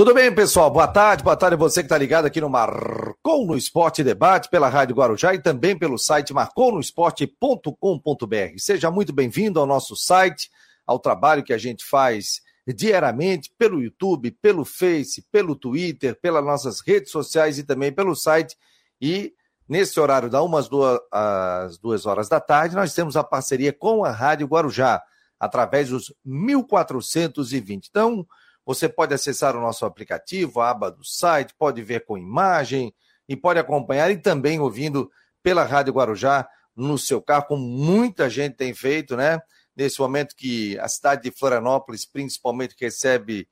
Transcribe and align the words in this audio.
Tudo 0.00 0.14
bem, 0.14 0.34
pessoal? 0.34 0.70
Boa 0.70 0.88
tarde, 0.88 1.22
boa 1.22 1.36
tarde 1.36 1.56
você 1.56 1.82
que 1.82 1.84
está 1.84 1.98
ligado 1.98 2.24
aqui 2.24 2.40
no 2.40 2.48
Marcou 2.48 3.44
no 3.44 3.54
Esporte 3.54 4.02
Debate, 4.02 4.48
pela 4.48 4.66
Rádio 4.66 4.96
Guarujá 4.96 5.34
e 5.34 5.38
também 5.38 5.78
pelo 5.78 5.98
site 5.98 6.32
marconosport.com.br. 6.32 8.56
Seja 8.56 8.90
muito 8.90 9.12
bem-vindo 9.12 9.60
ao 9.60 9.66
nosso 9.66 9.94
site, 9.94 10.50
ao 10.86 10.98
trabalho 10.98 11.44
que 11.44 11.52
a 11.52 11.58
gente 11.58 11.84
faz 11.84 12.40
diariamente 12.66 13.52
pelo 13.58 13.82
YouTube, 13.82 14.30
pelo 14.40 14.64
Face, 14.64 15.20
pelo 15.30 15.54
Twitter, 15.54 16.18
pelas 16.18 16.46
nossas 16.46 16.80
redes 16.80 17.10
sociais 17.10 17.58
e 17.58 17.62
também 17.62 17.92
pelo 17.92 18.16
site. 18.16 18.56
E 18.98 19.34
nesse 19.68 20.00
horário, 20.00 20.30
da 20.30 20.42
umas 20.42 20.66
duas, 20.66 20.98
às 21.12 21.76
duas 21.76 22.06
horas 22.06 22.26
da 22.26 22.40
tarde, 22.40 22.74
nós 22.74 22.94
temos 22.94 23.18
a 23.18 23.22
parceria 23.22 23.70
com 23.70 24.02
a 24.02 24.10
Rádio 24.10 24.46
Guarujá, 24.46 25.02
através 25.38 25.90
dos 25.90 26.10
1420. 26.24 27.88
Então, 27.90 28.26
você 28.64 28.88
pode 28.88 29.14
acessar 29.14 29.56
o 29.56 29.60
nosso 29.60 29.84
aplicativo, 29.84 30.60
a 30.60 30.70
aba 30.70 30.90
do 30.90 31.04
site, 31.04 31.54
pode 31.58 31.82
ver 31.82 32.04
com 32.04 32.18
imagem 32.18 32.94
e 33.28 33.36
pode 33.36 33.58
acompanhar 33.58 34.10
e 34.10 34.16
também 34.16 34.60
ouvindo 34.60 35.10
pela 35.42 35.64
Rádio 35.64 35.92
Guarujá 35.92 36.48
no 36.76 36.98
seu 36.98 37.20
carro, 37.20 37.46
como 37.46 37.62
muita 37.62 38.28
gente 38.28 38.56
tem 38.56 38.74
feito, 38.74 39.16
né? 39.16 39.40
Nesse 39.76 40.00
momento 40.00 40.34
que 40.36 40.78
a 40.78 40.88
cidade 40.88 41.22
de 41.22 41.30
Florianópolis, 41.30 42.04
principalmente, 42.04 42.74
recebe 42.78 43.48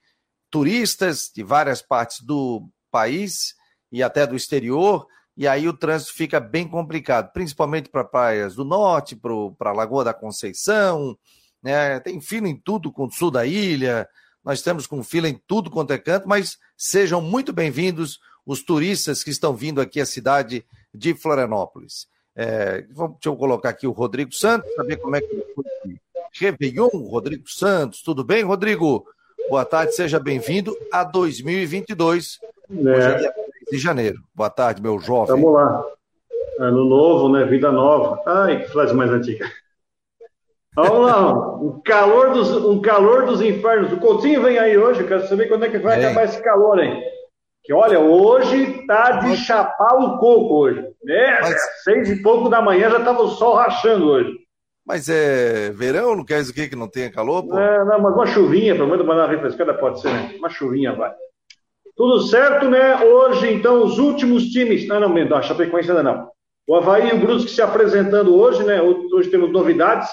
turistas 0.50 1.30
de 1.34 1.42
várias 1.42 1.82
partes 1.82 2.20
do 2.20 2.68
país 2.90 3.54
e 3.90 4.02
até 4.02 4.26
do 4.26 4.36
exterior, 4.36 5.06
e 5.36 5.46
aí 5.46 5.68
o 5.68 5.72
trânsito 5.72 6.14
fica 6.14 6.40
bem 6.40 6.66
complicado, 6.66 7.32
principalmente 7.32 7.88
para 7.88 8.04
praias 8.04 8.56
do 8.56 8.64
norte, 8.64 9.16
para 9.16 9.70
a 9.70 9.74
Lagoa 9.74 10.04
da 10.04 10.14
Conceição, 10.14 11.16
né? 11.62 12.00
Tem 12.00 12.20
fila 12.20 12.48
em 12.48 12.56
tudo 12.56 12.92
com 12.92 13.06
o 13.06 13.10
sul 13.10 13.30
da 13.30 13.46
ilha, 13.46 14.08
nós 14.44 14.58
estamos 14.58 14.86
com 14.86 15.02
fila 15.02 15.28
em 15.28 15.40
tudo 15.46 15.70
quanto 15.70 15.92
é 15.92 15.98
canto, 15.98 16.28
mas 16.28 16.58
sejam 16.76 17.20
muito 17.20 17.52
bem-vindos 17.52 18.18
os 18.46 18.62
turistas 18.62 19.22
que 19.22 19.30
estão 19.30 19.54
vindo 19.54 19.80
aqui 19.80 20.00
à 20.00 20.06
cidade 20.06 20.64
de 20.94 21.14
Florianópolis. 21.14 22.06
É, 22.34 22.82
deixa 22.82 23.12
eu 23.26 23.36
colocar 23.36 23.70
aqui 23.70 23.86
o 23.86 23.92
Rodrigo 23.92 24.32
Santos, 24.32 24.72
saber 24.74 24.96
como 24.96 25.16
é 25.16 25.20
que 25.20 25.44
foi 25.54 25.64
Réveillon, 26.32 26.88
Rodrigo 26.88 27.48
Santos. 27.50 28.02
Tudo 28.02 28.22
bem, 28.22 28.44
Rodrigo? 28.44 29.04
Boa 29.48 29.64
tarde, 29.64 29.94
seja 29.94 30.20
bem-vindo 30.20 30.76
a 30.92 31.04
2022. 31.04 32.38
É. 32.70 32.74
Hoje 32.74 32.90
é 32.90 33.18
dia 33.18 33.32
3 33.32 33.46
de 33.72 33.78
janeiro. 33.78 34.22
Boa 34.34 34.50
tarde, 34.50 34.80
meu 34.80 34.98
jovem. 34.98 35.34
Vamos 35.34 35.52
lá. 35.52 35.84
Ano 36.58 36.84
novo, 36.84 37.28
né? 37.28 37.44
Vida 37.44 37.72
nova. 37.72 38.22
Ai, 38.26 38.62
que 38.62 38.68
frase 38.70 38.94
mais 38.94 39.10
antiga. 39.10 39.50
Vamos 40.78 41.06
lá, 41.06 41.56
um 41.56 41.80
calor 41.84 42.30
dos, 42.30 42.52
um 42.52 42.80
calor 42.80 43.26
dos 43.26 43.40
infernos. 43.42 43.92
O 43.92 43.96
Coutinho 43.96 44.42
vem 44.42 44.58
aí 44.58 44.78
hoje, 44.78 45.02
quero 45.02 45.26
saber 45.26 45.48
quando 45.48 45.64
é 45.64 45.68
que 45.68 45.78
vai 45.78 46.00
é. 46.00 46.04
acabar 46.04 46.24
esse 46.24 46.40
calor, 46.40 46.78
hein? 46.78 47.02
Que 47.64 47.72
olha, 47.72 47.98
hoje 47.98 48.86
tá 48.86 49.10
de 49.18 49.36
chapar 49.36 49.94
o 49.96 50.18
coco 50.18 50.54
hoje. 50.54 50.84
É, 51.08 51.40
Mas... 51.40 51.82
seis 51.82 52.08
e 52.08 52.22
pouco 52.22 52.48
da 52.48 52.62
manhã 52.62 52.90
já 52.90 53.00
tava 53.00 53.22
o 53.22 53.28
sol 53.30 53.56
rachando 53.56 54.06
hoje. 54.06 54.32
Mas 54.86 55.08
é 55.08 55.70
verão, 55.72 56.14
não 56.14 56.24
quer 56.24 56.38
dizer 56.38 56.52
que, 56.52 56.68
que 56.68 56.76
não 56.76 56.88
tenha 56.88 57.10
calor, 57.10 57.42
pô? 57.42 57.58
É, 57.58 57.84
não, 57.84 58.00
mas 58.00 58.14
uma 58.14 58.26
chuvinha, 58.26 58.76
pelo 58.76 58.88
menos 58.88 59.04
uma 59.04 59.26
refrescada 59.26 59.74
pode 59.74 60.00
ser, 60.00 60.12
né? 60.12 60.36
Uma 60.38 60.48
chuvinha 60.48 60.92
vai. 60.94 61.12
Tudo 61.96 62.20
certo, 62.22 62.70
né? 62.70 63.04
Hoje, 63.04 63.52
então, 63.52 63.82
os 63.82 63.98
últimos 63.98 64.44
times. 64.44 64.88
Ah, 64.88 65.00
não, 65.00 65.08
não, 65.08 65.36
a 65.36 65.42
Chapecoense 65.42 65.90
ainda 65.90 66.04
não. 66.04 66.30
O 66.68 66.76
Havaí 66.76 67.08
e 67.08 67.14
o 67.14 67.18
Brusque 67.18 67.50
se 67.50 67.60
apresentando 67.60 68.38
hoje, 68.38 68.62
né? 68.62 68.80
Hoje 68.80 69.28
temos 69.28 69.50
novidades 69.50 70.08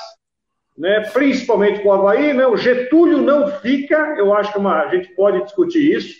né, 0.78 1.02
principalmente 1.12 1.82
com 1.82 1.90
o 1.90 1.94
Havaí, 1.94 2.34
né, 2.34 2.46
o 2.46 2.58
Getúlio 2.58 3.22
não 3.22 3.48
fica, 3.60 4.16
eu 4.18 4.34
acho 4.34 4.52
que 4.52 4.58
é 4.58 4.62
uma, 4.62 4.82
a 4.82 4.88
gente 4.94 5.14
pode 5.16 5.42
discutir 5.44 5.96
isso, 5.96 6.16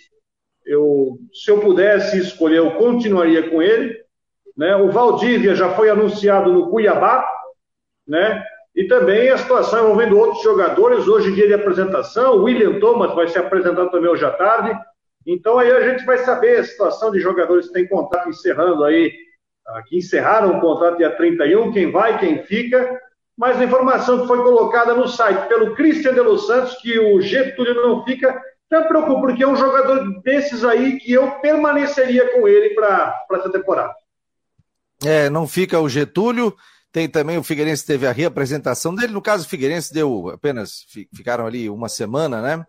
eu, 0.64 1.18
se 1.32 1.50
eu 1.50 1.60
pudesse 1.60 2.18
escolher, 2.18 2.58
eu 2.58 2.72
continuaria 2.72 3.48
com 3.50 3.62
ele, 3.62 3.96
né, 4.56 4.74
o 4.76 4.90
Valdívia 4.90 5.54
já 5.54 5.70
foi 5.74 5.90
anunciado 5.90 6.52
no 6.52 6.70
Cuiabá, 6.70 7.28
né, 8.06 8.42
e 8.74 8.84
também 8.84 9.28
a 9.28 9.38
situação 9.38 9.84
envolvendo 9.84 10.18
outros 10.18 10.42
jogadores, 10.42 11.06
hoje 11.06 11.34
dia 11.34 11.46
de 11.46 11.54
apresentação, 11.54 12.36
o 12.36 12.44
William 12.44 12.78
Thomas 12.80 13.14
vai 13.14 13.28
se 13.28 13.38
apresentar 13.38 13.86
também 13.88 14.10
hoje 14.10 14.24
à 14.24 14.30
tarde, 14.30 14.78
então 15.26 15.58
aí 15.58 15.70
a 15.70 15.88
gente 15.88 16.04
vai 16.04 16.18
saber 16.18 16.60
a 16.60 16.64
situação 16.64 17.10
de 17.10 17.18
jogadores 17.20 17.66
que 17.66 17.74
têm 17.74 17.88
contrato 17.88 18.28
encerrando 18.28 18.84
aí, 18.84 19.12
que 19.88 19.96
encerraram 19.96 20.56
o 20.56 20.60
contrato 20.60 20.98
dia 20.98 21.10
31, 21.10 21.72
quem 21.72 21.90
vai, 21.90 22.18
quem 22.18 22.42
fica, 22.44 23.00
mas 23.36 23.60
a 23.60 23.64
informação 23.64 24.22
que 24.22 24.26
foi 24.26 24.42
colocada 24.42 24.94
no 24.94 25.06
site 25.06 25.46
pelo 25.48 25.74
Cristian 25.74 26.14
de 26.14 26.20
Los 26.20 26.46
Santos, 26.46 26.74
que 26.76 26.98
o 26.98 27.20
Getúlio 27.20 27.74
não 27.74 28.04
fica, 28.04 28.40
não 28.70 28.80
me 28.80 28.88
preocupa, 28.88 29.20
porque 29.20 29.42
é 29.42 29.48
um 29.48 29.56
jogador 29.56 30.22
desses 30.22 30.64
aí 30.64 30.98
que 30.98 31.12
eu 31.12 31.30
permaneceria 31.40 32.32
com 32.32 32.48
ele 32.48 32.74
para 32.74 33.14
essa 33.32 33.50
temporada. 33.50 33.94
É, 35.04 35.28
não 35.28 35.46
fica 35.46 35.78
o 35.78 35.88
Getúlio, 35.88 36.56
tem 36.90 37.06
também 37.06 37.36
o 37.36 37.42
Figueirense 37.42 37.84
teve 37.84 38.06
a 38.06 38.12
reapresentação 38.12 38.94
dele, 38.94 39.12
no 39.12 39.20
caso 39.20 39.44
o 39.44 39.48
Figueirense 39.48 39.92
deu 39.92 40.30
apenas, 40.30 40.86
ficaram 41.14 41.46
ali 41.46 41.68
uma 41.68 41.90
semana, 41.90 42.40
né, 42.40 42.64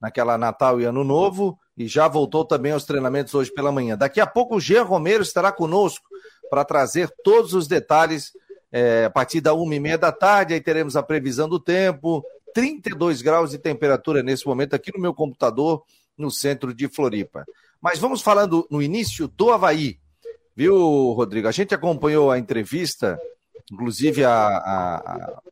naquela 0.00 0.38
Natal 0.38 0.80
e 0.80 0.84
Ano 0.84 1.02
Novo, 1.02 1.58
e 1.76 1.88
já 1.88 2.06
voltou 2.06 2.44
também 2.44 2.70
aos 2.70 2.84
treinamentos 2.84 3.34
hoje 3.34 3.52
pela 3.52 3.72
manhã. 3.72 3.96
Daqui 3.96 4.20
a 4.20 4.26
pouco 4.26 4.56
o 4.56 4.60
Jean 4.60 4.84
Romero 4.84 5.22
estará 5.22 5.50
conosco 5.50 6.06
para 6.48 6.64
trazer 6.64 7.10
todos 7.24 7.54
os 7.54 7.66
detalhes 7.66 8.30
é, 8.72 9.04
a 9.04 9.10
partir 9.10 9.40
da 9.40 9.52
uma 9.52 9.74
e 9.74 9.80
meia 9.80 9.98
da 9.98 10.10
tarde, 10.10 10.54
aí 10.54 10.60
teremos 10.60 10.96
a 10.96 11.02
previsão 11.02 11.48
do 11.48 11.60
tempo, 11.60 12.24
32 12.54 13.20
graus 13.20 13.50
de 13.50 13.58
temperatura 13.58 14.22
nesse 14.22 14.46
momento 14.46 14.74
aqui 14.74 14.90
no 14.94 15.00
meu 15.00 15.12
computador, 15.12 15.84
no 16.16 16.30
centro 16.30 16.72
de 16.74 16.88
Floripa. 16.88 17.44
Mas 17.80 17.98
vamos 17.98 18.22
falando 18.22 18.66
no 18.70 18.82
início 18.82 19.28
do 19.28 19.50
Havaí, 19.50 19.98
viu, 20.56 21.12
Rodrigo? 21.12 21.48
A 21.48 21.52
gente 21.52 21.74
acompanhou 21.74 22.30
a 22.30 22.38
entrevista, 22.38 23.20
inclusive 23.70 24.24
a, 24.24 24.32
a, 24.32 24.96
a, 24.96 25.42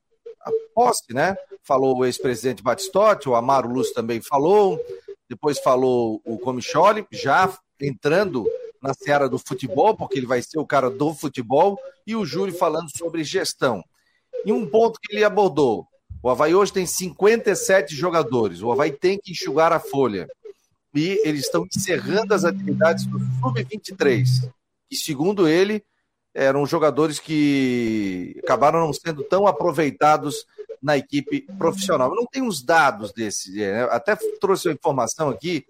a 0.43 0.51
posse, 0.75 1.13
né? 1.13 1.37
Falou 1.63 1.99
o 1.99 2.05
ex-presidente 2.07 2.63
Batistotti, 2.63 3.29
o 3.29 3.35
Amaro 3.35 3.69
Luz 3.69 3.93
também 3.93 4.21
falou, 4.21 4.81
depois 5.29 5.59
falou 5.59 6.21
o 6.25 6.39
Comicholi, 6.39 7.07
já 7.11 7.53
entrando 7.81 8.47
na 8.83 8.95
seara 8.95 9.29
do 9.29 9.39
futebol, 9.39 9.97
porque 9.97 10.19
ele 10.19 10.27
vai 10.27 10.43
ser 10.43 10.59
o 10.59 10.67
cara 10.67 10.91
do 10.91 11.15
futebol, 11.15 11.79
e 12.07 12.17
o 12.17 12.25
Júlio 12.25 12.55
falando 12.55 12.91
sobre 12.97 13.25
gestão. 13.25 13.85
E 14.45 14.53
um 14.53 14.67
ponto 14.67 14.99
que 15.01 15.15
ele 15.15 15.25
abordou: 15.25 15.87
o 16.23 16.31
Havaí 16.31 16.55
hoje 16.55 16.73
tem 16.73 16.87
57 16.87 17.95
jogadores, 17.95 18.63
o 18.63 18.73
Havaí 18.73 18.93
tem 18.93 19.19
que 19.19 19.33
enxugar 19.33 19.73
a 19.73 19.81
folha. 19.81 20.29
E 20.95 21.21
eles 21.25 21.45
estão 21.45 21.65
encerrando 21.65 22.35
as 22.35 22.45
atividades 22.45 23.07
do 23.07 23.19
Sub-23, 23.19 24.51
e 24.91 24.97
segundo 24.97 25.47
ele, 25.47 25.85
eram 26.35 26.67
jogadores 26.67 27.19
que 27.19 28.37
acabaram 28.43 28.81
não 28.81 28.93
sendo 28.93 29.23
tão 29.23 29.47
aproveitados 29.47 30.47
na 30.83 30.97
equipe 30.97 31.43
profissional. 31.59 32.15
Não 32.15 32.27
tenho 32.27 32.47
os 32.47 32.63
dados 32.63 33.13
desse, 33.13 33.53
né? 33.53 33.85
até 33.85 34.17
trouxe 34.41 34.69
uma 34.69 34.75
informação 34.75 35.29
aqui 35.29 35.65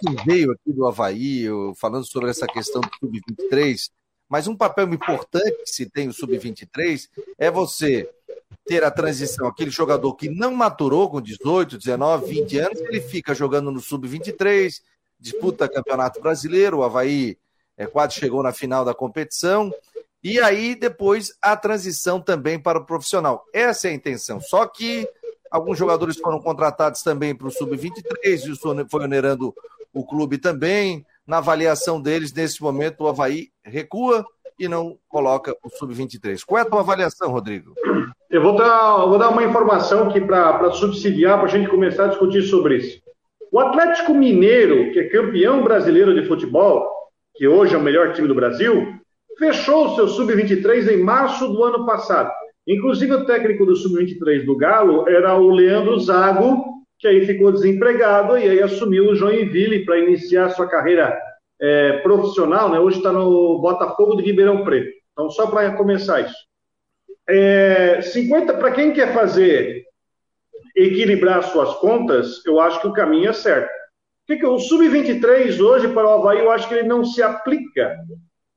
que 0.00 0.24
veio 0.24 0.52
aqui 0.52 0.72
do 0.72 0.86
Havaí, 0.86 1.46
falando 1.76 2.04
sobre 2.04 2.30
essa 2.30 2.46
questão 2.46 2.80
do 2.80 2.90
Sub-23, 3.00 3.90
mas 4.28 4.46
um 4.46 4.56
papel 4.56 4.92
importante 4.92 5.62
que 5.64 5.70
se 5.70 5.88
tem 5.88 6.08
o 6.08 6.12
Sub-23 6.12 7.08
é 7.38 7.50
você 7.50 8.08
ter 8.66 8.82
a 8.82 8.90
transição, 8.90 9.46
aquele 9.46 9.70
jogador 9.70 10.14
que 10.14 10.28
não 10.28 10.52
maturou 10.52 11.08
com 11.08 11.20
18, 11.20 11.78
19, 11.78 12.26
20 12.26 12.58
anos, 12.58 12.80
ele 12.80 13.00
fica 13.00 13.34
jogando 13.34 13.70
no 13.70 13.80
Sub-23, 13.80 14.80
disputa 15.20 15.68
Campeonato 15.68 16.20
Brasileiro, 16.20 16.78
o 16.78 16.82
Havaí 16.82 17.38
é, 17.76 17.86
quase 17.86 18.14
chegou 18.16 18.42
na 18.42 18.52
final 18.52 18.84
da 18.84 18.92
competição, 18.92 19.72
e 20.22 20.40
aí 20.40 20.74
depois 20.74 21.32
a 21.40 21.56
transição 21.56 22.20
também 22.20 22.58
para 22.58 22.78
o 22.80 22.84
profissional. 22.84 23.44
Essa 23.52 23.86
é 23.86 23.90
a 23.92 23.94
intenção. 23.94 24.40
Só 24.40 24.66
que 24.66 25.08
Alguns 25.56 25.78
jogadores 25.78 26.18
foram 26.18 26.38
contratados 26.38 27.02
também 27.02 27.34
para 27.34 27.48
o 27.48 27.50
Sub-23, 27.50 28.46
isso 28.46 28.86
foi 28.90 29.04
onerando 29.04 29.54
o 29.90 30.04
clube 30.04 30.36
também. 30.36 31.02
Na 31.26 31.38
avaliação 31.38 31.98
deles, 31.98 32.30
nesse 32.30 32.62
momento, 32.62 33.00
o 33.00 33.08
Havaí 33.08 33.48
recua 33.64 34.22
e 34.58 34.68
não 34.68 34.98
coloca 35.08 35.56
o 35.64 35.70
Sub-23. 35.70 36.42
Qual 36.44 36.58
é 36.58 36.62
a 36.62 36.66
tua 36.66 36.80
avaliação, 36.80 37.30
Rodrigo? 37.30 37.72
Eu 38.30 38.42
vou 38.42 38.54
dar, 38.54 39.06
vou 39.06 39.18
dar 39.18 39.30
uma 39.30 39.44
informação 39.44 40.10
aqui 40.10 40.20
para 40.20 40.70
subsidiar, 40.72 41.38
para 41.38 41.46
a 41.46 41.50
gente 41.50 41.70
começar 41.70 42.04
a 42.04 42.08
discutir 42.08 42.42
sobre 42.42 42.76
isso. 42.76 43.00
O 43.50 43.58
Atlético 43.58 44.12
Mineiro, 44.12 44.92
que 44.92 44.98
é 44.98 45.08
campeão 45.08 45.64
brasileiro 45.64 46.14
de 46.14 46.28
futebol, 46.28 46.86
que 47.34 47.48
hoje 47.48 47.74
é 47.74 47.78
o 47.78 47.82
melhor 47.82 48.12
time 48.12 48.28
do 48.28 48.34
Brasil, 48.34 48.92
fechou 49.38 49.86
o 49.86 49.94
seu 49.94 50.06
Sub-23 50.06 50.92
em 50.92 51.02
março 51.02 51.48
do 51.48 51.64
ano 51.64 51.86
passado. 51.86 52.30
Inclusive, 52.66 53.12
o 53.14 53.24
técnico 53.24 53.64
do 53.64 53.76
Sub-23 53.76 54.44
do 54.44 54.56
Galo 54.56 55.08
era 55.08 55.36
o 55.36 55.50
Leandro 55.50 55.98
Zago, 56.00 56.64
que 56.98 57.06
aí 57.06 57.24
ficou 57.24 57.52
desempregado 57.52 58.36
e 58.36 58.48
aí 58.48 58.62
assumiu 58.62 59.10
o 59.10 59.14
Joinville 59.14 59.84
para 59.84 59.98
iniciar 59.98 60.50
sua 60.50 60.68
carreira 60.68 61.16
é, 61.60 61.98
profissional. 61.98 62.70
Né? 62.70 62.80
Hoje 62.80 62.96
está 62.96 63.12
no 63.12 63.60
Botafogo 63.60 64.16
de 64.16 64.24
Ribeirão 64.24 64.64
Preto. 64.64 64.90
Então, 65.12 65.30
só 65.30 65.46
para 65.46 65.72
começar 65.72 66.20
isso. 66.20 66.34
É, 67.28 68.00
50, 68.02 68.54
para 68.54 68.72
quem 68.72 68.92
quer 68.92 69.12
fazer 69.12 69.84
equilibrar 70.74 71.42
suas 71.44 71.74
contas, 71.76 72.44
eu 72.44 72.60
acho 72.60 72.80
que 72.80 72.86
o 72.86 72.92
caminho 72.92 73.30
é 73.30 73.32
certo. 73.32 73.70
que, 74.26 74.36
que 74.36 74.46
o 74.46 74.58
sub-23 74.58 75.58
hoje 75.60 75.88
para 75.88 76.06
o 76.06 76.12
Havaí 76.12 76.38
eu 76.38 76.50
acho 76.50 76.68
que 76.68 76.74
ele 76.74 76.88
não 76.88 77.04
se 77.04 77.22
aplica. 77.22 77.96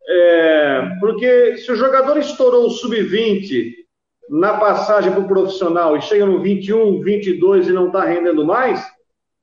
É, 0.07 0.89
porque 0.99 1.57
se 1.57 1.71
o 1.71 1.75
jogador 1.75 2.17
estourou 2.17 2.65
o 2.65 2.71
sub-20 2.71 3.78
na 4.29 4.57
passagem 4.57 5.11
para 5.11 5.21
o 5.21 5.27
profissional 5.27 5.97
e 5.97 6.01
chega 6.01 6.25
no 6.25 6.41
21, 6.41 7.01
22 7.01 7.67
e 7.67 7.71
não 7.71 7.87
está 7.87 8.05
rendendo 8.05 8.45
mais, 8.45 8.85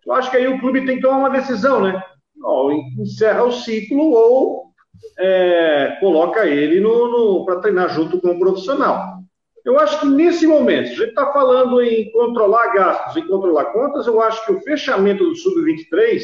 eu 0.07 0.13
acho 0.13 0.31
que 0.31 0.37
aí 0.37 0.47
o 0.47 0.61
clube 0.61 0.87
tem 0.87 0.97
que 0.97 1.03
tomar 1.03 1.19
uma 1.19 1.31
decisão, 1.31 1.83
né? 1.83 2.01
Ou 2.43 2.73
encerra 2.73 3.43
o 3.43 3.51
ciclo 3.51 4.13
ou 4.13 4.67
é, 5.19 5.97
coloca 5.99 6.47
ele 6.47 6.81
para 7.45 7.61
treinar 7.61 7.89
junto 7.91 8.21
com 8.21 8.33
o 8.33 8.39
profissional. 8.39 9.17
Eu 9.65 9.81
acho 9.81 9.99
que 9.99 10.07
nesse 10.07 10.47
momento, 10.47 10.87
a 10.87 10.95
gente 10.95 11.09
está 11.09 11.33
falando 11.33 11.83
em 11.83 12.09
controlar 12.13 12.73
gastos 12.73 13.17
e 13.17 13.27
controlar 13.27 13.65
contas, 13.67 14.07
eu 14.07 14.23
acho 14.23 14.45
que 14.47 14.53
o 14.53 14.61
fechamento 14.61 15.25
do 15.25 15.35
Sub-23, 15.35 16.23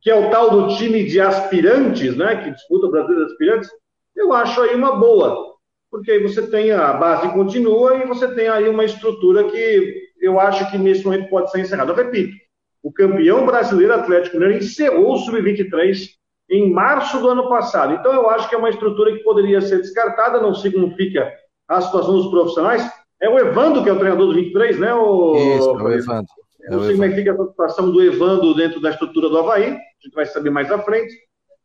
que 0.00 0.08
é 0.08 0.14
o 0.14 0.30
tal 0.30 0.50
do 0.50 0.76
time 0.76 1.02
de 1.04 1.20
aspirantes, 1.20 2.16
né, 2.16 2.36
que 2.36 2.52
disputa 2.52 2.86
o 2.86 2.90
Brasil 2.90 3.16
de 3.16 3.24
aspirantes, 3.24 3.68
eu 4.14 4.32
acho 4.32 4.60
aí 4.62 4.76
uma 4.76 4.94
boa, 4.94 5.55
porque 5.96 6.10
aí 6.10 6.22
você 6.22 6.46
tem 6.46 6.72
a 6.72 6.92
base 6.92 7.32
continua 7.32 7.96
e 7.96 8.06
você 8.06 8.28
tem 8.34 8.48
aí 8.48 8.68
uma 8.68 8.84
estrutura 8.84 9.44
que 9.44 9.94
eu 10.20 10.38
acho 10.38 10.70
que 10.70 10.76
nesse 10.76 11.04
momento 11.04 11.30
pode 11.30 11.50
ser 11.50 11.60
encerrada. 11.60 11.90
Eu 11.90 11.96
repito, 11.96 12.36
o 12.82 12.92
campeão 12.92 13.46
brasileiro 13.46 13.94
Atlético 13.94 14.36
Mineiro 14.36 14.58
encerrou 14.58 15.14
o 15.14 15.16
Sub-23 15.16 16.10
em 16.50 16.70
março 16.70 17.18
do 17.18 17.30
ano 17.30 17.48
passado. 17.48 17.94
Então 17.94 18.12
eu 18.12 18.28
acho 18.28 18.46
que 18.46 18.54
é 18.54 18.58
uma 18.58 18.68
estrutura 18.68 19.10
que 19.12 19.24
poderia 19.24 19.60
ser 19.62 19.78
descartada, 19.78 20.40
não 20.40 20.54
significa 20.54 21.32
a 21.66 21.80
situação 21.80 22.14
dos 22.14 22.30
profissionais. 22.30 22.86
É 23.20 23.30
o 23.30 23.38
Evando 23.38 23.82
que 23.82 23.88
é 23.88 23.92
o 23.92 23.98
treinador 23.98 24.26
do 24.26 24.34
23, 24.34 24.78
né? 24.78 24.92
O... 24.92 25.34
Isso, 25.34 25.70
é 25.70 25.82
o 25.82 25.92
Evando. 25.92 26.26
É 26.62 26.70
não 26.70 26.82
sei 26.82 26.92
como 26.92 27.04
é 27.04 27.08
que 27.08 27.14
fica 27.14 27.32
a 27.32 27.46
situação 27.46 27.90
do 27.90 28.02
Evando 28.02 28.54
dentro 28.54 28.80
da 28.80 28.90
estrutura 28.90 29.30
do 29.30 29.38
Havaí, 29.38 29.70
a 29.70 30.04
gente 30.04 30.14
vai 30.14 30.26
saber 30.26 30.50
mais 30.50 30.70
à 30.70 30.78
frente, 30.78 31.14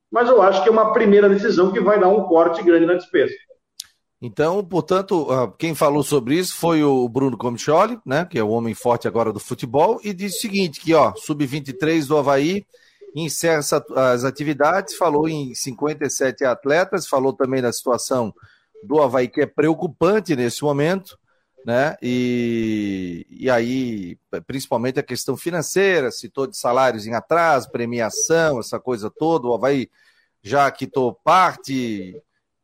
mas 0.10 0.30
eu 0.30 0.42
acho 0.42 0.64
que 0.64 0.70
é 0.70 0.72
uma 0.72 0.94
primeira 0.94 1.28
decisão 1.28 1.72
que 1.74 1.82
vai 1.82 2.00
dar 2.00 2.08
um 2.08 2.24
corte 2.24 2.64
grande 2.64 2.86
na 2.86 2.94
despesa. 2.94 3.34
Então, 4.22 4.64
portanto, 4.64 5.32
ah, 5.32 5.52
quem 5.58 5.74
falou 5.74 6.04
sobre 6.04 6.36
isso 6.36 6.56
foi 6.56 6.84
o 6.84 7.10
Bruno 7.10 7.36
Comicholi, 7.36 8.00
né, 8.06 8.24
que 8.24 8.38
é 8.38 8.44
o 8.44 8.50
homem 8.50 8.76
forte 8.76 9.08
agora 9.08 9.34
do 9.34 9.40
futebol, 9.40 10.00
e 10.04 10.14
disse 10.14 10.38
o 10.38 10.42
seguinte, 10.42 10.80
que 10.80 10.94
ó, 10.94 11.14
sub-23 11.16 12.06
do 12.06 12.18
Havaí 12.18 12.64
encerra 13.16 13.62
as 13.96 14.24
atividades, 14.24 14.96
falou 14.96 15.28
em 15.28 15.56
57 15.56 16.46
atletas, 16.46 17.08
falou 17.08 17.34
também 17.34 17.64
da 17.64 17.74
situação 17.74 18.34
do 18.84 19.02
Havaí, 19.02 19.28
que 19.28 19.42
é 19.42 19.46
preocupante 19.48 20.36
nesse 20.36 20.64
momento, 20.64 21.18
né? 21.66 21.96
E, 22.02 23.26
e 23.30 23.50
aí, 23.50 24.18
principalmente 24.48 25.00
a 25.00 25.04
questão 25.04 25.36
financeira, 25.36 26.12
citou 26.12 26.48
de 26.48 26.58
salários 26.58 27.06
em 27.06 27.14
atraso, 27.14 27.72
premiação, 27.72 28.60
essa 28.60 28.80
coisa 28.80 29.10
toda, 29.10 29.48
o 29.48 29.54
Havaí 29.54 29.90
já 30.42 30.70
quitou 30.72 31.14
parte 31.14 32.16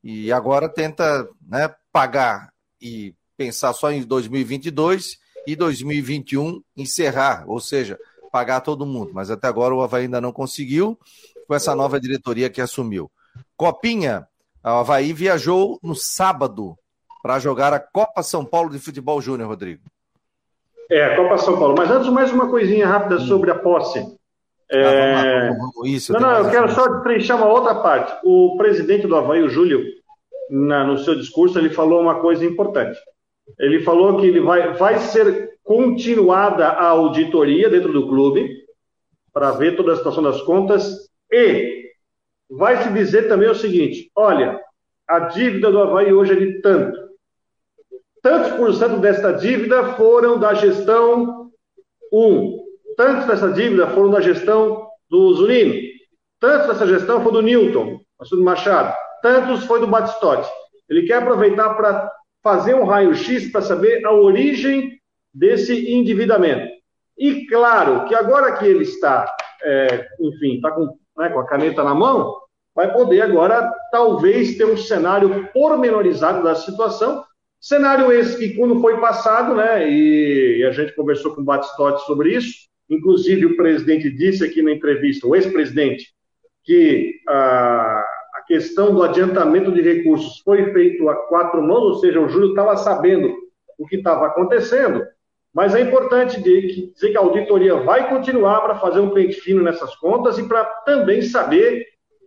e 0.09 0.31
agora 0.31 0.69
tenta 0.69 1.27
né, 1.45 1.69
pagar 1.91 2.53
e 2.81 3.13
pensar 3.35 3.73
só 3.73 3.91
em 3.91 4.01
2022 4.03 5.17
e 5.45 5.53
2021 5.53 6.61
encerrar, 6.77 7.43
ou 7.45 7.59
seja, 7.59 7.99
pagar 8.31 8.61
todo 8.61 8.85
mundo. 8.85 9.11
Mas 9.13 9.29
até 9.29 9.49
agora 9.49 9.75
o 9.75 9.81
Havaí 9.81 10.03
ainda 10.03 10.21
não 10.21 10.31
conseguiu 10.31 10.97
com 11.45 11.53
essa 11.53 11.75
nova 11.75 11.99
diretoria 11.99 12.49
que 12.49 12.61
assumiu. 12.61 13.11
Copinha, 13.57 14.25
o 14.63 14.69
Havaí 14.69 15.11
viajou 15.11 15.77
no 15.83 15.93
sábado 15.93 16.77
para 17.21 17.37
jogar 17.37 17.73
a 17.73 17.79
Copa 17.79 18.23
São 18.23 18.45
Paulo 18.45 18.69
de 18.69 18.79
Futebol 18.79 19.19
Júnior, 19.19 19.49
Rodrigo. 19.49 19.83
É, 20.89 21.03
a 21.03 21.17
Copa 21.17 21.37
São 21.39 21.59
Paulo. 21.59 21.75
Mas 21.77 21.91
antes, 21.91 22.07
mais 22.07 22.31
uma 22.31 22.47
coisinha 22.49 22.87
rápida 22.87 23.17
hum. 23.17 23.27
sobre 23.27 23.51
a 23.51 23.55
posse. 23.55 23.99
É... 24.71 24.85
Ah, 24.85 24.91
vamos 24.91 25.51
lá, 25.51 25.57
vamos, 25.57 25.89
isso, 25.89 26.13
não, 26.13 26.19
não, 26.21 26.31
eu 26.37 26.49
quero 26.49 26.71
só 26.71 27.01
trinchar 27.01 27.35
uma 27.35 27.47
outra 27.47 27.75
parte. 27.75 28.17
O 28.23 28.55
presidente 28.57 29.05
do 29.05 29.15
Havaí, 29.17 29.41
o 29.41 29.49
Júlio, 29.49 29.96
na, 30.49 30.83
no 30.83 30.97
seu 30.97 31.15
discurso, 31.15 31.57
ele 31.57 31.69
falou 31.69 32.01
uma 32.01 32.19
coisa 32.19 32.45
importante. 32.45 32.99
Ele 33.59 33.81
falou 33.81 34.19
que 34.19 34.27
ele 34.27 34.39
vai, 34.41 34.73
vai 34.73 34.99
ser 34.99 35.57
continuada 35.63 36.67
a 36.67 36.89
auditoria 36.89 37.69
dentro 37.69 37.91
do 37.91 38.07
clube 38.07 38.49
para 39.33 39.51
ver 39.51 39.75
toda 39.75 39.93
a 39.93 39.95
situação 39.95 40.23
das 40.23 40.41
contas 40.41 41.09
e 41.31 41.91
vai 42.49 42.81
se 42.81 42.91
dizer 42.91 43.27
também 43.27 43.49
o 43.49 43.55
seguinte: 43.55 44.11
olha, 44.15 44.59
a 45.07 45.19
dívida 45.19 45.71
do 45.71 45.79
Havaí 45.79 46.11
hoje 46.13 46.33
é 46.33 46.35
de 46.35 46.61
tanto. 46.61 46.97
Tantos 48.21 48.51
por 48.53 48.73
cento 48.73 48.99
desta 48.99 49.31
dívida 49.31 49.93
foram 49.93 50.39
da 50.39 50.53
gestão 50.53 51.51
1. 52.11 52.57
Tantos 52.97 53.27
dessa 53.27 53.51
dívida 53.51 53.87
foram 53.87 54.09
da 54.09 54.21
gestão 54.21 54.87
do 55.09 55.33
Zunino. 55.35 55.75
Tantos 56.39 56.67
dessa 56.67 56.87
gestão 56.87 57.21
foi 57.21 57.31
do 57.31 57.41
Newton, 57.41 57.99
do 58.29 58.43
Machado. 58.43 58.95
Tantos 59.21 59.65
foi 59.65 59.79
do 59.79 59.87
Batistotti. 59.87 60.49
Ele 60.89 61.03
quer 61.03 61.21
aproveitar 61.21 61.73
para 61.75 62.11
fazer 62.43 62.73
um 62.75 62.85
raio-x 62.85 63.51
para 63.51 63.61
saber 63.61 64.05
a 64.05 64.11
origem 64.11 64.97
desse 65.33 65.91
endividamento. 65.91 66.71
E 67.17 67.45
claro 67.47 68.05
que 68.05 68.15
agora 68.15 68.53
que 68.53 68.65
ele 68.65 68.83
está, 68.83 69.25
é, 69.63 70.07
enfim, 70.19 70.55
está 70.55 70.71
com 70.71 70.97
né, 71.17 71.29
com 71.29 71.39
a 71.39 71.45
caneta 71.45 71.83
na 71.83 71.95
mão, 71.95 72.35
vai 72.75 72.93
poder 72.93 73.21
agora 73.21 73.69
talvez 73.91 74.55
ter 74.55 74.65
um 74.65 74.77
cenário 74.77 75.49
pormenorizado 75.51 76.43
da 76.43 76.53
situação. 76.53 77.25
Cenário 77.59 78.11
esse 78.11 78.37
que, 78.37 78.55
quando 78.55 78.79
foi 78.79 78.99
passado, 78.99 79.55
né, 79.55 79.89
e, 79.89 80.59
e 80.59 80.63
a 80.63 80.71
gente 80.71 80.95
conversou 80.95 81.33
com 81.33 81.41
o 81.41 81.43
Batistotti 81.45 82.05
sobre 82.05 82.35
isso, 82.35 82.67
inclusive 82.87 83.47
o 83.47 83.57
presidente 83.57 84.11
disse 84.11 84.45
aqui 84.45 84.61
na 84.61 84.71
entrevista, 84.71 85.27
o 85.27 85.35
ex-presidente, 85.35 86.13
que 86.63 87.15
a, 87.27 87.33
a 87.33 88.16
questão 88.47 88.93
do 88.93 89.03
adiantamento 89.03 89.71
de 89.71 89.81
recursos 89.81 90.39
foi 90.39 90.71
feito 90.71 91.07
a 91.09 91.15
quatro 91.27 91.61
mãos, 91.61 91.83
ou 91.83 91.95
seja, 91.95 92.19
o 92.19 92.29
Júlio 92.29 92.49
estava 92.49 92.75
sabendo 92.77 93.33
o 93.77 93.85
que 93.85 93.97
estava 93.97 94.27
acontecendo, 94.27 95.05
mas 95.53 95.75
é 95.75 95.81
importante 95.81 96.41
dizer 96.41 97.09
que 97.11 97.17
a 97.17 97.19
auditoria 97.19 97.75
vai 97.75 98.09
continuar 98.09 98.61
para 98.61 98.79
fazer 98.79 98.99
um 98.99 99.11
pente 99.11 99.35
fino 99.41 99.61
nessas 99.61 99.95
contas 99.95 100.37
e 100.37 100.43
para 100.43 100.63
também 100.85 101.21
saber 101.21 101.85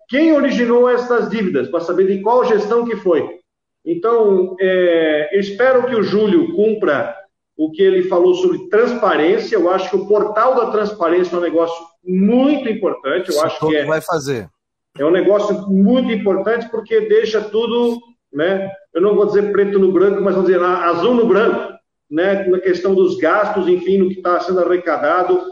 quem 0.08 0.32
originou 0.32 0.88
essas 0.88 1.30
dívidas, 1.30 1.68
para 1.68 1.80
saber 1.80 2.06
de 2.06 2.20
qual 2.20 2.44
gestão 2.44 2.84
que 2.84 2.96
foi. 2.96 3.38
Então, 3.84 4.56
é, 4.60 5.38
espero 5.38 5.86
que 5.86 5.94
o 5.94 6.02
Júlio 6.02 6.54
cumpra 6.54 7.16
o 7.56 7.70
que 7.70 7.82
ele 7.82 8.02
falou 8.04 8.34
sobre 8.34 8.68
transparência. 8.68 9.54
Eu 9.54 9.70
acho 9.70 9.90
que 9.90 9.96
o 9.96 10.06
portal 10.06 10.56
da 10.56 10.70
transparência 10.70 11.34
é 11.34 11.38
um 11.38 11.42
negócio 11.42 11.86
muito 12.02 12.68
importante. 12.68 13.28
Eu 13.28 13.36
Isso 13.36 13.46
acho 13.46 13.68
que 13.68 13.76
é, 13.76 13.84
vai 13.84 14.00
fazer. 14.00 14.48
É 14.98 15.04
um 15.04 15.10
negócio 15.10 15.68
muito 15.68 16.10
importante 16.12 16.68
porque 16.70 17.00
deixa 17.02 17.40
tudo, 17.40 17.98
né? 18.32 18.70
Eu 18.92 19.00
não 19.00 19.14
vou 19.14 19.26
dizer 19.26 19.52
preto 19.52 19.78
no 19.78 19.92
branco, 19.92 20.20
mas 20.20 20.34
vou 20.34 20.44
dizer 20.44 20.60
azul 20.62 21.14
no 21.14 21.26
branco 21.26 21.70
né, 22.10 22.44
na 22.48 22.58
questão 22.58 22.94
dos 22.94 23.16
gastos, 23.16 23.68
enfim, 23.68 23.98
no 23.98 24.08
que 24.08 24.16
está 24.16 24.40
sendo 24.40 24.60
arrecadado, 24.60 25.42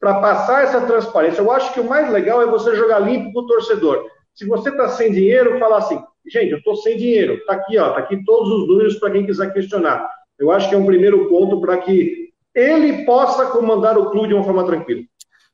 para 0.00 0.20
passar 0.20 0.64
essa 0.64 0.80
transparência. 0.80 1.40
Eu 1.40 1.50
acho 1.50 1.72
que 1.74 1.80
o 1.80 1.88
mais 1.88 2.10
legal 2.10 2.40
é 2.40 2.46
você 2.46 2.74
jogar 2.74 3.00
limpo 3.00 3.32
para 3.32 3.42
o 3.42 3.46
torcedor. 3.46 4.06
Se 4.34 4.46
você 4.46 4.70
está 4.70 4.88
sem 4.88 5.12
dinheiro, 5.12 5.58
falar 5.58 5.78
assim, 5.78 5.98
gente, 6.26 6.52
eu 6.52 6.58
estou 6.58 6.76
sem 6.76 6.96
dinheiro, 6.96 7.34
está 7.34 7.54
aqui, 7.54 7.78
ó, 7.78 7.88
está 7.88 8.00
aqui 8.00 8.24
todos 8.24 8.50
os 8.50 8.68
números 8.68 8.96
para 8.96 9.10
quem 9.10 9.26
quiser 9.26 9.52
questionar. 9.52 10.08
Eu 10.38 10.50
acho 10.50 10.68
que 10.68 10.74
é 10.74 10.78
um 10.78 10.86
primeiro 10.86 11.28
ponto 11.28 11.60
para 11.60 11.78
que 11.78 12.30
ele 12.54 13.04
possa 13.04 13.46
comandar 13.46 13.98
o 13.98 14.10
clube 14.10 14.28
de 14.28 14.34
uma 14.34 14.44
forma 14.44 14.64
tranquila. 14.64 15.02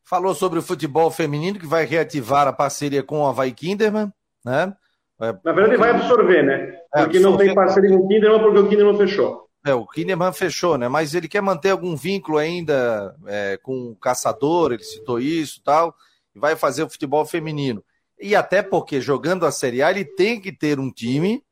Falou 0.04 0.34
sobre 0.34 0.58
o 0.58 0.62
futebol 0.62 1.10
feminino, 1.10 1.58
que 1.58 1.66
vai 1.66 1.84
reativar 1.84 2.48
a 2.48 2.52
parceria 2.52 3.02
com 3.02 3.20
o 3.20 3.26
Havaí 3.26 3.52
Kinderman, 3.52 4.12
né? 4.44 4.74
Na 5.18 5.52
verdade, 5.52 5.76
vai 5.76 5.90
absorver, 5.90 6.42
né? 6.42 6.76
É, 6.94 7.02
porque 7.02 7.18
é, 7.18 7.20
não 7.20 7.36
tem 7.36 7.54
parceria 7.54 7.90
com 7.90 8.04
o 8.04 8.08
Kinderman, 8.08 8.40
porque 8.40 8.58
o 8.58 8.68
Kinderman 8.68 8.96
fechou. 8.96 9.48
É, 9.64 9.72
o 9.72 9.86
Kinderman 9.86 10.32
fechou, 10.32 10.76
né? 10.76 10.88
Mas 10.88 11.14
ele 11.14 11.28
quer 11.28 11.40
manter 11.40 11.70
algum 11.70 11.94
vínculo 11.94 12.38
ainda 12.38 13.14
é, 13.26 13.56
com 13.62 13.90
o 13.90 13.96
caçador, 13.96 14.72
ele 14.72 14.82
citou 14.82 15.20
isso 15.20 15.62
tal, 15.62 15.94
e 16.34 16.38
vai 16.40 16.56
fazer 16.56 16.82
o 16.82 16.90
futebol 16.90 17.24
feminino. 17.24 17.84
E 18.20 18.34
até 18.34 18.62
porque 18.62 19.00
jogando 19.00 19.46
a 19.46 19.52
Série 19.52 19.82
A, 19.82 19.90
ele 19.90 20.04
tem 20.04 20.40
que 20.40 20.50
ter 20.50 20.80
um 20.80 20.90
time 20.90 21.44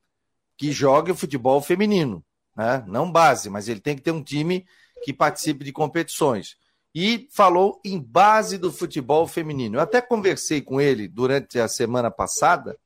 que 0.57 0.73
jogue 0.73 1.13
o 1.13 1.17
futebol 1.17 1.61
feminino, 1.63 2.25
né? 2.57 2.85
Não 2.89 3.11
base, 3.11 3.49
mas 3.49 3.69
ele 3.69 3.81
tem 3.81 3.95
que 3.95 4.03
ter 4.03 4.11
um 4.11 4.23
time 4.23 4.67
que 5.05 5.13
participe 5.13 5.65
de 5.65 5.73
competições. 5.73 6.57
E 6.95 7.29
falou 7.31 7.81
em 7.85 8.01
base 8.01 8.59
do 8.59 8.73
futebol 8.73 9.27
feminino. 9.27 9.77
Eu 9.77 9.81
até 9.81 10.01
conversei 10.01 10.61
com 10.61 10.81
ele 10.81 11.07
durante 11.07 11.59
a 11.59 11.69
semana 11.69 12.11
passada, 12.11 12.77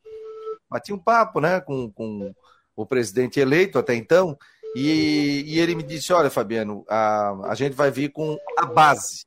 bati 0.68 0.92
um 0.92 0.99
papo, 0.99 1.40
né, 1.40 1.61
com, 1.61 1.90
com 1.90 2.34
o 2.76 2.84
presidente 2.84 3.40
eleito 3.40 3.78
até 3.78 3.94
então, 3.94 4.37
e, 4.75 5.44
e 5.46 5.61
ele 5.61 5.75
me 5.75 5.82
disse: 5.82 6.12
Olha, 6.12 6.28
Fabiano, 6.28 6.84
a, 6.88 7.50
a 7.50 7.54
gente 7.54 7.75
vai 7.75 7.90
vir 7.90 8.11
com 8.11 8.37
a 8.58 8.66
base, 8.66 9.25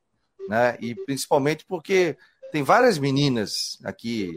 né? 0.48 0.76
E 0.80 0.94
principalmente 0.94 1.64
porque 1.66 2.16
tem 2.52 2.62
várias 2.62 2.98
meninas 2.98 3.78
aqui, 3.82 4.30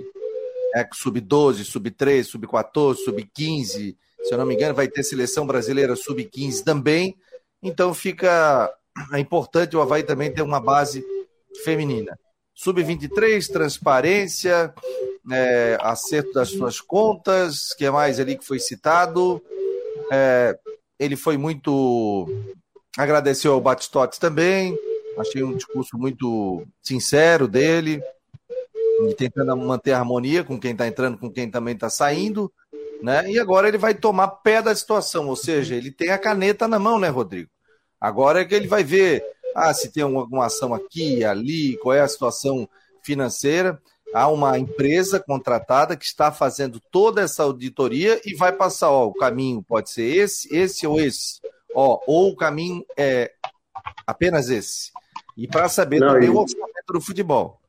é, 0.74 0.88
sub-12, 0.93 1.65
sub-13, 1.65 2.24
sub-14, 2.24 2.95
sub-15. 2.95 3.95
Se 4.24 4.33
eu 4.33 4.38
não 4.38 4.45
me 4.45 4.55
engano, 4.55 4.74
vai 4.74 4.88
ter 4.88 5.03
seleção 5.03 5.45
brasileira 5.45 5.95
sub-15 5.95 6.63
também. 6.63 7.17
Então 7.62 7.93
fica 7.93 8.74
é 9.13 9.19
importante 9.19 9.75
o 9.75 9.81
Havaí 9.81 10.03
também 10.03 10.33
ter 10.33 10.41
uma 10.41 10.60
base 10.60 11.03
feminina. 11.63 12.17
Sub-23, 12.53 13.48
transparência, 13.48 14.74
é, 15.31 15.77
acerto 15.81 16.33
das 16.33 16.50
suas 16.50 16.79
contas, 16.79 17.74
que 17.74 17.86
é 17.86 17.91
mais 17.91 18.19
ali 18.19 18.38
que 18.38 18.45
foi 18.45 18.60
citado. 18.60 19.41
É, 20.12 20.57
ele 21.00 21.15
foi 21.15 21.38
muito. 21.38 22.27
Agradeceu 22.98 23.53
ao 23.53 23.62
Batistotes 23.62 24.19
também. 24.19 24.77
Achei 25.17 25.43
um 25.43 25.55
discurso 25.55 25.98
muito 25.98 26.65
sincero 26.81 27.48
dele, 27.48 28.01
e 29.10 29.13
tentando 29.13 29.55
manter 29.57 29.91
harmonia 29.91 30.43
com 30.43 30.60
quem 30.60 30.71
está 30.71 30.88
entrando, 30.88 31.17
com 31.17 31.29
quem 31.29 31.50
também 31.50 31.74
está 31.74 31.89
saindo. 31.89 32.51
Né? 33.01 33.31
E 33.31 33.39
agora 33.39 33.67
ele 33.67 33.77
vai 33.77 33.95
tomar 33.95 34.27
pé 34.27 34.62
da 34.62 34.75
situação, 34.75 35.27
ou 35.27 35.36
seja, 35.36 35.75
ele 35.75 35.91
tem 35.91 36.12
a 36.12 36.19
caneta 36.19 36.67
na 36.67 36.77
mão, 36.77 37.00
né, 37.00 37.10
Rodrigo? 37.10 37.50
Agora 38.01 38.41
é 38.41 38.46
que 38.46 38.55
ele 38.55 38.67
vai 38.67 38.84
ver 38.84 39.24
ah, 39.55 39.74
se 39.74 39.91
tem 39.91 40.03
alguma 40.03 40.46
ação 40.46 40.74
aqui, 40.74 41.24
ali, 41.24 41.77
qual 41.77 41.96
é 41.96 42.01
a 42.01 42.08
situação 42.08 42.67
financeira. 43.03 43.79
Há 44.13 44.27
uma 44.27 44.60
empresa 44.60 45.20
contratada 45.20 45.96
que 45.96 46.03
está 46.03 46.31
fazendo 46.31 46.81
toda 46.91 47.22
essa 47.22 47.43
auditoria 47.43 48.20
e 48.25 48.36
vai 48.36 48.51
passar, 48.51 48.89
ó, 48.89 49.05
o 49.05 49.13
caminho 49.13 49.63
pode 49.63 49.89
ser 49.89 50.03
esse, 50.03 50.53
esse 50.53 50.86
ou 50.86 51.00
esse. 51.00 51.39
Ó, 51.74 52.00
ou 52.05 52.29
o 52.29 52.36
caminho 52.36 52.84
é 52.98 53.31
apenas 54.05 54.50
esse. 54.50 54.91
E 55.38 55.48
para 55.48 55.70
saber 55.70 56.00
Não, 56.00 56.13
também 56.13 56.27
e... 56.27 56.31
o 56.31 56.38
orçamento 56.38 56.93
do 56.93 57.00
futebol. 57.00 57.60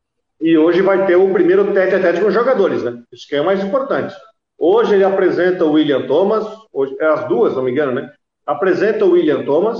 E 0.40 0.58
hoje 0.58 0.82
vai 0.82 1.06
ter 1.06 1.14
o 1.14 1.32
primeiro 1.32 1.72
tete 1.72 1.94
a 1.94 2.00
tete 2.00 2.20
com 2.20 2.26
os 2.26 2.34
jogadores, 2.34 2.82
né? 2.82 3.00
Isso 3.12 3.28
que 3.28 3.36
é 3.36 3.40
o 3.40 3.46
mais 3.46 3.62
importante. 3.62 4.12
Hoje 4.58 4.94
ele 4.94 5.04
apresenta 5.04 5.64
o 5.64 5.72
William 5.72 6.06
Thomas, 6.08 6.44
hoje, 6.72 6.96
é 7.00 7.06
as 7.06 7.28
duas, 7.28 7.54
não 7.54 7.62
me 7.62 7.70
engano, 7.70 7.92
né? 7.92 8.12
Apresenta 8.44 9.04
o 9.04 9.12
William 9.12 9.44
Thomas, 9.44 9.78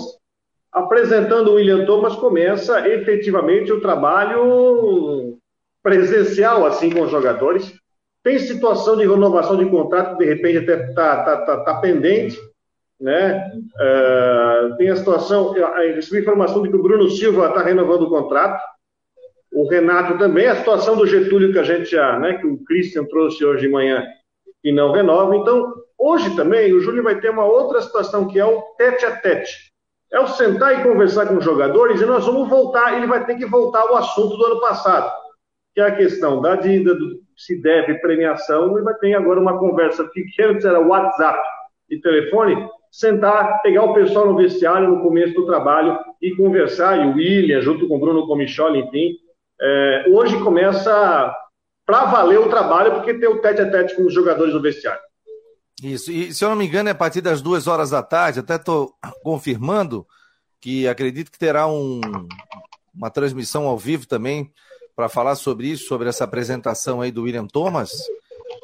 apresentando 0.73 1.51
o 1.51 1.55
William 1.55 1.85
Thomas, 1.85 2.17
começa 2.17 2.89
efetivamente 2.89 3.71
o 3.71 3.81
trabalho 3.81 5.37
presencial 5.83 6.65
assim 6.65 6.91
com 6.91 7.03
os 7.03 7.11
jogadores. 7.11 7.75
Tem 8.25 8.39
situação 8.39 8.97
de 8.97 9.07
renovação 9.07 9.57
de 9.57 9.69
contrato 9.69 10.17
que 10.17 10.25
de 10.25 10.33
repente 10.33 10.59
até 10.59 10.89
está 10.89 11.25
tá, 11.25 11.37
tá, 11.43 11.61
tá, 11.61 11.75
pendente, 11.81 12.39
né? 12.99 13.53
Uh, 13.75 14.77
tem 14.77 14.91
a 14.91 14.97
situação, 14.97 15.53
recebi 15.53 16.23
informação 16.23 16.63
de 16.63 16.71
que 16.71 16.77
o 16.77 16.83
Bruno 16.83 17.11
Silva 17.11 17.49
está 17.49 17.63
renovando 17.63 18.03
o 18.03 18.09
contrato, 18.09 18.63
o 19.53 19.69
Renato 19.69 20.17
também, 20.17 20.47
a 20.47 20.57
situação 20.57 20.97
do 20.97 21.07
Getúlio 21.07 21.53
que 21.53 21.59
a 21.59 21.65
gente 21.65 21.91
já, 21.91 22.19
né, 22.19 22.39
que 22.39 22.47
o 22.47 22.65
Christian 22.65 23.05
trouxe 23.05 23.45
hoje 23.45 23.67
de 23.67 23.69
manhã 23.69 24.07
e 24.65 24.73
não 24.73 24.93
renova. 24.93 25.37
Então, 25.37 25.75
hoje 25.99 26.35
também 26.35 26.73
o 26.73 26.81
Júlio 26.81 27.03
vai 27.03 27.21
ter 27.21 27.29
uma 27.29 27.45
outra 27.45 27.83
situação 27.83 28.27
que 28.29 28.39
é 28.39 28.47
o 28.47 28.63
tete 28.79 29.05
a 29.05 29.15
tete 29.17 29.72
é 30.13 30.21
o 30.21 30.27
sentar 30.27 30.79
e 30.79 30.83
conversar 30.83 31.27
com 31.27 31.39
os 31.39 31.45
jogadores 31.45 32.01
e 32.01 32.07
nós 32.07 32.27
vamos 32.27 32.49
voltar, 32.49 32.95
ele 32.97 33.07
vai 33.07 33.25
ter 33.25 33.37
que 33.37 33.47
voltar 33.47 33.81
ao 33.81 33.97
assunto 33.97 34.37
do 34.37 34.45
ano 34.45 34.61
passado, 34.61 35.11
que 35.75 35.81
é 35.81 35.85
a 35.85 35.97
questão 35.97 36.41
da 36.43 36.55
dívida, 36.55 36.95
do, 36.95 37.21
se 37.37 37.61
deve 37.61 37.95
premiação, 37.95 38.79
e 38.79 38.83
vai 38.83 38.95
ter 38.95 39.15
agora 39.15 39.41
uma 39.41 39.59
conversa 39.59 40.09
que 40.13 40.43
antes 40.43 40.65
era 40.67 40.79
WhatsApp 40.79 41.41
e 41.91 41.99
telefone, 41.99 42.69
sentar, 42.91 43.63
pegar 43.63 43.85
o 43.85 43.95
pessoal 43.95 44.27
no 44.27 44.37
vestiário 44.37 44.89
no 44.89 45.03
começo 45.03 45.35
do 45.35 45.47
trabalho 45.47 45.99
e 46.21 46.37
conversar, 46.37 46.99
e 46.99 47.09
o 47.09 47.15
William, 47.15 47.63
junto 47.63 47.89
com 47.89 47.97
o 47.97 48.01
Bruno 48.01 48.27
Comicholi, 48.27 48.81
enfim, 48.81 49.17
é, 49.61 50.05
hoje 50.11 50.39
começa 50.43 51.35
para 51.87 52.05
valer 52.05 52.39
o 52.39 52.51
trabalho, 52.51 52.93
porque 52.93 53.15
tem 53.15 53.29
o 53.29 53.41
tete 53.41 53.63
a 53.63 53.71
tete 53.71 53.97
com 53.97 54.05
os 54.05 54.13
jogadores 54.13 54.53
no 54.53 54.61
vestiário. 54.61 55.01
Isso, 55.83 56.13
e 56.13 56.33
se 56.33 56.45
eu 56.45 56.49
não 56.49 56.57
me 56.57 56.67
engano, 56.67 56.89
é 56.89 56.93
a 56.93 56.95
partir 56.95 57.21
das 57.21 57.43
duas 57.43 57.67
horas 57.67 57.91
da 57.91 58.03
tarde, 58.03 58.41
até 58.41 58.55
estou 58.55 58.95
confirmando 59.23 60.07
que 60.61 60.87
acredito 60.87 61.31
que 61.31 61.39
terá 61.39 61.67
um, 61.67 62.01
uma 62.95 63.11
transmissão 63.11 63.67
ao 63.67 63.77
vivo 63.77 64.07
também 64.07 64.51
para 64.95 65.09
falar 65.09 65.35
sobre 65.35 65.67
isso, 65.67 65.87
sobre 65.87 66.09
essa 66.09 66.23
apresentação 66.23 67.01
aí 67.01 67.11
do 67.11 67.23
William 67.23 67.47
Thomas. 67.47 67.91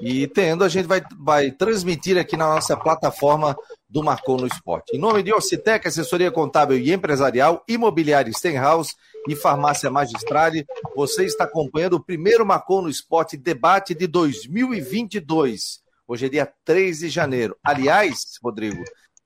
E 0.00 0.28
tendo, 0.28 0.62
a 0.62 0.68
gente 0.68 0.86
vai, 0.86 1.02
vai 1.18 1.50
transmitir 1.50 2.16
aqui 2.16 2.36
na 2.36 2.46
nossa 2.46 2.76
plataforma 2.76 3.56
do 3.88 4.04
Marcou 4.04 4.36
no 4.36 4.46
Esporte. 4.46 4.94
Em 4.94 5.00
nome 5.00 5.22
de 5.22 5.32
Ocitec, 5.32 5.88
assessoria 5.88 6.30
contábil 6.30 6.78
e 6.78 6.92
empresarial, 6.92 7.64
imobiliária 7.66 8.32
Stenhouse 8.32 8.94
e 9.26 9.34
farmácia 9.34 9.90
Magistrale, 9.90 10.64
você 10.94 11.24
está 11.24 11.44
acompanhando 11.44 11.94
o 11.94 12.04
primeiro 12.04 12.46
Marcou 12.46 12.80
no 12.80 12.88
Esporte 12.88 13.36
debate 13.36 13.92
de 13.94 14.06
2022. 14.06 15.87
Hoje 16.10 16.24
é 16.24 16.28
dia 16.30 16.50
3 16.64 17.00
de 17.00 17.10
janeiro. 17.10 17.54
Aliás, 17.62 18.38
Rodrigo, 18.42 18.82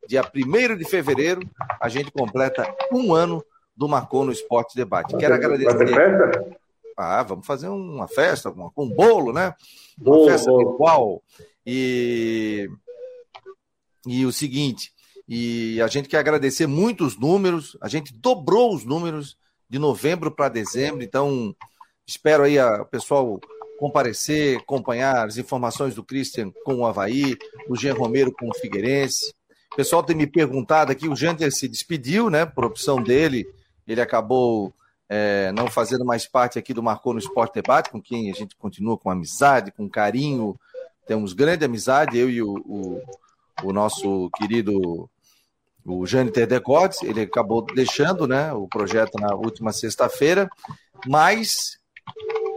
dia 0.09 0.21
1 0.21 0.77
de 0.77 0.85
fevereiro, 0.85 1.41
a 1.81 1.89
gente 1.89 2.11
completa 2.11 2.75
um 2.93 3.15
ano 3.15 3.41
do 3.77 3.89
Marcou 3.89 4.25
no 4.25 4.33
Esporte 4.33 4.75
Debate. 4.75 5.17
Quero 5.17 5.33
agradecer. 5.33 6.57
Ah, 6.97 7.23
vamos 7.23 7.47
fazer 7.47 7.69
uma 7.69 8.09
festa, 8.09 8.51
com 8.51 8.85
um 8.85 8.89
bolo, 8.89 9.33
né? 9.33 9.55
Uma 9.97 10.17
bolo, 10.17 10.29
festa 10.29 10.51
igual. 10.51 11.23
E, 11.65 12.69
e 14.05 14.27
o 14.27 14.33
seguinte, 14.33 14.93
e 15.29 15.81
a 15.81 15.87
gente 15.87 16.09
quer 16.09 16.19
agradecer 16.19 16.67
muito 16.67 17.05
os 17.05 17.17
números, 17.17 17.77
a 17.81 17.87
gente 17.87 18.13
dobrou 18.13 18.75
os 18.75 18.85
números 18.85 19.39
de 19.71 19.79
novembro 19.79 20.33
para 20.33 20.49
dezembro, 20.49 21.05
então 21.05 21.55
espero 22.05 22.43
aí 22.43 22.59
o 22.59 22.85
pessoal 22.87 23.41
comparecer, 23.83 24.59
acompanhar 24.59 25.27
as 25.27 25.39
informações 25.39 25.93
do 25.93 26.05
Christian 26.05 26.53
com 26.65 26.77
o 26.77 26.87
Havaí, 26.87 27.37
o 27.69 27.75
Jean 27.75 27.95
Romero 27.95 28.31
com 28.31 28.49
o 28.49 28.55
Figueirense. 28.55 29.35
O 29.73 29.75
pessoal 29.75 30.05
tem 30.05 30.15
me 30.15 30.25
perguntado 30.25 30.93
aqui, 30.93 31.09
o 31.09 31.17
Janter 31.17 31.51
se 31.51 31.67
despediu, 31.67 32.31
né, 32.31 32.47
por 32.47 32.65
opção 32.65 33.03
dele, 33.03 33.45
ele 33.85 34.01
acabou 34.01 34.73
é, 35.09 35.51
não 35.51 35.67
fazendo 35.67 36.05
mais 36.05 36.29
parte 36.29 36.61
aqui 36.61 36.73
do 36.73 36.81
Marcou 36.81 37.13
no 37.13 37.19
Esporte 37.19 37.55
Debate, 37.55 37.91
com 37.91 38.01
quem 38.01 38.31
a 38.31 38.35
gente 38.35 38.55
continua 38.55 38.97
com 38.97 39.11
amizade, 39.11 39.73
com 39.73 39.91
carinho, 39.91 40.55
temos 41.05 41.33
grande 41.33 41.65
amizade, 41.65 42.17
eu 42.17 42.31
e 42.31 42.41
o, 42.41 42.55
o, 42.65 43.03
o 43.65 43.73
nosso 43.73 44.31
querido 44.37 45.11
o 45.85 46.07
Jâniter 46.07 46.47
Decotes, 46.47 47.03
ele 47.03 47.23
acabou 47.23 47.63
deixando 47.63 48.29
né, 48.29 48.53
o 48.53 48.69
projeto 48.69 49.19
na 49.19 49.35
última 49.35 49.73
sexta-feira, 49.73 50.49
mas 51.05 51.81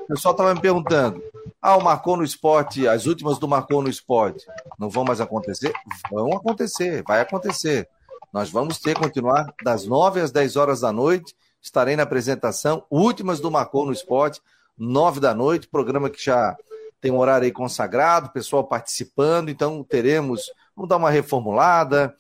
o 0.06 0.08
pessoal 0.08 0.34
estava 0.34 0.54
me 0.54 0.62
perguntando: 0.62 1.22
ah, 1.62 1.76
o 1.76 1.84
Marcou 1.84 2.16
no 2.16 2.24
Esporte, 2.24 2.88
as 2.88 3.08
últimas 3.08 3.40
do 3.40 3.48
Marcou 3.48 3.82
no 3.82 3.90
Esporte, 3.90 4.46
não 4.80 4.90
vão 4.90 5.04
mais 5.04 5.20
acontecer? 5.20 5.74
Vão 6.12 6.32
acontecer, 6.34 7.04
vai 7.06 7.22
acontecer. 7.22 7.90
Nós 8.32 8.50
vamos 8.50 8.80
ter, 8.80 8.98
continuar 8.98 9.54
das 9.64 9.86
9 9.86 10.22
às 10.22 10.32
10 10.32 10.56
horas 10.56 10.82
da 10.82 10.92
noite. 10.92 11.36
Estarei 11.62 11.96
na 11.96 12.04
apresentação, 12.04 12.86
últimas 12.92 13.40
do 13.40 13.50
Marcou 13.50 13.86
no 13.86 13.92
Esporte, 13.92 14.40
9 14.78 15.20
da 15.20 15.34
noite, 15.34 15.68
programa 15.68 16.12
que 16.12 16.24
já 16.24 16.56
tem 17.02 17.12
um 17.12 17.18
horário 17.18 17.46
aí 17.46 17.52
consagrado, 17.52 18.30
pessoal 18.30 18.64
participando, 18.64 19.50
então 19.50 19.84
teremos, 19.84 20.52
vamos 20.76 20.90
dar 20.90 20.98
uma 20.98 21.10
reformulada, 21.10 22.16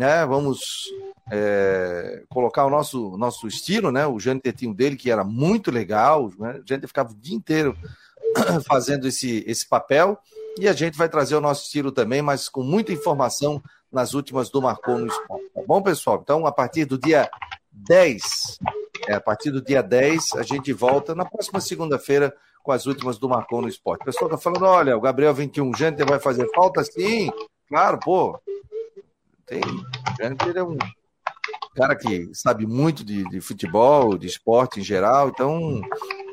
né? 0.00 0.24
Vamos 0.24 0.90
é, 1.30 2.22
colocar 2.30 2.64
o 2.64 2.70
nosso, 2.70 3.18
nosso 3.18 3.46
estilo, 3.46 3.92
né? 3.92 4.06
O 4.06 4.18
Jâniter 4.18 4.54
tinha 4.54 4.72
dele, 4.72 4.96
que 4.96 5.10
era 5.10 5.22
muito 5.22 5.70
legal, 5.70 6.32
né? 6.38 6.52
o 6.52 6.66
Jâniter 6.66 6.88
ficava 6.88 7.12
o 7.12 7.14
dia 7.14 7.36
inteiro 7.36 7.76
fazendo 8.66 9.06
esse, 9.06 9.44
esse 9.46 9.68
papel, 9.68 10.18
e 10.58 10.66
a 10.66 10.72
gente 10.72 10.96
vai 10.96 11.06
trazer 11.06 11.36
o 11.36 11.40
nosso 11.40 11.64
estilo 11.64 11.92
também, 11.92 12.22
mas 12.22 12.48
com 12.48 12.62
muita 12.62 12.94
informação 12.94 13.62
nas 13.92 14.14
últimas 14.14 14.48
do 14.48 14.62
Marcou 14.62 14.96
no 14.96 15.06
Esporte. 15.06 15.50
Tá 15.54 15.62
bom, 15.66 15.82
pessoal? 15.82 16.18
Então, 16.22 16.46
a 16.46 16.52
partir 16.52 16.86
do 16.86 16.96
dia 16.96 17.28
10, 17.70 18.58
é, 19.06 19.14
a 19.14 19.20
partir 19.20 19.50
do 19.50 19.62
dia 19.62 19.82
10, 19.82 20.36
a 20.36 20.42
gente 20.42 20.72
volta 20.72 21.14
na 21.14 21.26
próxima 21.26 21.60
segunda-feira 21.60 22.34
com 22.62 22.72
as 22.72 22.86
últimas 22.86 23.18
do 23.18 23.28
Marcou 23.28 23.60
no 23.60 23.68
Esporte. 23.68 24.00
O 24.00 24.06
pessoal 24.06 24.30
tá 24.30 24.38
falando, 24.38 24.64
olha, 24.64 24.96
o 24.96 25.00
Gabriel 25.00 25.34
21 25.34 25.74
Jâniter 25.76 26.06
vai 26.06 26.18
fazer 26.18 26.48
falta? 26.54 26.82
Sim, 26.84 27.30
claro, 27.68 27.98
pô. 27.98 28.40
Tem, 29.50 29.60
Jâniter 30.16 30.58
é 30.58 30.62
um 30.62 30.78
cara 31.74 31.96
que 31.96 32.30
sabe 32.32 32.68
muito 32.68 33.04
de, 33.04 33.28
de, 33.28 33.40
futebol, 33.40 34.16
de 34.16 34.28
esporte 34.28 34.78
em 34.78 34.84
geral, 34.84 35.28
então, 35.28 35.80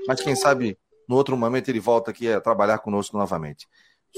mas 0.08 0.22
quem 0.22 0.36
sabe 0.36 0.78
no 1.10 1.16
outro 1.16 1.36
momento 1.36 1.68
ele 1.68 1.80
volta 1.80 2.12
aqui 2.12 2.32
a 2.32 2.40
trabalhar 2.40 2.78
conosco 2.78 3.18
novamente. 3.18 3.68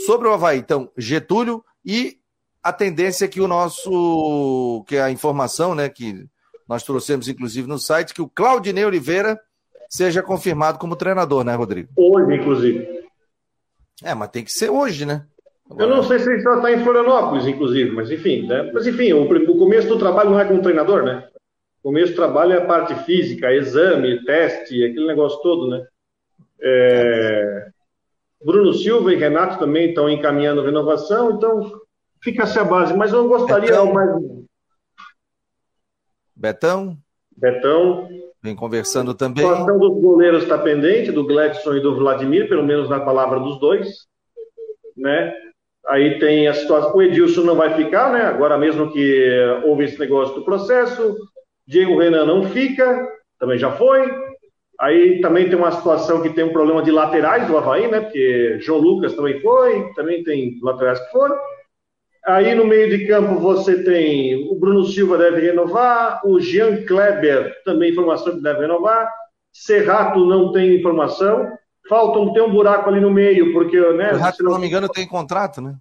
Sobre 0.06 0.28
o 0.28 0.34
Havaí, 0.34 0.60
então, 0.60 0.92
Getúlio 0.98 1.64
e 1.86 2.20
a 2.62 2.74
tendência 2.74 3.30
que 3.30 3.40
o 3.40 3.48
nosso, 3.48 4.84
que 4.86 4.98
a 4.98 5.10
informação, 5.10 5.74
né, 5.74 5.88
que 5.88 6.28
nós 6.68 6.84
trouxemos 6.84 7.30
inclusive 7.30 7.70
no 7.70 7.80
site, 7.80 8.14
que 8.14 8.22
o 8.22 8.28
Claudinei 8.28 8.84
Oliveira 8.84 9.40
seja 9.90 10.22
confirmado 10.22 10.78
como 10.78 10.98
treinador, 10.98 11.46
né, 11.46 11.56
Rodrigo? 11.56 11.88
Hoje, 11.96 12.36
inclusive. 12.36 13.08
É, 14.04 14.14
mas 14.14 14.30
tem 14.30 14.44
que 14.44 14.52
ser 14.52 14.70
hoje, 14.70 15.06
né? 15.06 15.26
Eu 15.78 15.88
não 15.88 16.02
sei 16.04 16.20
se 16.20 16.30
ele 16.30 16.42
já 16.42 16.56
está 16.56 16.72
em 16.72 16.84
Florianópolis, 16.84 17.46
inclusive, 17.46 17.92
mas 17.92 18.10
enfim, 18.10 18.48
né? 18.48 18.72
Mas 18.74 18.88
enfim, 18.88 19.14
o, 19.14 19.24
o, 19.24 19.58
começo 19.58 19.88
do 19.88 20.00
trabalho 20.00 20.32
não 20.32 20.40
é 20.40 20.46
como 20.46 20.62
treinador, 20.62 21.04
né? 21.04 21.28
O 21.82 21.90
começo 21.90 22.14
do 22.14 22.16
trabalho 22.16 22.54
é 22.54 22.58
a 22.58 22.66
parte 22.66 22.96
física, 23.06 23.54
exame, 23.54 24.24
teste, 24.26 24.84
aquele 24.84 25.06
negócio 25.06 25.40
todo, 25.42 25.68
né? 25.70 25.86
É... 26.60 27.70
Bruno 28.44 28.74
Silva 28.74 29.14
e 29.14 29.18
Renato 29.18 29.60
também 29.60 29.90
estão 29.90 30.10
encaminhando 30.10 30.64
renovação, 30.64 31.32
então 31.32 31.72
fica-se 32.22 32.58
a 32.58 32.64
base, 32.64 32.96
mas 32.96 33.14
eu 33.14 33.28
gostaria 33.28 33.70
Betão. 33.70 33.94
mais. 33.94 34.10
Betão? 36.36 36.98
Betão. 37.36 38.10
vem 38.42 38.56
conversando 38.56 39.14
também. 39.14 39.46
A 39.46 39.50
situação 39.50 39.78
dos 39.78 40.02
goleiros 40.02 40.44
está 40.44 40.58
pendente, 40.58 41.12
do 41.12 41.26
Gladson 41.26 41.76
e 41.76 41.82
do 41.82 41.96
Vladimir, 41.96 42.50
pelo 42.50 42.64
menos 42.64 42.90
na 42.90 43.00
palavra 43.00 43.40
dos 43.40 43.60
dois. 43.60 44.08
Né? 44.98 45.34
Aí 45.90 46.20
tem 46.20 46.48
a 46.48 46.54
situação. 46.54 46.96
O 46.96 47.02
Edilson 47.02 47.42
não 47.42 47.56
vai 47.56 47.74
ficar, 47.74 48.14
né? 48.14 48.22
Agora 48.22 48.58
mesmo 48.58 48.92
que 48.92 49.28
houve 49.64 49.86
esse 49.86 50.00
negócio 50.00 50.36
do 50.36 50.46
processo. 50.46 51.18
Diego 51.68 51.98
Renan 51.98 52.26
não 52.26 52.44
fica, 52.44 53.08
também 53.40 53.58
já 53.58 53.72
foi. 53.72 54.08
Aí 54.80 55.20
também 55.20 55.50
tem 55.50 55.58
uma 55.58 55.72
situação 55.72 56.22
que 56.22 56.30
tem 56.30 56.44
um 56.44 56.54
problema 56.54 56.84
de 56.84 56.92
laterais 56.92 57.48
do 57.48 57.58
Havaí, 57.58 57.88
né? 57.88 58.02
Porque 58.02 58.58
João 58.62 58.80
Lucas 58.80 59.16
também 59.16 59.42
foi, 59.42 59.92
também 59.94 60.24
tem 60.24 60.58
laterais 60.62 61.00
que 61.00 61.12
foram. 61.12 61.38
Aí 62.26 62.54
no 62.54 62.66
meio 62.66 62.90
de 62.96 63.08
campo 63.08 63.40
você 63.40 63.84
tem 63.84 64.48
o 64.50 64.56
Bruno 64.56 64.86
Silva 64.86 65.18
deve 65.18 65.42
renovar, 65.42 66.22
o 66.24 66.40
Jean 66.40 66.84
Kleber 66.86 67.52
também 67.66 67.92
informação 67.92 68.36
que 68.36 68.44
deve 68.44 68.62
renovar, 68.62 69.12
Serrato 69.52 70.24
não 70.26 70.52
tem 70.52 70.76
informação, 70.76 71.50
falta 71.90 72.20
um, 72.20 72.32
tem 72.32 72.44
um 72.44 72.52
buraco 72.52 72.88
ali 72.88 73.02
no 73.02 73.10
meio, 73.10 73.52
porque, 73.52 73.78
né? 73.94 74.14
Serrato, 74.14 74.38
se 74.38 74.44
não 74.44 74.60
me 74.60 74.68
engano, 74.68 74.88
tem 74.88 75.08
contrato, 75.08 75.60
né? 75.60 75.76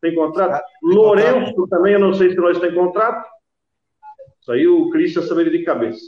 Tem 0.00 0.14
contrato. 0.14 0.60
Tem 0.60 0.94
Lourenço 0.94 1.54
contrato. 1.54 1.68
também, 1.68 1.92
eu 1.94 2.00
não 2.00 2.12
sei 2.12 2.30
se 2.30 2.36
nós 2.36 2.58
tem 2.58 2.74
contrato. 2.74 3.24
Isso 4.40 4.50
aí 4.50 4.66
o 4.66 4.90
Cristian 4.90 5.22
saberia 5.22 5.52
de 5.52 5.64
cabeça. 5.64 6.00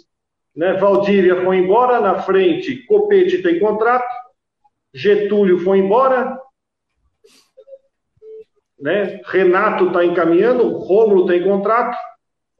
Né? 0.54 0.74
Valdívia 0.74 1.42
foi 1.44 1.58
embora, 1.58 2.00
na 2.00 2.20
frente, 2.22 2.84
Copete 2.86 3.42
tem 3.42 3.60
contrato, 3.60 4.06
Getúlio 4.92 5.58
foi 5.60 5.78
embora, 5.78 6.38
né? 8.78 9.20
Renato 9.24 9.86
está 9.86 10.04
encaminhando, 10.04 10.78
Rômulo 10.78 11.26
tem 11.26 11.42
contrato. 11.42 11.96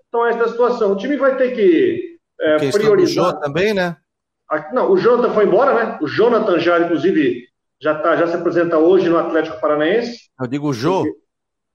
Então, 0.09 0.25
essa 0.27 0.39
é 0.39 0.45
a 0.45 0.49
situação. 0.49 0.93
O 0.93 0.97
time 0.97 1.17
vai 1.17 1.37
ter 1.37 1.53
que 1.53 2.19
é, 2.41 2.71
priorizar. 2.71 3.39
Também, 3.41 3.75
né? 3.75 3.97
Não, 4.73 4.91
o 4.91 4.97
Jonathan 4.97 5.33
foi 5.33 5.45
embora, 5.45 5.75
né? 5.75 5.99
O 6.01 6.07
Jonathan 6.07 6.59
já, 6.59 6.79
inclusive, 6.81 7.45
já, 7.81 7.95
tá, 7.95 8.17
já 8.17 8.27
se 8.27 8.37
apresenta 8.37 8.79
hoje 8.79 9.09
no 9.09 9.19
Atlético 9.19 9.61
Paranaense. 9.61 10.19
Eu 10.41 10.47
digo 10.47 10.69
o 10.69 10.73
Jô. 10.73 11.05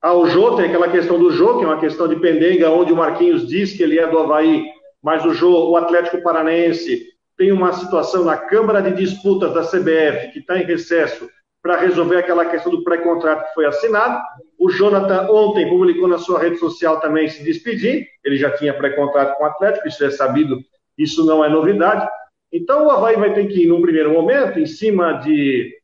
Ah, 0.01 0.13
o 0.13 0.27
Jô, 0.27 0.55
tem 0.55 0.65
aquela 0.65 0.89
questão 0.89 1.19
do 1.19 1.31
Jô, 1.31 1.57
que 1.57 1.65
é 1.65 1.67
uma 1.67 1.79
questão 1.79 2.07
de 2.07 2.15
pendenga, 2.15 2.69
onde 2.69 2.93
o 2.93 2.95
Marquinhos 2.95 3.47
diz 3.47 3.73
que 3.73 3.83
ele 3.83 3.99
é 3.99 4.07
do 4.07 4.17
Havaí, 4.17 4.65
mas 5.03 5.25
o 5.25 5.33
Jô, 5.33 5.69
o 5.69 5.75
Atlético 5.75 6.21
Paranaense, 6.21 7.05
tem 7.37 7.51
uma 7.51 7.71
situação 7.73 8.23
na 8.23 8.37
Câmara 8.37 8.81
de 8.81 8.91
Disputas 8.91 9.53
da 9.53 9.61
CBF, 9.61 10.31
que 10.33 10.39
está 10.39 10.57
em 10.57 10.65
recesso, 10.65 11.29
para 11.61 11.77
resolver 11.77 12.17
aquela 12.17 12.45
questão 12.45 12.71
do 12.71 12.83
pré-contrato 12.83 13.47
que 13.47 13.53
foi 13.53 13.65
assinado. 13.65 14.21
O 14.57 14.69
Jonathan 14.69 15.29
ontem 15.29 15.69
publicou 15.69 16.07
na 16.07 16.17
sua 16.17 16.39
rede 16.39 16.57
social 16.57 16.99
também 16.99 17.27
se 17.27 17.43
despedir. 17.43 18.07
Ele 18.23 18.37
já 18.37 18.51
tinha 18.51 18.73
pré-contrato 18.73 19.37
com 19.37 19.43
o 19.43 19.47
Atlético, 19.47 19.87
isso 19.87 20.03
é 20.03 20.09
sabido, 20.09 20.59
isso 20.97 21.25
não 21.25 21.43
é 21.43 21.49
novidade. 21.49 22.07
Então 22.51 22.87
o 22.87 22.91
Havaí 22.91 23.15
vai 23.15 23.33
ter 23.33 23.47
que 23.47 23.63
ir, 23.63 23.67
num 23.67 23.81
primeiro 23.81 24.11
momento, 24.11 24.59
em 24.59 24.65
cima 24.65 25.13
de 25.13 25.77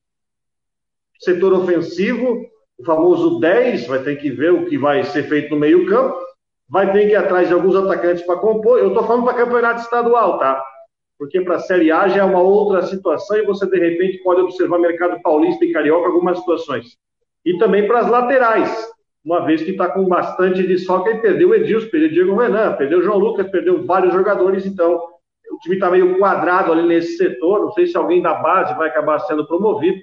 setor 1.20 1.54
ofensivo, 1.54 2.46
o 2.78 2.84
famoso 2.84 3.40
10, 3.40 3.88
vai 3.88 4.00
ter 4.00 4.16
que 4.18 4.30
ver 4.30 4.52
o 4.52 4.66
que 4.66 4.78
vai 4.78 5.04
ser 5.04 5.24
feito 5.24 5.52
no 5.52 5.60
meio-campo, 5.60 6.18
vai 6.68 6.92
ter 6.92 7.06
que 7.06 7.14
ir 7.14 7.16
atrás 7.16 7.48
de 7.48 7.54
alguns 7.54 7.76
atacantes 7.76 8.26
para 8.26 8.40
compor. 8.40 8.80
Eu 8.80 8.90
estou 8.90 9.06
falando 9.06 9.24
para 9.24 9.46
campeonato 9.46 9.82
estadual, 9.82 10.40
tá? 10.40 10.62
porque 11.18 11.42
para 11.42 11.56
a 11.56 11.60
Série 11.60 11.92
A 11.92 12.08
já 12.08 12.22
é 12.22 12.24
uma 12.24 12.42
outra 12.42 12.82
situação 12.84 13.38
e 13.38 13.46
você, 13.46 13.66
de 13.66 13.80
repente, 13.80 14.22
pode 14.24 14.42
observar 14.42 14.80
mercado 14.80 15.22
paulista 15.22 15.64
e 15.64 15.72
carioca 15.72 16.08
algumas 16.08 16.40
situações. 16.40 16.98
E 17.44 17.58
também 17.58 17.88
para 17.88 18.00
as 18.00 18.10
laterais, 18.10 18.94
uma 19.24 19.46
vez 19.46 19.64
que 19.64 19.72
está 19.72 19.88
com 19.90 20.06
bastante 20.06 20.64
desfalque, 20.64 21.10
ele 21.10 21.20
perdeu 21.20 21.50
o 21.50 21.56
Edilson, 21.56 21.90
perdeu 21.90 22.10
o 22.10 22.14
Diego 22.14 22.36
Renan, 22.36 22.74
perdeu 22.74 23.00
o 23.00 23.02
João 23.02 23.18
Lucas, 23.18 23.50
perdeu 23.50 23.84
vários 23.86 24.14
jogadores, 24.14 24.66
então 24.66 25.02
o 25.56 25.60
time 25.60 25.76
está 25.76 25.90
meio 25.90 26.18
quadrado 26.18 26.72
ali 26.72 26.88
nesse 26.88 27.18
setor, 27.18 27.62
não 27.62 27.72
sei 27.72 27.88
se 27.88 27.98
alguém 27.98 28.22
da 28.22 28.34
base 28.34 28.76
vai 28.76 28.90
acabar 28.90 29.20
sendo 29.20 29.48
promovido, 29.48 30.00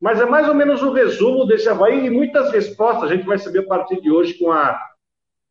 mas 0.00 0.20
é 0.20 0.24
mais 0.24 0.48
ou 0.48 0.54
menos 0.54 0.82
o 0.82 0.90
um 0.90 0.92
resumo 0.92 1.44
desse 1.44 1.68
Havaí 1.68 2.06
e 2.06 2.10
muitas 2.10 2.50
respostas 2.50 3.10
a 3.10 3.14
gente 3.14 3.26
vai 3.26 3.38
saber 3.38 3.60
a 3.60 3.66
partir 3.66 4.00
de 4.00 4.10
hoje 4.10 4.34
com 4.34 4.50
a, 4.50 4.78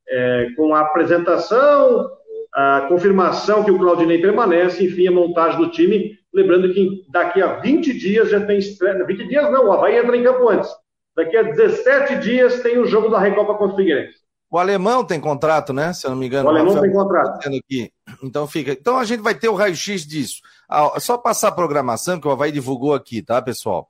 é, 0.07 0.47
com 0.55 0.73
a 0.73 0.81
apresentação, 0.81 2.09
a 2.53 2.81
confirmação 2.87 3.63
que 3.63 3.71
o 3.71 3.77
Claudinei 3.77 4.19
permanece, 4.19 4.83
enfim, 4.83 5.07
a 5.07 5.11
montagem 5.11 5.59
do 5.59 5.69
time. 5.69 6.17
Lembrando 6.33 6.73
que 6.73 7.05
daqui 7.09 7.41
a 7.41 7.59
20 7.59 7.93
dias 7.97 8.29
já 8.29 8.43
tem 8.43 8.57
estreia. 8.57 9.03
20 9.03 9.27
dias 9.27 9.51
não, 9.51 9.67
o 9.67 9.71
Havaí 9.71 9.97
entra 9.97 10.17
em 10.17 10.23
campo 10.23 10.49
antes. 10.49 10.69
Daqui 11.15 11.37
a 11.37 11.43
17 11.43 12.17
dias 12.19 12.61
tem 12.61 12.79
o 12.79 12.85
jogo 12.85 13.09
da 13.09 13.19
Recopa 13.19 13.53
contra 13.55 13.73
o 13.73 13.77
Figueirense. 13.77 14.17
O 14.51 14.57
alemão 14.57 15.03
tem 15.03 15.19
contrato, 15.19 15.71
né? 15.71 15.93
Se 15.93 16.07
eu 16.07 16.11
não 16.11 16.17
me 16.17 16.25
engano. 16.25 16.47
O 16.47 16.49
alemão 16.49 16.73
Rafael 16.73 16.91
tem 16.91 16.99
contrato. 16.99 17.39
Tá. 17.39 17.49
Então 18.23 18.47
fica. 18.47 18.71
Então 18.71 18.97
a 18.97 19.05
gente 19.05 19.21
vai 19.21 19.35
ter 19.35 19.47
o 19.47 19.55
raio-x 19.55 20.05
disso. 20.05 20.41
Ah, 20.67 20.99
só 20.99 21.17
passar 21.17 21.49
a 21.49 21.51
programação 21.51 22.19
que 22.19 22.27
o 22.27 22.31
Havaí 22.31 22.51
divulgou 22.51 22.93
aqui, 22.93 23.21
tá, 23.21 23.41
pessoal? 23.41 23.87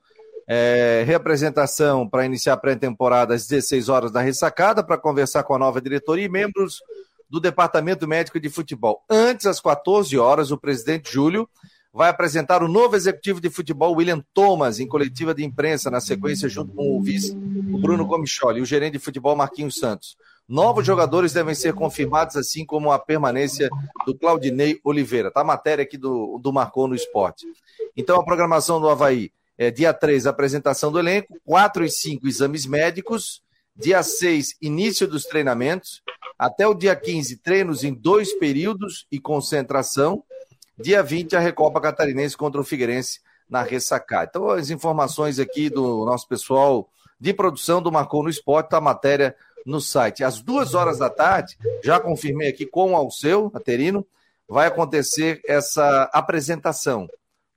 É, 0.47 1.03
reapresentação 1.05 2.09
para 2.09 2.25
iniciar 2.25 2.53
a 2.53 2.57
pré-temporada 2.57 3.35
às 3.35 3.47
16 3.47 3.87
horas 3.87 4.11
da 4.11 4.19
ressacada 4.19 4.83
para 4.83 4.97
conversar 4.97 5.43
com 5.43 5.53
a 5.53 5.59
nova 5.59 5.79
diretoria 5.79 6.25
e 6.25 6.29
membros 6.29 6.81
do 7.29 7.39
Departamento 7.39 8.07
Médico 8.07 8.39
de 8.39 8.49
Futebol. 8.49 9.03
Antes, 9.09 9.45
às 9.45 9.61
14 9.61 10.17
horas, 10.17 10.51
o 10.51 10.57
presidente 10.57 11.13
Júlio 11.13 11.47
vai 11.93 12.09
apresentar 12.09 12.63
o 12.63 12.67
novo 12.67 12.95
executivo 12.95 13.39
de 13.39 13.49
futebol, 13.49 13.95
William 13.95 14.23
Thomas, 14.33 14.79
em 14.79 14.87
coletiva 14.87 15.33
de 15.33 15.43
imprensa, 15.43 15.89
na 15.89 15.99
sequência, 15.99 16.49
junto 16.49 16.73
com 16.73 16.97
o 16.97 17.01
vice, 17.01 17.31
o 17.31 17.79
Bruno 17.79 18.07
Comicholi, 18.07 18.59
e 18.59 18.61
o 18.61 18.65
gerente 18.65 18.93
de 18.93 18.99
futebol, 18.99 19.35
Marquinhos 19.35 19.77
Santos. 19.77 20.15
Novos 20.49 20.83
jogadores 20.83 21.31
devem 21.31 21.53
ser 21.53 21.75
confirmados, 21.75 22.35
assim 22.35 22.65
como 22.65 22.91
a 22.91 22.97
permanência 22.97 23.69
do 24.03 24.17
Claudinei 24.17 24.79
Oliveira. 24.83 25.29
Tá 25.29 25.41
a 25.41 25.43
matéria 25.43 25.83
aqui 25.83 25.95
do, 25.95 26.39
do 26.39 26.51
Marcou 26.51 26.87
no 26.87 26.95
Esporte. 26.95 27.45
Então, 27.95 28.19
a 28.19 28.25
programação 28.25 28.81
do 28.81 28.89
Havaí 28.89 29.31
é 29.59 29.69
dia 29.69 29.93
3, 29.93 30.25
apresentação 30.25 30.91
do 30.91 30.97
elenco, 30.97 31.39
4 31.45 31.85
e 31.85 31.89
5, 31.91 32.27
exames 32.27 32.65
médicos, 32.65 33.43
dia 33.75 34.01
6, 34.01 34.55
início 34.59 35.07
dos 35.07 35.23
treinamentos, 35.25 36.01
até 36.37 36.67
o 36.67 36.73
dia 36.73 36.95
15, 36.95 37.37
treinos 37.37 37.83
em 37.83 37.93
dois 37.93 38.33
períodos 38.33 39.05
e 39.11 39.19
concentração. 39.19 40.23
Dia 40.79 41.03
20, 41.03 41.35
a 41.35 41.39
Recopa 41.39 41.79
Catarinense 41.79 42.35
contra 42.35 42.59
o 42.59 42.63
Figueirense 42.63 43.19
na 43.47 43.61
ressacada. 43.61 44.25
Então, 44.31 44.49
as 44.49 44.71
informações 44.71 45.37
aqui 45.37 45.69
do 45.69 46.05
nosso 46.05 46.27
pessoal 46.27 46.89
de 47.19 47.33
produção 47.33 47.81
do 47.81 47.91
Marcou 47.91 48.23
no 48.23 48.29
Esporte, 48.29 48.69
tá 48.69 48.77
a 48.77 48.81
matéria 48.81 49.35
no 49.65 49.79
site. 49.81 50.23
Às 50.23 50.41
duas 50.41 50.73
horas 50.73 50.97
da 50.97 51.09
tarde, 51.09 51.57
já 51.83 51.99
confirmei 51.99 52.49
aqui 52.49 52.65
com 52.65 52.93
o 52.93 52.95
Alceu, 52.95 53.51
Aterino, 53.53 54.05
vai 54.47 54.67
acontecer 54.67 55.41
essa 55.47 56.09
apresentação 56.13 57.07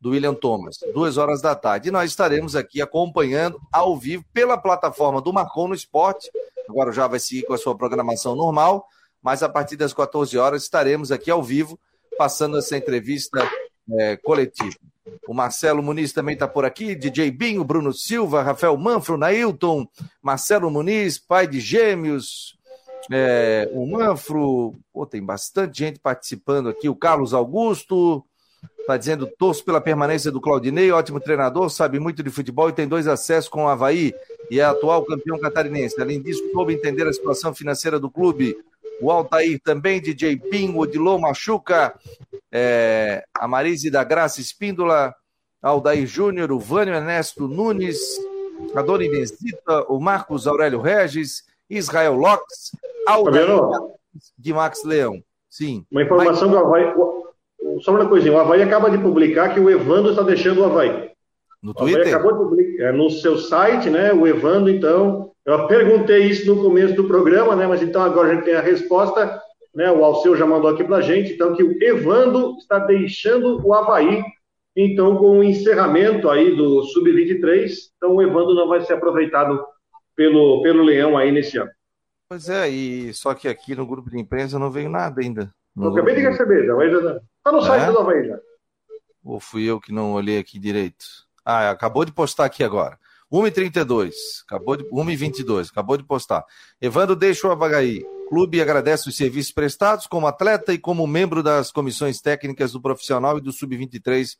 do 0.00 0.10
William 0.10 0.34
Thomas, 0.34 0.78
duas 0.92 1.16
horas 1.16 1.40
da 1.40 1.54
tarde. 1.54 1.88
E 1.88 1.92
nós 1.92 2.10
estaremos 2.10 2.56
aqui 2.56 2.82
acompanhando 2.82 3.60
ao 3.72 3.96
vivo 3.96 4.24
pela 4.32 4.58
plataforma 4.58 5.22
do 5.22 5.32
Marcou 5.32 5.68
no 5.68 5.74
Esporte, 5.74 6.30
agora 6.68 6.92
já 6.92 7.06
vai 7.06 7.20
seguir 7.20 7.44
com 7.44 7.54
a 7.54 7.58
sua 7.58 7.76
programação 7.76 8.34
normal, 8.34 8.86
mas 9.22 9.42
a 9.42 9.48
partir 9.48 9.76
das 9.76 9.94
14 9.94 10.36
horas 10.36 10.64
estaremos 10.64 11.12
aqui 11.12 11.30
ao 11.30 11.42
vivo, 11.42 11.78
passando 12.18 12.58
essa 12.58 12.76
entrevista 12.76 13.48
é, 13.98 14.16
coletiva. 14.16 14.76
O 15.26 15.34
Marcelo 15.34 15.82
Muniz 15.82 16.12
também 16.12 16.34
está 16.34 16.46
por 16.46 16.64
aqui, 16.64 16.94
DJ 16.94 17.30
Binho, 17.30 17.64
Bruno 17.64 17.92
Silva, 17.92 18.42
Rafael 18.42 18.76
Manfro, 18.76 19.16
Nailton, 19.16 19.86
Marcelo 20.22 20.70
Muniz, 20.70 21.18
pai 21.18 21.46
de 21.46 21.60
gêmeos, 21.60 22.56
é, 23.10 23.68
o 23.72 23.84
Manfro, 23.86 24.74
pô, 24.92 25.04
tem 25.04 25.24
bastante 25.24 25.78
gente 25.78 25.98
participando 25.98 26.68
aqui, 26.68 26.88
o 26.88 26.94
Carlos 26.94 27.34
Augusto, 27.34 28.24
Está 28.82 28.96
dizendo, 28.96 29.28
torço 29.38 29.64
pela 29.64 29.80
permanência 29.80 30.30
do 30.32 30.40
Claudinei, 30.40 30.90
ótimo 30.90 31.20
treinador, 31.20 31.70
sabe 31.70 32.00
muito 32.00 32.20
de 32.20 32.30
futebol 32.30 32.68
e 32.68 32.72
tem 32.72 32.86
dois 32.86 33.06
acessos 33.06 33.48
com 33.48 33.64
o 33.64 33.68
Havaí 33.68 34.12
e 34.50 34.58
é 34.58 34.64
atual 34.64 35.04
campeão 35.04 35.38
catarinense. 35.38 36.00
Além 36.00 36.20
disso, 36.20 36.42
soube 36.52 36.74
entender 36.74 37.06
a 37.06 37.12
situação 37.12 37.54
financeira 37.54 38.00
do 38.00 38.10
clube. 38.10 38.56
O 39.02 39.10
Altair 39.10 39.60
também, 39.62 40.00
DJ 40.00 40.36
Pim, 40.36 40.76
Odilon 40.76 41.18
Machuca, 41.18 41.92
é, 42.52 43.24
a 43.34 43.48
Marise 43.48 43.90
da 43.90 44.04
Graça 44.04 44.40
Espíndola, 44.40 45.12
Aldair 45.60 46.06
Júnior, 46.06 46.52
o 46.52 46.58
Vânio 46.58 46.94
Ernesto 46.94 47.48
Nunes, 47.48 47.98
a 48.74 48.80
Dona 48.80 49.04
Inezita, 49.04 49.84
o 49.88 49.98
Marcos 49.98 50.46
Aurélio 50.46 50.80
Regis, 50.80 51.42
Israel 51.68 52.14
Lopes, 52.14 52.70
Aldair 53.06 53.48
de 54.38 54.52
Max 54.52 54.84
Leão. 54.84 55.20
Sim. 55.50 55.84
Uma 55.90 56.04
informação 56.04 56.48
Mas... 56.48 56.60
do 56.60 56.64
Havaí 56.64 56.94
só 57.80 57.90
uma 57.90 58.08
coisinha, 58.08 58.34
o 58.34 58.38
Havaí 58.38 58.62
acaba 58.62 58.88
de 58.90 58.98
publicar 58.98 59.52
que 59.52 59.60
o 59.60 59.68
Evandro 59.68 60.10
está 60.10 60.22
deixando 60.22 60.60
o 60.60 60.64
Havaí. 60.64 61.10
No 61.60 61.74
Twitter? 61.74 62.08
acabou 62.08 62.32
de 62.32 62.38
publicar, 62.38 62.84
é, 62.84 62.92
no 62.92 63.10
seu 63.10 63.36
site, 63.38 63.90
né? 63.90 64.12
O 64.12 64.26
Evandro, 64.26 64.70
então. 64.70 65.31
Eu 65.44 65.66
perguntei 65.66 66.24
isso 66.26 66.46
no 66.46 66.62
começo 66.62 66.94
do 66.94 67.08
programa, 67.08 67.56
né? 67.56 67.66
Mas 67.66 67.82
então 67.82 68.02
agora 68.02 68.30
a 68.30 68.34
gente 68.34 68.44
tem 68.44 68.54
a 68.54 68.60
resposta, 68.60 69.40
né? 69.74 69.90
O 69.90 70.04
Alceu 70.04 70.36
já 70.36 70.46
mandou 70.46 70.70
aqui 70.70 70.84
pra 70.84 71.00
gente, 71.00 71.32
então, 71.32 71.54
que 71.54 71.64
o 71.64 71.82
Evandro 71.82 72.56
está 72.58 72.78
deixando 72.78 73.64
o 73.66 73.74
Havaí, 73.74 74.22
então, 74.76 75.16
com 75.16 75.40
o 75.40 75.44
encerramento 75.44 76.30
aí 76.30 76.54
do 76.54 76.82
Sub-23. 76.84 77.70
Então, 77.96 78.14
o 78.14 78.22
Evandro 78.22 78.54
não 78.54 78.68
vai 78.68 78.80
ser 78.80 78.94
aproveitado 78.94 79.62
pelo, 80.14 80.62
pelo 80.62 80.82
Leão 80.82 81.18
aí 81.18 81.32
nesse 81.32 81.58
ano. 81.58 81.70
Pois 82.28 82.48
é, 82.48 82.68
e 82.68 83.12
só 83.12 83.34
que 83.34 83.48
aqui 83.48 83.74
no 83.74 83.86
grupo 83.86 84.08
de 84.08 84.18
imprensa 84.18 84.58
não 84.58 84.70
veio 84.70 84.88
nada 84.88 85.20
ainda 85.20 85.50
No... 85.76 85.86
Eu 85.86 85.92
acabei 85.92 86.14
de 86.14 86.22
receber, 86.22 86.64
já. 86.64 86.72
Está 86.72 87.52
no 87.52 87.58
é? 87.58 87.62
site 87.62 87.92
do 87.92 87.98
Havaí 87.98 88.26
já. 88.26 88.38
Ou 89.24 89.38
fui 89.38 89.64
eu 89.64 89.78
que 89.78 89.92
não 89.92 90.14
olhei 90.14 90.38
aqui 90.38 90.58
direito? 90.58 91.04
Ah, 91.44 91.70
acabou 91.70 92.04
de 92.04 92.12
postar 92.12 92.46
aqui 92.46 92.64
agora. 92.64 92.98
1h32, 93.32 94.12
acabou 94.46 94.76
de, 94.76 94.84
1h22, 94.84 95.70
acabou 95.70 95.96
de 95.96 96.04
postar. 96.04 96.44
Evandro 96.80 97.16
deixa 97.16 97.48
o 97.48 97.50
Avagaí. 97.50 98.04
Clube 98.28 98.60
agradece 98.60 99.08
os 99.08 99.16
serviços 99.16 99.52
prestados 99.52 100.06
como 100.06 100.26
atleta 100.26 100.72
e 100.72 100.78
como 100.78 101.06
membro 101.06 101.42
das 101.42 101.72
comissões 101.72 102.20
técnicas 102.20 102.72
do 102.72 102.80
profissional 102.80 103.38
e 103.38 103.40
do 103.40 103.52
sub-23 103.52 104.36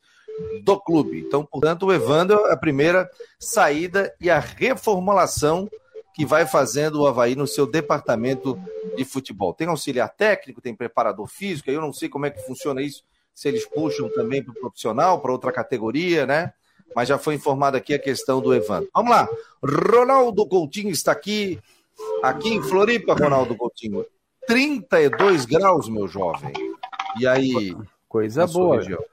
do 0.63 0.79
clube. 0.79 1.19
Então, 1.19 1.45
portanto, 1.45 1.87
o 1.87 1.93
Evandro 1.93 2.45
é 2.47 2.53
a 2.53 2.57
primeira 2.57 3.09
saída 3.39 4.13
e 4.19 4.29
a 4.29 4.39
reformulação 4.39 5.69
que 6.13 6.25
vai 6.25 6.45
fazendo 6.45 7.01
o 7.01 7.07
Havaí 7.07 7.35
no 7.35 7.47
seu 7.47 7.65
departamento 7.65 8.59
de 8.95 9.03
futebol. 9.03 9.53
Tem 9.53 9.67
auxiliar 9.67 10.09
técnico, 10.09 10.61
tem 10.61 10.75
preparador 10.75 11.27
físico, 11.27 11.69
eu 11.69 11.81
não 11.81 11.91
sei 11.91 12.07
como 12.07 12.27
é 12.27 12.29
que 12.29 12.45
funciona 12.45 12.81
isso, 12.81 13.03
se 13.33 13.47
eles 13.47 13.65
puxam 13.65 14.09
também 14.09 14.43
para 14.43 14.51
o 14.51 14.59
profissional, 14.59 15.19
para 15.19 15.31
outra 15.31 15.51
categoria, 15.51 16.25
né? 16.25 16.53
Mas 16.95 17.07
já 17.07 17.17
foi 17.17 17.35
informado 17.35 17.77
aqui 17.77 17.93
a 17.93 17.99
questão 17.99 18.41
do 18.41 18.53
Evandro. 18.53 18.89
Vamos 18.93 19.11
lá. 19.11 19.27
Ronaldo 19.63 20.45
Coutinho 20.45 20.89
está 20.89 21.11
aqui, 21.11 21.59
aqui 22.21 22.49
em 22.49 22.61
Floripa, 22.61 23.13
Ronaldo 23.13 23.55
Coutinho. 23.55 24.05
32 24.47 25.45
graus, 25.45 25.87
meu 25.87 26.07
jovem. 26.07 26.53
E 27.19 27.25
aí? 27.25 27.75
Coisa 28.07 28.45
boa. 28.45 28.77
Região? 28.77 29.03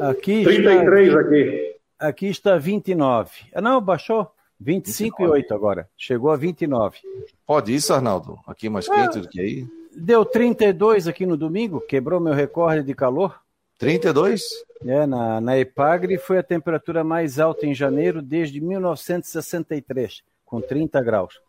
Aqui 0.00 0.42
33 0.42 1.08
está, 1.08 1.20
aqui. 1.20 1.76
Aqui 1.98 2.26
está 2.26 2.58
29. 2.58 3.30
Ah, 3.54 3.60
não, 3.60 3.80
baixou. 3.80 4.30
25 4.60 5.18
29. 5.18 5.24
e 5.24 5.42
8 5.42 5.54
agora. 5.54 5.88
Chegou 5.96 6.30
a 6.30 6.36
29. 6.36 6.98
Pode 7.46 7.74
isso, 7.74 7.92
Arnaldo? 7.92 8.38
Aqui 8.46 8.68
mais 8.68 8.88
ah, 8.88 8.94
quente 8.94 9.20
do 9.20 9.28
que 9.28 9.40
aí? 9.40 9.66
Deu 9.94 10.24
32 10.24 11.06
aqui 11.06 11.26
no 11.26 11.36
domingo, 11.36 11.80
quebrou 11.80 12.20
meu 12.20 12.32
recorde 12.32 12.82
de 12.82 12.94
calor. 12.94 13.40
32? 13.78 14.42
É, 14.84 15.06
na, 15.06 15.40
na 15.40 15.58
Epagre 15.58 16.18
foi 16.18 16.38
a 16.38 16.42
temperatura 16.42 17.04
mais 17.04 17.38
alta 17.38 17.66
em 17.66 17.74
janeiro 17.74 18.20
desde 18.20 18.60
1963, 18.60 20.22
com 20.44 20.60
30 20.60 21.00
graus. 21.02 21.40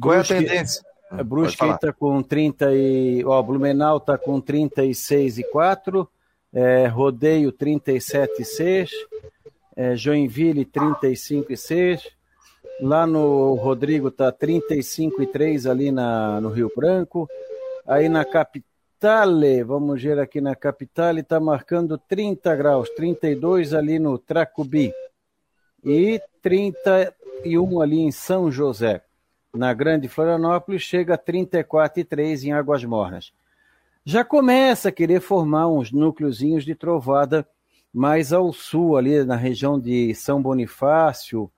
Qual 0.00 0.14
Brusque, 0.14 0.32
é 0.32 0.36
a 0.36 0.40
tendência? 0.40 0.84
A 1.10 1.24
Brusque 1.24 1.64
está 1.64 1.92
com 1.92 2.22
30 2.22 2.72
e... 2.72 3.24
Ó, 3.24 3.42
Blumenau 3.42 3.96
está 3.96 4.16
com 4.16 4.40
36 4.40 5.38
e 5.38 5.44
4, 5.44 6.08
é, 6.52 6.86
Rodeio 6.86 7.50
37 7.50 8.42
e 8.42 8.44
6, 8.44 8.90
é, 9.76 9.96
Joinville 9.96 10.64
35 10.64 11.52
e 11.52 11.56
6, 11.56 12.08
lá 12.80 13.06
no 13.06 13.54
Rodrigo 13.54 14.08
está 14.08 14.30
35 14.30 15.22
e 15.22 15.26
3 15.26 15.66
ali 15.66 15.90
na, 15.90 16.40
no 16.40 16.48
Rio 16.50 16.70
Branco, 16.76 17.28
aí 17.86 18.08
na 18.08 18.24
capital 18.24 18.69
Capitale, 19.00 19.64
vamos 19.64 20.02
ver 20.02 20.18
aqui 20.18 20.42
na 20.42 20.54
Capitale, 20.54 21.22
está 21.22 21.40
marcando 21.40 21.96
30 21.96 22.54
graus, 22.54 22.90
32 22.90 23.72
ali 23.72 23.98
no 23.98 24.18
Tracubi 24.18 24.92
e 25.82 26.20
31 26.42 27.80
ali 27.80 28.00
em 28.00 28.12
São 28.12 28.52
José. 28.52 29.02
Na 29.54 29.72
Grande 29.72 30.06
Florianópolis 30.06 30.82
chega 30.82 31.14
a 31.14 31.18
34,3 31.18 32.44
em 32.44 32.52
Águas 32.52 32.84
Mornas. 32.84 33.32
Já 34.04 34.22
começa 34.22 34.90
a 34.90 34.92
querer 34.92 35.22
formar 35.22 35.66
uns 35.66 35.90
núcleozinhos 35.90 36.62
de 36.62 36.74
trovada 36.74 37.48
mais 37.90 38.34
ao 38.34 38.52
sul, 38.52 38.98
ali 38.98 39.24
na 39.24 39.34
região 39.34 39.80
de 39.80 40.14
São 40.14 40.42
Bonifácio, 40.42 41.50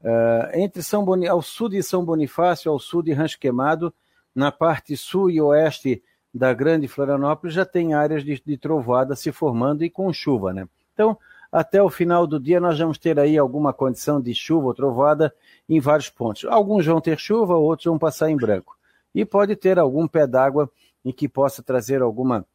uh, 0.00 0.58
entre 0.58 0.82
São 0.82 1.04
Boni 1.04 1.28
ao 1.28 1.40
sul 1.40 1.68
de 1.68 1.84
São 1.84 2.04
Bonifácio, 2.04 2.68
ao 2.68 2.80
sul 2.80 3.00
de 3.00 3.12
Rancho 3.12 3.38
Queimado, 3.38 3.94
na 4.34 4.50
parte 4.50 4.96
sul 4.96 5.30
e 5.30 5.40
oeste 5.40 6.02
da 6.32 6.54
Grande 6.54 6.86
Florianópolis 6.86 7.54
já 7.54 7.64
tem 7.64 7.92
áreas 7.92 8.24
de, 8.24 8.40
de 8.44 8.56
trovoada 8.56 9.16
se 9.16 9.32
formando 9.32 9.84
e 9.84 9.90
com 9.90 10.12
chuva, 10.12 10.52
né? 10.52 10.68
Então, 10.94 11.18
até 11.50 11.82
o 11.82 11.90
final 11.90 12.26
do 12.26 12.38
dia 12.38 12.60
nós 12.60 12.78
vamos 12.78 12.96
ter 12.96 13.18
aí 13.18 13.36
alguma 13.36 13.72
condição 13.72 14.20
de 14.20 14.32
chuva 14.34 14.68
ou 14.68 14.74
trovoada 14.74 15.34
em 15.68 15.80
vários 15.80 16.08
pontos. 16.08 16.44
Alguns 16.44 16.86
vão 16.86 17.00
ter 17.00 17.18
chuva, 17.18 17.56
outros 17.56 17.86
vão 17.86 17.98
passar 17.98 18.30
em 18.30 18.36
branco. 18.36 18.76
E 19.12 19.24
pode 19.24 19.56
ter 19.56 19.78
algum 19.78 20.06
pé 20.06 20.26
d'água 20.26 20.70
em 21.04 21.12
que 21.12 21.28
possa 21.28 21.62
trazer 21.62 22.00
alguma 22.00 22.46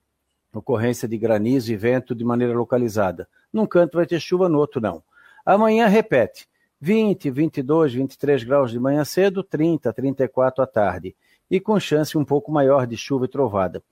ocorrência 0.54 1.08
de 1.08 1.18
granizo 1.18 1.74
e 1.74 1.76
vento 1.76 2.16
de 2.16 2.24
maneira 2.24 2.54
localizada. 2.54 3.28
Num 3.52 3.66
canto 3.66 3.98
vai 3.98 4.06
ter 4.06 4.22
chuva, 4.22 4.48
no 4.48 4.58
outro 4.60 4.80
não. 4.80 5.04
Amanhã 5.46 5.88
repete. 5.88 6.48
20, 6.80 7.30
22, 7.32 7.94
23 7.94 8.44
graus 8.44 8.72
de 8.72 8.80
manhã 8.80 9.04
cedo, 9.04 9.44
30, 9.44 9.92
34 9.92 10.64
à 10.64 10.68
tarde 10.68 11.16
e 11.50 11.60
com 11.60 11.80
chance 11.80 12.18
um 12.18 12.26
pouco 12.26 12.52
maior 12.52 12.88
de 12.88 12.98
chuva 12.98 13.26
e 13.26 13.30
trovada. 13.30 13.84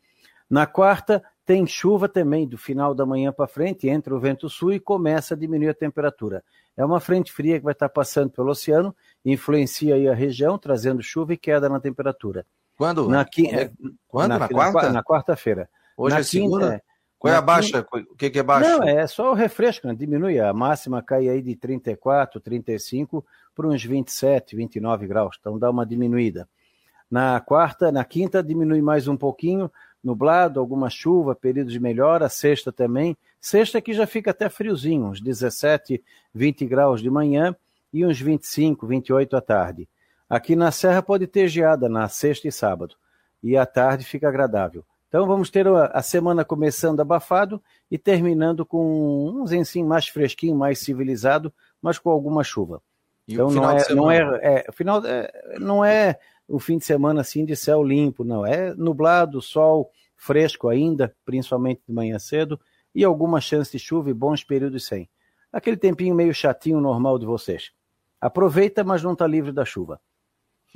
Na 0.50 0.66
quarta, 0.66 1.24
tem 1.46 1.66
chuva 1.66 2.08
também 2.08 2.48
do 2.48 2.58
final 2.58 2.94
da 2.94 3.06
manhã 3.06 3.32
para 3.32 3.48
frente, 3.48 3.90
entra 3.90 4.16
o 4.16 4.20
vento 4.20 4.50
sul 4.50 4.74
e 4.74 4.80
começa 4.80 5.34
a 5.34 5.38
diminuir 5.38 5.70
a 5.70 5.74
temperatura. 5.74 6.44
É 6.76 6.86
uma 6.86 7.00
frente 7.00 7.32
fria 7.32 7.58
que 7.58 7.66
vai 7.66 7.74
estar 7.74 7.90
passando 7.90 8.30
pelo 8.30 8.52
oceano, 8.52 8.96
influencia 9.26 9.96
aí 9.96 10.08
a 10.08 10.14
região, 10.14 10.58
trazendo 10.58 11.02
chuva 11.04 11.34
e 11.34 11.38
queda 11.38 11.68
na 11.68 11.80
temperatura. 11.80 12.46
Quando? 12.78 13.08
Na, 13.08 13.22
é, 13.22 13.72
Quando? 14.08 14.30
Na, 14.30 14.40
na 14.40 14.50
quarta? 14.50 14.92
Na 14.92 15.04
quarta-feira. 15.04 15.70
Hoje 15.98 16.16
na 16.16 16.22
é 16.22 16.24
segunda? 16.24 16.76
É, 16.76 16.82
Qual 17.20 17.34
é 17.34 17.38
a 17.38 17.42
baixa? 17.42 17.84
Quinta... 17.84 18.12
O 18.12 18.16
que, 18.16 18.30
que 18.30 18.40
é 18.40 18.44
baixa? 18.44 18.78
Não, 18.78 18.84
é 18.84 19.06
só 19.06 19.32
o 19.32 19.36
refresco, 19.36 19.88
né? 19.88 19.94
diminui. 19.94 20.40
A 20.40 20.52
máxima 20.54 21.04
cai 21.04 21.30
aí 21.30 21.42
de 21.42 21.56
34, 21.56 22.40
35 22.40 23.24
para 23.54 23.68
uns 23.68 23.84
27, 23.84 24.56
29 24.56 25.08
graus. 25.08 25.38
Então 25.40 25.60
dá 25.60 25.70
uma 25.70 25.86
diminuída. 25.86 26.48
Na 27.14 27.40
quarta, 27.40 27.92
na 27.92 28.04
quinta 28.04 28.42
diminui 28.42 28.82
mais 28.82 29.08
um 29.08 29.16
pouquinho, 29.16 29.72
nublado, 30.04 30.60
alguma 30.60 30.90
chuva, 30.90 31.36
período 31.36 31.70
de 31.70 31.80
melhora, 31.80 32.28
sexta 32.28 32.72
também. 32.72 33.16
Sexta 33.40 33.80
que 33.80 33.94
já 33.94 34.08
fica 34.08 34.32
até 34.32 34.50
friozinho, 34.50 35.06
uns 35.06 35.22
17, 35.22 36.04
20 36.34 36.66
graus 36.66 37.04
de 37.04 37.12
manhã 37.12 37.56
e 37.94 38.04
uns 38.04 38.20
25, 38.20 38.88
28 38.88 39.38
à 39.38 39.42
tarde. 39.42 39.88
Aqui 40.28 40.56
na 40.56 40.72
Serra 40.72 41.04
pode 41.04 41.28
ter 41.28 41.48
geada 41.48 41.88
na 41.88 42.10
sexta 42.10 42.48
e 42.48 42.52
sábado, 42.52 42.96
e 43.44 43.56
à 43.56 43.64
tarde 43.64 44.04
fica 44.04 44.28
agradável. 44.28 44.84
Então 45.08 45.28
vamos 45.28 45.52
ter 45.52 45.68
a 45.68 46.02
semana 46.02 46.44
começando 46.44 47.00
abafado 47.00 47.62
e 47.92 48.00
terminando 48.00 48.66
com 48.66 49.30
um 49.30 49.46
zenzinho 49.46 49.86
mais 49.86 50.08
fresquinho, 50.08 50.56
mais 50.56 50.80
civilizado, 50.80 51.54
mas 51.80 52.00
com 52.00 52.10
alguma 52.10 52.44
chuva. 52.44 52.82
E 53.28 53.36
então 53.36 53.52
não 53.52 53.70
é, 53.70 53.94
não 53.94 54.12
é, 54.12 54.40
é, 54.42 54.72
final, 54.72 55.06
é, 55.06 55.32
não 55.60 55.86
é 55.86 56.20
o 56.48 56.60
fim 56.60 56.78
de 56.78 56.86
semana 56.86 57.22
assim 57.22 57.46
de 57.46 57.56
céu 57.56 57.84
limpo, 57.84 58.24
não. 58.24 58.46
É 58.46 58.74
nublado, 58.76 59.42
sol 59.42 59.92
fresco 60.16 60.70
ainda, 60.70 61.14
principalmente 61.26 61.82
de 61.88 61.94
manhã 61.94 62.18
cedo, 62.18 62.60
e 62.96 63.04
alguma 63.04 63.42
chance 63.42 63.72
de 63.72 63.80
chuva 63.80 64.10
e 64.10 64.14
bons 64.14 64.44
períodos 64.44 64.86
sem. 64.86 65.10
Aquele 65.52 65.78
tempinho 65.78 66.16
meio 66.16 66.34
chatinho 66.34 66.80
normal 66.80 67.20
de 67.20 67.26
vocês. 67.26 67.72
Aproveita, 68.20 68.84
mas 68.84 69.04
não 69.04 69.14
está 69.14 69.28
livre 69.28 69.52
da 69.52 69.66
chuva. 69.66 70.00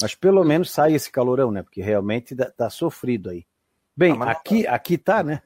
Mas 0.01 0.13
pelo 0.13 0.43
menos 0.43 0.69
sai 0.69 0.93
esse 0.93 1.12
calorão, 1.12 1.51
né? 1.51 1.63
Porque 1.63 1.82
realmente 1.82 2.34
está 2.34 2.69
sofrido 2.69 3.30
aí. 3.30 3.45
Bem, 3.95 4.15
ah, 4.21 4.32
aqui, 4.32 4.67
aqui 4.67 4.97
tá, 4.97 5.23
né? 5.23 5.41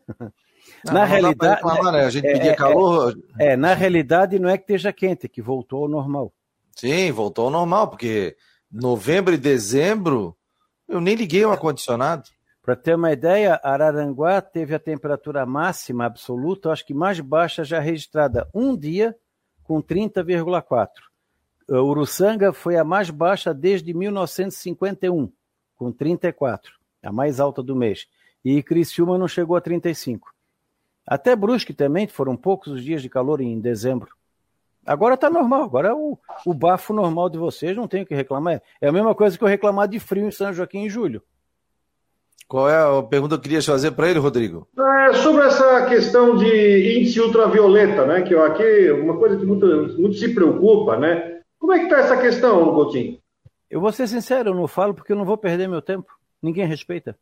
Não, 0.86 0.94
na 0.94 1.06
realidade, 1.06 1.56
reclamar, 1.56 1.94
né? 1.94 2.06
a 2.06 2.10
gente 2.10 2.28
é, 2.28 2.34
pedia 2.34 2.52
é, 2.52 2.56
calor. 2.56 3.18
É, 3.40 3.54
é, 3.54 3.56
na 3.56 3.74
realidade 3.74 4.40
não 4.40 4.50
é 4.50 4.58
que 4.58 4.64
esteja 4.64 4.92
quente, 4.92 5.26
é 5.26 5.30
que 5.30 5.42
voltou 5.42 5.84
ao 5.84 5.90
normal. 5.90 6.34
Sim, 6.76 7.12
voltou 7.12 7.46
ao 7.46 7.52
normal, 7.52 7.88
porque 7.88 8.36
novembro 8.72 9.34
e 9.34 9.38
dezembro, 9.38 10.36
eu 10.88 11.02
nem 11.02 11.16
liguei 11.16 11.46
o 11.46 11.52
ar-condicionado. 11.52 12.30
Para 12.62 12.76
ter 12.76 12.96
uma 12.96 13.12
ideia, 13.12 13.60
Araranguá 13.64 14.40
teve 14.40 14.76
a 14.76 14.80
temperatura 14.80 15.46
máxima 15.46 16.06
absoluta, 16.06 16.70
acho 16.70 16.86
que 16.86 16.94
mais 16.94 17.20
baixa 17.20 17.64
já 17.64 17.80
registrada, 17.80 18.48
um 18.54 18.78
dia 18.78 19.16
com 19.64 19.82
30,4. 19.82 20.90
Uruçanga 21.70 22.54
foi 22.54 22.78
a 22.78 22.84
mais 22.84 23.10
baixa 23.10 23.54
desde 23.54 23.94
1951, 23.94 25.32
com 25.76 25.92
34, 25.92 26.74
a 27.02 27.12
mais 27.12 27.40
alta 27.40 27.64
do 27.64 27.76
mês. 27.76 28.08
E 28.44 28.62
Criciúma 28.62 29.18
não 29.18 29.28
chegou 29.28 29.56
a 29.56 29.62
35. 29.62 30.34
Até 31.06 31.36
Brusque 31.36 31.74
também, 31.74 32.08
foram 32.08 32.38
poucos 32.38 32.74
os 32.74 32.84
dias 32.84 33.02
de 33.02 33.10
calor 33.10 33.42
em 33.42 33.60
dezembro. 33.60 34.16
Agora 34.86 35.16
tá 35.16 35.30
normal, 35.30 35.64
agora 35.64 35.90
é 35.90 35.94
o, 35.94 36.18
o 36.46 36.54
bafo 36.54 36.92
normal 36.92 37.30
de 37.30 37.38
vocês, 37.38 37.76
não 37.76 37.88
tem 37.88 38.02
o 38.02 38.06
que 38.06 38.16
reclamar. 38.16 38.62
É 38.82 38.88
a 38.88 38.92
mesma 38.92 39.14
coisa 39.14 39.38
que 39.38 39.44
eu 39.44 39.48
reclamar 39.48 39.88
de 39.88 40.00
frio 40.00 40.28
em 40.28 40.32
São 40.32 40.52
Joaquim 40.52 40.80
em 40.80 40.90
julho. 40.90 41.22
Qual 42.48 42.68
é 42.68 42.76
a 42.76 43.02
pergunta 43.04 43.36
que 43.36 43.40
eu 43.40 43.44
queria 43.44 43.62
fazer 43.62 43.92
para 43.92 44.10
ele, 44.10 44.20
Rodrigo? 44.20 44.68
É 44.78 45.14
sobre 45.14 45.46
essa 45.46 45.86
questão 45.86 46.36
de 46.36 47.00
índice 47.00 47.22
ultravioleta, 47.22 48.06
né? 48.06 48.24
Que 48.24 48.36
aqui 48.36 48.92
uma 48.92 49.18
coisa 49.18 49.38
que 49.38 49.46
muito, 49.46 49.66
muito 50.00 50.16
se 50.16 50.34
preocupa, 50.34 50.98
né? 50.98 51.42
Como 51.58 51.72
é 51.72 51.80
que 51.80 51.86
está 51.86 52.00
essa 52.00 52.18
questão, 52.18 52.74
Coutinho? 52.74 53.20
Eu 53.70 53.80
vou 53.80 53.92
ser 53.92 54.08
sincero, 54.08 54.50
eu 54.50 54.56
não 54.56 54.68
falo 54.68 54.94
porque 54.94 55.14
eu 55.14 55.16
não 55.16 55.24
vou 55.24 55.38
perder 55.38 55.70
meu 55.70 55.82
tempo. 55.82 56.12
Ninguém 56.42 56.66
respeita. 56.66 57.18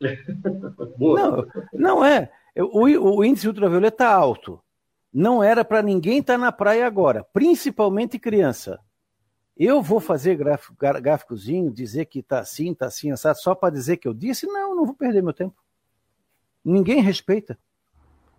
não, 0.98 1.46
não 1.74 2.04
é. 2.04 2.30
O, 2.56 3.18
o 3.18 3.24
índice 3.24 3.48
ultravioleta 3.48 4.04
está 4.04 4.14
alto 4.14 4.58
não 5.12 5.42
era 5.42 5.64
para 5.64 5.82
ninguém 5.82 6.18
estar 6.18 6.34
tá 6.34 6.38
na 6.38 6.52
praia 6.52 6.86
agora, 6.86 7.24
principalmente 7.32 8.18
criança. 8.18 8.78
Eu 9.56 9.80
vou 9.80 10.00
fazer 10.00 10.36
gráfico, 10.36 10.74
gráficozinho, 10.78 11.70
dizer 11.70 12.04
que 12.04 12.18
está 12.18 12.40
assim, 12.40 12.72
está 12.72 12.86
assim, 12.86 13.10
assado, 13.10 13.38
só 13.38 13.54
para 13.54 13.72
dizer 13.72 13.96
que 13.96 14.06
eu 14.06 14.12
disse? 14.12 14.46
Não, 14.46 14.74
não 14.74 14.84
vou 14.84 14.94
perder 14.94 15.22
meu 15.22 15.32
tempo. 15.32 15.56
Ninguém 16.62 17.00
respeita. 17.00 17.58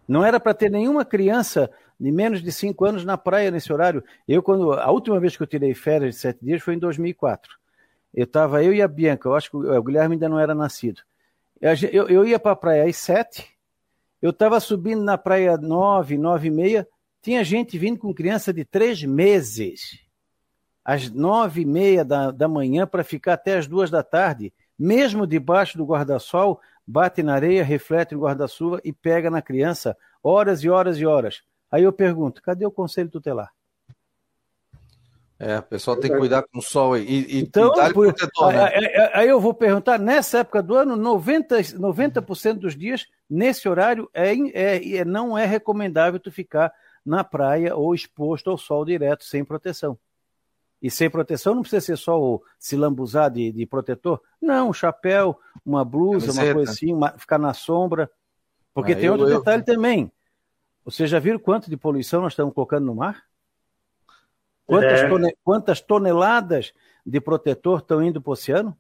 Não 0.08 0.24
era 0.24 0.40
para 0.40 0.54
ter 0.54 0.70
nenhuma 0.70 1.04
criança 1.04 1.72
de 2.00 2.12
menos 2.12 2.44
de 2.44 2.52
cinco 2.52 2.86
anos 2.86 3.04
na 3.04 3.18
praia 3.18 3.50
nesse 3.50 3.74
horário. 3.74 4.04
Eu, 4.28 4.44
quando 4.44 4.74
a 4.74 4.92
última 4.92 5.20
vez 5.20 5.36
que 5.36 5.42
eu 5.42 5.48
tirei 5.48 5.74
férias 5.74 6.16
de 6.16 6.22
sete 6.22 6.46
dias 6.46 6.62
foi 6.62 6.76
em 6.76 6.80
2004. 6.80 7.58
Eu 8.14 8.24
estava, 8.24 8.64
eu 8.64 8.74
e 8.74 8.82
a 8.82 8.88
Bianca, 8.88 9.28
eu 9.28 9.36
acho 9.36 9.50
que 9.50 9.58
o 9.58 9.84
Guilherme 9.84 10.16
ainda 10.16 10.30
não 10.30 10.40
era 10.40 10.54
nascido. 10.54 11.02
Eu, 11.60 12.08
eu 12.08 12.26
ia 12.26 12.40
para 12.40 12.52
a 12.52 12.56
praia 12.56 12.86
às 12.88 12.96
sete, 12.98 13.57
eu 14.22 14.32
estava 14.32 14.60
subindo 14.60 15.04
na 15.04 15.18
praia 15.18 15.58
nove, 15.58 16.18
nove 16.18 16.48
e 16.48 16.52
meia, 16.52 16.88
tinha 17.22 17.44
gente 17.44 17.78
vindo 17.78 18.00
com 18.00 18.14
criança 18.14 18.54
de 18.54 18.64
três 18.64 19.04
meses, 19.04 20.00
às 20.84 21.12
nove 21.12 21.62
e 21.62 21.66
meia 21.66 22.06
da, 22.06 22.32
da 22.32 22.48
manhã 22.48 22.88
para 22.88 23.04
ficar 23.04 23.34
até 23.34 23.58
as 23.58 23.68
duas 23.68 23.92
da 23.92 24.02
tarde, 24.02 24.54
mesmo 24.78 25.28
debaixo 25.28 25.78
do 25.78 25.86
guarda-sol, 25.86 26.60
bate 26.86 27.22
na 27.22 27.34
areia, 27.34 27.64
reflete 27.64 28.16
no 28.16 28.22
guarda-chuva 28.22 28.80
e 28.84 28.94
pega 28.94 29.30
na 29.30 29.42
criança 29.42 29.98
horas 30.24 30.64
e 30.64 30.70
horas 30.70 30.98
e 30.98 31.06
horas. 31.06 31.42
Aí 31.70 31.84
eu 31.84 31.92
pergunto, 31.92 32.42
cadê 32.42 32.66
o 32.66 32.72
conselho 32.72 33.10
tutelar? 33.10 33.52
É, 35.40 35.60
o 35.60 35.64
pessoal 35.64 35.96
tem 35.98 36.12
que 36.12 36.18
cuidar 36.18 36.44
com 36.44 36.58
o 36.58 36.62
sol 36.62 36.94
aí. 36.94 37.06
E, 37.06 37.40
então, 37.40 37.68
e 37.68 37.94
por, 37.94 38.06
protetor, 38.08 38.52
né? 38.52 38.64
aí, 38.64 39.10
aí, 39.14 39.30
eu 39.30 39.40
vou 39.40 39.54
perguntar, 39.54 40.00
nessa 40.00 40.40
época 40.40 40.64
do 40.64 40.76
ano, 40.76 40.98
90%, 40.98 41.74
90 41.78 42.22
dos 42.56 42.76
dias, 42.76 43.06
nesse 43.30 43.70
horário, 43.70 44.10
é, 44.14 44.34
é, 44.34 44.98
é, 44.98 45.06
não 45.06 45.38
é 45.38 45.46
recomendável 45.46 46.20
tu 46.20 46.32
ficar 46.32 46.74
na 47.06 47.24
praia 47.24 47.76
ou 47.76 47.94
exposto 47.94 48.50
ao 48.50 48.58
sol 48.58 48.84
direto, 48.84 49.24
sem 49.24 49.46
proteção. 49.46 49.98
E 50.82 50.90
sem 50.90 51.10
proteção 51.10 51.54
não 51.54 51.62
precisa 51.62 51.86
ser 51.86 51.98
só 51.98 52.20
o 52.20 52.42
se 52.60 52.76
lambuzar 52.76 53.30
de, 53.30 53.52
de 53.52 53.66
protetor. 53.66 54.22
Não, 54.42 54.70
um 54.70 54.74
chapéu, 54.74 55.40
uma 55.66 55.86
blusa, 55.86 56.28
Camiseta. 56.28 56.48
uma 56.48 56.54
coisa 56.54 56.72
assim, 56.72 56.94
uma, 56.94 57.12
ficar 57.18 57.38
na 57.38 57.54
sombra. 57.54 58.10
Porque 58.74 58.94
ah, 58.94 58.96
tem 58.96 59.06
eu, 59.06 59.14
outro 59.14 59.30
eu... 59.30 59.38
detalhe 59.38 59.64
também. 59.64 60.12
Vocês 60.84 61.10
já 61.10 61.20
viram 61.20 61.40
quanto 61.40 61.70
de 61.70 61.78
poluição 61.78 62.22
nós 62.22 62.34
estamos 62.34 62.54
colocando 62.54 62.86
no 62.86 62.96
mar? 62.96 63.24
Quantas, 64.68 65.00
é. 65.00 65.08
tone, 65.08 65.36
quantas 65.44 65.82
toneladas 65.82 66.74
de 67.06 67.22
protetor 67.22 67.80
estão 67.80 68.04
indo 68.04 68.22
para 68.22 68.30
o 68.30 68.34
oceano? 68.34 68.78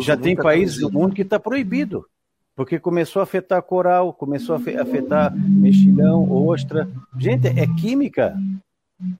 Já 0.00 0.16
tem 0.16 0.36
países 0.36 0.78
do 0.78 0.90
mundo 0.90 1.14
que 1.14 1.22
está 1.22 1.40
proibido, 1.40 2.08
porque 2.54 2.78
começou 2.78 3.20
a 3.20 3.24
afetar 3.24 3.60
coral, 3.62 4.12
começou 4.12 4.54
a 4.54 4.58
afetar 4.58 5.36
mexilhão, 5.36 6.30
ostra. 6.30 6.88
Gente, 7.18 7.48
é 7.48 7.66
química. 7.80 8.36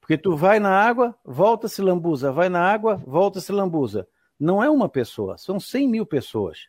Porque 0.01 0.17
tu 0.17 0.35
vai 0.37 0.59
na 0.59 0.71
água, 0.71 1.15
volta 1.25 1.69
se 1.69 1.83
lambuza, 1.83 2.33
vai 2.33 2.49
na 2.49 2.61
água, 2.61 3.03
volta 3.07 3.41
se 3.41 3.53
lambuza. 3.53 4.07
Não 4.39 4.63
é 4.63 4.71
uma 4.71 4.89
pessoa, 4.89 5.37
são 5.37 5.59
100 5.59 5.89
mil 5.89 6.07
pessoas. 6.07 6.69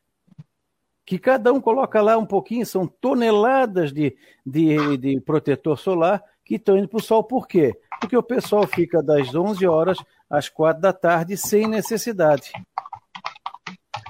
Que 1.06 1.18
cada 1.18 1.54
um 1.54 1.62
coloca 1.62 2.02
lá 2.02 2.18
um 2.18 2.26
pouquinho, 2.26 2.66
são 2.66 2.86
toneladas 2.86 3.94
de, 3.94 4.18
de, 4.46 4.98
de 4.98 5.22
protetor 5.22 5.78
solar 5.78 6.22
que 6.48 6.56
estão 6.56 6.78
indo 6.78 6.88
para 6.88 6.98
o 6.98 7.02
sol. 7.02 7.24
Por 7.24 7.48
quê? 7.48 7.74
Porque 8.00 8.16
o 8.16 8.24
pessoal 8.24 8.66
fica 8.66 9.04
das 9.04 9.34
11 9.34 9.68
horas 9.68 9.98
às 10.30 10.50
4 10.50 10.82
da 10.82 10.94
tarde 10.94 11.36
sem 11.36 11.68
necessidade. 11.68 12.52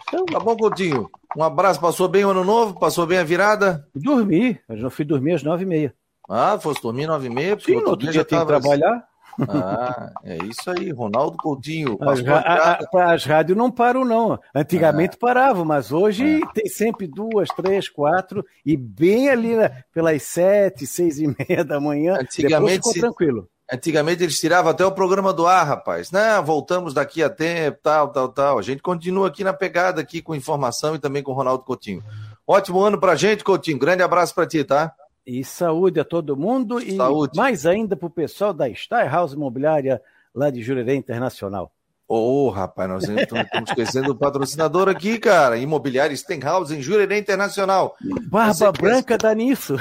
Então, 0.07 0.25
tá 0.25 0.39
bom, 0.39 0.55
Coutinho. 0.55 1.09
Um 1.35 1.43
abraço. 1.43 1.79
Passou 1.79 2.07
bem 2.07 2.23
o 2.23 2.29
ano 2.29 2.43
novo? 2.43 2.79
Passou 2.79 3.05
bem 3.05 3.17
a 3.17 3.23
virada? 3.23 3.87
Dormi. 3.93 4.59
Eu 4.69 4.77
já 4.77 4.89
fui 4.89 5.03
dormir 5.03 5.33
às 5.33 5.43
9 5.43 5.63
e 5.63 5.67
meia. 5.67 5.95
Ah, 6.29 6.59
fosse 6.59 6.81
dormir 6.81 7.07
nove 7.07 7.27
e 7.27 7.29
meia? 7.29 7.57
Sim, 7.57 7.75
no 7.75 7.91
outro 7.91 8.11
dia, 8.11 8.25
tem 8.25 8.37
que 8.39 8.45
trabalhar. 8.45 9.07
Ah, 9.47 10.11
é 10.23 10.37
isso 10.45 10.69
aí, 10.69 10.91
Ronaldo 10.91 11.37
Coutinho. 11.37 11.97
As, 12.01 12.25
a, 12.25 13.13
as 13.13 13.25
rádios 13.25 13.57
não 13.57 13.71
param, 13.71 14.03
não. 14.03 14.39
Antigamente 14.53 15.15
ah. 15.15 15.19
paravam, 15.19 15.63
mas 15.63 15.91
hoje 15.91 16.41
ah. 16.43 16.51
tem 16.53 16.67
sempre 16.67 17.07
duas, 17.07 17.49
três, 17.49 17.89
quatro, 17.89 18.45
e 18.65 18.75
bem 18.75 19.29
ali 19.29 19.55
né, 19.55 19.83
pelas 19.93 20.23
sete, 20.23 20.87
seis 20.87 21.19
e 21.19 21.27
meia 21.27 21.63
da 21.63 21.79
manhã. 21.79 22.17
Antigamente 22.19 22.77
ficou 22.77 22.93
se... 22.93 22.99
tranquilo. 22.99 23.49
Antigamente 23.71 24.23
eles 24.23 24.39
tiravam 24.39 24.71
até 24.71 24.85
o 24.85 24.93
programa 24.93 25.33
do 25.33 25.45
ar, 25.45 25.67
rapaz. 25.67 26.09
Não, 26.09 26.41
voltamos 26.43 26.93
daqui 26.93 27.21
a 27.21 27.29
tempo, 27.29 27.79
tal, 27.83 28.07
tal, 28.09 28.29
tal. 28.29 28.57
A 28.57 28.61
gente 28.61 28.81
continua 28.81 29.27
aqui 29.27 29.43
na 29.43 29.51
pegada, 29.51 29.99
aqui 29.99 30.21
com 30.21 30.33
informação 30.33 30.95
e 30.95 30.99
também 30.99 31.21
com 31.21 31.31
o 31.31 31.35
Ronaldo 31.35 31.65
Coutinho. 31.65 32.01
Ótimo 32.47 32.79
ano 32.79 32.97
pra 32.97 33.15
gente, 33.15 33.43
Coutinho. 33.43 33.77
Grande 33.77 34.01
abraço 34.01 34.33
pra 34.33 34.47
ti, 34.47 34.63
tá? 34.63 34.93
E 35.27 35.43
saúde 35.43 35.99
a 35.99 36.05
todo 36.05 36.37
mundo 36.37 36.79
saúde. 36.95 37.33
e 37.33 37.37
mais 37.37 37.65
ainda 37.65 37.97
para 37.97 38.07
o 38.07 38.09
pessoal 38.09 38.53
da 38.53 38.73
Star 38.73 39.11
House 39.11 39.33
Imobiliária 39.33 40.01
lá 40.33 40.49
de 40.49 40.63
Jurerê 40.63 40.95
Internacional. 40.95 41.69
Ô, 42.07 42.45
oh, 42.45 42.49
rapaz, 42.49 42.89
nós 42.89 43.03
estamos 43.03 43.45
esquecendo 43.67 44.13
o 44.13 44.15
patrocinador 44.15 44.87
aqui, 44.87 45.19
cara. 45.19 45.57
Imobiliária 45.57 46.15
Stenhouse 46.15 46.73
em 46.73 46.81
Jurerê 46.81 47.19
Internacional. 47.19 47.97
Barba 48.29 48.71
Branca 48.71 49.17
quer... 49.17 49.17
dá 49.17 49.35
nisso. 49.35 49.75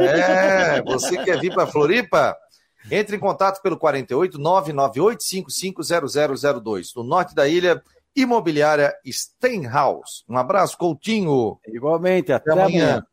É, 0.00 0.82
você 0.82 1.22
quer 1.22 1.38
vir 1.38 1.54
para 1.54 1.68
Floripa? 1.68 2.36
Entre 2.90 3.14
em 3.14 3.20
contato 3.20 3.62
pelo 3.62 3.78
48 3.78 4.38
998 4.38 5.22
550002. 5.22 6.94
No 6.96 7.04
norte 7.04 7.32
da 7.32 7.46
ilha, 7.46 7.80
Imobiliária 8.16 8.92
Stenhouse. 9.06 10.24
Um 10.28 10.36
abraço, 10.36 10.76
Coutinho. 10.76 11.58
Igualmente, 11.68 12.32
até, 12.32 12.50
até 12.50 12.60
amanhã. 12.60 12.84
amanhã. 12.84 13.06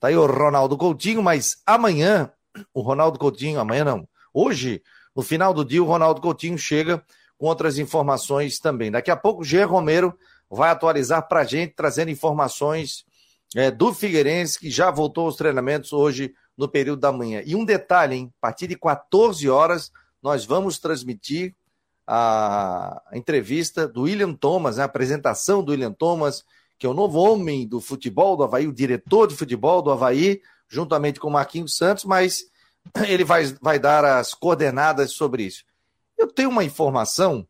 Tá 0.00 0.08
aí 0.08 0.16
o 0.16 0.26
Ronaldo 0.26 0.76
Coutinho, 0.76 1.22
mas 1.22 1.60
amanhã, 1.66 2.32
o 2.72 2.80
Ronaldo 2.80 3.18
Coutinho, 3.18 3.58
amanhã 3.58 3.84
não, 3.84 4.08
hoje, 4.32 4.82
no 5.14 5.22
final 5.22 5.52
do 5.52 5.64
dia, 5.64 5.82
o 5.82 5.86
Ronaldo 5.86 6.20
Coutinho 6.20 6.56
chega 6.56 7.02
com 7.36 7.46
outras 7.46 7.78
informações 7.78 8.58
também. 8.58 8.90
Daqui 8.90 9.10
a 9.10 9.16
pouco 9.16 9.42
o 9.42 9.44
Gê 9.44 9.62
Romero 9.62 10.16
vai 10.50 10.70
atualizar 10.70 11.26
para 11.28 11.40
a 11.40 11.44
gente, 11.44 11.74
trazendo 11.74 12.10
informações 12.10 13.04
é, 13.54 13.70
do 13.70 13.92
Figueirense, 13.92 14.58
que 14.58 14.70
já 14.70 14.90
voltou 14.90 15.26
aos 15.26 15.36
treinamentos 15.36 15.92
hoje 15.92 16.34
no 16.56 16.68
período 16.68 17.00
da 17.00 17.12
manhã. 17.12 17.42
E 17.44 17.54
um 17.54 17.64
detalhe, 17.64 18.16
hein? 18.16 18.32
A 18.38 18.46
partir 18.46 18.66
de 18.66 18.76
14 18.76 19.48
horas, 19.48 19.92
nós 20.22 20.44
vamos 20.44 20.78
transmitir 20.78 21.54
a 22.06 23.02
entrevista 23.12 23.86
do 23.86 24.02
William 24.02 24.32
Thomas, 24.32 24.76
né? 24.76 24.82
a 24.82 24.86
apresentação 24.86 25.62
do 25.62 25.72
William 25.72 25.92
Thomas, 25.92 26.42
que 26.78 26.86
é 26.86 26.88
o 26.88 26.94
novo 26.94 27.18
homem 27.18 27.66
do 27.66 27.80
futebol 27.80 28.36
do 28.36 28.44
Havaí, 28.44 28.66
o 28.68 28.72
diretor 28.72 29.26
de 29.26 29.34
futebol 29.34 29.82
do 29.82 29.90
Havaí, 29.90 30.40
juntamente 30.68 31.18
com 31.18 31.28
o 31.28 31.32
Marquinhos 31.32 31.76
Santos, 31.76 32.04
mas 32.04 32.44
ele 33.08 33.24
vai, 33.24 33.44
vai 33.60 33.78
dar 33.78 34.04
as 34.04 34.32
coordenadas 34.32 35.12
sobre 35.12 35.44
isso. 35.44 35.64
Eu 36.16 36.28
tenho 36.28 36.50
uma 36.50 36.64
informação 36.64 37.46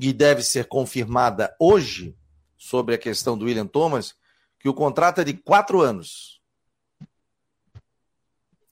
que 0.00 0.12
deve 0.12 0.42
ser 0.42 0.66
confirmada 0.66 1.54
hoje 1.58 2.16
sobre 2.56 2.94
a 2.94 2.98
questão 2.98 3.36
do 3.36 3.46
William 3.46 3.66
Thomas, 3.66 4.14
que 4.58 4.68
o 4.68 4.74
contrato 4.74 5.20
é 5.20 5.24
de 5.24 5.34
quatro 5.34 5.80
anos. 5.80 6.40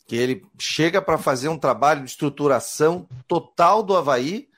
Que 0.07 0.17
ele 0.17 0.47
chega 0.59 1.03
para 1.03 1.19
fazer 1.19 1.49
um 1.49 1.59
trabalho 1.59 2.03
de 2.03 2.11
estruturação 2.11 3.07
total 3.27 3.83
do 3.83 3.97
Havaí 3.97 4.49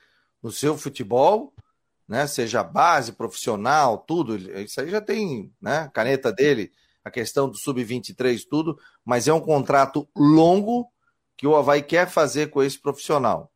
no 0.41 0.51
seu 0.51 0.77
futebol 0.77 1.53
né? 2.11 2.27
Seja 2.27 2.61
base, 2.61 3.13
profissional, 3.13 3.99
tudo. 3.99 4.35
Isso 4.35 4.81
aí 4.81 4.89
já 4.89 4.99
tem, 4.99 5.49
né? 5.61 5.89
Caneta 5.93 6.29
dele, 6.29 6.69
a 7.05 7.09
questão 7.09 7.47
do 7.47 7.55
sub-23, 7.55 8.41
tudo, 8.49 8.77
mas 9.05 9.29
é 9.29 9.33
um 9.33 9.39
contrato 9.39 10.05
longo 10.13 10.89
que 11.37 11.47
o 11.47 11.55
Havaí 11.55 11.81
quer 11.81 12.09
fazer 12.09 12.49
com 12.49 12.61
esse 12.61 12.77
profissional. 12.77 13.49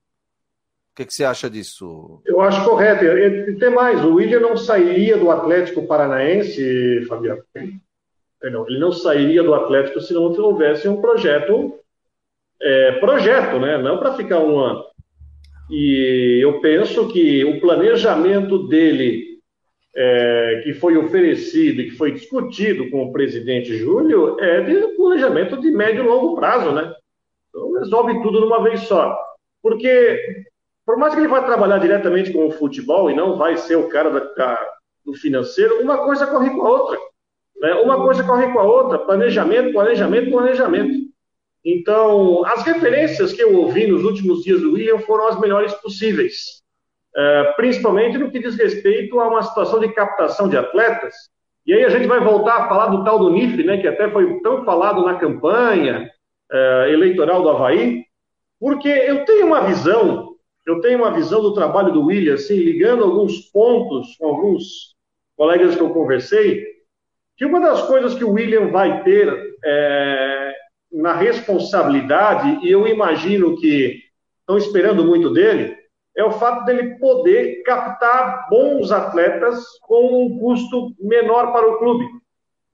O 0.93 0.95
que, 0.95 1.05
que 1.05 1.13
você 1.13 1.25
acha 1.25 1.49
disso? 1.49 2.21
Eu 2.25 2.39
acho 2.39 2.63
correto. 2.63 3.03
E 3.03 3.59
tem 3.59 3.69
mais, 3.71 4.01
o 4.05 4.13
William 4.13 4.39
não 4.39 4.55
sairia 4.55 5.17
do 5.17 5.29
Atlético 5.29 5.85
Paranaense, 5.85 7.05
Fabiano. 7.09 7.43
Perdão, 8.39 8.65
ele 8.69 8.79
não 8.79 8.93
sairia 8.93 9.43
do 9.43 9.53
Atlético 9.53 9.99
se 9.99 10.13
não 10.13 10.31
houvesse 10.31 10.87
um 10.87 11.01
projeto, 11.01 11.77
é, 12.61 12.93
projeto, 13.01 13.59
né? 13.59 13.77
Não 13.77 13.97
para 13.97 14.15
ficar 14.15 14.39
um 14.39 14.57
ano. 14.57 14.85
E 15.69 16.39
eu 16.43 16.59
penso 16.59 17.07
que 17.07 17.43
o 17.43 17.59
planejamento 17.59 18.67
dele, 18.67 19.39
é, 19.95 20.61
que 20.63 20.73
foi 20.73 20.95
oferecido 20.97 21.81
e 21.81 21.89
que 21.89 21.97
foi 21.97 22.11
discutido 22.11 22.89
com 22.91 23.03
o 23.03 23.11
presidente 23.11 23.75
Júlio, 23.77 24.39
é 24.39 24.61
de 24.61 24.95
planejamento 24.95 25.59
de 25.59 25.71
médio 25.71 26.03
e 26.03 26.07
longo 26.07 26.35
prazo, 26.35 26.71
né? 26.71 26.93
Então 27.49 27.71
resolve 27.79 28.21
tudo 28.21 28.39
de 28.39 28.45
uma 28.45 28.61
vez 28.61 28.81
só. 28.81 29.17
Porque, 29.61 30.45
por 30.85 30.97
mais 30.97 31.15
que 31.15 31.21
ele 31.21 31.27
vá 31.27 31.41
trabalhar 31.41 31.79
diretamente 31.79 32.31
com 32.31 32.45
o 32.45 32.51
futebol 32.51 33.09
e 33.09 33.15
não 33.15 33.37
vai 33.37 33.57
ser 33.57 33.75
o 33.75 33.89
cara 33.89 34.11
da, 34.11 34.19
da, 34.19 34.73
do 35.03 35.13
financeiro, 35.13 35.81
uma 35.81 35.97
coisa 36.05 36.27
corre 36.27 36.51
com 36.51 36.61
a 36.61 36.69
outra. 36.69 36.99
Né? 37.57 37.73
Uma 37.75 37.97
coisa 37.97 38.23
corre 38.23 38.51
com 38.51 38.59
a 38.59 38.63
outra. 38.63 38.99
Planejamento, 38.99 39.73
planejamento, 39.73 40.29
planejamento. 40.29 41.14
Então, 41.65 42.45
as 42.45 42.63
referências 42.63 43.33
que 43.33 43.41
eu 43.41 43.55
ouvi 43.55 43.87
nos 43.87 44.03
últimos 44.03 44.43
dias 44.43 44.61
do 44.61 44.73
William 44.73 44.99
foram 44.99 45.27
as 45.27 45.39
melhores 45.39 45.73
possíveis, 45.73 46.61
uh, 47.17 47.55
principalmente 47.55 48.19
no 48.19 48.29
que 48.29 48.37
diz 48.37 48.55
respeito 48.55 49.19
a 49.19 49.27
uma 49.27 49.41
situação 49.41 49.79
de 49.79 49.91
captação 49.91 50.47
de 50.47 50.55
atletas. 50.55 51.15
E 51.65 51.73
aí 51.73 51.83
a 51.83 51.89
gente 51.89 52.05
vai 52.05 52.19
voltar 52.19 52.57
a 52.57 52.69
falar 52.69 52.87
do 52.89 53.03
tal 53.03 53.17
do 53.17 53.31
NIF, 53.31 53.63
né, 53.63 53.79
que 53.79 53.87
até 53.87 54.11
foi 54.11 54.39
tão 54.41 54.63
falado 54.63 55.03
na 55.03 55.15
campanha 55.15 56.07
uh, 56.51 56.87
eleitoral 56.87 57.41
do 57.41 57.49
Havaí, 57.49 58.03
porque 58.59 58.87
eu 58.87 59.25
tenho 59.25 59.47
uma 59.47 59.61
visão, 59.61 60.35
eu 60.67 60.79
tenho 60.81 60.99
uma 60.99 61.11
visão 61.11 61.41
do 61.41 61.55
trabalho 61.55 61.91
do 61.91 62.05
William, 62.05 62.35
assim, 62.35 62.57
ligando 62.57 63.03
alguns 63.03 63.39
pontos 63.49 64.15
com 64.17 64.27
alguns 64.27 64.93
colegas 65.35 65.75
que 65.75 65.81
eu 65.81 65.89
conversei, 65.89 66.63
que 67.35 67.43
uma 67.43 67.59
das 67.59 67.81
coisas 67.87 68.13
que 68.13 68.23
o 68.23 68.33
William 68.33 68.67
vai 68.67 69.03
ter 69.03 69.57
é, 69.65 70.44
na 70.95 71.13
responsabilidade, 71.13 72.65
e 72.65 72.71
eu 72.71 72.87
imagino 72.87 73.57
que 73.57 73.99
estão 74.39 74.57
esperando 74.57 75.03
muito 75.03 75.29
dele, 75.29 75.75
é 76.15 76.23
o 76.23 76.31
fato 76.31 76.63
dele 76.63 76.97
poder 76.97 77.61
captar 77.63 78.47
bons 78.49 78.91
atletas 78.91 79.61
com 79.81 80.25
um 80.25 80.39
custo 80.39 80.95
menor 80.99 81.51
para 81.51 81.69
o 81.69 81.77
clube. 81.77 82.05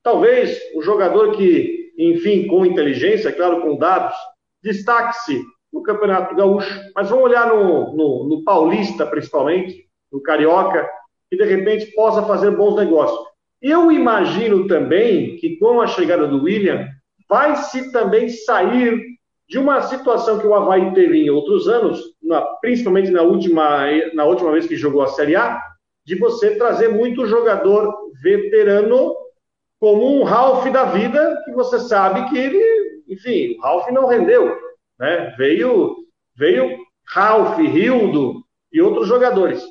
Talvez 0.04 0.60
o 0.76 0.82
jogador 0.82 1.32
que, 1.32 1.92
enfim, 1.98 2.46
com 2.46 2.66
inteligência, 2.66 3.32
claro, 3.32 3.62
com 3.62 3.78
dados, 3.78 4.16
destaque-se 4.62 5.44
no 5.74 5.82
Campeonato 5.82 6.36
Gaúcho, 6.36 6.80
mas 6.96 7.10
vamos 7.10 7.26
olhar 7.26 7.48
no, 7.48 7.96
no, 7.96 8.30
no 8.30 8.44
Paulista, 8.44 9.06
principalmente, 9.06 9.88
no 10.12 10.22
Carioca, 10.22 10.88
que 11.30 11.38
de 11.38 11.46
repente 11.46 11.88
possa 11.94 12.22
fazer 12.24 12.52
bons 12.52 12.76
negócios. 12.76 13.20
Eu 13.62 13.92
imagino 13.92 14.68
também 14.68 15.38
que 15.38 15.58
com 15.58 15.82
a 15.82 15.88
chegada 15.88 16.28
do 16.28 16.44
William, 16.44 16.88
vai-se 17.32 17.94
também 17.94 18.28
sair 18.28 19.02
de 19.48 19.58
uma 19.58 19.82
situação 19.84 20.38
que 20.38 20.46
o 20.46 20.54
Havaí 20.54 20.94
teve 20.94 21.24
em 21.24 21.30
outros 21.30 21.66
anos, 21.66 22.14
na, 22.22 22.42
principalmente 22.60 23.10
na 23.10 23.22
última, 23.22 23.86
na 24.14 24.26
última 24.26 24.52
vez 24.52 24.68
que 24.68 24.76
jogou 24.76 25.02
a 25.02 25.08
Série 25.08 25.38
A, 25.38 25.58
de 26.06 26.16
você 26.16 26.58
trazer 26.58 26.90
muito 26.90 27.26
jogador 27.26 28.12
veterano 28.22 29.16
como 29.80 30.20
um 30.20 30.24
Ralph 30.24 30.70
da 30.74 30.84
vida, 30.84 31.42
que 31.46 31.52
você 31.54 31.80
sabe 31.80 32.30
que 32.30 32.38
ele, 32.38 33.02
enfim, 33.08 33.56
o 33.58 33.62
Ralph 33.62 33.90
não 33.92 34.08
rendeu, 34.08 34.54
né? 35.00 35.34
Veio, 35.38 35.96
veio 36.36 36.78
Ralph, 37.08 37.58
Rildo 37.58 38.44
e 38.74 38.82
outros 38.82 39.08
jogadores. 39.08 39.64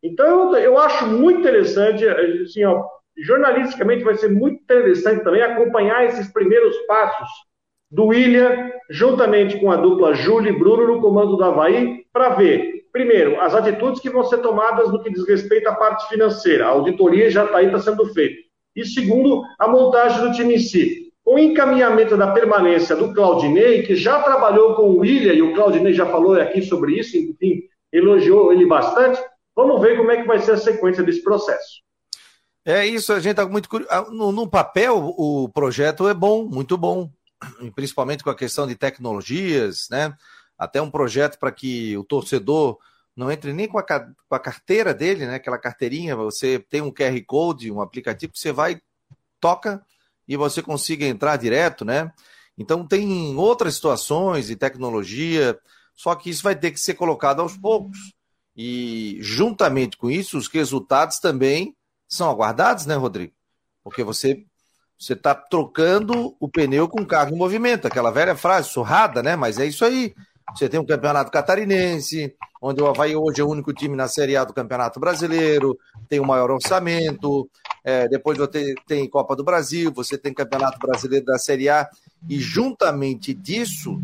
Então, 0.00 0.54
eu, 0.54 0.58
eu 0.58 0.78
acho 0.78 1.04
muito 1.06 1.40
interessante, 1.40 2.06
assim, 2.06 2.64
ó, 2.64 2.84
jornalisticamente 3.16 4.04
vai 4.04 4.14
ser 4.14 4.30
muito 4.30 4.62
interessante 4.62 5.22
também 5.22 5.42
acompanhar 5.42 6.04
esses 6.04 6.32
primeiros 6.32 6.76
passos 6.86 7.28
do 7.90 8.06
William, 8.06 8.70
juntamente 8.90 9.60
com 9.60 9.70
a 9.70 9.76
dupla 9.76 10.14
Júlio 10.14 10.54
e 10.54 10.58
Bruno 10.58 10.86
no 10.86 11.00
comando 11.00 11.36
do 11.36 11.44
Havaí, 11.44 12.06
para 12.10 12.30
ver, 12.30 12.86
primeiro, 12.90 13.38
as 13.40 13.54
atitudes 13.54 14.00
que 14.00 14.08
vão 14.08 14.24
ser 14.24 14.38
tomadas 14.38 14.90
no 14.90 15.02
que 15.02 15.10
diz 15.10 15.26
respeito 15.28 15.68
à 15.68 15.74
parte 15.74 16.08
financeira. 16.08 16.64
A 16.64 16.70
auditoria 16.70 17.30
já 17.30 17.44
está 17.44 17.58
aí, 17.58 17.66
está 17.66 17.80
sendo 17.80 18.06
feita. 18.14 18.40
E 18.74 18.86
segundo, 18.86 19.42
a 19.58 19.68
montagem 19.68 20.26
do 20.26 20.32
time 20.32 20.54
em 20.54 20.58
si. 20.58 21.12
O 21.24 21.38
encaminhamento 21.38 22.16
da 22.16 22.32
permanência 22.32 22.96
do 22.96 23.12
Claudinei, 23.12 23.82
que 23.82 23.94
já 23.94 24.22
trabalhou 24.22 24.74
com 24.74 24.84
o 24.84 24.98
William, 24.98 25.34
e 25.34 25.42
o 25.42 25.54
Claudinei 25.54 25.92
já 25.92 26.06
falou 26.06 26.34
aqui 26.34 26.62
sobre 26.62 26.98
isso, 26.98 27.16
enfim, 27.16 27.62
elogiou 27.92 28.52
ele 28.52 28.66
bastante. 28.66 29.22
Vamos 29.54 29.80
ver 29.82 29.98
como 29.98 30.10
é 30.10 30.16
que 30.16 30.26
vai 30.26 30.38
ser 30.38 30.52
a 30.52 30.56
sequência 30.56 31.02
desse 31.02 31.22
processo. 31.22 31.82
É 32.64 32.86
isso, 32.86 33.12
a 33.12 33.18
gente 33.18 33.32
está 33.32 33.46
muito 33.46 33.68
curioso. 33.68 33.92
Ah, 33.92 34.02
no, 34.02 34.30
no, 34.30 34.48
papel, 34.48 34.96
o 34.96 35.48
projeto 35.48 36.06
é 36.08 36.14
bom, 36.14 36.44
muito 36.44 36.78
bom, 36.78 37.10
principalmente 37.74 38.22
com 38.22 38.30
a 38.30 38.36
questão 38.36 38.66
de 38.66 38.76
tecnologias, 38.76 39.88
né? 39.90 40.16
Até 40.56 40.80
um 40.80 40.90
projeto 40.90 41.38
para 41.38 41.50
que 41.50 41.96
o 41.96 42.04
torcedor 42.04 42.78
não 43.16 43.30
entre 43.32 43.52
nem 43.52 43.66
com 43.66 43.78
a, 43.78 43.82
com 43.82 44.34
a, 44.34 44.38
carteira 44.38 44.94
dele, 44.94 45.26
né? 45.26 45.34
Aquela 45.36 45.58
carteirinha, 45.58 46.14
você 46.14 46.60
tem 46.60 46.80
um 46.80 46.92
QR 46.92 47.20
Code, 47.26 47.72
um 47.72 47.80
aplicativo 47.80 48.32
que 48.32 48.38
você 48.38 48.52
vai, 48.52 48.80
toca 49.40 49.84
e 50.28 50.36
você 50.36 50.62
consiga 50.62 51.04
entrar 51.04 51.36
direto, 51.36 51.84
né? 51.84 52.12
Então 52.56 52.86
tem 52.86 53.36
outras 53.36 53.74
situações 53.74 54.46
de 54.46 54.54
tecnologia, 54.54 55.58
só 55.96 56.14
que 56.14 56.30
isso 56.30 56.44
vai 56.44 56.54
ter 56.54 56.70
que 56.70 56.78
ser 56.78 56.94
colocado 56.94 57.40
aos 57.40 57.56
poucos. 57.56 58.14
E 58.56 59.18
juntamente 59.20 59.96
com 59.96 60.10
isso, 60.10 60.38
os 60.38 60.46
resultados 60.46 61.18
também 61.18 61.74
são 62.14 62.30
aguardados, 62.30 62.86
né, 62.86 62.94
Rodrigo? 62.94 63.32
Porque 63.82 64.04
você 64.04 64.44
você 64.98 65.14
está 65.14 65.34
trocando 65.34 66.36
o 66.38 66.48
pneu 66.48 66.88
com 66.88 67.02
o 67.02 67.06
carro 67.06 67.34
em 67.34 67.36
movimento, 67.36 67.88
aquela 67.88 68.12
velha 68.12 68.36
frase, 68.36 68.68
surrada, 68.68 69.20
né? 69.20 69.34
Mas 69.34 69.58
é 69.58 69.66
isso 69.66 69.84
aí. 69.84 70.14
Você 70.54 70.68
tem 70.68 70.78
um 70.78 70.86
campeonato 70.86 71.30
catarinense, 71.30 72.36
onde 72.60 72.80
o 72.80 72.86
Havaí 72.86 73.16
hoje 73.16 73.40
é 73.40 73.44
o 73.44 73.48
único 73.48 73.72
time 73.72 73.96
na 73.96 74.06
Série 74.06 74.36
A 74.36 74.44
do 74.44 74.52
Campeonato 74.52 75.00
Brasileiro, 75.00 75.76
tem 76.08 76.20
o 76.20 76.24
maior 76.24 76.52
orçamento, 76.52 77.50
é, 77.82 78.06
depois 78.06 78.38
você 78.38 78.74
tem 78.86 79.08
Copa 79.08 79.34
do 79.34 79.42
Brasil, 79.42 79.90
você 79.90 80.16
tem 80.16 80.32
Campeonato 80.32 80.78
Brasileiro 80.78 81.24
da 81.24 81.38
Série 81.38 81.68
A, 81.68 81.88
e 82.28 82.38
juntamente 82.38 83.34
disso, 83.34 84.00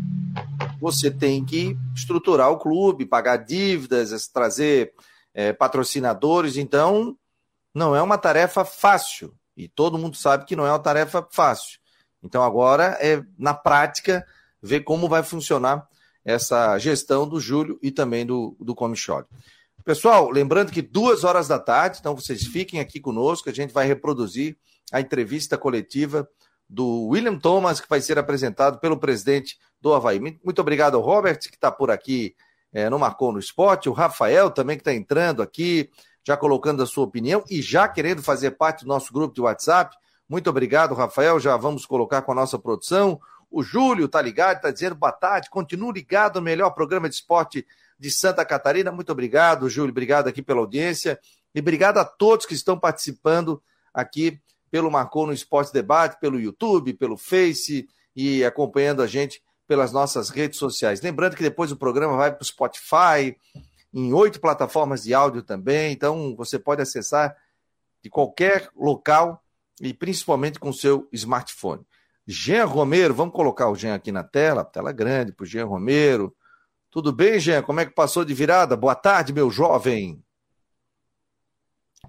você 0.81 1.09
tem 1.09 1.45
que 1.45 1.77
estruturar 1.95 2.51
o 2.51 2.57
clube, 2.57 3.05
pagar 3.05 3.37
dívidas, 3.37 4.27
trazer 4.27 4.91
é, 5.33 5.53
patrocinadores, 5.53 6.57
então 6.57 7.15
não 7.73 7.95
é 7.95 8.01
uma 8.01 8.17
tarefa 8.17 8.63
fácil. 8.65 9.33
E 9.55 9.67
todo 9.67 9.97
mundo 9.97 10.15
sabe 10.15 10.45
que 10.45 10.55
não 10.55 10.65
é 10.65 10.71
uma 10.71 10.79
tarefa 10.79 11.27
fácil. 11.29 11.79
Então 12.23 12.43
agora 12.43 12.97
é, 13.01 13.23
na 13.37 13.53
prática, 13.53 14.25
ver 14.61 14.81
como 14.81 15.07
vai 15.07 15.23
funcionar 15.23 15.87
essa 16.23 16.77
gestão 16.77 17.27
do 17.27 17.39
Júlio 17.39 17.79
e 17.81 17.91
também 17.91 18.25
do, 18.25 18.55
do 18.59 18.75
Comicholi. 18.75 19.25
Pessoal, 19.83 20.29
lembrando 20.29 20.71
que 20.71 20.81
duas 20.81 21.23
horas 21.23 21.47
da 21.47 21.57
tarde, 21.57 21.97
então 21.99 22.15
vocês 22.15 22.43
fiquem 22.43 22.79
aqui 22.79 22.99
conosco, 22.99 23.49
a 23.49 23.53
gente 23.53 23.73
vai 23.73 23.87
reproduzir 23.87 24.57
a 24.91 24.99
entrevista 24.99 25.57
coletiva 25.57 26.27
do 26.69 27.07
William 27.07 27.39
Thomas, 27.39 27.81
que 27.81 27.89
vai 27.89 27.99
ser 27.99 28.19
apresentado 28.19 28.79
pelo 28.79 28.97
presidente 28.97 29.57
do 29.81 29.93
Havaí. 29.93 30.19
Muito 30.19 30.59
obrigado 30.59 30.95
ao 30.95 31.01
Robert, 31.01 31.39
que 31.39 31.55
está 31.55 31.71
por 31.71 31.89
aqui 31.89 32.35
é, 32.71 32.89
no 32.89 32.99
Marcou 32.99 33.31
no 33.31 33.39
Esporte, 33.39 33.89
o 33.89 33.93
Rafael 33.93 34.51
também 34.51 34.77
que 34.77 34.81
está 34.81 34.93
entrando 34.93 35.41
aqui, 35.41 35.89
já 36.29 36.37
colocando 36.37 36.83
a 36.83 36.85
sua 36.85 37.05
opinião 37.05 37.43
e 37.49 37.59
já 37.59 37.87
querendo 37.87 38.21
fazer 38.21 38.51
parte 38.51 38.85
do 38.85 38.87
nosso 38.87 39.11
grupo 39.11 39.33
de 39.33 39.41
WhatsApp. 39.41 39.97
Muito 40.29 40.47
obrigado, 40.47 40.93
Rafael. 40.93 41.39
Já 41.39 41.57
vamos 41.57 41.87
colocar 41.87 42.21
com 42.21 42.31
a 42.31 42.35
nossa 42.35 42.59
produção. 42.59 43.19
O 43.49 43.63
Júlio 43.63 44.05
está 44.05 44.21
ligado, 44.21 44.57
está 44.57 44.69
dizendo 44.69 44.93
boa 44.93 45.11
tarde. 45.11 45.49
Continue 45.49 45.91
ligado 45.91 46.35
no 46.35 46.43
melhor 46.43 46.69
programa 46.69 47.09
de 47.09 47.15
esporte 47.15 47.65
de 47.97 48.11
Santa 48.11 48.45
Catarina. 48.45 48.91
Muito 48.91 49.11
obrigado, 49.11 49.67
Júlio. 49.67 49.89
Obrigado 49.89 50.27
aqui 50.27 50.43
pela 50.43 50.59
audiência. 50.59 51.19
E 51.55 51.61
obrigado 51.61 51.97
a 51.97 52.05
todos 52.05 52.45
que 52.45 52.53
estão 52.53 52.79
participando 52.79 53.59
aqui 53.91 54.39
pelo 54.69 54.91
Marcou 54.91 55.25
no 55.25 55.33
Esporte 55.33 55.73
Debate, 55.73 56.19
pelo 56.19 56.39
YouTube, 56.39 56.93
pelo 56.93 57.17
Face 57.17 57.89
e 58.15 58.45
acompanhando 58.45 59.01
a 59.01 59.07
gente 59.07 59.41
pelas 59.67 59.91
nossas 59.91 60.29
redes 60.29 60.59
sociais. 60.59 61.01
Lembrando 61.01 61.35
que 61.35 61.41
depois 61.41 61.71
o 61.71 61.75
programa 61.75 62.15
vai 62.15 62.31
para 62.31 62.43
o 62.43 62.45
Spotify, 62.45 63.35
em 63.93 64.13
oito 64.13 64.39
plataformas 64.39 65.03
de 65.03 65.13
áudio 65.13 65.41
também, 65.41 65.91
então 65.91 66.35
você 66.35 66.59
pode 66.59 66.81
acessar 66.81 67.35
de 68.03 68.09
qualquer 68.09 68.69
local 68.75 69.43
e 69.81 69.93
principalmente 69.93 70.59
com 70.59 70.71
seu 70.71 71.07
smartphone. 71.11 71.83
Jean 72.27 72.65
Romero, 72.65 73.13
vamos 73.13 73.33
colocar 73.33 73.69
o 73.69 73.75
Jean 73.75 73.95
aqui 73.95 74.11
na 74.11 74.23
tela, 74.23 74.63
tela 74.63 74.91
grande 74.91 75.31
para 75.31 75.43
o 75.43 75.47
Jean 75.47 75.65
Romero. 75.65 76.35
Tudo 76.91 77.11
bem, 77.11 77.39
Jean? 77.39 77.63
Como 77.63 77.79
é 77.79 77.85
que 77.85 77.93
passou 77.93 78.23
de 78.23 78.33
virada? 78.33 78.75
Boa 78.77 78.95
tarde, 78.95 79.33
meu 79.33 79.49
jovem. 79.49 80.23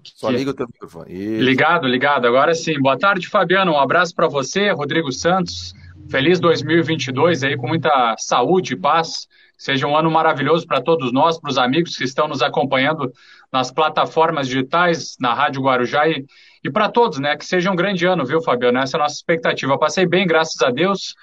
Só 0.03 0.29
liga 0.29 0.51
o 0.51 0.53
teu 0.53 0.65
microfone. 0.65 1.13
Isso. 1.13 1.43
Ligado, 1.43 1.87
ligado. 1.87 2.25
Agora 2.25 2.53
sim. 2.53 2.79
Boa 2.79 2.97
tarde, 2.97 3.27
Fabiano. 3.27 3.73
Um 3.73 3.79
abraço 3.79 4.15
para 4.15 4.27
você, 4.27 4.71
Rodrigo 4.71 5.11
Santos. 5.11 5.73
Feliz 6.09 6.39
2022 6.39 7.43
aí, 7.43 7.57
com 7.57 7.67
muita 7.67 8.15
saúde 8.17 8.73
e 8.73 8.77
paz. 8.77 9.27
Seja 9.61 9.85
um 9.85 9.95
ano 9.95 10.09
maravilhoso 10.09 10.65
para 10.65 10.81
todos 10.81 11.13
nós, 11.13 11.39
para 11.39 11.51
os 11.51 11.57
amigos 11.59 11.95
que 11.95 12.03
estão 12.03 12.27
nos 12.27 12.41
acompanhando 12.41 13.13
nas 13.53 13.69
plataformas 13.69 14.47
digitais, 14.47 15.15
na 15.19 15.35
Rádio 15.35 15.61
Guarujá 15.61 16.07
e, 16.07 16.25
e 16.63 16.71
para 16.71 16.89
todos, 16.89 17.19
né? 17.19 17.37
Que 17.37 17.45
seja 17.45 17.69
um 17.69 17.75
grande 17.75 18.03
ano, 18.07 18.25
viu, 18.25 18.41
Fabiano? 18.41 18.79
Essa 18.79 18.97
é 18.97 18.99
a 18.99 19.03
nossa 19.03 19.13
expectativa. 19.13 19.71
Eu 19.71 19.77
passei 19.77 20.07
bem, 20.07 20.25
graças 20.25 20.59
a 20.63 20.71
Deus, 20.71 21.13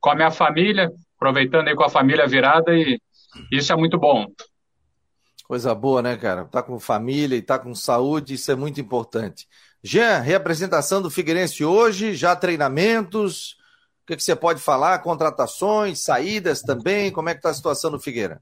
com 0.00 0.08
a 0.08 0.14
minha 0.14 0.30
família, 0.30 0.90
aproveitando 1.18 1.68
aí 1.68 1.74
com 1.74 1.84
a 1.84 1.90
família 1.90 2.26
virada 2.26 2.74
e 2.74 2.98
isso 3.50 3.70
é 3.70 3.76
muito 3.76 3.98
bom. 3.98 4.24
Coisa 5.44 5.74
boa, 5.74 6.00
né, 6.00 6.16
cara? 6.16 6.46
Tá 6.46 6.62
com 6.62 6.80
família 6.80 7.36
e 7.36 7.42
tá 7.42 7.58
com 7.58 7.74
saúde, 7.74 8.32
isso 8.32 8.50
é 8.50 8.56
muito 8.56 8.80
importante. 8.80 9.46
Jean, 9.84 10.20
reapresentação 10.20 11.02
do 11.02 11.10
Figueirense 11.10 11.62
hoje, 11.62 12.14
já 12.14 12.34
treinamentos, 12.34 13.58
que, 14.12 14.16
que 14.16 14.22
você 14.22 14.36
pode 14.36 14.60
falar? 14.60 14.98
Contratações, 14.98 16.02
saídas 16.02 16.62
também? 16.62 17.10
Como 17.10 17.28
é 17.28 17.32
que 17.32 17.38
está 17.38 17.50
a 17.50 17.54
situação 17.54 17.90
no 17.90 17.98
Figueira? 17.98 18.40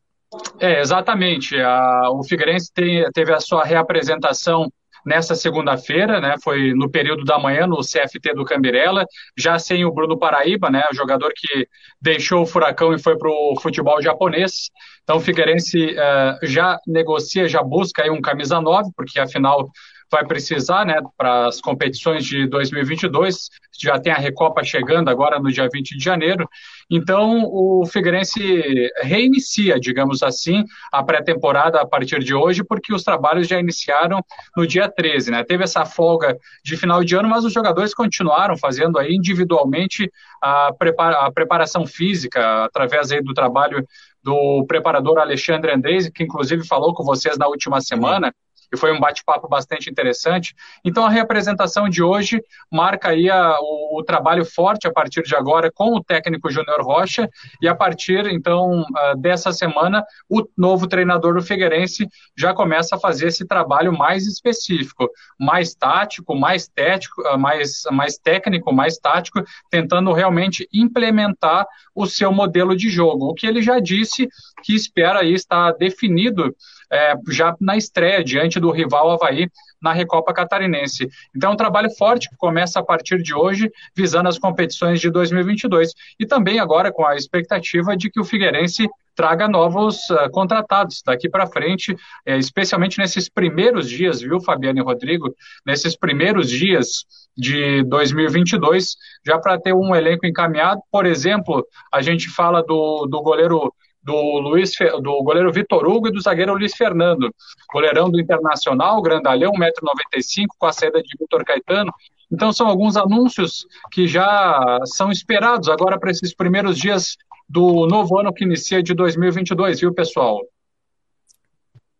É, 0.59 0.81
exatamente. 0.81 1.61
A, 1.61 2.11
o 2.11 2.23
Figueirense 2.25 2.71
tem, 2.73 3.05
teve 3.13 3.33
a 3.33 3.41
sua 3.41 3.65
reapresentação 3.65 4.71
nessa 5.05 5.35
segunda-feira, 5.35 6.21
né? 6.21 6.35
Foi 6.43 6.75
no 6.75 6.91
período 6.91 7.25
da 7.25 7.39
manhã 7.39 7.67
no 7.67 7.79
CFT 7.79 8.35
do 8.35 8.45
Cambirela, 8.45 9.05
já 9.37 9.59
sem 9.59 9.85
o 9.85 9.93
Bruno 9.93 10.19
Paraíba, 10.19 10.71
né? 10.71 10.85
O 10.93 10.95
jogador 10.95 11.33
que 11.35 11.67
deixou 12.01 12.43
o 12.43 12.47
Furacão 12.47 12.93
e 12.93 12.99
foi 12.99 13.17
para 13.17 13.31
o 13.31 13.59
futebol 13.61 14.01
japonês. 14.03 14.71
Então 15.03 15.17
o 15.17 15.21
Figueirense 15.21 15.95
uh, 15.95 16.47
já 16.47 16.79
negocia, 16.87 17.49
já 17.49 17.63
busca 17.63 18.03
aí 18.03 18.11
um 18.11 18.21
camisa 18.21 18.61
9, 18.61 18.91
porque 18.95 19.19
afinal 19.19 19.71
vai 20.11 20.27
precisar, 20.27 20.85
né, 20.85 21.01
para 21.17 21.47
as 21.47 21.61
competições 21.61 22.25
de 22.25 22.47
2022. 22.47 23.49
Já 23.81 23.99
tem 23.99 24.13
a 24.13 24.17
Recopa 24.17 24.65
chegando 24.65 25.09
agora 25.09 25.39
no 25.39 25.51
dia 25.51 25.69
20 25.73 25.97
de 25.97 26.05
janeiro. 26.05 26.49
Então, 26.91 27.45
o 27.45 27.87
Figueirense 27.87 28.91
reinicia, 29.01 29.79
digamos 29.79 30.23
assim, 30.23 30.65
a 30.93 31.03
pré-temporada 31.03 31.81
a 31.81 31.87
partir 31.87 32.19
de 32.19 32.35
hoje, 32.35 32.65
porque 32.65 32.93
os 32.93 33.05
trabalhos 33.05 33.47
já 33.47 33.59
iniciaram 33.61 34.21
no 34.57 34.67
dia 34.67 34.89
13, 34.89 35.31
né? 35.31 35.45
Teve 35.45 35.63
essa 35.65 35.85
folga 35.85 36.37
de 36.65 36.77
final 36.77 37.05
de 37.05 37.15
ano, 37.15 37.29
mas 37.29 37.45
os 37.45 37.53
jogadores 37.53 37.95
continuaram 37.95 38.57
fazendo 38.57 38.99
aí 38.99 39.15
individualmente 39.15 40.11
a, 40.43 40.73
prepara 40.77 41.27
a 41.27 41.33
preparação 41.33 41.87
física, 41.87 42.65
através 42.65 43.13
aí 43.13 43.23
do 43.23 43.33
trabalho 43.33 43.87
do 44.23 44.65
preparador 44.67 45.19
Alexandre 45.19 45.73
Andrés, 45.73 46.11
que 46.11 46.25
inclusive 46.25 46.67
falou 46.67 46.93
com 46.93 47.05
vocês 47.05 47.39
na 47.39 47.47
última 47.47 47.81
semana 47.81 48.35
e 48.73 48.77
foi 48.77 48.93
um 48.93 49.01
bate-papo 49.01 49.49
bastante 49.49 49.91
interessante. 49.91 50.55
Então, 50.85 51.05
a 51.05 51.11
representação 51.11 51.89
de 51.89 52.03
hoje 52.03 52.43
marca 52.71 53.09
aí 53.09 53.29
a, 53.29 53.57
o, 53.61 53.99
o, 53.99 54.05
trabalho 54.05 54.45
forte 54.45 54.87
a 54.87 54.93
partir 54.93 55.23
de 55.23 55.35
agora 55.35 55.71
com 55.73 55.95
o 55.95 56.03
técnico 56.03 56.51
Júnior 56.51 56.83
Rocha 56.83 57.29
e 57.61 57.69
a 57.69 57.75
partir, 57.75 58.27
então, 58.27 58.83
uh, 58.83 59.17
dessa 59.19 59.53
semana, 59.53 60.05
o 60.29 60.43
novo 60.57 60.87
treinador 60.87 61.35
do 61.35 61.43
Figueirense 61.43 62.07
já 62.37 62.55
começa 62.55 62.97
a 62.97 63.01
fazer 63.01 63.29
esse 63.29 63.47
trabalho 63.47 63.93
mais 63.97 64.27
específico, 64.27 65.09
mais 65.39 65.75
tático, 65.75 66.35
mais 66.35 66.69
tético, 66.69 67.23
uh, 67.23 67.39
mais, 67.39 67.83
mais 67.91 68.17
técnico, 68.19 68.73
mais 68.73 68.99
tático, 68.99 69.43
tentando 69.71 70.13
realmente 70.13 70.69
implementar 70.73 71.67
o 71.95 72.07
seu 72.07 72.33
modelo 72.33 72.77
de 72.77 72.89
jogo. 72.89 73.27
O 73.27 73.35
que 73.35 73.47
ele 73.47 73.63
já 73.63 73.81
disse 73.81 74.29
que 74.63 74.75
espera 74.75 75.21
aí 75.21 75.35
estar 75.35 75.73
definido 75.73 76.55
é, 76.93 77.15
já 77.29 77.55
na 77.61 77.77
estreia, 77.77 78.25
diante 78.25 78.59
do 78.59 78.71
rival 78.71 79.11
Havaí, 79.11 79.49
na 79.81 79.93
Recopa 79.93 80.33
Catarinense. 80.33 81.09
Então, 81.35 81.51
é 81.51 81.55
um 81.55 81.57
trabalho 81.57 81.91
forte 81.97 82.29
que 82.29 82.37
começa 82.37 82.81
a 82.81 82.83
partir 82.83 83.23
de 83.23 83.35
hoje, 83.35 83.71
visando 83.95 84.29
as 84.29 84.39
competições 84.39 85.01
de 85.01 85.11
2022. 85.11 85.93
E 86.19 86.27
também 86.27 86.59
agora 86.59 86.93
com 86.93 87.05
a 87.05 87.17
expectativa 87.17 87.97
de 87.97 88.11
que 88.11 88.21
o 88.21 88.25
Figueirense 88.25 88.89
traga 89.15 89.49
novos 89.49 90.09
uh, 90.11 90.31
contratados 90.31 91.03
daqui 91.05 91.29
para 91.29 91.47
frente, 91.47 91.97
é, 92.25 92.39
especialmente 92.39 92.99
nesses 92.99 93.29
primeiros 93.29 93.89
dias, 93.89 94.21
viu, 94.21 94.41
Fabiano 94.41 94.79
e 94.79 94.83
Rodrigo? 94.83 95.35
Nesses 95.67 95.97
primeiros 95.97 96.49
dias 96.49 97.05
de 97.37 97.83
2022, 97.85 98.97
já 99.27 99.39
para 99.39 99.59
ter 99.59 99.75
um 99.75 99.95
elenco 99.95 100.27
encaminhado. 100.27 100.81
Por 100.91 101.07
exemplo, 101.07 101.67
a 101.93 102.01
gente 102.03 102.29
fala 102.29 102.63
do, 102.63 103.07
do 103.07 103.21
goleiro 103.23 103.73
do, 104.03 104.39
Luiz, 104.39 104.73
do 105.03 105.23
goleiro 105.23 105.53
Vitor 105.53 105.87
Hugo 105.87 106.09
e 106.09 106.13
do 106.13 106.21
zagueiro 106.21 106.55
Luiz 106.55 106.75
Fernando. 106.75 107.33
Goleirão 107.73 108.11
do 108.11 108.21
Internacional, 108.21 109.01
grandalhão, 109.03 109.53
1,95m, 109.53 110.47
com 110.59 110.67
a 110.67 110.73
saída 110.73 111.03
de 111.03 111.17
Vitor 111.19 111.45
Caetano. 111.45 111.93
Então, 112.33 112.53
são 112.53 112.69
alguns 112.69 112.97
anúncios 112.97 113.67
que 113.91 114.07
já 114.07 114.79
são 114.85 115.11
esperados 115.11 115.69
agora 115.69 115.99
para 115.99 116.11
esses 116.11 116.35
primeiros 116.35 116.79
dias 116.79 117.17
do 117.49 117.87
novo 117.87 118.19
ano 118.19 118.33
que 118.33 118.45
inicia 118.45 118.83
de 118.83 118.95
2022, 118.95 119.81
viu, 119.81 119.93
pessoal? 119.93 120.41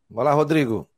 Vai 0.09 0.25
lá, 0.25 0.33
Rodrigo. 0.33 0.89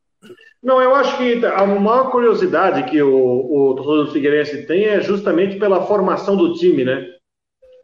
Não, 0.62 0.80
eu 0.80 0.94
acho 0.94 1.16
que 1.16 1.44
a 1.44 1.66
maior 1.66 2.10
curiosidade 2.10 2.88
que 2.88 3.02
o, 3.02 3.08
o 3.10 3.74
torcedor 3.74 4.04
do 4.04 4.12
Figueirense 4.12 4.66
tem 4.66 4.84
é 4.84 5.00
justamente 5.00 5.58
pela 5.58 5.86
formação 5.86 6.36
do 6.36 6.54
time, 6.54 6.84
né? 6.84 7.04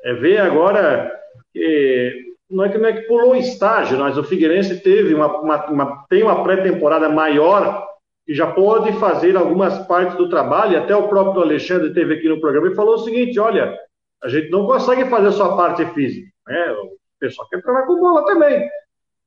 É 0.04 0.14
ver 0.14 0.38
agora 0.38 1.10
que 1.52 2.27
não 2.50 2.64
é 2.64 2.68
que, 2.68 2.78
não 2.78 2.88
é 2.88 2.92
que 2.92 3.06
pulou 3.06 3.36
estágio, 3.36 3.98
mas 3.98 4.16
o 4.16 4.24
Figueirense 4.24 4.80
teve 4.80 5.14
uma, 5.14 5.26
uma, 5.40 5.66
uma 5.66 6.06
tem 6.08 6.22
uma 6.22 6.42
pré-temporada 6.42 7.08
maior 7.08 7.86
e 8.26 8.34
já 8.34 8.46
pode 8.46 8.92
fazer 8.94 9.36
algumas 9.36 9.86
partes 9.86 10.16
do 10.16 10.28
trabalho. 10.28 10.72
E 10.72 10.76
até 10.76 10.96
o 10.96 11.08
próprio 11.08 11.42
Alexandre 11.42 11.92
teve 11.92 12.14
aqui 12.14 12.28
no 12.28 12.40
programa 12.40 12.68
e 12.68 12.74
falou 12.74 12.94
o 12.94 12.98
seguinte: 12.98 13.38
olha, 13.38 13.76
a 14.22 14.28
gente 14.28 14.50
não 14.50 14.66
consegue 14.66 15.04
fazer 15.06 15.32
só 15.32 15.52
a 15.52 15.56
parte 15.56 15.84
física, 15.86 16.28
né? 16.46 16.72
O 16.72 16.96
pessoal 17.20 17.48
quer 17.48 17.62
treinar 17.62 17.86
com 17.86 18.00
bola 18.00 18.24
também. 18.24 18.68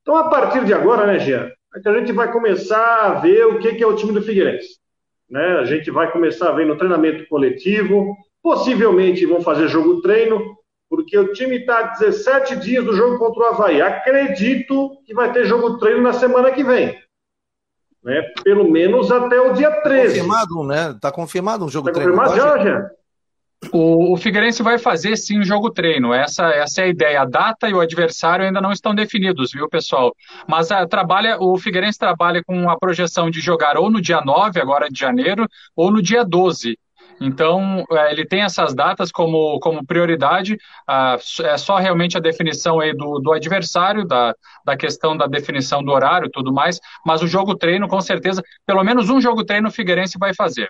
Então, 0.02 0.16
a 0.16 0.30
partir 0.30 0.66
de 0.66 0.74
agora, 0.74 1.06
né, 1.06 1.20
Jean, 1.20 1.52
é 1.76 1.90
a 1.90 2.00
gente 2.00 2.12
vai 2.12 2.32
começar 2.32 3.06
a 3.06 3.14
ver 3.20 3.46
o 3.46 3.60
que, 3.60 3.82
é 3.82 3.88
o 3.88 3.96
time 3.96 4.14
do 4.14 4.22
Figueirense. 4.22 4.80
Né? 5.30 5.60
A 5.60 5.64
gente 5.64 5.90
vai 5.92 6.12
começar 6.12 6.50
a 6.50 6.54
ver 6.54 6.66
no 6.66 6.76
treinamento 6.76 7.26
coletivo, 7.28 8.16
possivelmente 8.42 9.26
vão 9.26 9.42
fazer 9.42 9.68
jogo 9.68 10.02
treino, 10.02 10.58
porque 10.92 11.18
o 11.18 11.32
time 11.32 11.56
está 11.56 11.80
a 11.80 11.84
17 11.84 12.58
dias 12.58 12.84
do 12.84 12.94
jogo 12.94 13.18
contra 13.18 13.44
o 13.44 13.46
Havaí. 13.46 13.82
Acredito 13.82 14.98
que 15.06 15.14
vai 15.14 15.32
ter 15.32 15.46
jogo 15.46 15.78
treino 15.78 16.02
na 16.02 16.12
semana 16.12 16.52
que 16.52 16.66
vem. 16.66 17.00
Né? 18.04 18.22
Pelo 18.44 18.70
menos 18.70 19.10
até 19.10 19.39
o 19.39 19.54
dia 19.54 19.72
13. 19.72 20.20
Confirmado, 20.20 20.64
né? 20.66 20.92
Está 20.92 21.10
confirmado 21.10 21.64
um 21.64 21.70
jogo 21.70 21.88
tá 21.88 21.94
treino. 21.94 22.14
Confirmado 22.14 22.36
já, 22.36 22.58
já? 22.62 22.89
O, 23.72 24.12
o 24.12 24.18
Figueirense 24.18 24.62
vai 24.62 24.78
fazer 24.78 25.16
sim 25.16 25.39
um 25.39 25.46
jogo 25.46 25.70
treino. 25.70 26.14
Essa, 26.14 26.50
essa 26.50 26.82
é 26.82 26.84
a 26.84 26.89
ideia. 26.89 27.22
A 27.22 27.26
data 27.26 27.70
e 27.70 27.74
o 27.74 27.80
adversário 27.80 28.44
ainda 28.44 28.60
não 28.60 28.74
estão 28.74 28.94
definidos, 28.94 29.54
viu, 29.54 29.70
pessoal? 29.70 30.14
Mas 30.46 30.72
a, 30.72 30.86
trabalha, 30.86 31.38
o 31.39 31.58
Figueirense 31.58 31.98
trabalha 31.98 32.44
com 32.44 32.70
a 32.70 32.78
projeção 32.78 33.30
de 33.30 33.39
jogar 33.39 33.78
ou 33.78 33.89
no 33.89 34.02
dia 34.02 34.20
9, 34.20 34.60
agora 34.60 34.89
de 34.89 35.00
janeiro, 35.00 35.48
ou 35.74 35.89
no 35.89 36.02
dia 36.02 36.26
12. 36.26 36.78
Então, 37.22 37.86
é, 37.92 38.12
ele 38.12 38.26
tem 38.26 38.42
essas 38.42 38.74
datas 38.74 39.12
como, 39.12 39.60
como 39.60 39.86
prioridade, 39.86 40.58
ah, 40.88 41.18
é 41.44 41.56
só 41.56 41.78
realmente 41.78 42.18
a 42.18 42.20
definição 42.20 42.80
aí 42.80 42.94
do, 42.94 43.20
do 43.20 43.32
adversário, 43.32 44.04
da, 44.04 44.36
da 44.66 44.76
questão 44.76 45.16
da 45.16 45.28
definição 45.28 45.84
do 45.84 45.92
horário 45.92 46.26
e 46.26 46.32
tudo 46.32 46.52
mais, 46.52 46.80
mas 47.06 47.22
o 47.22 47.28
jogo 47.28 47.56
treino, 47.56 47.88
com 47.88 48.02
certeza, 48.02 48.42
pelo 48.66 48.84
menos 48.84 49.12
um 49.12 49.22
jogo 49.22 49.46
treino 49.46 49.68
o 49.68 49.72
Figueirense 49.72 50.18
vai 50.18 50.34
fazer. 50.34 50.68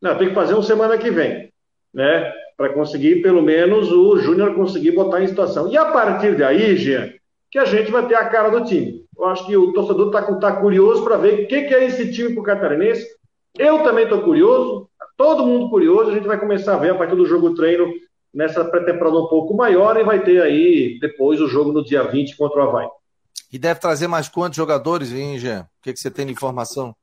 Não, 0.00 0.18
tem 0.18 0.30
que 0.30 0.34
fazer 0.34 0.54
uma 0.54 0.64
semana 0.64 0.98
que 0.98 1.12
vem, 1.12 1.52
né? 1.94 2.32
Para 2.56 2.70
conseguir, 2.70 3.22
pelo 3.22 3.40
menos, 3.40 3.92
o 3.92 4.18
Júnior 4.18 4.52
conseguir 4.56 4.90
botar 4.90 5.22
em 5.22 5.28
situação. 5.28 5.68
E 5.70 5.76
a 5.76 5.84
partir 5.92 6.36
daí, 6.36 6.76
Jean, 6.76 7.12
que 7.52 7.58
a 7.58 7.64
gente 7.64 7.92
vai 7.92 8.04
ter 8.08 8.16
a 8.16 8.28
cara 8.28 8.48
do 8.48 8.64
time. 8.64 9.04
Eu 9.16 9.26
acho 9.26 9.46
que 9.46 9.56
o 9.56 9.72
torcedor 9.72 10.06
está 10.06 10.22
tá 10.40 10.56
curioso 10.56 11.04
para 11.04 11.18
ver 11.18 11.44
o 11.44 11.46
que, 11.46 11.62
que 11.62 11.74
é 11.74 11.84
esse 11.84 12.10
time 12.10 12.32
para 12.32 12.40
o 12.40 12.44
Catarinense, 12.44 13.06
eu 13.58 13.82
também 13.82 14.04
estou 14.04 14.22
curioso, 14.22 14.88
todo 15.16 15.46
mundo 15.46 15.68
curioso. 15.70 16.10
A 16.10 16.14
gente 16.14 16.26
vai 16.26 16.38
começar 16.38 16.74
a 16.74 16.78
ver 16.78 16.90
a 16.90 16.94
partir 16.94 17.16
do 17.16 17.26
jogo 17.26 17.54
treino 17.54 17.92
nessa 18.32 18.64
pré-temporada 18.64 19.18
um 19.18 19.28
pouco 19.28 19.54
maior 19.54 19.96
e 19.98 20.04
vai 20.04 20.22
ter 20.22 20.42
aí 20.42 20.98
depois 21.00 21.40
o 21.40 21.48
jogo 21.48 21.72
no 21.72 21.84
dia 21.84 22.02
20 22.02 22.36
contra 22.36 22.64
o 22.64 22.68
Havaí. 22.68 22.88
E 23.52 23.58
deve 23.58 23.80
trazer 23.80 24.08
mais 24.08 24.28
quantos 24.28 24.56
jogadores, 24.56 25.12
hein, 25.12 25.38
Jean? 25.38 25.62
O 25.62 25.82
que, 25.82 25.92
que 25.92 26.00
você 26.00 26.10
tem 26.10 26.24
de 26.24 26.32
informação? 26.32 26.94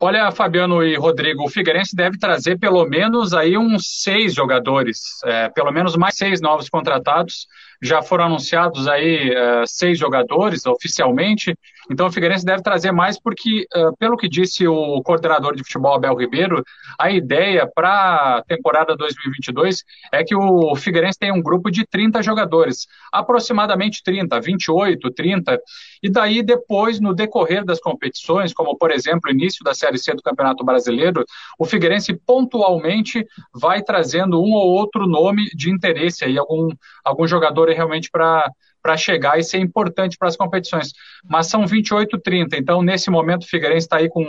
Olha, 0.00 0.30
Fabiano 0.30 0.82
e 0.82 0.96
Rodrigo, 0.96 1.44
o 1.44 1.50
Figueirense 1.50 1.94
deve 1.94 2.18
trazer 2.18 2.56
pelo 2.56 2.86
menos 2.86 3.34
aí 3.34 3.58
uns 3.58 4.00
seis 4.02 4.32
jogadores, 4.32 5.00
é, 5.24 5.48
pelo 5.48 5.72
menos 5.72 5.96
mais 5.96 6.16
seis 6.16 6.40
novos 6.40 6.68
contratados. 6.68 7.48
Já 7.80 8.02
foram 8.02 8.24
anunciados 8.24 8.88
aí 8.88 9.30
é, 9.30 9.64
seis 9.66 9.98
jogadores 9.98 10.66
oficialmente. 10.66 11.56
Então 11.90 12.06
o 12.06 12.12
Figueirense 12.12 12.44
deve 12.44 12.62
trazer 12.62 12.92
mais 12.92 13.18
porque, 13.18 13.66
uh, 13.74 13.96
pelo 13.96 14.16
que 14.16 14.28
disse 14.28 14.66
o 14.68 15.00
coordenador 15.02 15.56
de 15.56 15.64
futebol 15.64 15.94
Abel 15.94 16.14
Ribeiro, 16.14 16.62
a 16.98 17.10
ideia 17.10 17.66
para 17.66 18.36
a 18.38 18.42
temporada 18.42 18.94
2022 18.94 19.84
é 20.12 20.22
que 20.22 20.34
o 20.34 20.76
Figueirense 20.76 21.18
tenha 21.18 21.32
um 21.32 21.42
grupo 21.42 21.70
de 21.70 21.86
30 21.86 22.22
jogadores, 22.22 22.86
aproximadamente 23.10 24.02
30, 24.02 24.38
28, 24.38 25.10
30, 25.12 25.58
e 26.02 26.10
daí 26.10 26.42
depois, 26.42 27.00
no 27.00 27.14
decorrer 27.14 27.64
das 27.64 27.80
competições, 27.80 28.52
como 28.52 28.76
por 28.76 28.90
exemplo 28.90 29.22
o 29.26 29.32
início 29.32 29.64
da 29.64 29.72
Série 29.72 29.98
C 29.98 30.12
do 30.14 30.22
Campeonato 30.22 30.64
Brasileiro, 30.64 31.24
o 31.58 31.64
Figueirense 31.64 32.14
pontualmente 32.14 33.26
vai 33.54 33.82
trazendo 33.82 34.42
um 34.42 34.52
ou 34.52 34.68
outro 34.68 35.06
nome 35.06 35.46
de 35.54 35.70
interesse 35.70 36.24
aí, 36.24 36.36
algum, 36.36 36.68
algum 37.02 37.26
jogador 37.26 37.67
realmente 37.74 38.10
para 38.10 38.50
para 38.80 38.96
chegar 38.96 39.38
e 39.38 39.42
ser 39.42 39.58
importante 39.58 40.16
para 40.16 40.28
as 40.28 40.36
competições. 40.36 40.92
Mas 41.24 41.48
são 41.48 41.66
28, 41.66 42.18
30. 42.18 42.56
Então, 42.56 42.80
nesse 42.80 43.10
momento, 43.10 43.42
o 43.42 43.46
Figueirense 43.46 43.86
está 43.86 43.96
aí 43.98 44.08
com 44.08 44.24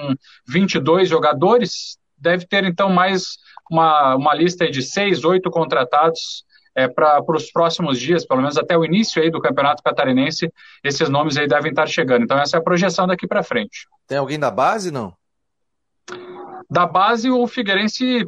22 0.48 1.08
jogadores. 1.08 1.98
Deve 2.18 2.46
ter, 2.46 2.64
então, 2.64 2.90
mais 2.90 3.38
uma, 3.70 4.16
uma 4.16 4.34
lista 4.34 4.70
de 4.70 4.82
seis, 4.82 5.24
oito 5.24 5.50
contratados 5.50 6.44
é, 6.76 6.88
para 6.88 7.24
os 7.30 7.52
próximos 7.52 8.00
dias, 8.00 8.26
pelo 8.26 8.42
menos 8.42 8.58
até 8.58 8.78
o 8.78 8.84
início 8.84 9.22
aí 9.22 9.30
do 9.30 9.40
Campeonato 9.40 9.84
Catarinense, 9.84 10.52
esses 10.84 11.10
nomes 11.10 11.38
aí 11.38 11.48
devem 11.48 11.70
estar 11.70 11.88
chegando. 11.88 12.24
Então, 12.24 12.40
essa 12.40 12.58
é 12.58 12.60
a 12.60 12.64
projeção 12.64 13.08
daqui 13.08 13.28
para 13.28 13.44
frente. 13.44 13.88
Tem 14.08 14.18
alguém 14.18 14.40
da 14.40 14.52
base, 14.52 14.92
não? 14.92 15.14
Da 16.70 16.86
base, 16.86 17.30
o 17.30 17.46
Figueirense 17.48 18.26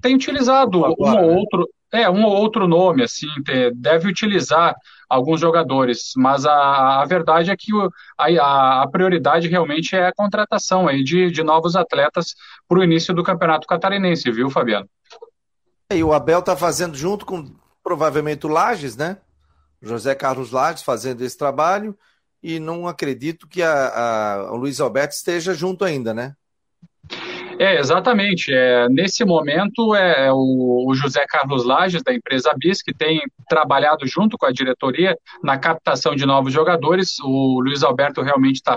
tem 0.00 0.14
utilizado 0.14 0.78
um 0.80 1.16
ou 1.16 1.36
outro, 1.36 1.68
é, 1.92 2.08
um 2.08 2.24
ou 2.24 2.32
outro 2.32 2.66
nome, 2.66 3.02
assim, 3.02 3.28
deve 3.74 4.08
utilizar 4.08 4.74
alguns 5.08 5.40
jogadores, 5.40 6.12
mas 6.16 6.46
a, 6.46 7.02
a 7.02 7.04
verdade 7.04 7.50
é 7.50 7.56
que 7.56 7.70
a, 8.18 8.82
a, 8.82 8.88
prioridade 8.90 9.46
realmente 9.46 9.94
é 9.94 10.06
a 10.06 10.12
contratação 10.12 10.88
aí 10.88 11.04
de, 11.04 11.30
de 11.30 11.42
novos 11.42 11.76
atletas 11.76 12.34
para 12.66 12.78
o 12.78 12.82
início 12.84 13.12
do 13.12 13.22
Campeonato 13.22 13.66
Catarinense, 13.66 14.30
viu, 14.32 14.48
Fabiano? 14.48 14.88
E 15.92 16.02
o 16.02 16.14
Abel 16.14 16.38
está 16.38 16.56
fazendo 16.56 16.96
junto 16.96 17.26
com 17.26 17.54
provavelmente 17.84 18.46
o 18.46 18.48
Lages, 18.48 18.96
né? 18.96 19.18
José 19.82 20.14
Carlos 20.14 20.50
Lages 20.50 20.82
fazendo 20.82 21.22
esse 21.22 21.36
trabalho 21.36 21.94
e 22.42 22.58
não 22.58 22.88
acredito 22.88 23.46
que 23.46 23.62
a, 23.62 23.88
a, 23.88 24.52
o 24.52 24.56
Luiz 24.56 24.80
Alberto 24.80 25.14
esteja 25.14 25.52
junto 25.52 25.84
ainda, 25.84 26.14
né? 26.14 26.34
É, 27.62 27.78
exatamente. 27.78 28.52
É, 28.52 28.88
nesse 28.88 29.24
momento, 29.24 29.94
é, 29.94 30.26
é 30.26 30.32
o, 30.32 30.84
o, 30.88 30.94
José 30.94 31.24
Carlos 31.28 31.64
Lages, 31.64 32.02
da 32.02 32.12
empresa 32.12 32.52
BIS, 32.58 32.82
que 32.82 32.92
tem 32.92 33.22
trabalhado 33.48 34.04
junto 34.04 34.36
com 34.36 34.46
a 34.46 34.50
diretoria 34.50 35.16
na 35.44 35.56
captação 35.56 36.16
de 36.16 36.26
novos 36.26 36.52
jogadores. 36.52 37.20
O 37.20 37.60
Luiz 37.60 37.84
Alberto 37.84 38.20
realmente 38.20 38.56
está. 38.56 38.76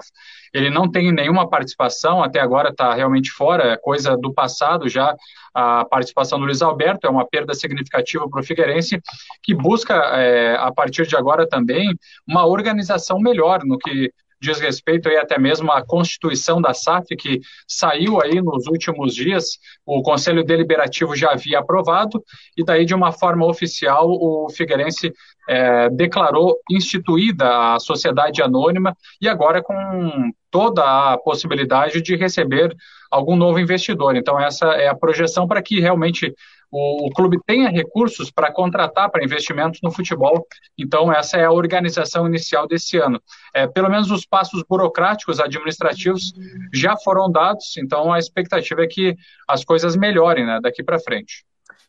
Ele 0.53 0.69
não 0.69 0.87
tem 0.87 1.11
nenhuma 1.11 1.49
participação, 1.49 2.21
até 2.21 2.39
agora 2.39 2.69
está 2.69 2.93
realmente 2.93 3.31
fora, 3.31 3.73
é 3.73 3.75
coisa 3.75 4.15
do 4.15 4.31
passado 4.31 4.87
já. 4.87 5.15
A 5.51 5.83
participação 5.85 6.37
do 6.37 6.45
Luiz 6.45 6.61
Alberto 6.61 7.07
é 7.07 7.09
uma 7.09 7.25
perda 7.25 7.55
significativa 7.55 8.29
para 8.29 8.39
o 8.39 8.43
Figueirense, 8.43 9.01
que 9.41 9.55
busca, 9.55 9.95
é, 9.95 10.57
a 10.57 10.71
partir 10.71 11.07
de 11.07 11.15
agora 11.15 11.47
também, 11.47 11.97
uma 12.27 12.45
organização 12.45 13.17
melhor 13.17 13.61
no 13.65 13.79
que 13.79 14.13
diz 14.45 14.59
respeito 14.59 15.09
aí 15.09 15.17
até 15.17 15.39
mesmo 15.39 15.71
à 15.71 15.83
constituição 15.83 16.61
da 16.61 16.73
SAF, 16.73 17.15
que 17.15 17.39
saiu 17.67 18.21
aí 18.21 18.41
nos 18.41 18.67
últimos 18.67 19.13
dias, 19.13 19.57
o 19.85 20.01
Conselho 20.01 20.43
Deliberativo 20.43 21.15
já 21.15 21.31
havia 21.31 21.59
aprovado, 21.59 22.23
e 22.55 22.63
daí, 22.63 22.85
de 22.85 22.93
uma 22.93 23.11
forma 23.11 23.45
oficial, 23.45 24.07
o 24.07 24.47
Figueirense 24.49 25.11
é, 25.47 25.89
declarou 25.89 26.55
instituída 26.69 27.75
a 27.75 27.79
sociedade 27.79 28.41
anônima 28.41 28.95
e 29.21 29.27
agora 29.27 29.61
com 29.61 30.31
toda 30.49 30.83
a 30.83 31.17
possibilidade 31.17 32.01
de 32.01 32.15
receber 32.15 32.75
algum 33.11 33.35
novo 33.35 33.59
investidor. 33.59 34.15
Então, 34.15 34.39
essa 34.39 34.67
é 34.67 34.87
a 34.87 34.95
projeção 34.95 35.47
para 35.47 35.61
que 35.61 35.79
realmente 35.79 36.33
o, 36.75 37.07
o 37.07 37.09
clube 37.11 37.39
tenha 37.47 37.69
recursos 37.69 38.29
para 38.29 38.51
contratar 38.51 39.09
para 39.09 39.23
investimentos 39.23 39.79
no 39.81 39.91
futebol. 39.91 40.45
Então, 40.77 41.11
essa 41.11 41.37
é 41.37 41.45
a 41.45 41.51
organização 41.51 42.27
inicial 42.27 42.67
desse 42.67 42.97
ano. 42.97 43.21
É, 43.53 43.65
pelo 43.65 43.89
menos 43.89 44.11
os 44.11 44.25
passos 44.25 44.61
burocráticos 44.67 45.39
administrativos 45.39 46.33
já 46.73 46.97
foram 46.97 47.31
dados, 47.31 47.77
então 47.77 48.11
a 48.11 48.19
expectativa 48.19 48.83
é 48.83 48.87
que 48.87 49.15
as 49.47 49.63
coisas 49.63 49.95
melhorem 49.95 50.45
né, 50.45 50.59
daqui 50.61 50.83
para 50.83 50.99
frente. 50.99 51.45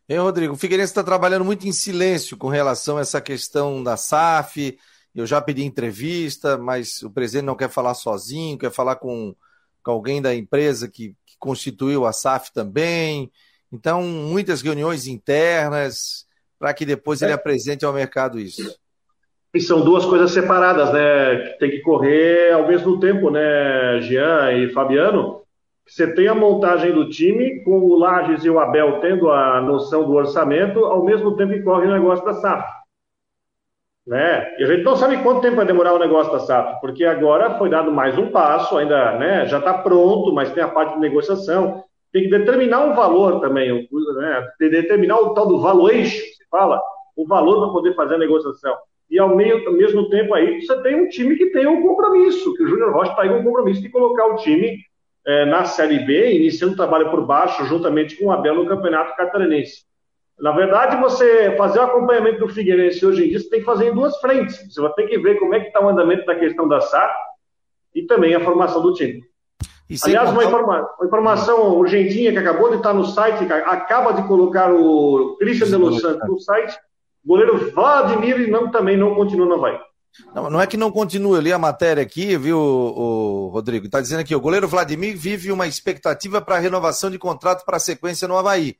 Hein, 0.08 0.18
Rodrigo? 0.18 0.54
O 0.54 0.56
Figueirense 0.56 0.92
está 0.92 1.02
trabalhando 1.02 1.44
muito 1.44 1.66
em 1.66 1.72
silêncio 1.72 2.36
com 2.36 2.46
relação 2.46 2.96
a 2.96 3.00
essa 3.00 3.20
questão 3.20 3.82
da 3.82 3.96
SAF. 3.96 4.78
Eu 5.12 5.26
já 5.26 5.40
pedi 5.40 5.64
entrevista, 5.64 6.56
mas 6.56 7.02
o 7.02 7.10
presidente 7.10 7.46
não 7.46 7.56
quer 7.56 7.70
falar 7.70 7.94
sozinho, 7.94 8.56
quer 8.56 8.70
falar 8.70 8.96
com, 8.96 9.34
com 9.82 9.90
alguém 9.90 10.22
da 10.22 10.32
empresa 10.32 10.86
que, 10.86 11.08
que 11.26 11.36
constituiu 11.40 12.06
a 12.06 12.12
SAF 12.12 12.52
também. 12.52 13.32
Então, 13.76 14.02
muitas 14.02 14.62
reuniões 14.62 15.06
internas 15.06 16.26
para 16.58 16.72
que 16.72 16.86
depois 16.86 17.20
ele 17.20 17.32
é. 17.32 17.34
apresente 17.34 17.84
ao 17.84 17.92
mercado 17.92 18.40
isso. 18.40 18.74
E 19.54 19.60
são 19.60 19.82
duas 19.82 20.06
coisas 20.06 20.30
separadas, 20.30 20.90
né? 20.92 21.36
Que 21.36 21.58
tem 21.58 21.70
que 21.70 21.80
correr 21.80 22.52
ao 22.52 22.66
mesmo 22.66 22.98
tempo, 22.98 23.30
né, 23.30 24.00
Jean 24.00 24.52
e 24.52 24.72
Fabiano? 24.72 25.42
Você 25.86 26.12
tem 26.14 26.26
a 26.26 26.34
montagem 26.34 26.92
do 26.92 27.08
time, 27.08 27.62
com 27.62 27.78
o 27.78 27.98
Lages 27.98 28.44
e 28.44 28.50
o 28.50 28.58
Abel 28.58 28.98
tendo 29.00 29.30
a 29.30 29.60
noção 29.60 30.04
do 30.04 30.14
orçamento, 30.14 30.84
ao 30.86 31.04
mesmo 31.04 31.36
tempo 31.36 31.52
que 31.52 31.62
corre 31.62 31.86
o 31.86 31.92
negócio 31.92 32.24
da 32.24 32.32
SAF. 32.32 32.66
Né? 34.06 34.56
E 34.58 34.64
a 34.64 34.66
gente 34.66 34.84
não 34.84 34.96
sabe 34.96 35.22
quanto 35.22 35.42
tempo 35.42 35.56
vai 35.56 35.66
demorar 35.66 35.92
o 35.92 35.98
negócio 35.98 36.32
da 36.32 36.40
SAF, 36.40 36.80
porque 36.80 37.04
agora 37.04 37.58
foi 37.58 37.68
dado 37.68 37.92
mais 37.92 38.16
um 38.18 38.30
passo, 38.30 38.78
ainda 38.78 39.18
né, 39.18 39.46
já 39.46 39.58
está 39.58 39.74
pronto, 39.74 40.32
mas 40.32 40.50
tem 40.52 40.62
a 40.62 40.68
parte 40.68 40.94
de 40.94 41.00
negociação. 41.00 41.84
Tem 42.16 42.22
que 42.22 42.30
determinar 42.30 42.82
um 42.82 42.94
valor 42.94 43.42
também, 43.42 43.86
né? 44.16 44.48
Determinar 44.58 45.18
o 45.18 45.34
tal 45.34 45.46
do 45.46 45.60
valuation, 45.60 46.16
se 46.16 46.48
fala, 46.50 46.80
o 47.14 47.26
valor 47.26 47.60
para 47.60 47.72
poder 47.74 47.94
fazer 47.94 48.14
a 48.14 48.18
negociação. 48.18 48.74
E 49.10 49.18
ao, 49.18 49.36
meio, 49.36 49.68
ao 49.68 49.74
mesmo 49.74 50.08
tempo 50.08 50.32
aí, 50.32 50.62
você 50.62 50.80
tem 50.80 50.94
um 50.94 51.08
time 51.10 51.36
que 51.36 51.50
tem 51.50 51.66
um 51.66 51.82
compromisso, 51.82 52.54
que 52.54 52.62
o 52.62 52.68
Júnior 52.68 52.90
Rocha 52.90 53.10
está 53.10 53.20
aí 53.20 53.28
com 53.28 53.40
um 53.40 53.44
compromisso 53.44 53.82
de 53.82 53.90
colocar 53.90 54.28
o 54.28 54.36
time 54.36 54.78
é, 55.26 55.44
na 55.44 55.66
Série 55.66 56.06
B, 56.06 56.36
iniciando 56.36 56.72
o 56.72 56.76
trabalho 56.78 57.10
por 57.10 57.20
baixo, 57.26 57.66
juntamente 57.66 58.16
com 58.16 58.28
o 58.28 58.32
Abel 58.32 58.54
no 58.54 58.66
Campeonato 58.66 59.14
Catarinense. 59.14 59.84
Na 60.40 60.52
verdade, 60.52 60.98
você 60.98 61.54
fazer 61.58 61.80
o 61.80 61.82
acompanhamento 61.82 62.38
do 62.38 62.48
Figueirense 62.48 63.04
hoje 63.04 63.26
em 63.26 63.28
dia, 63.28 63.40
você 63.40 63.50
tem 63.50 63.60
que 63.60 63.66
fazer 63.66 63.90
em 63.90 63.94
duas 63.94 64.16
frentes. 64.22 64.72
Você 64.72 64.80
vai 64.80 64.92
ter 64.94 65.06
que 65.06 65.18
ver 65.18 65.38
como 65.38 65.54
é 65.54 65.60
que 65.60 65.66
está 65.66 65.84
o 65.84 65.88
andamento 65.90 66.24
da 66.24 66.34
questão 66.34 66.66
da 66.66 66.80
SAC 66.80 67.14
e 67.94 68.04
também 68.04 68.34
a 68.34 68.40
formação 68.40 68.80
do 68.80 68.94
time. 68.94 69.22
Aliás, 70.02 70.30
uma, 70.30 70.44
informa 70.44 70.88
uma, 70.98 71.06
informação 71.06 71.78
urgentinha 71.78 72.32
que 72.32 72.38
acabou 72.38 72.70
de 72.70 72.76
estar 72.76 72.92
no 72.92 73.04
site, 73.04 73.50
acaba 73.52 74.12
de 74.12 74.26
colocar 74.26 74.72
o 74.72 75.36
Christian 75.38 75.68
de 75.68 75.76
Los 75.76 76.00
Santos 76.00 76.28
no 76.28 76.40
site, 76.40 76.76
goleiro 77.24 77.70
Vladimir 77.70 78.50
não, 78.50 78.70
também 78.70 78.96
não 78.96 79.14
continua 79.14 79.46
no 79.46 79.54
Havaí. 79.54 79.78
Não, 80.34 80.50
não 80.50 80.60
é 80.60 80.66
que 80.66 80.76
não 80.76 80.90
continue, 80.90 81.36
eu 81.36 81.40
li 81.40 81.52
a 81.52 81.58
matéria 81.58 82.02
aqui, 82.02 82.36
viu, 82.36 82.58
o, 82.58 83.48
Rodrigo? 83.52 83.86
Está 83.86 84.00
dizendo 84.00 84.20
aqui, 84.20 84.34
o 84.34 84.40
goleiro 84.40 84.66
Vladimir 84.66 85.16
vive 85.16 85.52
uma 85.52 85.66
expectativa 85.66 86.40
para 86.40 86.58
renovação 86.58 87.10
de 87.10 87.18
contrato 87.18 87.64
para 87.64 87.76
a 87.76 87.80
sequência 87.80 88.26
no 88.26 88.36
Havaí. 88.36 88.76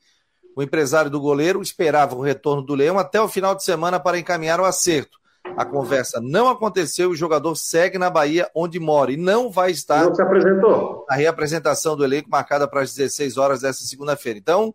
O 0.57 0.63
empresário 0.63 1.11
do 1.11 1.21
goleiro 1.21 1.61
esperava 1.61 2.17
o 2.17 2.23
retorno 2.23 2.63
do 2.63 2.75
Leão 2.75 2.99
até 2.99 3.21
o 3.21 3.29
final 3.29 3.55
de 3.55 3.63
semana 3.63 4.01
para 4.01 4.19
encaminhar 4.19 4.59
o 4.59 4.65
acerto. 4.65 5.19
A 5.57 5.65
conversa 5.65 6.21
não 6.21 6.49
aconteceu 6.49 7.11
e 7.11 7.13
o 7.15 7.17
jogador 7.17 7.55
segue 7.57 7.99
na 7.99 8.11
Bahia, 8.11 8.51
onde 8.55 8.79
mora, 8.79 9.11
e 9.11 9.17
não 9.17 9.51
vai 9.51 9.71
estar 9.71 10.05
não 10.05 10.15
se 10.15 10.21
apresentou. 10.21 11.07
na 11.09 11.17
reapresentação 11.17 11.97
do 11.97 12.05
elenco 12.05 12.29
marcada 12.29 12.69
para 12.69 12.83
as 12.83 12.95
16 12.95 13.37
horas 13.39 13.61
dessa 13.63 13.83
segunda-feira. 13.85 14.39
Então, 14.39 14.75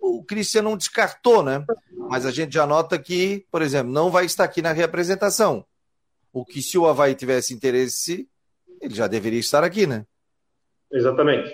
o 0.00 0.22
Christian 0.24 0.62
não 0.62 0.76
descartou, 0.76 1.42
né? 1.42 1.64
Mas 2.08 2.24
a 2.24 2.30
gente 2.30 2.54
já 2.54 2.66
nota 2.66 2.98
que, 2.98 3.46
por 3.50 3.62
exemplo, 3.62 3.92
não 3.92 4.10
vai 4.10 4.24
estar 4.24 4.44
aqui 4.44 4.62
na 4.62 4.72
reapresentação. 4.72 5.64
O 6.32 6.44
que 6.44 6.62
se 6.62 6.78
o 6.78 6.86
Havaí 6.86 7.14
tivesse 7.14 7.52
interesse, 7.52 8.28
ele 8.80 8.94
já 8.94 9.06
deveria 9.06 9.40
estar 9.40 9.64
aqui, 9.64 9.86
né? 9.86 10.06
Exatamente. 10.92 11.52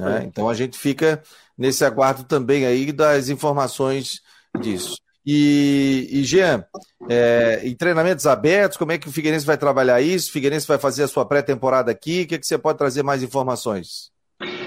É, 0.00 0.24
então 0.24 0.48
a 0.48 0.54
gente 0.54 0.78
fica 0.78 1.22
nesse 1.56 1.84
aguardo 1.84 2.24
também 2.24 2.66
aí 2.66 2.90
das 2.92 3.28
informações 3.28 4.22
disso. 4.58 4.96
E, 5.24 6.08
e 6.10 6.24
Jean, 6.24 6.64
é, 7.08 7.60
em 7.64 7.74
treinamentos 7.74 8.26
abertos, 8.26 8.76
como 8.76 8.92
é 8.92 8.98
que 8.98 9.08
o 9.08 9.12
Figueirense 9.12 9.46
vai 9.46 9.56
trabalhar 9.56 10.00
isso? 10.00 10.30
O 10.30 10.32
Figueirense 10.32 10.66
vai 10.66 10.78
fazer 10.78 11.04
a 11.04 11.08
sua 11.08 11.24
pré-temporada 11.24 11.90
aqui? 11.90 12.22
O 12.22 12.26
que, 12.26 12.34
é 12.34 12.38
que 12.38 12.46
você 12.46 12.58
pode 12.58 12.78
trazer 12.78 13.02
mais 13.02 13.22
informações? 13.22 14.10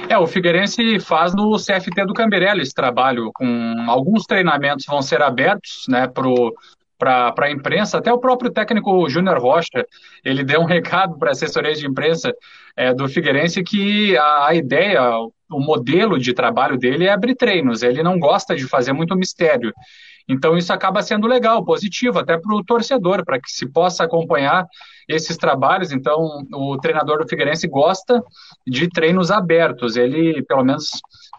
É, 0.07 0.17
o 0.17 0.27
Figueirense 0.27 0.99
faz 0.99 1.33
no 1.33 1.57
CFT 1.57 2.05
do 2.05 2.13
Camberelli 2.13 2.61
esse 2.61 2.73
trabalho, 2.73 3.31
com 3.33 3.75
alguns 3.87 4.23
treinamentos 4.23 4.85
vão 4.85 5.01
ser 5.01 5.21
abertos 5.21 5.85
né, 5.89 6.07
para 6.07 7.33
a 7.37 7.51
imprensa, 7.51 7.97
até 7.97 8.13
o 8.13 8.19
próprio 8.19 8.51
técnico 8.51 9.09
Júnior 9.09 9.39
Rocha, 9.39 9.85
ele 10.23 10.43
deu 10.43 10.61
um 10.61 10.65
recado 10.65 11.17
para 11.17 11.29
a 11.29 11.31
assessoria 11.31 11.73
de 11.73 11.87
imprensa 11.87 12.33
é, 12.77 12.93
do 12.93 13.09
Figueirense 13.09 13.63
que 13.63 14.15
a, 14.17 14.47
a, 14.47 14.55
ideia, 14.55 15.01
o 15.51 15.59
modelo 15.59 16.19
de 16.19 16.33
trabalho 16.33 16.77
dele 16.77 17.05
é 17.05 17.11
abrir 17.11 17.35
treinos, 17.35 17.81
ele 17.81 18.03
não 18.03 18.19
gosta 18.19 18.55
de 18.55 18.67
fazer 18.67 18.93
muito 18.93 19.15
mistério. 19.15 19.73
Então 20.27 20.57
isso 20.57 20.73
acaba 20.73 21.03
sendo 21.03 21.27
legal, 21.27 21.63
positivo, 21.63 22.19
até 22.19 22.37
para 22.37 22.53
o 22.53 22.63
torcedor, 22.63 23.23
para 23.23 23.39
que 23.39 23.49
se 23.51 23.67
possa 23.67 24.03
acompanhar 24.03 24.65
esses 25.07 25.37
trabalhos. 25.37 25.91
Então 25.91 26.45
o 26.51 26.77
treinador 26.77 27.19
do 27.19 27.27
Figueirense 27.27 27.67
gosta 27.67 28.23
de 28.65 28.89
treinos 28.89 29.29
abertos. 29.29 29.95
Ele, 29.95 30.41
pelo 30.43 30.63
menos, 30.63 30.89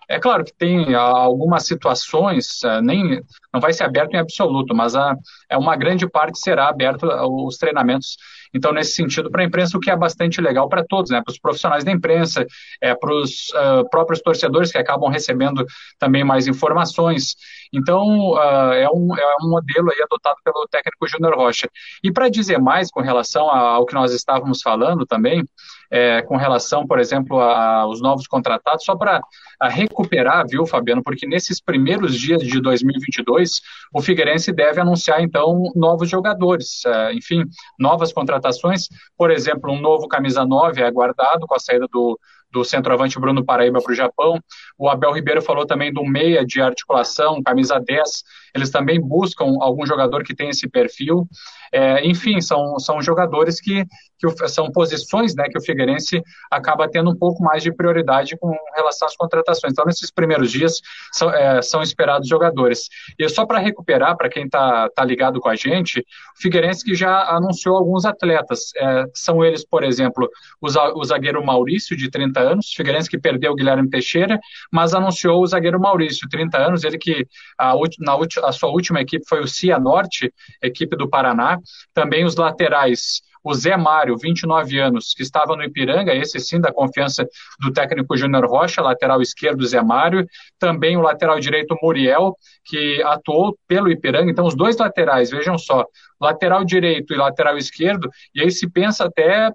é 0.08 0.18
claro 0.18 0.44
que 0.44 0.52
tem 0.52 0.94
algumas 0.94 1.64
situações, 1.66 2.62
é, 2.64 2.80
nem 2.80 3.20
não 3.52 3.60
vai 3.60 3.72
ser 3.72 3.84
aberto 3.84 4.14
em 4.14 4.18
absoluto, 4.18 4.74
mas 4.74 4.94
a, 4.94 5.14
é 5.48 5.56
uma 5.56 5.76
grande 5.76 6.08
parte 6.08 6.38
será 6.38 6.68
aberto 6.68 7.06
os 7.06 7.56
treinamentos 7.56 8.16
então, 8.56 8.72
nesse 8.72 8.92
sentido, 8.92 9.30
para 9.30 9.42
a 9.42 9.44
imprensa, 9.44 9.76
o 9.76 9.80
que 9.80 9.90
é 9.90 9.96
bastante 9.96 10.40
legal 10.40 10.66
para 10.68 10.82
todos, 10.82 11.10
né? 11.10 11.22
para 11.22 11.30
os 11.30 11.38
profissionais 11.38 11.84
da 11.84 11.92
imprensa, 11.92 12.46
é, 12.80 12.94
para 12.94 13.14
os 13.14 13.50
uh, 13.50 13.88
próprios 13.90 14.20
torcedores 14.22 14.72
que 14.72 14.78
acabam 14.78 15.10
recebendo 15.10 15.64
também 15.98 16.24
mais 16.24 16.46
informações. 16.46 17.36
Então, 17.72 18.32
uh, 18.32 18.72
é, 18.72 18.88
um, 18.88 19.14
é 19.16 19.36
um 19.42 19.50
modelo 19.50 19.90
aí 19.90 20.02
adotado 20.02 20.36
pelo 20.42 20.66
técnico 20.70 21.06
Júnior 21.06 21.34
Rocha. 21.36 21.68
E 22.02 22.10
para 22.10 22.30
dizer 22.30 22.58
mais 22.58 22.90
com 22.90 23.00
relação 23.00 23.50
ao 23.50 23.84
que 23.84 23.94
nós 23.94 24.12
estávamos 24.12 24.62
falando 24.62 25.04
também, 25.04 25.44
é, 25.90 26.22
com 26.22 26.36
relação, 26.36 26.86
por 26.86 26.98
exemplo, 26.98 27.40
aos 27.40 28.00
novos 28.00 28.26
contratados, 28.26 28.84
só 28.84 28.96
para 28.96 29.20
recuperar, 29.62 30.46
viu, 30.48 30.66
Fabiano, 30.66 31.02
porque 31.02 31.26
nesses 31.26 31.60
primeiros 31.60 32.18
dias 32.18 32.42
de 32.42 32.60
2022, 32.60 33.60
o 33.92 34.02
Figueirense 34.02 34.52
deve 34.52 34.80
anunciar, 34.80 35.22
então, 35.22 35.70
novos 35.74 36.08
jogadores, 36.08 36.84
é, 36.86 37.12
enfim, 37.14 37.44
novas 37.78 38.12
contratações, 38.12 38.88
por 39.16 39.30
exemplo, 39.30 39.72
um 39.72 39.80
novo 39.80 40.08
camisa 40.08 40.44
9 40.44 40.80
é 40.80 40.86
aguardado 40.86 41.46
com 41.46 41.54
a 41.54 41.58
saída 41.58 41.86
do, 41.90 42.18
do 42.56 42.64
centroavante 42.64 43.20
Bruno 43.20 43.44
Paraíba 43.44 43.82
para 43.82 43.92
o 43.92 43.94
Japão. 43.94 44.40
O 44.78 44.88
Abel 44.88 45.12
Ribeiro 45.12 45.42
falou 45.42 45.66
também 45.66 45.92
do 45.92 46.02
meia 46.02 46.42
de 46.42 46.62
articulação, 46.62 47.42
camisa 47.42 47.78
10. 47.78 48.24
Eles 48.54 48.70
também 48.70 48.98
buscam 48.98 49.44
algum 49.60 49.84
jogador 49.84 50.24
que 50.24 50.34
tem 50.34 50.48
esse 50.48 50.66
perfil. 50.66 51.28
É, 51.70 52.06
enfim, 52.06 52.40
são, 52.40 52.78
são 52.78 53.02
jogadores 53.02 53.60
que, 53.60 53.84
que 54.18 54.48
são 54.48 54.70
posições 54.72 55.34
né, 55.34 55.44
que 55.50 55.58
o 55.58 55.60
Figueirense 55.60 56.22
acaba 56.50 56.88
tendo 56.88 57.10
um 57.10 57.16
pouco 57.16 57.42
mais 57.42 57.62
de 57.62 57.74
prioridade 57.74 58.36
com 58.38 58.56
relação 58.74 59.06
às 59.06 59.14
contratações. 59.14 59.72
Então, 59.72 59.84
nesses 59.84 60.10
primeiros 60.10 60.50
dias, 60.50 60.80
são, 61.12 61.30
é, 61.30 61.60
são 61.60 61.82
esperados 61.82 62.26
jogadores. 62.26 62.88
E 63.18 63.28
só 63.28 63.44
para 63.44 63.58
recuperar, 63.58 64.16
para 64.16 64.30
quem 64.30 64.44
está 64.44 64.88
tá 64.88 65.04
ligado 65.04 65.38
com 65.40 65.50
a 65.50 65.56
gente, 65.56 66.00
o 66.00 66.40
Figueirense 66.40 66.82
que 66.82 66.94
já 66.94 67.24
anunciou 67.28 67.76
alguns 67.76 68.06
atletas. 68.06 68.70
É, 68.76 69.04
são 69.12 69.44
eles, 69.44 69.66
por 69.66 69.84
exemplo, 69.84 70.30
o 70.62 71.04
zagueiro 71.04 71.44
Maurício, 71.44 71.94
de 71.94 72.10
30 72.10 72.40
anos, 72.46 72.72
Figueirense 72.74 73.10
que 73.10 73.18
perdeu 73.18 73.52
o 73.52 73.54
Guilherme 73.54 73.88
Teixeira, 73.88 74.38
mas 74.72 74.94
anunciou 74.94 75.42
o 75.42 75.46
zagueiro 75.46 75.80
Maurício, 75.80 76.28
30 76.28 76.58
anos, 76.58 76.84
ele 76.84 76.98
que 76.98 77.26
a, 77.58 77.74
na, 77.98 78.16
a 78.44 78.52
sua 78.52 78.70
última 78.70 79.00
equipe 79.00 79.24
foi 79.28 79.40
o 79.40 79.48
Cianorte, 79.48 80.32
equipe 80.62 80.96
do 80.96 81.08
Paraná, 81.08 81.58
também 81.92 82.24
os 82.24 82.36
laterais 82.36 83.20
o 83.46 83.54
Zé 83.54 83.76
Mário, 83.76 84.16
29 84.18 84.76
anos, 84.80 85.14
que 85.14 85.22
estava 85.22 85.54
no 85.54 85.62
Ipiranga, 85.62 86.12
esse 86.12 86.40
sim 86.40 86.60
da 86.60 86.72
confiança 86.72 87.24
do 87.60 87.72
técnico 87.72 88.16
Júnior 88.16 88.44
Rocha, 88.44 88.82
lateral 88.82 89.22
esquerdo 89.22 89.64
Zé 89.64 89.80
Mário, 89.80 90.26
também 90.58 90.96
o 90.96 91.00
lateral 91.00 91.38
direito 91.38 91.76
Muriel, 91.80 92.34
que 92.64 93.00
atuou 93.04 93.56
pelo 93.68 93.88
Ipiranga, 93.88 94.32
então 94.32 94.46
os 94.46 94.56
dois 94.56 94.76
laterais, 94.76 95.30
vejam 95.30 95.56
só, 95.56 95.84
lateral 96.20 96.64
direito 96.64 97.14
e 97.14 97.16
lateral 97.16 97.56
esquerdo, 97.56 98.10
e 98.34 98.42
aí 98.42 98.50
se 98.50 98.68
pensa 98.68 99.04
até 99.04 99.52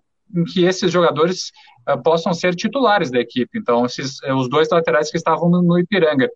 que 0.53 0.63
esses 0.63 0.89
jogadores 0.89 1.51
possam 2.03 2.33
ser 2.33 2.55
titulares 2.55 3.11
da 3.11 3.19
equipe. 3.19 3.57
Então, 3.57 3.85
esses, 3.85 4.21
uh, 4.23 4.35
os 4.35 4.49
dois 4.49 4.69
laterais 4.69 5.09
que 5.09 5.17
estavam 5.17 5.49
no, 5.49 5.79
Ipiranga. 5.79 6.29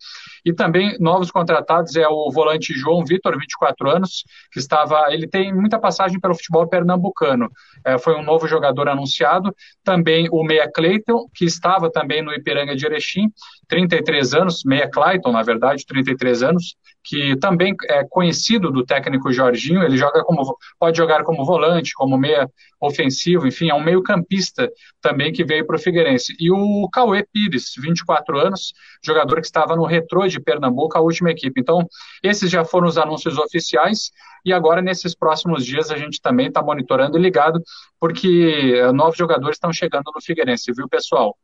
E 0.43 0.53
também 0.53 0.97
novos 0.99 1.31
contratados 1.31 1.95
é 1.95 2.07
o 2.07 2.31
volante 2.31 2.73
João 2.73 3.03
Vitor, 3.05 3.37
24 3.37 3.89
anos, 3.89 4.23
que 4.51 4.59
estava. 4.59 5.05
Ele 5.09 5.27
tem 5.27 5.53
muita 5.53 5.79
passagem 5.79 6.19
pelo 6.19 6.35
futebol 6.35 6.67
pernambucano. 6.67 7.45
Uh, 7.87 7.99
foi 7.99 8.15
um 8.15 8.23
novo 8.23 8.47
jogador 8.47 8.89
anunciado. 8.89 9.55
Também 9.83 10.27
o 10.31 10.43
Meia 10.43 10.69
Cleiton, 10.71 11.27
que 11.33 11.45
estava 11.45 11.91
também 11.91 12.21
no 12.21 12.33
Ipiranga 12.33 12.75
de 12.75 12.85
Erechim, 12.85 13.31
33 13.67 14.33
anos, 14.33 14.63
Meia 14.63 14.89
Clayton, 14.89 15.31
na 15.31 15.43
verdade, 15.43 15.85
33 15.85 16.43
anos, 16.43 16.75
que 17.03 17.35
também 17.37 17.75
é 17.87 18.03
conhecido 18.03 18.71
do 18.71 18.83
técnico 18.83 19.31
Jorginho, 19.31 19.83
ele 19.83 19.95
joga 19.95 20.23
como 20.23 20.57
pode 20.79 20.97
jogar 20.97 21.23
como 21.23 21.45
volante, 21.45 21.93
como 21.93 22.17
meia 22.17 22.49
ofensivo, 22.81 23.47
enfim, 23.47 23.69
é 23.69 23.73
um 23.73 23.83
meio-campista 23.83 24.71
também 25.01 25.31
que 25.31 25.43
veio 25.43 25.65
para 25.65 25.75
o 25.75 25.79
Figueirense. 25.79 26.35
E 26.39 26.51
o 26.51 26.89
Cauê 26.91 27.25
Pires, 27.31 27.73
24 27.77 28.39
anos, 28.39 28.73
jogador 29.03 29.39
que 29.39 29.45
estava 29.45 29.75
no 29.75 29.85
Retrô 29.85 30.27
de 30.27 30.39
Pernambuco, 30.39 30.97
a 30.97 31.01
última 31.01 31.31
equipe. 31.31 31.61
Então, 31.61 31.87
esses 32.23 32.49
já 32.49 32.65
foram 32.65 32.87
os 32.87 32.97
anúncios 32.97 33.37
oficiais 33.37 34.11
e 34.43 34.51
agora 34.51 34.81
nesses 34.81 35.15
próximos 35.15 35.65
dias 35.65 35.89
a 35.89 35.97
gente 35.97 36.21
também 36.21 36.47
está 36.47 36.61
monitorando 36.61 37.17
e 37.17 37.21
ligado, 37.21 37.61
porque 37.99 38.81
novos 38.93 39.17
jogadores 39.17 39.55
estão 39.55 39.73
chegando 39.73 40.11
no 40.13 40.21
Figueirense, 40.21 40.71
viu, 40.73 40.87
pessoal? 40.87 41.35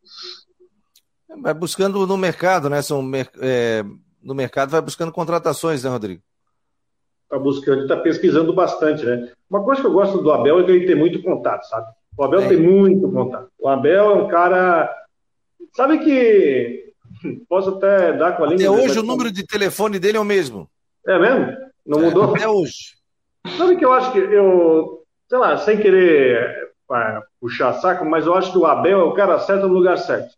Vai 1.40 1.54
buscando 1.54 2.06
no 2.06 2.18
mercado, 2.18 2.70
né? 2.70 2.82
São 2.82 3.10
é 3.42 3.84
no 4.22 4.36
mercado 4.36 4.70
vai 4.70 4.82
buscando 4.82 5.12
contratações, 5.12 5.84
né, 5.84 5.90
Rodrigo? 5.90 6.22
Está 7.24 7.40
buscando, 7.40 7.82
está 7.84 7.98
pesquisando 7.98 8.54
bastante, 8.54 9.06
né? 9.06 9.32
Uma 9.50 9.64
coisa 9.64 9.82
que 9.82 9.88
eu 9.88 9.94
gosto 9.94 10.22
do 10.22 10.32
Abel 10.32 10.60
é 10.60 10.64
que 10.64 10.72
ele 10.72 10.86
tem 10.86 10.96
muito 10.96 11.22
contato, 11.24 11.64
sabe? 11.68 11.88
O 12.18 12.24
Abel 12.24 12.42
é. 12.42 12.48
tem 12.48 12.58
muito 12.58 13.10
contato. 13.10 13.50
O 13.58 13.70
Abel 13.70 14.12
é 14.12 14.14
um 14.14 14.28
cara. 14.28 14.94
Sabe 15.74 16.00
que. 16.00 16.94
Posso 17.48 17.70
até 17.72 18.14
dar 18.14 18.36
com 18.36 18.44
a 18.44 18.48
língua. 18.48 18.66
Até 18.66 18.70
hoje 18.70 19.00
o 19.00 19.04
número 19.04 19.32
de 19.32 19.46
telefone 19.46 19.98
dele 19.98 20.18
é 20.18 20.20
o 20.20 20.26
mesmo. 20.26 20.70
É 21.08 21.18
mesmo? 21.18 21.58
Não 21.86 22.00
é, 22.00 22.02
mudou? 22.04 22.36
Até 22.36 22.48
hoje. 22.48 22.96
Sabe 23.58 23.78
que 23.78 23.86
eu 23.86 23.94
acho 23.94 24.12
que 24.12 24.20
eu. 24.20 25.04
Sei 25.30 25.38
lá, 25.38 25.58
sem 25.58 25.78
querer 25.78 26.72
é, 26.92 27.22
puxar 27.40 27.74
saco, 27.74 28.04
mas 28.04 28.26
eu 28.26 28.34
acho 28.34 28.52
que 28.52 28.58
o 28.58 28.66
Abel 28.66 29.00
é 29.00 29.04
o 29.04 29.14
cara 29.14 29.40
certo 29.40 29.68
no 29.68 29.74
lugar 29.74 29.98
certo. 29.98 30.34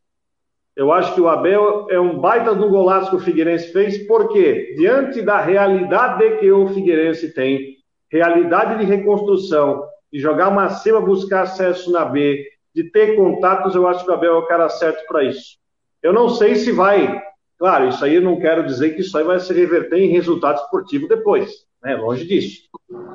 Eu 0.76 0.92
acho 0.92 1.14
que 1.14 1.22
o 1.22 1.30
Abel 1.30 1.88
é 1.90 2.00
um 2.00 2.20
baita 2.20 2.56
do 2.56 2.70
golaço 2.70 3.12
que 3.12 3.16
o 3.16 3.20
Figueirense 3.20 3.72
fez, 3.72 4.08
porque 4.08 4.74
diante 4.76 5.22
da 5.22 5.40
realidade 5.40 6.38
que 6.38 6.52
o 6.52 6.68
Figueirense 6.68 7.32
tem, 7.34 7.78
realidade 8.12 8.80
de 8.80 8.86
reconstrução, 8.86 9.84
de 10.12 10.20
jogar 10.20 10.50
uma 10.50 10.70
cima, 10.70 11.00
buscar 11.00 11.44
acesso 11.44 11.92
na 11.92 12.06
B, 12.06 12.48
de 12.74 12.86
ter 12.86 13.16
contatos, 13.16 13.76
eu 13.76 13.88
acho 13.88 14.04
que 14.04 14.10
o 14.10 14.14
Abel 14.14 14.34
é 14.34 14.38
o 14.38 14.48
cara 14.48 14.68
certo 14.68 15.06
para 15.08 15.24
isso. 15.24 15.58
Eu 16.02 16.12
não 16.12 16.28
sei 16.28 16.56
se 16.56 16.72
vai, 16.72 17.22
claro, 17.58 17.90
isso 17.90 18.04
aí 18.04 18.16
eu 18.16 18.22
não 18.22 18.40
quero 18.40 18.66
dizer 18.66 18.96
que 18.96 19.02
isso 19.02 19.16
aí 19.18 19.24
vai 19.24 19.40
se 19.40 19.54
reverter 19.54 20.00
em 20.00 20.10
resultado 20.10 20.58
esportivo 20.58 21.08
depois, 21.08 21.52
né? 21.84 21.96
Longe 21.96 22.26
disso. 22.26 22.64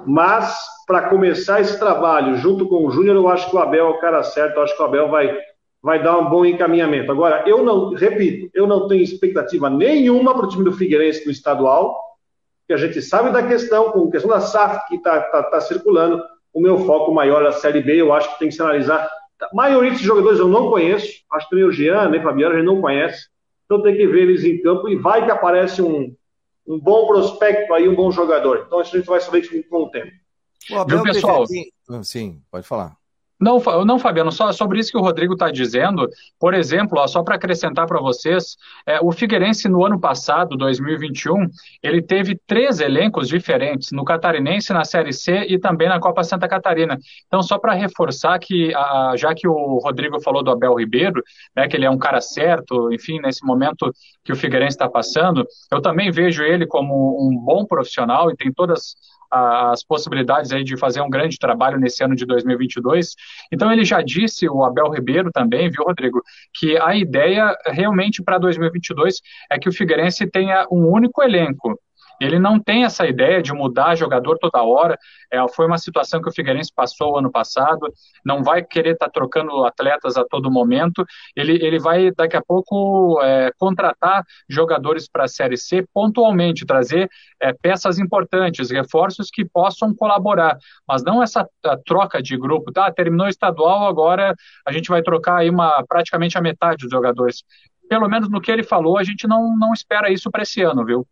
Mas 0.07 0.57
para 0.87 1.09
começar 1.09 1.61
esse 1.61 1.79
trabalho 1.79 2.37
junto 2.37 2.69
com 2.69 2.87
o 2.87 2.91
Júnior, 2.91 3.17
eu 3.17 3.29
acho 3.29 3.51
que 3.51 3.57
o 3.57 3.59
Abel 3.59 3.87
é 3.87 3.91
o 3.91 3.99
cara 3.99 4.23
certo, 4.23 4.57
eu 4.57 4.63
acho 4.63 4.77
que 4.77 4.83
o 4.83 4.87
Abel 4.87 5.09
vai 5.09 5.37
vai 5.83 6.03
dar 6.03 6.18
um 6.18 6.29
bom 6.29 6.45
encaminhamento. 6.45 7.11
Agora, 7.11 7.45
eu 7.47 7.62
não, 7.64 7.95
repito, 7.95 8.51
eu 8.53 8.66
não 8.66 8.89
tenho 8.89 9.03
expectativa 9.03 9.70
nenhuma 9.70 10.35
para 10.35 10.47
o 10.47 10.49
time 10.49 10.64
do 10.64 10.72
Figueirense 10.72 11.24
no 11.24 11.31
estadual, 11.31 11.99
que 12.66 12.72
a 12.72 12.76
gente 12.76 13.01
sabe 13.01 13.31
da 13.31 13.47
questão, 13.47 13.93
com 13.93 14.09
a 14.09 14.11
questão 14.11 14.31
da 14.31 14.41
SAF 14.41 14.87
que 14.89 14.97
está 14.97 15.20
tá, 15.20 15.43
tá 15.45 15.61
circulando, 15.61 16.22
o 16.53 16.61
meu 16.61 16.79
foco 16.81 17.12
maior 17.12 17.43
é 17.45 17.49
a 17.49 17.53
Série 17.53 17.81
B, 17.81 18.01
eu 18.01 18.12
acho 18.12 18.33
que 18.33 18.39
tem 18.41 18.49
que 18.49 18.55
se 18.55 18.62
analisar. 18.62 19.09
A 19.41 19.55
maioria 19.55 19.91
desses 19.91 20.05
jogadores 20.05 20.39
eu 20.39 20.49
não 20.49 20.68
conheço, 20.68 21.22
acho 21.33 21.49
que 21.49 21.55
nem 21.55 21.64
o 21.64 21.72
Jean, 21.72 22.09
nem 22.09 22.20
o 22.20 22.22
Fabiano, 22.22 22.55
a 22.55 22.59
gente 22.59 22.66
não 22.66 22.81
conhece, 22.81 23.29
então 23.64 23.83
tem 23.83 23.97
que 23.97 24.07
ver 24.07 24.22
eles 24.22 24.45
em 24.45 24.61
campo 24.61 24.89
e 24.89 24.97
vai 24.97 25.24
que 25.24 25.31
aparece 25.31 25.81
um, 25.81 26.14
um 26.66 26.79
bom 26.79 27.07
prospecto 27.07 27.72
aí, 27.72 27.89
um 27.89 27.95
bom 27.95 28.11
jogador. 28.11 28.64
Então 28.66 28.81
a 28.81 28.83
gente 28.83 29.07
vai 29.07 29.20
saber 29.20 29.49
com 29.68 29.85
o 29.85 29.91
tempo. 29.91 30.11
O 30.70 30.76
Abel, 30.76 31.03
pessoal? 31.03 31.47
Sim, 32.03 32.43
pode 32.51 32.66
falar. 32.66 32.97
Não, 33.41 33.61
não, 33.84 34.01
Fabiano, 34.01 34.32
só 34.32 34.51
sobre 34.53 34.80
isso 34.80 34.91
que 34.91 34.99
o 34.99 35.01
Rodrigo 35.01 35.34
está 35.34 35.49
dizendo. 35.51 36.09
Por 36.41 36.55
exemplo, 36.55 36.99
ó, 36.99 37.07
só 37.07 37.22
para 37.22 37.36
acrescentar 37.36 37.86
para 37.86 38.01
vocês, 38.01 38.57
é, 38.84 38.99
o 39.01 39.12
Figueirense 39.12 39.68
no 39.68 39.84
ano 39.84 40.01
passado, 40.01 40.57
2021, 40.57 41.47
ele 41.80 42.03
teve 42.03 42.36
três 42.47 42.80
elencos 42.80 43.28
diferentes, 43.28 43.93
no 43.93 44.05
Catarinense, 44.05 44.72
na 44.72 44.84
Série 44.84 45.12
C 45.12 45.47
e 45.49 45.57
também 45.57 45.89
na 45.89 46.01
Copa 46.01 46.24
Santa 46.24 46.49
Catarina. 46.49 46.99
Então, 47.28 47.41
só 47.41 47.59
para 47.59 47.74
reforçar 47.74 48.39
que, 48.41 48.74
a, 48.74 49.14
já 49.16 49.32
que 49.32 49.47
o 49.47 49.78
Rodrigo 49.78 50.20
falou 50.20 50.43
do 50.43 50.51
Abel 50.51 50.74
Ribeiro, 50.74 51.22
né, 51.55 51.68
que 51.68 51.76
ele 51.76 51.86
é 51.86 51.91
um 51.91 51.99
cara 51.99 52.20
certo, 52.20 52.93
enfim, 52.93 53.20
nesse 53.20 53.47
momento 53.47 53.93
que 54.24 54.32
o 54.32 54.36
Figueirense 54.36 54.74
está 54.74 54.89
passando, 54.89 55.47
eu 55.70 55.80
também 55.80 56.11
vejo 56.11 56.43
ele 56.43 56.66
como 56.66 57.16
um 57.20 57.39
bom 57.39 57.64
profissional 57.64 58.32
e 58.32 58.36
tem 58.36 58.53
todas 58.53 58.97
as 59.31 59.85
possibilidades 59.85 60.53
aí 60.53 60.64
de 60.64 60.76
fazer 60.76 61.01
um 61.01 61.11
grande 61.11 61.39
trabalho 61.39 61.79
nesse 61.79 62.03
ano 62.03 62.14
de 62.14 62.24
2022. 62.24 63.14
Então 63.53 63.72
ele 63.72 63.85
já 63.85 64.03
disse, 64.03 64.49
o 64.49 64.64
Abel 64.64 64.91
Ribeiro 64.91 65.31
também, 65.33 65.70
viu, 65.70 65.85
Rodrigo, 65.85 66.22
que 66.55 66.76
a 66.79 66.95
ideia 66.95 67.57
realmente 67.66 68.22
para 68.22 68.39
2022 68.39 69.20
é 69.51 69.59
que 69.59 69.68
o 69.68 69.72
Figueirense 69.72 70.26
tenha 70.26 70.66
um 70.70 70.87
único 70.87 71.22
elenco. 71.22 71.79
Ele 72.21 72.39
não 72.39 72.59
tem 72.59 72.85
essa 72.85 73.07
ideia 73.07 73.43
de 73.43 73.53
mudar 73.53 73.95
jogador 73.95 74.39
toda 74.39 74.62
hora. 74.62 74.99
É, 75.31 75.47
foi 75.49 75.66
uma 75.66 75.79
situação 75.79 76.21
que 76.21 76.29
o 76.29 76.33
Figueirense 76.33 76.73
passou 76.75 77.19
ano 77.19 77.31
passado. 77.31 77.93
Não 78.25 78.43
vai 78.43 78.62
querer 78.62 78.93
estar 78.93 79.07
tá 79.07 79.12
trocando 79.12 79.64
atletas 79.64 80.16
a 80.16 80.25
todo 80.25 80.51
momento. 80.51 81.05
Ele, 81.37 81.55
ele 81.64 81.79
vai, 81.79 82.11
daqui 82.11 82.37
a 82.37 82.43
pouco, 82.43 83.21
é, 83.23 83.51
contratar 83.59 84.25
jogadores 84.49 85.09
para 85.09 85.25
a 85.25 85.29
Série 85.29 85.57
C 85.57 85.85
pontualmente, 85.93 86.66
trazer 86.66 87.09
é, 87.41 87.53
peças 87.53 87.99
importantes, 87.99 88.71
reforços 88.71 89.29
que 89.31 89.45
possam 89.45 89.95
colaborar. 89.95 90.59
Mas 90.87 91.03
não 91.03 91.23
essa 91.23 91.47
troca 91.85 92.23
de 92.23 92.37
grupo. 92.37 92.73
Tá, 92.73 92.91
terminou 92.91 93.27
o 93.27 93.31
estadual, 93.31 93.87
agora 93.87 94.35
a 94.66 94.73
gente 94.73 94.89
vai 94.89 95.03
trocar 95.03 95.39
aí 95.39 95.51
uma, 95.51 95.85
praticamente 95.89 96.37
a 96.37 96.41
metade 96.41 96.83
dos 96.83 96.91
jogadores. 96.91 97.43
Pelo 97.89 98.09
menos 98.09 98.29
no 98.29 98.41
que 98.41 98.51
ele 98.51 98.62
falou, 98.62 98.99
a 98.99 99.05
gente 99.05 99.27
não, 99.27 99.57
não 99.57 99.73
espera 99.73 100.11
isso 100.11 100.31
para 100.31 100.43
esse 100.43 100.62
ano, 100.62 100.85
viu? 100.85 101.07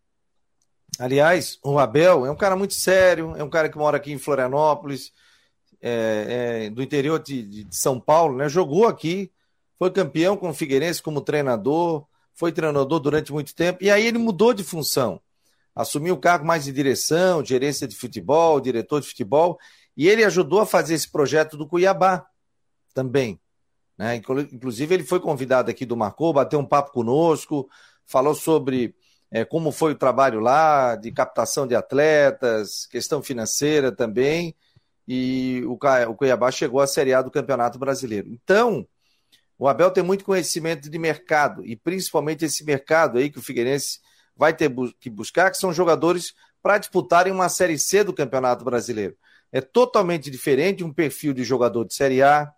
Aliás, 0.99 1.59
o 1.63 1.77
Abel 1.77 2.25
é 2.25 2.31
um 2.31 2.35
cara 2.35 2.55
muito 2.55 2.73
sério, 2.73 3.35
é 3.37 3.43
um 3.43 3.49
cara 3.49 3.69
que 3.69 3.77
mora 3.77 3.97
aqui 3.97 4.11
em 4.11 4.17
Florianópolis, 4.17 5.11
é, 5.81 6.65
é, 6.65 6.69
do 6.69 6.81
interior 6.81 7.19
de, 7.19 7.43
de, 7.43 7.75
São 7.75 7.99
Paulo, 7.99 8.37
né? 8.37 8.49
Jogou 8.49 8.87
aqui, 8.87 9.31
foi 9.77 9.91
campeão 9.91 10.35
com 10.35 10.49
o 10.49 10.53
Figueirense 10.53 11.01
como 11.01 11.21
treinador, 11.21 12.05
foi 12.33 12.51
treinador 12.51 12.99
durante 12.99 13.31
muito 13.31 13.53
tempo, 13.53 13.83
e 13.83 13.91
aí 13.91 14.05
ele 14.05 14.17
mudou 14.17 14.53
de 14.53 14.63
função. 14.63 15.21
Assumiu 15.75 16.15
o 16.15 16.19
cargo 16.19 16.45
mais 16.45 16.65
de 16.65 16.71
direção, 16.71 17.45
gerência 17.45 17.87
de 17.87 17.95
futebol, 17.95 18.59
diretor 18.59 18.99
de 18.99 19.07
futebol, 19.07 19.59
e 19.95 20.07
ele 20.07 20.23
ajudou 20.23 20.61
a 20.61 20.65
fazer 20.65 20.95
esse 20.95 21.09
projeto 21.11 21.55
do 21.55 21.67
Cuiabá 21.67 22.25
também. 22.93 23.39
Né? 23.95 24.15
Inclusive, 24.15 24.95
ele 24.95 25.03
foi 25.03 25.19
convidado 25.19 25.69
aqui 25.69 25.85
do 25.85 25.95
Marcou, 25.95 26.33
bateu 26.33 26.59
um 26.59 26.65
papo 26.65 26.91
conosco, 26.91 27.69
falou 28.05 28.33
sobre 28.33 28.95
é, 29.31 29.43
como 29.43 29.71
foi 29.71 29.91
o 29.91 29.97
trabalho 29.97 30.39
lá, 30.39 30.95
de 30.95 31.11
captação 31.11 31.67
de 31.67 31.75
atletas, 31.75 32.85
questão 32.85 33.21
financeira 33.21 33.91
também, 33.91 34.55
e 35.07 35.63
o, 35.65 35.77
o 36.09 36.15
Cuiabá 36.15 36.51
chegou 36.51 36.79
à 36.79 36.87
Série 36.87 37.13
A 37.13 37.21
do 37.21 37.31
Campeonato 37.31 37.77
Brasileiro. 37.77 38.29
Então, 38.29 38.87
o 39.57 39.67
Abel 39.67 39.91
tem 39.91 40.03
muito 40.03 40.23
conhecimento 40.23 40.89
de 40.89 40.99
mercado, 40.99 41.65
e 41.65 41.75
principalmente 41.75 42.45
esse 42.45 42.63
mercado 42.63 43.17
aí 43.17 43.29
que 43.29 43.39
o 43.39 43.41
Figueirense 43.41 43.99
vai 44.35 44.53
ter 44.53 44.71
que 44.99 45.09
buscar, 45.09 45.51
que 45.51 45.57
são 45.57 45.73
jogadores 45.73 46.33
para 46.61 46.77
disputarem 46.77 47.33
uma 47.33 47.49
Série 47.49 47.77
C 47.77 48.03
do 48.03 48.13
Campeonato 48.13 48.63
Brasileiro. 48.63 49.15
É 49.51 49.61
totalmente 49.61 50.29
diferente 50.29 50.83
um 50.83 50.93
perfil 50.93 51.33
de 51.33 51.43
jogador 51.43 51.85
de 51.85 51.93
Série 51.93 52.21
A, 52.21 52.51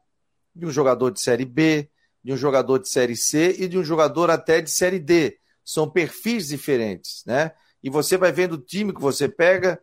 de 0.56 0.66
um 0.66 0.72
jogador 0.72 1.12
de 1.12 1.22
Série 1.22 1.46
B, 1.46 1.90
de 2.24 2.34
um 2.34 2.38
jogador 2.38 2.80
de 2.80 2.90
Série 2.90 3.16
C 3.16 3.56
e 3.60 3.68
de 3.68 3.78
um 3.78 3.84
jogador 3.84 4.30
até 4.30 4.62
de 4.62 4.70
Série 4.70 5.00
D 5.00 5.40
são 5.70 5.88
perfis 5.88 6.48
diferentes, 6.48 7.24
né? 7.28 7.52
E 7.84 7.92
você 7.92 8.18
vai 8.18 8.32
vendo 8.32 8.54
o 8.54 8.58
time 8.58 8.92
que 8.92 9.00
você 9.00 9.30
pega, 9.30 9.80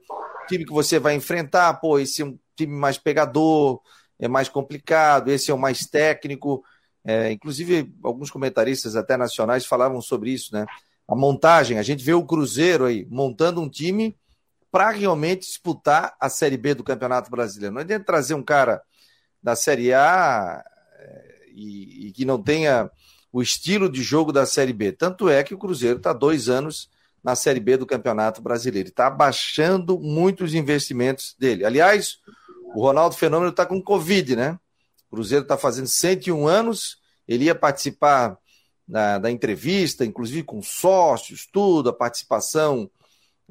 time 0.48 0.64
que 0.64 0.72
você 0.72 0.98
vai 0.98 1.14
enfrentar, 1.14 1.74
pô, 1.74 1.96
esse 1.98 2.22
é 2.22 2.24
um 2.24 2.36
time 2.56 2.74
mais 2.74 2.98
pegador, 2.98 3.80
é 4.18 4.26
mais 4.26 4.48
complicado, 4.48 5.30
esse 5.30 5.48
é 5.48 5.54
o 5.54 5.58
mais 5.58 5.86
técnico. 5.86 6.64
É, 7.04 7.30
inclusive, 7.30 7.94
alguns 8.02 8.30
comentaristas 8.30 8.96
até 8.96 9.16
nacionais 9.16 9.64
falavam 9.64 10.00
sobre 10.00 10.30
isso, 10.30 10.52
né? 10.52 10.66
A 11.06 11.14
montagem, 11.14 11.78
a 11.78 11.82
gente 11.82 12.04
vê 12.04 12.12
o 12.12 12.26
Cruzeiro 12.26 12.84
aí 12.84 13.06
montando 13.08 13.60
um 13.60 13.68
time 13.68 14.16
para 14.72 14.90
realmente 14.90 15.46
disputar 15.46 16.16
a 16.18 16.28
Série 16.28 16.56
B 16.56 16.74
do 16.74 16.82
Campeonato 16.82 17.30
Brasileiro. 17.30 17.74
Não 17.74 17.82
adianta 17.82 18.04
trazer 18.04 18.34
um 18.34 18.42
cara 18.42 18.82
da 19.40 19.54
Série 19.54 19.94
A 19.94 20.64
é, 20.98 21.44
e, 21.54 22.08
e 22.08 22.12
que 22.12 22.24
não 22.24 22.42
tenha 22.42 22.90
o 23.36 23.42
estilo 23.42 23.86
de 23.90 24.02
jogo 24.02 24.32
da 24.32 24.46
Série 24.46 24.72
B. 24.72 24.92
Tanto 24.92 25.28
é 25.28 25.44
que 25.44 25.52
o 25.52 25.58
Cruzeiro 25.58 25.98
está 25.98 26.14
dois 26.14 26.48
anos 26.48 26.88
na 27.22 27.36
Série 27.36 27.60
B 27.60 27.76
do 27.76 27.84
Campeonato 27.84 28.40
Brasileiro. 28.40 28.88
Está 28.88 29.08
abaixando 29.08 30.00
muito 30.00 30.42
os 30.42 30.54
investimentos 30.54 31.36
dele. 31.38 31.62
Aliás, 31.62 32.16
o 32.74 32.80
Ronaldo 32.80 33.14
Fenômeno 33.14 33.50
está 33.50 33.66
com 33.66 33.82
Covid, 33.82 34.36
né? 34.36 34.58
O 35.10 35.16
Cruzeiro 35.16 35.42
está 35.42 35.58
fazendo 35.58 35.86
101 35.86 36.48
anos, 36.48 36.96
ele 37.28 37.44
ia 37.44 37.54
participar 37.54 38.38
da, 38.88 39.30
entrevista, 39.30 40.02
inclusive 40.02 40.42
com 40.42 40.62
sócios, 40.62 41.46
tudo, 41.52 41.90
a 41.90 41.92
participação 41.92 42.90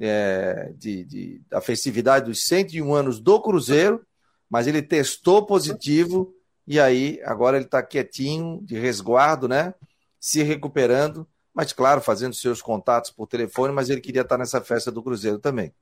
é, 0.00 0.72
de, 0.76 1.04
de, 1.04 1.42
da 1.48 1.60
festividade 1.60 2.26
dos 2.26 2.44
101 2.44 2.92
anos 2.92 3.20
do 3.20 3.40
Cruzeiro, 3.40 4.04
mas 4.50 4.66
ele 4.66 4.82
testou 4.82 5.46
positivo 5.46 6.34
e 6.66 6.80
aí 6.80 7.20
agora 7.24 7.56
ele 7.56 7.66
está 7.66 7.82
quietinho, 7.82 8.60
de 8.62 8.78
resguardo, 8.78 9.46
né? 9.46 9.72
Se 10.18 10.42
recuperando, 10.42 11.26
mas 11.54 11.72
claro, 11.72 12.00
fazendo 12.00 12.34
seus 12.34 12.60
contatos 12.60 13.10
por 13.10 13.26
telefone, 13.26 13.72
mas 13.72 13.88
ele 13.88 14.00
queria 14.00 14.22
estar 14.22 14.36
nessa 14.36 14.60
festa 14.60 14.90
do 14.90 15.02
Cruzeiro 15.02 15.38
também. 15.38 15.72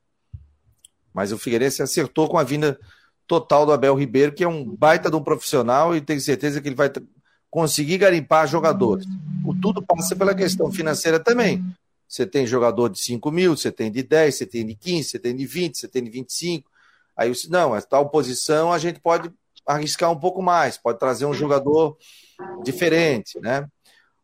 Mas 1.12 1.32
o 1.32 1.38
Figueirense 1.38 1.82
acertou 1.82 2.28
com 2.28 2.36
a 2.36 2.42
vinda 2.42 2.78
total 3.26 3.64
do 3.64 3.72
Abel 3.72 3.94
Ribeiro, 3.94 4.32
que 4.32 4.44
é 4.44 4.48
um 4.48 4.64
baita 4.64 5.10
de 5.10 5.16
um 5.16 5.22
profissional 5.22 5.96
e 5.96 6.00
tenho 6.00 6.20
certeza 6.20 6.60
que 6.60 6.68
ele 6.68 6.74
vai 6.74 6.90
conseguir 7.50 7.98
garimpar 7.98 8.46
jogadores. 8.46 9.06
O 9.44 9.54
tudo 9.54 9.80
passa 9.80 10.14
pela 10.14 10.34
questão 10.34 10.70
financeira 10.70 11.18
também. 11.18 11.64
Você 12.06 12.26
tem 12.26 12.46
jogador 12.46 12.88
de 12.88 12.98
5 12.98 13.30
mil, 13.30 13.56
você 13.56 13.72
tem 13.72 13.90
de 13.90 14.02
10, 14.02 14.34
você 14.34 14.46
tem 14.46 14.66
de 14.66 14.74
15, 14.74 15.08
você 15.08 15.18
tem 15.18 15.34
de 15.34 15.46
20, 15.46 15.78
você 15.78 15.88
tem 15.88 16.04
de 16.04 16.10
25. 16.10 16.70
Aí 17.16 17.32
não, 17.48 17.74
é 17.74 17.80
tal 17.80 18.10
posição 18.10 18.72
a 18.72 18.78
gente 18.78 19.00
pode 19.00 19.32
arriscar 19.66 20.10
um 20.10 20.18
pouco 20.18 20.42
mais, 20.42 20.76
pode 20.76 20.98
trazer 20.98 21.26
um 21.26 21.34
jogador 21.34 21.96
diferente, 22.62 23.40
né? 23.40 23.66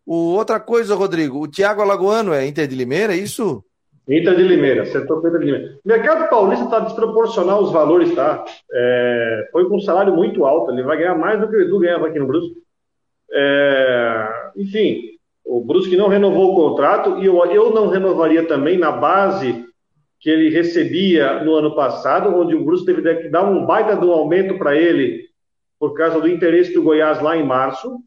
O, 0.06 0.34
outra 0.34 0.58
coisa, 0.58 0.94
Rodrigo, 0.94 1.40
o 1.40 1.48
Thiago 1.48 1.82
Alagoano 1.82 2.32
é 2.32 2.46
Inter 2.46 2.66
de 2.66 2.74
Limeira, 2.74 3.14
é 3.14 3.16
isso? 3.16 3.64
Inter 4.08 4.34
de 4.34 4.42
Limeira, 4.42 4.84
com 5.06 5.18
Inter 5.18 5.38
de 5.38 5.44
Limeira. 5.44 5.78
O 5.84 5.88
mercado 5.88 6.28
paulista 6.28 6.64
está 6.64 6.80
desproporcional 6.80 7.62
os 7.62 7.70
valores, 7.70 8.12
tá? 8.14 8.44
É, 8.72 9.48
foi 9.52 9.68
com 9.68 9.76
um 9.76 9.80
salário 9.80 10.14
muito 10.14 10.44
alto, 10.44 10.72
ele 10.72 10.82
vai 10.82 10.96
ganhar 10.96 11.14
mais 11.14 11.40
do 11.40 11.48
que 11.48 11.56
o 11.56 11.60
Edu 11.60 11.78
ganhava 11.78 12.08
aqui 12.08 12.18
no 12.18 12.26
Brusque. 12.26 12.56
É, 13.32 14.28
enfim, 14.56 15.00
o 15.44 15.60
Brusque 15.64 15.96
não 15.96 16.08
renovou 16.08 16.52
o 16.52 16.54
contrato 16.56 17.18
e 17.20 17.26
eu, 17.26 17.44
eu 17.46 17.70
não 17.72 17.88
renovaria 17.88 18.46
também 18.46 18.76
na 18.76 18.90
base 18.90 19.64
que 20.18 20.28
ele 20.28 20.50
recebia 20.50 21.42
no 21.44 21.54
ano 21.54 21.74
passado, 21.74 22.34
onde 22.36 22.54
o 22.54 22.64
Brusque 22.64 22.86
teve 22.86 23.22
que 23.22 23.28
dar 23.28 23.44
um 23.48 23.64
baita 23.64 23.94
um 24.04 24.12
aumento 24.12 24.58
para 24.58 24.76
ele 24.76 25.29
por 25.80 25.94
causa 25.94 26.20
do 26.20 26.28
interesse 26.28 26.74
do 26.74 26.82
Goiás 26.82 27.22
lá 27.22 27.34
em 27.34 27.42
março. 27.42 27.98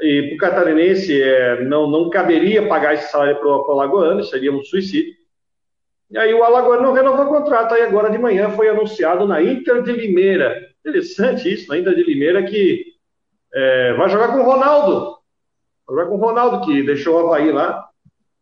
E 0.00 0.22
para 0.22 0.34
o 0.34 0.38
catarinense 0.38 1.22
é, 1.22 1.64
não, 1.64 1.88
não 1.88 2.10
caberia 2.10 2.66
pagar 2.66 2.94
esse 2.94 3.08
salário 3.12 3.38
para 3.38 3.46
o 3.46 3.70
Alagoano, 3.70 4.24
seria 4.24 4.52
um 4.52 4.64
suicídio. 4.64 5.14
E 6.10 6.18
aí 6.18 6.34
o 6.34 6.42
Alagoano 6.42 6.82
não 6.82 6.92
renovou 6.92 7.26
o 7.26 7.28
contrato, 7.28 7.74
aí 7.74 7.82
agora 7.82 8.10
de 8.10 8.18
manhã 8.18 8.50
foi 8.50 8.68
anunciado 8.68 9.26
na 9.26 9.40
Inter 9.40 9.82
de 9.84 9.92
Limeira. 9.92 10.60
Interessante 10.80 11.50
isso, 11.50 11.68
na 11.68 11.78
Inter 11.78 11.94
de 11.94 12.02
Limeira, 12.02 12.42
que 12.42 12.84
é, 13.54 13.92
vai 13.94 14.08
jogar 14.08 14.32
com 14.32 14.40
o 14.40 14.44
Ronaldo. 14.44 15.16
Vai 15.86 15.96
jogar 15.96 16.06
com 16.08 16.16
o 16.16 16.20
Ronaldo, 16.20 16.66
que 16.66 16.82
deixou 16.82 17.14
o 17.14 17.18
Havaí 17.20 17.52
lá. 17.52 17.88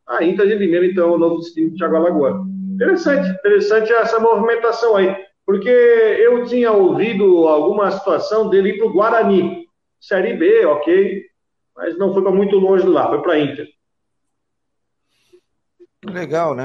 A 0.08 0.24
Inter 0.24 0.46
de 0.46 0.54
Limeira, 0.54 0.86
então, 0.86 1.12
o 1.12 1.18
novo 1.18 1.38
destino 1.40 1.70
do 1.70 1.76
Thiago 1.76 1.96
Alagoano. 1.96 2.46
Interessante, 2.74 3.28
interessante 3.28 3.92
essa 3.92 4.18
movimentação 4.18 4.96
aí. 4.96 5.14
Porque 5.44 5.68
eu 5.68 6.44
tinha 6.46 6.72
ouvido 6.72 7.48
alguma 7.48 7.90
situação 7.90 8.48
dele 8.48 8.70
ir 8.70 8.78
para 8.78 8.86
o 8.86 8.92
Guarani. 8.92 9.66
Série 10.00 10.34
B, 10.34 10.64
ok. 10.66 11.24
Mas 11.76 11.98
não 11.98 12.12
foi 12.12 12.22
para 12.22 12.32
muito 12.32 12.56
longe 12.58 12.84
de 12.84 12.90
lá, 12.90 13.08
foi 13.08 13.22
para 13.22 13.34
a 13.34 13.40
Inter. 13.40 13.68
Legal, 16.04 16.54
né? 16.54 16.64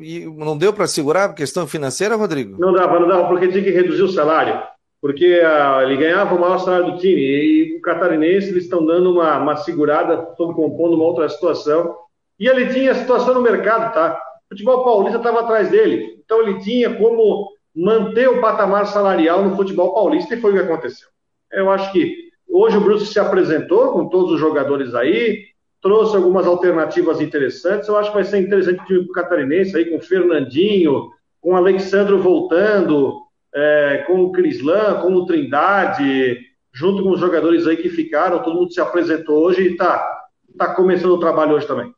E 0.00 0.26
não 0.26 0.56
deu 0.56 0.72
para 0.72 0.86
segurar 0.86 1.24
a 1.24 1.32
questão 1.32 1.66
financeira, 1.66 2.16
Rodrigo? 2.16 2.58
Não 2.58 2.72
dava, 2.72 3.00
não 3.00 3.08
dava, 3.08 3.26
porque 3.28 3.48
tinha 3.48 3.64
que 3.64 3.70
reduzir 3.70 4.02
o 4.02 4.12
salário. 4.12 4.62
Porque 5.00 5.40
uh, 5.40 5.82
ele 5.82 5.96
ganhava 5.96 6.34
o 6.34 6.40
maior 6.40 6.58
salário 6.58 6.92
do 6.92 6.98
time. 6.98 7.20
E 7.20 7.76
o 7.76 7.80
catarinense, 7.80 8.50
eles 8.50 8.64
estão 8.64 8.84
dando 8.86 9.12
uma, 9.12 9.38
uma 9.38 9.56
segurada, 9.56 10.28
estão 10.30 10.54
compondo 10.54 10.94
uma 10.94 11.04
outra 11.04 11.28
situação. 11.28 11.96
E 12.38 12.46
ele 12.46 12.72
tinha 12.72 12.92
a 12.92 12.94
situação 12.94 13.34
no 13.34 13.42
mercado, 13.42 13.92
tá? 13.92 14.20
O 14.46 14.54
futebol 14.54 14.84
paulista 14.84 15.18
estava 15.18 15.40
atrás 15.40 15.70
dele. 15.70 16.20
Então 16.24 16.40
ele 16.42 16.60
tinha 16.60 16.94
como 16.94 17.50
manter 17.74 18.28
o 18.28 18.40
patamar 18.40 18.86
salarial 18.86 19.44
no 19.44 19.56
futebol 19.56 19.94
paulista 19.94 20.34
e 20.34 20.40
foi 20.40 20.50
o 20.50 20.54
que 20.54 20.60
aconteceu. 20.60 21.08
Eu 21.50 21.70
acho 21.70 21.92
que 21.92 22.30
hoje 22.48 22.76
o 22.76 22.80
Bruce 22.80 23.06
se 23.06 23.18
apresentou 23.18 23.92
com 23.92 24.08
todos 24.08 24.32
os 24.32 24.40
jogadores 24.40 24.94
aí, 24.94 25.46
trouxe 25.80 26.16
algumas 26.16 26.46
alternativas 26.46 27.20
interessantes. 27.20 27.88
Eu 27.88 27.96
acho 27.96 28.10
que 28.10 28.16
vai 28.16 28.24
ser 28.24 28.38
interessante 28.38 28.80
o 28.80 28.86
time 28.86 29.12
catarinense 29.12 29.76
aí 29.76 29.86
com 29.86 29.96
o 29.96 30.02
Fernandinho, 30.02 31.10
com 31.40 31.52
o 31.52 31.56
Alexandro 31.56 32.22
voltando, 32.22 33.20
é, 33.54 34.04
com 34.06 34.22
o 34.22 34.32
Crislan, 34.32 35.00
com 35.00 35.12
o 35.14 35.26
Trindade, 35.26 36.38
junto 36.72 37.02
com 37.02 37.10
os 37.10 37.20
jogadores 37.20 37.66
aí 37.66 37.76
que 37.76 37.90
ficaram, 37.90 38.42
todo 38.42 38.54
mundo 38.54 38.72
se 38.72 38.80
apresentou 38.80 39.44
hoje 39.44 39.62
e 39.62 39.72
está 39.72 40.08
tá 40.56 40.74
começando 40.74 41.12
o 41.12 41.20
trabalho 41.20 41.54
hoje 41.54 41.66
também. 41.66 41.92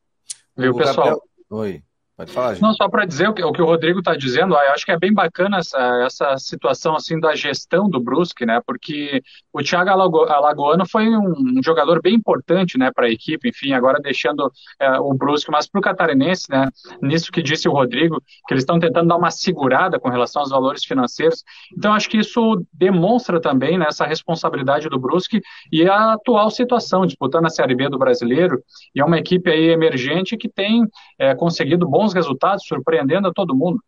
Viu, 0.56 0.74
pessoal? 0.74 1.22
Oi. 1.50 1.82
Pode 2.16 2.30
falar, 2.30 2.54
gente. 2.54 2.62
Não, 2.62 2.72
só 2.72 2.88
para 2.88 3.04
dizer 3.04 3.28
o 3.28 3.34
que, 3.34 3.42
o 3.42 3.50
que, 3.50 3.60
o 3.60 3.66
Rodrigo 3.66 3.98
está 3.98 4.14
dizendo, 4.14 4.54
eu 4.54 4.72
acho 4.72 4.84
que 4.84 4.92
é 4.92 4.98
bem 4.98 5.12
bacana 5.12 5.58
essa, 5.58 6.04
essa 6.06 6.38
situação 6.38 6.94
assim 6.94 7.18
da 7.18 7.34
gestão 7.34 7.88
do 7.90 7.98
Brusque, 7.98 8.46
né? 8.46 8.60
Porque 8.64 9.20
o 9.52 9.60
Thiago 9.60 9.90
Alago, 9.90 10.20
Alagoano 10.20 10.84
foi 10.88 11.08
um, 11.08 11.60
jogador 11.64 12.00
bem 12.00 12.14
importante, 12.14 12.78
né, 12.78 12.92
para 12.94 13.06
a 13.06 13.10
equipe, 13.10 13.48
enfim, 13.48 13.72
agora 13.72 13.98
deixando 14.00 14.48
é, 14.78 14.90
o 15.00 15.12
Brusque, 15.12 15.50
mas 15.50 15.66
para 15.66 15.80
o 15.80 15.82
catarinense, 15.82 16.44
né? 16.48 16.68
Nisso 17.02 17.32
que 17.32 17.42
disse 17.42 17.68
o 17.68 17.72
Rodrigo, 17.72 18.22
que 18.46 18.54
eles 18.54 18.62
estão 18.62 18.78
tentando 18.78 19.08
dar 19.08 19.16
uma 19.16 19.32
segurada 19.32 19.98
com 19.98 20.08
relação 20.08 20.42
aos 20.42 20.50
valores 20.50 20.84
financeiros. 20.84 21.42
Então, 21.76 21.92
acho 21.92 22.08
que 22.08 22.18
isso 22.18 22.64
demonstra 22.72 23.40
também 23.40 23.76
né, 23.76 23.86
essa 23.88 24.06
responsabilidade 24.06 24.88
do 24.88 25.00
Brusque 25.00 25.40
e 25.72 25.88
a 25.88 26.12
atual 26.12 26.48
situação, 26.50 27.06
disputando 27.06 27.46
a 27.46 27.50
Série 27.50 27.74
B 27.74 27.88
do 27.88 27.98
Brasileiro, 27.98 28.62
e 28.94 29.00
é 29.00 29.04
uma 29.04 29.18
equipe 29.18 29.50
aí 29.50 29.70
emergente 29.70 30.36
que 30.36 30.48
tem 30.48 30.86
é, 31.18 31.34
conseguido 31.34 31.88
bons 31.88 32.03
bons 32.04 32.12
resultados, 32.12 32.66
surpreendendo 32.66 33.28
a 33.28 33.32
todo 33.32 33.54
mundo. 33.54 33.82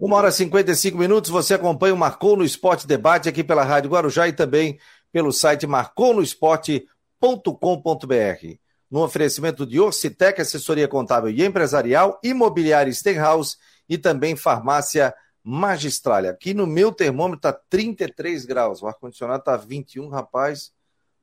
Uma 0.00 0.16
hora 0.16 0.28
e 0.28 0.32
55 0.32 0.96
minutos, 0.96 1.30
você 1.30 1.54
acompanha 1.54 1.94
o 1.94 1.98
Marcou 1.98 2.36
no 2.36 2.44
Esporte 2.44 2.86
Debate 2.86 3.28
aqui 3.28 3.44
pela 3.44 3.64
Rádio 3.64 3.90
Guarujá 3.90 4.28
e 4.28 4.32
também 4.32 4.78
pelo 5.12 5.32
site 5.32 5.66
marconosport.com.br. 5.66 8.58
No 8.90 9.04
oferecimento 9.04 9.66
de 9.66 9.78
Orcitec, 9.78 10.40
assessoria 10.40 10.88
contábil 10.88 11.30
e 11.30 11.44
empresarial, 11.44 12.18
imobiliária 12.24 12.92
Stenhouse 12.92 13.56
e 13.88 13.98
também 13.98 14.36
farmácia 14.36 15.14
Magistralha. 15.42 16.30
Aqui 16.30 16.52
no 16.52 16.66
meu 16.66 16.92
termômetro 16.92 17.38
está 17.38 17.52
33 17.52 18.44
graus, 18.44 18.82
o 18.82 18.86
ar-condicionado 18.86 19.40
está 19.40 19.56
21, 19.56 20.08
rapaz, 20.08 20.72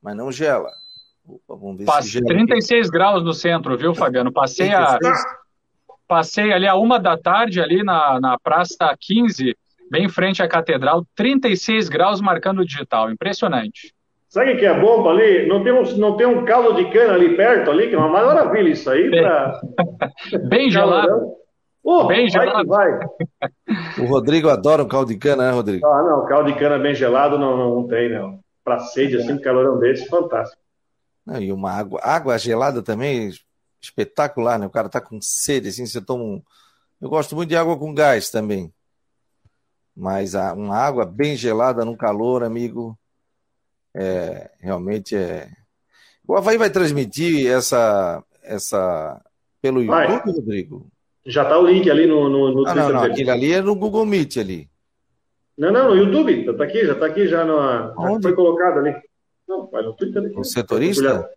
mas 0.01 0.15
não 0.15 0.31
gela. 0.31 0.71
Opa, 1.27 1.59
vamos 1.59 1.77
ver 1.77 1.85
Passe, 1.85 2.11
se 2.11 2.21
36 2.23 2.89
graus 2.89 3.23
no 3.23 3.33
centro, 3.33 3.77
viu, 3.77 3.93
Fabiano? 3.93 4.31
Passei 4.31 4.73
a, 4.73 4.97
passei 6.07 6.53
ali 6.53 6.65
a 6.65 6.75
uma 6.75 6.97
da 6.97 7.17
tarde 7.17 7.59
ali 7.59 7.83
na, 7.83 8.19
na 8.21 8.39
Praça 8.39 8.95
15, 8.97 9.53
bem 9.91 10.05
em 10.05 10.09
frente 10.09 10.41
à 10.41 10.47
Catedral, 10.47 11.05
36 11.15 11.89
graus 11.89 12.21
marcando 12.21 12.59
o 12.59 12.65
digital. 12.65 13.11
Impressionante. 13.11 13.93
Sabe 14.29 14.53
o 14.53 14.57
que 14.57 14.65
é 14.65 14.79
bom 14.79 15.09
ali? 15.09 15.47
Não 15.47 15.63
tem, 15.63 15.73
um, 15.73 15.83
não 15.97 16.15
tem 16.15 16.27
um 16.27 16.45
caldo 16.45 16.75
de 16.75 16.89
cana 16.91 17.13
ali 17.13 17.35
perto, 17.35 17.71
ali, 17.71 17.89
que 17.89 17.95
é 17.95 17.97
uma 17.97 18.09
maravilha 18.09 18.69
isso 18.69 18.89
aí. 18.89 19.09
Pra... 19.09 19.61
bem 20.47 20.69
gelado. 20.69 21.33
Oh, 21.83 22.05
bem 22.05 22.21
vai 22.21 22.29
gelado. 22.29 22.67
Vai. 22.67 22.99
O 23.99 24.05
Rodrigo 24.05 24.49
adora 24.49 24.83
um 24.83 24.87
caldo 24.87 25.13
de 25.13 25.17
cana, 25.17 25.47
né, 25.47 25.51
Rodrigo? 25.51 25.85
Ah, 25.87 26.03
não, 26.03 26.25
caldo 26.25 26.51
de 26.51 26.59
cana 26.59 26.77
bem 26.77 26.93
gelado 26.93 27.37
não, 27.37 27.55
não, 27.55 27.75
não 27.75 27.87
tem, 27.87 28.09
não. 28.09 28.39
Para 28.63 28.79
sede, 28.79 29.15
assim, 29.15 29.33
um 29.33 29.41
calorão 29.41 29.79
desse, 29.79 30.07
fantástico. 30.09 30.61
Não, 31.27 31.41
e 31.41 31.51
uma 31.51 31.69
água, 31.71 31.99
água 32.01 32.37
gelada 32.37 32.81
também, 32.81 33.29
espetacular, 33.81 34.57
né? 34.57 34.65
O 34.65 34.69
cara 34.69 34.87
tá 34.87 35.01
com 35.01 35.19
sede, 35.21 35.67
assim, 35.67 35.85
você 35.85 35.99
toma 35.99 36.23
um... 36.23 36.41
Eu 37.01 37.09
gosto 37.09 37.35
muito 37.35 37.49
de 37.49 37.57
água 37.57 37.77
com 37.77 37.93
gás 37.93 38.29
também. 38.29 38.73
Mas 39.93 40.35
a, 40.35 40.53
uma 40.53 40.77
água 40.77 41.05
bem 41.05 41.35
gelada 41.35 41.83
no 41.83 41.97
calor, 41.97 42.45
amigo, 42.45 42.97
é, 43.93 44.49
realmente 44.61 45.17
é... 45.17 45.49
O 46.25 46.33
Havaí 46.33 46.57
vai 46.57 46.69
transmitir 46.69 47.51
essa, 47.51 48.23
essa 48.41 49.21
pelo 49.61 49.81
YouTube, 49.81 49.95
vai. 49.95 50.33
Rodrigo? 50.33 50.87
Já 51.25 51.43
tá 51.43 51.59
o 51.59 51.67
link 51.67 51.89
ali 51.91 52.07
no, 52.07 52.29
no, 52.29 52.51
no 52.53 52.67
ah, 52.67 52.73
Não, 52.73 52.89
não, 52.89 53.03
aquele 53.03 53.29
ali 53.29 53.51
é 53.51 53.61
no 53.61 53.75
Google 53.75 54.05
Meet 54.05 54.37
ali. 54.37 54.69
Não, 55.57 55.71
não, 55.71 55.89
no 55.89 55.95
YouTube, 55.95 56.53
tá 56.55 56.63
aqui, 56.63 56.85
já 56.85 56.95
tá 56.95 57.05
aqui, 57.05 57.27
já 57.27 57.43
no, 57.43 57.57
já 57.57 58.21
foi 58.21 58.33
colocado 58.33 58.79
ali. 58.79 58.95
Não, 59.47 59.67
vai 59.67 59.81
no 59.83 59.93
Twitter 59.93 60.23
aqui. 60.25 60.37
O 60.39 60.43
setorista? 60.43 61.29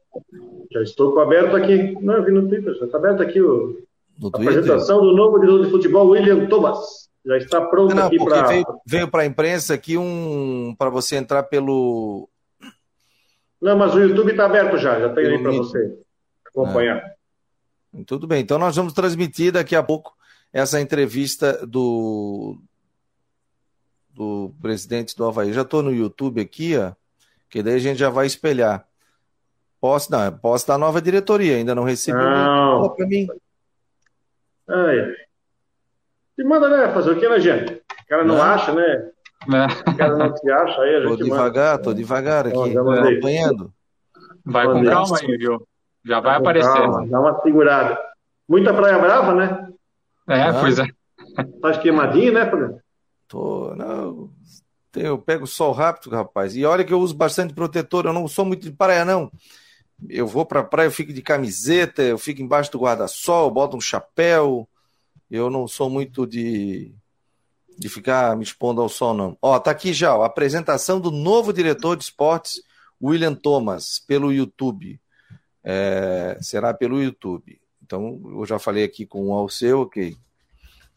Já 0.72 0.82
estou 0.82 1.12
com 1.12 1.20
aberto 1.20 1.54
aqui. 1.56 1.92
Não, 2.00 2.14
eu 2.14 2.24
vi 2.24 2.32
no 2.32 2.48
Twitter, 2.48 2.74
já 2.74 2.86
está 2.86 2.98
aberto 2.98 3.22
aqui 3.22 3.40
o, 3.40 3.82
No 4.18 4.28
a 4.28 4.30
Twitter? 4.32 4.58
apresentação 4.58 5.00
do 5.00 5.12
novo 5.14 5.38
diretor 5.38 5.64
de 5.64 5.70
futebol, 5.70 6.08
William 6.08 6.46
Thomas. 6.48 7.08
Já 7.24 7.36
está 7.36 7.60
pronto 7.60 7.94
Não, 7.94 8.06
aqui 8.06 8.16
para. 8.18 8.46
veio, 8.48 8.64
veio 8.86 9.08
para 9.08 9.22
a 9.22 9.26
imprensa 9.26 9.74
aqui 9.74 9.96
um 9.98 10.74
para 10.78 10.88
você 10.90 11.16
entrar 11.16 11.42
pelo 11.44 12.28
Não, 13.60 13.76
mas 13.76 13.94
o 13.94 14.00
YouTube 14.00 14.30
está 14.30 14.46
aberto 14.46 14.78
já, 14.78 14.98
já 14.98 15.12
tem 15.12 15.26
aí 15.26 15.42
para 15.42 15.52
você 15.52 15.98
acompanhar. 16.46 17.02
Tudo 18.06 18.26
bem, 18.26 18.40
então 18.40 18.58
nós 18.58 18.74
vamos 18.76 18.92
transmitir 18.92 19.52
daqui 19.52 19.76
a 19.76 19.82
pouco 19.82 20.14
essa 20.52 20.80
entrevista 20.80 21.64
do, 21.66 22.56
do 24.14 24.52
presidente 24.62 25.14
do 25.16 25.24
Havaí. 25.26 25.52
Já 25.52 25.62
estou 25.62 25.82
no 25.82 25.92
YouTube 25.92 26.40
aqui, 26.40 26.76
ó, 26.76 26.92
que 27.50 27.62
daí 27.62 27.74
a 27.74 27.78
gente 27.78 27.98
já 27.98 28.08
vai 28.08 28.26
espelhar. 28.26 28.86
Posso, 29.80 30.10
não, 30.12 30.30
posso 30.38 30.66
da 30.68 30.76
nova 30.78 31.00
diretoria, 31.02 31.56
ainda 31.56 31.74
não 31.74 31.84
recebi 31.84 32.16
Não. 32.18 32.88
para 32.94 33.06
mim. 33.06 33.26
Ai. 34.68 35.14
E 36.38 36.44
manda, 36.44 36.68
né? 36.68 36.92
Fazer 36.92 37.10
o 37.12 37.18
que, 37.20 37.28
né, 37.28 37.40
gente? 37.40 37.72
O 37.74 38.06
cara 38.08 38.24
não 38.24 38.36
Não. 38.36 38.42
acha, 38.42 38.72
né? 38.72 39.10
né? 39.48 39.66
O 39.88 39.96
cara 39.96 40.16
não 40.16 40.36
se 40.36 40.50
acha 40.50 40.80
aí, 40.82 40.96
a 40.96 41.02
Tô 41.02 41.08
gente 41.10 41.20
manda. 41.20 41.24
devagar, 41.24 41.78
tô 41.78 41.94
devagar 41.94 42.46
aqui, 42.46 42.74
mandei. 42.74 43.12
acompanhando. 43.14 43.72
Vai 44.44 44.66
com 44.66 44.84
calma 44.84 45.18
aí, 45.20 45.36
viu? 45.36 45.66
Já 46.04 46.20
vai 46.20 46.34
Com 46.34 46.40
aparecer. 46.40 46.72
calma, 46.72 47.06
dá 47.06 47.20
uma 47.20 47.40
segurada. 47.42 47.98
Muita 48.48 48.72
praia 48.74 48.98
brava, 48.98 49.34
né? 49.34 49.68
É, 50.28 50.42
Ah. 50.42 50.60
pois 50.60 50.78
é. 50.78 50.84
Tá 51.60 51.78
queimadinho, 51.78 52.32
né, 52.32 52.48
Fernando? 52.48 52.80
Tô, 53.28 53.74
não, 53.76 54.30
eu 54.94 55.18
pego 55.18 55.46
sol 55.46 55.72
rápido, 55.72 56.10
rapaz. 56.10 56.56
E 56.56 56.64
olha 56.64 56.84
que 56.84 56.92
eu 56.92 57.00
uso 57.00 57.14
bastante 57.14 57.54
protetor, 57.54 58.06
eu 58.06 58.12
não 58.12 58.26
sou 58.26 58.44
muito 58.44 58.62
de 58.62 58.72
praia, 58.72 59.04
não. 59.04 59.30
Eu 60.08 60.26
vou 60.26 60.46
pra 60.46 60.64
praia, 60.64 60.86
eu 60.86 60.92
fico 60.92 61.12
de 61.12 61.22
camiseta, 61.22 62.02
eu 62.02 62.18
fico 62.18 62.40
embaixo 62.42 62.72
do 62.72 62.78
guarda-sol, 62.78 63.50
boto 63.50 63.76
um 63.76 63.80
chapéu. 63.80 64.68
Eu 65.30 65.50
não 65.50 65.68
sou 65.68 65.88
muito 65.88 66.26
de, 66.26 66.92
de 67.78 67.88
ficar 67.88 68.36
me 68.36 68.42
expondo 68.42 68.80
ao 68.80 68.88
sol, 68.88 69.14
não. 69.14 69.36
Ó, 69.40 69.58
tá 69.58 69.70
aqui 69.70 69.92
já, 69.92 70.16
ó, 70.16 70.22
a 70.22 70.26
apresentação 70.26 71.00
do 71.00 71.10
novo 71.10 71.52
diretor 71.52 71.96
de 71.96 72.04
esportes, 72.04 72.62
William 73.02 73.34
Thomas, 73.34 73.98
pelo 74.06 74.32
YouTube. 74.32 75.00
É, 75.62 76.38
será 76.40 76.72
pelo 76.72 77.02
YouTube. 77.02 77.60
Então, 77.82 78.20
eu 78.24 78.46
já 78.46 78.58
falei 78.58 78.84
aqui 78.84 79.06
com 79.06 79.28
o 79.28 79.34
Alceu, 79.34 79.82
ok. 79.82 80.16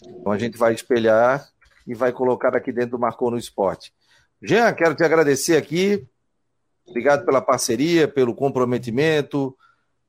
Então 0.01 0.31
a 0.31 0.37
gente 0.37 0.57
vai 0.57 0.73
espelhar 0.73 1.52
e 1.85 1.93
vai 1.93 2.11
colocar 2.11 2.55
aqui 2.55 2.71
dentro 2.71 2.91
do 2.91 2.99
Marcou 2.99 3.31
no 3.31 3.37
Esporte. 3.37 3.93
Jean, 4.41 4.73
quero 4.73 4.95
te 4.95 5.03
agradecer 5.03 5.57
aqui. 5.57 6.05
Obrigado 6.85 7.25
pela 7.25 7.41
parceria, 7.41 8.07
pelo 8.07 8.35
comprometimento, 8.35 9.55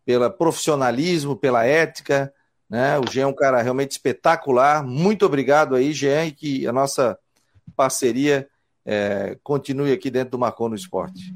pelo 0.05 0.31
profissionalismo, 0.31 1.37
pela 1.37 1.65
ética. 1.65 2.33
Né? 2.69 2.99
O 2.99 3.11
Jean 3.11 3.25
é 3.25 3.27
um 3.27 3.35
cara 3.35 3.63
realmente 3.63 3.93
espetacular. 3.93 4.85
Muito 4.85 5.25
obrigado 5.25 5.75
aí, 5.75 5.93
Jean, 5.93 6.27
e 6.27 6.33
que 6.33 6.67
a 6.67 6.73
nossa 6.73 7.19
parceria 7.77 8.49
é, 8.85 9.39
continue 9.43 9.93
aqui 9.93 10.11
dentro 10.11 10.33
do 10.33 10.39
Marcou 10.39 10.69
no 10.69 10.75
Esporte. 10.75 11.33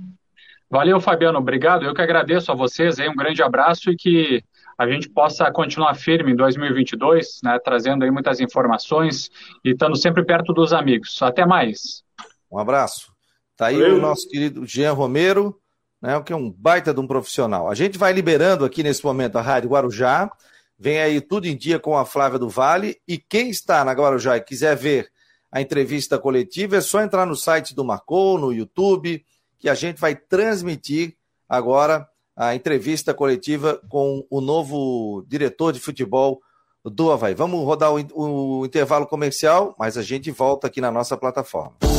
Valeu, 0.71 1.01
Fabiano. 1.01 1.39
Obrigado. 1.39 1.85
Eu 1.85 1.95
que 1.95 2.03
agradeço 2.03 2.53
a 2.53 2.55
vocês 2.55 2.99
aí. 2.99 3.09
Um 3.09 3.17
grande 3.17 3.43
abraço 3.43 3.91
e 3.91 3.97
que 3.97 4.45
a 4.79 4.87
gente 4.87 5.09
possa 5.09 5.51
continuar 5.51 5.95
firme 5.95 6.31
em 6.33 6.37
2022, 6.37 7.41
né, 7.43 7.59
trazendo 7.59 8.05
aí 8.05 8.11
muitas 8.13 8.39
informações 8.39 9.29
e 9.65 9.71
estando 9.71 9.97
sempre 9.97 10.25
perto 10.25 10.53
dos 10.53 10.73
amigos. 10.73 11.21
Até 11.21 11.45
mais. 11.45 12.05
Um 12.51 12.59
abraço. 12.59 13.13
Tá 13.57 13.67
aí 13.67 13.77
Valeu. 13.77 13.97
o 13.97 14.01
nosso 14.01 14.29
querido 14.29 14.65
Jean 14.65 14.93
Romero, 14.93 15.61
né, 16.01 16.23
que 16.23 16.33
é 16.33 16.37
um 16.37 16.49
baita 16.49 16.95
de 16.95 17.01
um 17.01 17.09
profissional. 17.09 17.69
A 17.69 17.75
gente 17.75 17.99
vai 17.99 18.13
liberando 18.13 18.65
aqui 18.65 18.85
nesse 18.85 19.05
momento 19.05 19.37
a 19.37 19.43
Rádio 19.43 19.71
Guarujá. 19.71 20.31
Vem 20.79 21.01
aí 21.01 21.21
tudo 21.21 21.49
em 21.49 21.57
dia 21.57 21.81
com 21.81 21.99
a 21.99 22.05
Flávia 22.05 22.39
do 22.39 22.49
Vale. 22.49 22.97
E 23.07 23.19
quem 23.19 23.51
está 23.51 23.85
na 23.85 23.91
Guarujá 23.91 24.37
e 24.37 24.41
quiser 24.41 24.77
ver 24.77 25.11
a 25.51 25.61
entrevista 25.61 26.19
coletiva, 26.21 26.77
é 26.77 26.81
só 26.81 27.03
entrar 27.03 27.27
no 27.27 27.35
site 27.35 27.75
do 27.75 27.85
Marcou, 27.85 28.39
no 28.39 28.53
YouTube, 28.53 29.25
que 29.59 29.69
a 29.69 29.75
gente 29.75 29.99
vai 29.99 30.15
transmitir 30.15 31.17
agora 31.49 32.07
a 32.39 32.55
entrevista 32.55 33.13
coletiva 33.13 33.81
com 33.89 34.25
o 34.31 34.41
novo 34.41 35.25
diretor 35.27 35.73
de 35.73 35.81
futebol 35.81 36.41
do 36.85 37.11
Havaí. 37.11 37.35
Vamos 37.35 37.65
rodar 37.65 37.93
o, 37.93 38.61
o 38.61 38.65
intervalo 38.65 39.09
comercial, 39.09 39.75
mas 39.77 39.99
a 39.99 40.03
gente 40.03 40.31
volta 40.31 40.69
aqui 40.69 40.81
na 40.81 40.93
nossa 40.93 41.17
plataforma. 41.17 41.88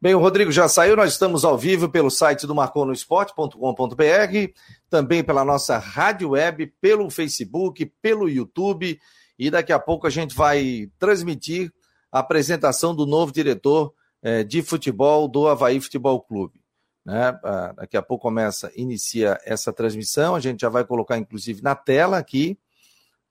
Bem, 0.00 0.14
o 0.14 0.20
Rodrigo 0.20 0.52
já 0.52 0.68
saiu, 0.68 0.94
nós 0.94 1.10
estamos 1.10 1.44
ao 1.44 1.58
vivo 1.58 1.88
pelo 1.88 2.08
site 2.08 2.46
do 2.46 2.54
marconosport.com.br, 2.54 4.52
também 4.88 5.24
pela 5.24 5.44
nossa 5.44 5.76
rádio 5.76 6.30
web, 6.30 6.68
pelo 6.80 7.10
Facebook, 7.10 7.84
pelo 8.00 8.28
YouTube, 8.28 8.96
e 9.36 9.50
daqui 9.50 9.72
a 9.72 9.78
pouco 9.80 10.06
a 10.06 10.10
gente 10.10 10.36
vai 10.36 10.88
transmitir 11.00 11.72
a 12.12 12.20
apresentação 12.20 12.94
do 12.94 13.04
novo 13.06 13.32
diretor 13.32 13.92
eh, 14.22 14.44
de 14.44 14.62
futebol 14.62 15.26
do 15.26 15.48
Havaí 15.48 15.80
Futebol 15.80 16.22
Clube. 16.22 16.62
Né? 17.04 17.36
Ah, 17.42 17.72
daqui 17.78 17.96
a 17.96 18.02
pouco 18.02 18.22
começa, 18.22 18.70
inicia 18.76 19.36
essa 19.44 19.72
transmissão, 19.72 20.36
a 20.36 20.40
gente 20.40 20.60
já 20.60 20.68
vai 20.68 20.84
colocar 20.84 21.18
inclusive 21.18 21.60
na 21.60 21.74
tela 21.74 22.18
aqui, 22.18 22.56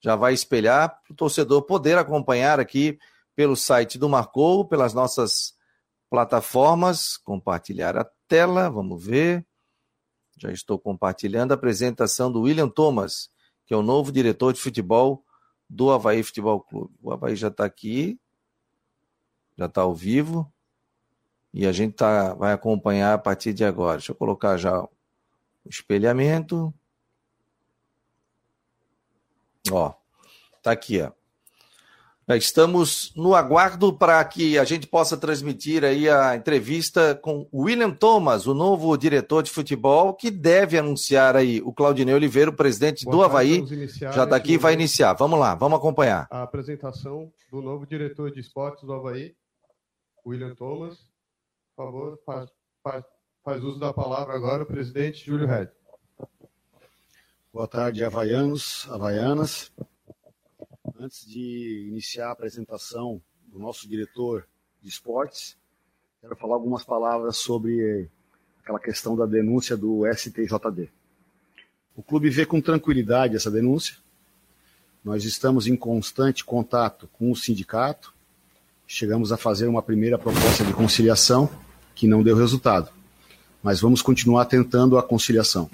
já 0.01 0.18
vai 0.18 0.34
espelhar 0.34 0.99
para 1.01 1.13
o 1.13 1.15
torcedor 1.15 1.61
poder 1.61 1.97
acompanhar 1.97 2.59
aqui 2.59 2.99
pelo 3.34 3.55
site 3.55 3.97
do 3.97 4.09
Marcou, 4.09 4.65
pelas 4.65 4.93
nossas 4.93 5.55
plataformas, 6.10 7.18
compartilhar 7.18 7.97
a 7.97 8.10
tela, 8.28 8.70
vamos 8.70 9.03
ver. 9.03 9.45
Já 10.38 10.51
estou 10.51 10.78
compartilhando 10.78 11.51
a 11.51 11.55
apresentação 11.55 12.32
do 12.32 12.41
William 12.41 12.70
Thomas, 12.70 13.30
que 13.66 13.74
é 13.74 13.78
o 13.78 13.82
novo 13.82 14.12
diretor 14.12 14.53
de 14.53 14.62
futebol 14.62 15.24
do 15.70 15.91
Havaí 15.91 16.24
Futebol 16.24 16.62
Clube. 16.62 16.93
O 17.01 17.12
Havaí 17.12 17.36
já 17.36 17.47
está 17.47 17.66
aqui, 17.66 18.20
já 19.58 19.66
está 19.66 19.82
ao 19.82 19.93
vivo, 19.93 20.51
e 21.53 21.66
a 21.66 21.72
gente 21.72 21.95
tá, 21.95 22.34
vai 22.36 22.53
acompanhar 22.53 23.14
a 23.14 23.18
partir 23.18 23.53
de 23.53 23.66
agora. 23.66 23.97
Deixa 23.97 24.12
eu 24.12 24.16
colocar 24.16 24.58
já 24.58 24.80
o 24.80 24.89
espelhamento. 25.66 26.74
Ó, 29.72 29.93
tá 30.62 30.72
aqui, 30.72 31.01
ó. 31.01 31.12
Estamos 32.36 33.13
no 33.15 33.34
aguardo 33.34 33.93
para 33.93 34.23
que 34.25 34.57
a 34.57 34.65
gente 34.65 34.86
possa 34.86 35.15
transmitir 35.15 35.86
aí 35.86 36.09
a 36.09 36.36
entrevista 36.36 37.15
com 37.15 37.47
William 37.53 37.91
Thomas, 37.91 38.45
o 38.45 38.53
novo 38.53 38.97
diretor 38.97 39.41
de 39.41 39.49
futebol, 39.49 40.13
que 40.13 40.30
deve 40.30 40.78
anunciar 40.78 41.38
aí 41.38 41.61
o 41.61 41.71
Claudinei 41.71 42.13
Oliveira, 42.13 42.51
o 42.51 42.55
presidente 42.55 43.05
Boa 43.05 43.15
do 43.15 43.34
tarde, 43.34 43.61
Havaí. 43.63 43.88
Já 44.13 44.25
daqui 44.25 44.51
nesse 44.51 44.61
vai 44.61 44.73
iniciar. 44.73 45.13
Vamos 45.13 45.39
lá, 45.39 45.55
vamos 45.55 45.80
acompanhar. 45.80 46.28
A 46.30 46.43
apresentação 46.43 47.32
do 47.49 47.61
novo 47.61 47.86
diretor 47.88 48.30
de 48.30 48.41
esportes 48.41 48.84
do 48.84 48.91
Havaí, 48.91 49.34
William 50.25 50.53
Thomas. 50.53 50.97
Por 51.78 51.86
favor, 51.86 52.19
faz, 52.25 52.49
faz, 52.84 53.05
faz 53.41 53.63
uso 53.63 53.80
da 53.80 53.93
palavra 53.93 54.36
agora 54.36 54.63
o 54.63 54.65
presidente 54.65 55.25
Júlio 55.25 55.47
Red. 55.47 55.69
Boa 57.53 57.69
tarde, 57.69 58.03
havaianos, 58.03 58.86
havaianas. 58.91 59.71
Antes 61.00 61.28
de 61.28 61.86
iniciar 61.88 62.30
a 62.30 62.32
apresentação 62.32 63.22
do 63.45 63.60
nosso 63.60 63.88
diretor 63.88 64.48
de 64.82 64.89
esportes, 64.89 65.56
quero 66.20 66.36
falar 66.36 66.56
algumas 66.56 66.84
palavras 66.84 67.38
sobre 67.38 68.10
aquela 68.64 68.80
questão 68.80 69.16
da 69.16 69.28
denúncia 69.28 69.78
do 69.78 70.12
STJD. 70.12 70.89
O 71.95 72.02
clube 72.02 72.32
vê 72.32 72.48
com 72.48 72.60
tranquilidade 72.60 73.36
essa 73.36 73.52
denúncia. 73.52 73.95
Nós 75.04 75.24
estamos 75.24 75.68
em 75.68 75.76
constante 75.76 76.43
contato 76.43 77.08
com 77.14 77.32
o 77.32 77.36
sindicato. 77.36 78.12
Chegamos 78.88 79.32
a 79.32 79.38
fazer 79.38 79.68
uma 79.68 79.84
primeira 79.84 80.18
proposta 80.18 80.66
de 80.66 80.74
conciliação 80.74 81.48
que 81.93 82.08
não 82.08 82.24
deu 82.24 82.36
resultado, 82.36 82.91
mas 83.62 83.80
vamos 83.80 84.02
continuar 84.02 84.45
tentando 84.45 84.98
a 84.98 85.04
conciliação. 85.04 85.70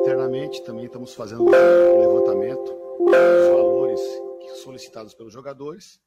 Internamente 0.00 0.64
também 0.64 0.86
estamos 0.86 1.12
fazendo 1.12 1.42
um 1.42 1.50
levantamento 1.50 2.76
solicitados 4.66 5.14
pelos 5.14 5.32
jogadores 5.32 6.00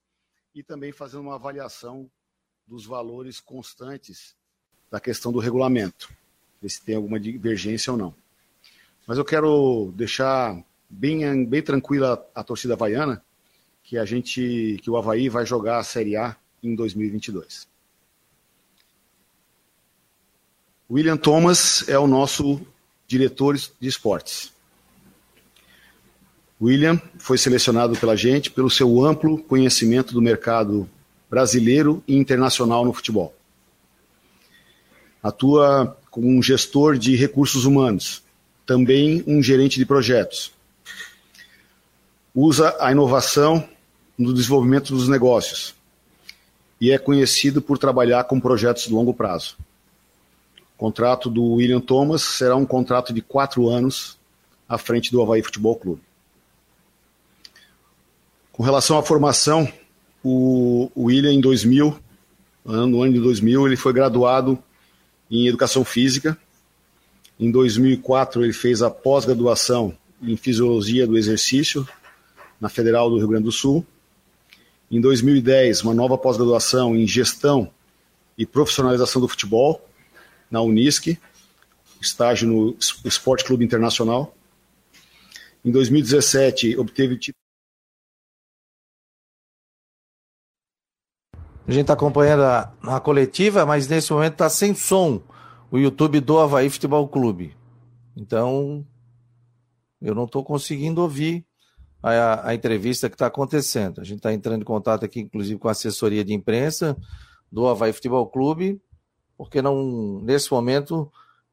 e 0.54 0.62
também 0.62 0.92
fazendo 0.92 1.22
uma 1.22 1.36
avaliação 1.36 2.12
dos 2.68 2.86
valores 2.86 3.40
constantes 3.40 4.36
da 4.92 5.00
questão 5.00 5.32
do 5.32 5.40
regulamento, 5.40 6.14
ver 6.62 6.70
se 6.70 6.84
tem 6.84 6.96
alguma 6.96 7.18
divergência 7.18 7.94
ou 7.94 7.98
não. 7.98 8.14
Mas 9.08 9.18
eu 9.18 9.24
quero 9.24 9.94
deixar 9.96 10.62
bem, 10.90 11.46
bem 11.46 11.64
tranquila 11.64 12.30
a 12.36 12.44
torcida 12.44 12.74
havaiana 12.74 13.24
que 13.82 13.98
a 13.98 14.04
gente, 14.04 14.78
que 14.84 14.90
o 14.90 14.98
Havaí 14.98 15.30
vai 15.30 15.46
jogar 15.46 15.80
a 15.80 15.84
Série 15.84 16.18
A 16.18 16.36
em 16.62 16.76
2022. 16.76 17.66
William 20.92 21.18
Thomas 21.18 21.88
é 21.88 21.98
o 21.98 22.08
nosso 22.08 22.60
diretor 23.08 23.56
de 23.56 23.88
esportes. 23.88 24.52
William 26.62 27.02
foi 27.18 27.38
selecionado 27.38 27.96
pela 27.98 28.16
gente 28.16 28.52
pelo 28.52 28.70
seu 28.70 29.04
amplo 29.06 29.38
conhecimento 29.38 30.14
do 30.14 30.22
mercado 30.22 30.90
brasileiro 31.30 32.04
e 32.08 32.18
internacional 32.18 32.84
no 32.84 32.92
futebol. 32.92 33.34
Atua 35.24 35.98
como 36.12 36.28
um 36.28 36.42
gestor 36.42 36.98
de 36.98 37.16
recursos 37.16 37.66
humanos, 37.66 38.24
também 38.66 39.24
um 39.28 39.42
gerente 39.42 39.78
de 39.78 39.86
projetos. 39.86 40.52
Usa 42.34 42.76
a 42.80 42.92
inovação 42.92 43.68
no 44.18 44.34
desenvolvimento 44.34 44.94
dos 44.94 45.08
negócios 45.08 45.76
e 46.80 46.92
é 46.92 46.98
conhecido 46.98 47.62
por 47.62 47.78
trabalhar 47.78 48.24
com 48.26 48.40
projetos 48.40 48.84
de 48.84 48.94
longo 48.94 49.14
prazo. 49.14 49.58
O 50.76 50.80
contrato 50.80 51.30
do 51.30 51.44
William 51.54 51.82
Thomas 51.82 52.22
será 52.22 52.56
um 52.56 52.66
contrato 52.66 53.14
de 53.14 53.22
quatro 53.22 53.68
anos 53.70 54.18
à 54.68 54.78
frente 54.78 55.12
do 55.12 55.22
Havaí 55.22 55.42
Futebol 55.42 55.76
Clube. 55.76 56.09
Com 58.60 58.66
relação 58.66 58.98
à 58.98 59.02
formação, 59.02 59.72
o 60.22 60.92
William, 60.98 61.32
em 61.32 61.40
2000, 61.40 61.98
no 62.66 63.02
ano 63.02 63.14
de 63.14 63.20
2000, 63.22 63.66
ele 63.66 63.78
foi 63.78 63.94
graduado 63.94 64.62
em 65.32 65.48
Educação 65.48 65.86
Física. 65.86 66.38
Em 67.40 67.50
2004, 67.50 68.44
ele 68.44 68.52
fez 68.52 68.82
a 68.82 68.90
pós-graduação 68.90 69.96
em 70.22 70.36
Fisiologia 70.36 71.08
do 71.08 71.18
Exercício 71.18 71.88
na 72.60 72.68
Federal 72.68 73.10
do 73.10 73.16
Rio 73.16 73.30
Grande 73.30 73.46
do 73.46 73.52
Sul. 73.54 73.86
Em 74.92 75.00
2010, 75.00 75.84
uma 75.84 75.94
nova 75.94 76.18
pós-graduação 76.18 76.98
em 76.98 77.08
Gestão 77.08 77.72
e 78.38 78.46
Profissionalização 78.46 79.22
do 79.22 79.30
Futebol 79.30 79.88
na 80.52 80.60
Unisc, 80.60 81.18
estágio 82.02 82.50
no 82.50 82.78
Esporte 83.06 83.46
Clube 83.46 83.64
Internacional. 83.64 84.36
Em 85.64 85.72
2017, 85.72 86.78
obteve 86.78 87.18
A 91.70 91.72
gente 91.72 91.82
está 91.82 91.94
acompanhando 91.94 92.44
a, 92.44 92.74
a, 92.84 93.00
coletiva, 93.00 93.66
mas 93.66 93.88
nesse 93.88 94.12
momento 94.12 94.34
está 94.34 94.50
sem 94.50 94.74
som 94.74 95.22
o 95.70 95.78
YouTube 95.78 96.20
do 96.20 96.40
Havaí 96.40 96.70
Futebol 96.70 97.08
Clube. 97.08 97.56
Então, 98.18 98.86
eu 100.02 100.16
não 100.16 100.26
estou 100.26 100.44
conseguindo 100.44 101.02
ouvir 101.02 101.46
a, 102.02 102.50
a 102.50 102.56
entrevista 102.56 103.08
que 103.08 103.16
está 103.16 103.28
acontecendo. 103.28 104.02
A 104.02 104.04
gente 104.04 104.18
está 104.18 104.34
entrando 104.34 104.64
em 104.64 104.66
contato 104.66 105.06
aqui, 105.06 105.20
inclusive, 105.20 105.60
com 105.60 105.68
a 105.68 105.72
assessoria 105.72 106.26
de 106.26 106.34
imprensa 106.34 106.98
do 107.52 107.68
Havaí 107.68 107.94
Futebol 107.94 108.26
Clube 108.28 108.82
porque 109.40 109.62
não 109.62 110.20
nesse 110.22 110.52
momento 110.52 111.10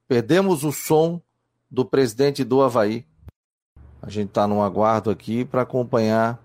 perdemos 0.08 0.64
o 0.64 0.72
som 0.72 1.22
do 1.70 1.84
presidente 1.84 2.42
do 2.42 2.60
Havaí. 2.60 3.06
A 4.02 4.10
gente 4.10 4.30
está 4.30 4.44
num 4.48 4.60
aguardo 4.60 5.08
aqui 5.08 5.44
para 5.44 5.62
acompanhar 5.62 6.42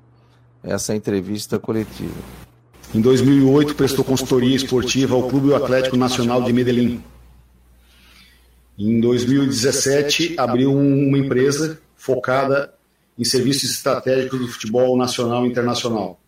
essa 0.61 0.95
entrevista 0.95 1.57
coletiva. 1.57 2.40
Em 2.93 2.99
2008, 2.99 3.73
prestou 3.75 4.03
consultoria 4.03 4.53
esportiva 4.53 5.15
ao 5.15 5.29
Clube 5.29 5.53
Atlético 5.53 5.95
Nacional 5.95 6.43
de 6.43 6.51
Medellín. 6.51 7.01
Em 8.77 8.99
2017, 8.99 10.35
abriu 10.37 10.75
uma 10.75 11.17
empresa 11.17 11.79
focada 11.95 12.73
em 13.17 13.23
serviços 13.23 13.71
estratégicos 13.71 14.39
do 14.41 14.47
futebol 14.49 14.97
nacional 14.97 15.45
e 15.45 15.49
internacional. 15.49 16.19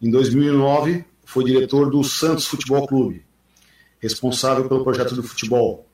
Em 0.00 0.08
2009, 0.08 1.04
foi 1.24 1.42
diretor 1.42 1.90
do 1.90 2.04
Santos 2.04 2.46
Futebol 2.46 2.86
Clube, 2.86 3.24
responsável 3.98 4.68
pelo 4.68 4.84
projeto 4.84 5.16
do 5.16 5.24
futebol. 5.24 5.88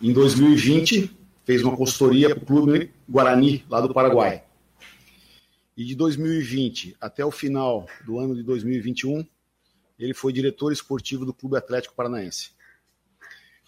Em 0.00 0.10
2020, 0.10 1.14
fez 1.44 1.62
uma 1.62 1.76
consultoria 1.76 2.30
para 2.34 2.42
o 2.42 2.46
Clube 2.46 2.90
Guarani, 3.06 3.62
lá 3.68 3.82
do 3.82 3.92
Paraguai. 3.92 4.42
E 5.76 5.84
de 5.84 5.94
2020 5.94 6.96
até 7.00 7.24
o 7.24 7.30
final 7.30 7.86
do 8.04 8.18
ano 8.18 8.34
de 8.34 8.42
2021, 8.42 9.26
ele 9.98 10.12
foi 10.12 10.32
diretor 10.32 10.72
esportivo 10.72 11.24
do 11.24 11.32
Clube 11.32 11.56
Atlético 11.56 11.94
Paranaense. 11.94 12.50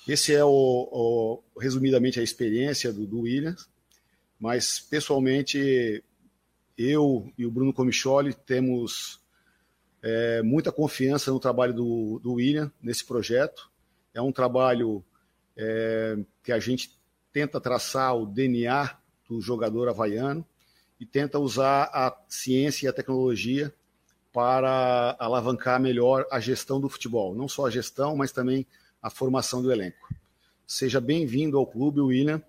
Esse 0.06 0.34
é, 0.34 0.44
o, 0.44 0.50
o 0.50 1.58
resumidamente, 1.58 2.20
a 2.20 2.22
experiência 2.22 2.92
do, 2.92 3.06
do 3.06 3.20
Williams, 3.20 3.68
mas 4.38 4.78
pessoalmente 4.78 6.04
eu 6.76 7.32
e 7.38 7.46
o 7.46 7.50
Bruno 7.50 7.72
Comicholi 7.72 8.34
temos 8.34 9.20
é, 10.02 10.42
muita 10.42 10.70
confiança 10.70 11.30
no 11.30 11.40
trabalho 11.40 11.72
do, 11.72 12.20
do 12.22 12.34
William 12.34 12.70
nesse 12.82 13.04
projeto. 13.04 13.70
É 14.12 14.20
um 14.20 14.30
trabalho 14.30 15.02
é, 15.56 16.18
que 16.42 16.52
a 16.52 16.58
gente 16.58 16.98
tenta 17.32 17.58
traçar 17.58 18.14
o 18.14 18.26
DNA 18.26 18.98
do 19.26 19.40
jogador 19.40 19.88
havaiano 19.88 20.46
e 20.98 21.06
tenta 21.06 21.38
usar 21.38 21.84
a 21.92 22.16
ciência 22.28 22.86
e 22.86 22.88
a 22.88 22.92
tecnologia 22.92 23.74
para 24.32 25.16
alavancar 25.18 25.80
melhor 25.80 26.26
a 26.30 26.40
gestão 26.40 26.80
do 26.80 26.88
futebol. 26.88 27.34
Não 27.34 27.48
só 27.48 27.66
a 27.66 27.70
gestão, 27.70 28.16
mas 28.16 28.32
também 28.32 28.66
a 29.00 29.10
formação 29.10 29.62
do 29.62 29.70
elenco. 29.70 30.14
Seja 30.66 31.00
bem-vindo 31.00 31.58
ao 31.58 31.66
clube, 31.66 32.00
William. 32.00 32.42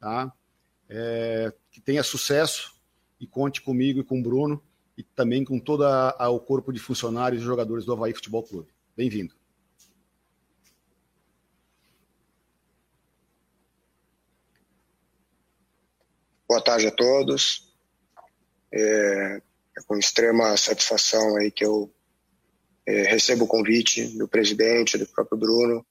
Tá? 0.00 0.32
É, 0.88 1.52
que 1.70 1.80
tenha 1.80 2.02
sucesso 2.02 2.74
e 3.20 3.26
conte 3.26 3.60
comigo 3.60 4.00
e 4.00 4.04
com 4.04 4.20
o 4.20 4.22
Bruno 4.22 4.62
e 4.96 5.02
também 5.02 5.44
com 5.44 5.58
todo 5.58 5.84
o 5.84 6.40
corpo 6.40 6.72
de 6.72 6.78
funcionários 6.78 7.42
e 7.42 7.44
jogadores 7.44 7.84
do 7.84 7.92
Havaí 7.92 8.14
Futebol 8.14 8.42
Clube. 8.42 8.68
Bem-vindo. 8.96 9.34
Boa 16.48 16.62
tarde 16.62 16.86
a 16.86 16.90
todos. 16.90 17.67
É, 18.72 19.42
é 19.76 19.82
com 19.86 19.96
extrema 19.96 20.56
satisfação 20.56 21.36
aí 21.36 21.50
que 21.50 21.64
eu 21.64 21.92
é, 22.86 23.02
recebo 23.02 23.44
o 23.44 23.48
convite 23.48 24.06
do 24.16 24.28
presidente, 24.28 24.98
do 24.98 25.06
próprio 25.06 25.38
Bruno, 25.38 25.86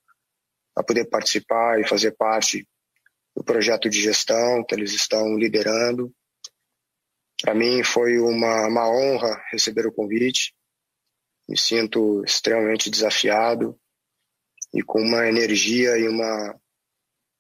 para 0.73 0.84
poder 0.84 1.05
participar 1.05 1.80
e 1.80 1.88
fazer 1.88 2.11
parte 2.11 2.67
do 3.36 3.43
projeto 3.43 3.89
de 3.89 4.01
gestão 4.01 4.63
que 4.63 4.75
eles 4.75 4.93
estão 4.93 5.38
liderando 5.38 6.13
para 7.41 7.53
mim 7.53 7.84
foi 7.84 8.19
uma, 8.19 8.67
uma 8.67 8.89
honra 8.89 9.41
receber 9.51 9.86
o 9.86 9.91
convite. 9.91 10.55
Me 11.47 11.57
sinto 11.57 12.23
extremamente 12.25 12.89
desafiado 12.89 13.80
e 14.73 14.82
com 14.82 14.99
uma 14.99 15.28
energia 15.28 15.97
e 15.97 16.07
uma, 16.09 16.59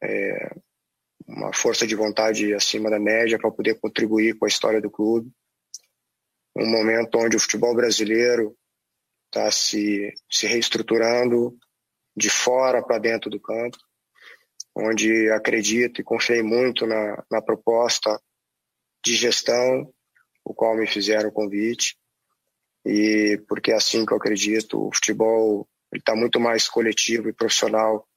é, 0.01 0.55
uma 1.27 1.53
força 1.53 1.85
de 1.85 1.95
vontade 1.95 2.53
acima 2.53 2.89
da 2.89 2.99
média 2.99 3.37
para 3.37 3.51
poder 3.51 3.79
contribuir 3.79 4.37
com 4.37 4.45
a 4.45 4.47
história 4.47 4.79
do 4.79 4.89
clube. 4.89 5.29
Um 6.55 6.65
momento 6.65 7.17
onde 7.17 7.35
o 7.35 7.39
futebol 7.39 7.75
brasileiro 7.75 8.55
está 9.25 9.51
se, 9.51 10.13
se 10.31 10.47
reestruturando 10.47 11.57
de 12.15 12.29
fora 12.29 12.81
para 12.81 12.97
dentro 12.97 13.29
do 13.29 13.39
campo, 13.39 13.77
onde 14.75 15.29
acredito 15.31 15.99
e 15.99 16.03
confiei 16.03 16.41
muito 16.41 16.87
na, 16.87 17.23
na 17.29 17.41
proposta 17.41 18.19
de 19.05 19.15
gestão, 19.15 19.93
o 20.43 20.53
qual 20.53 20.75
me 20.75 20.87
fizeram 20.87 21.29
o 21.29 21.33
convite. 21.33 21.97
E 22.85 23.43
porque 23.49 23.71
é 23.71 23.75
assim 23.75 24.05
que 24.05 24.13
eu 24.13 24.17
acredito, 24.17 24.87
o 24.87 24.93
futebol 24.93 25.67
está 25.93 26.15
muito 26.15 26.39
mais 26.39 26.69
coletivo 26.69 27.27
e 27.27 27.33
profissional 27.33 28.07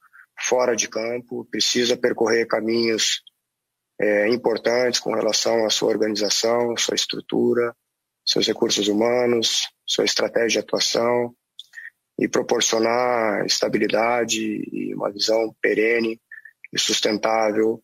fora 0.40 0.74
de 0.74 0.88
campo, 0.88 1.46
precisa 1.50 1.96
percorrer 1.96 2.46
caminhos 2.46 3.22
é, 4.00 4.28
importantes 4.28 4.98
com 4.98 5.14
relação 5.14 5.66
à 5.66 5.70
sua 5.70 5.90
organização, 5.90 6.76
sua 6.76 6.94
estrutura, 6.94 7.74
seus 8.24 8.46
recursos 8.46 8.88
humanos, 8.88 9.68
sua 9.86 10.04
estratégia 10.04 10.48
de 10.48 10.58
atuação 10.60 11.34
e 12.18 12.28
proporcionar 12.28 13.44
estabilidade 13.44 14.40
e 14.72 14.94
uma 14.94 15.10
visão 15.10 15.54
perene 15.60 16.20
e 16.72 16.78
sustentável 16.78 17.82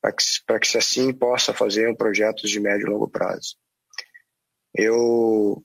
para 0.00 0.12
que, 0.12 0.24
que 0.60 0.66
se 0.66 0.78
assim 0.78 1.12
possa 1.12 1.54
fazer 1.54 1.88
um 1.88 1.94
projetos 1.94 2.50
de 2.50 2.60
médio 2.60 2.86
e 2.86 2.90
longo 2.90 3.08
prazo. 3.08 3.56
Eu 4.74 5.64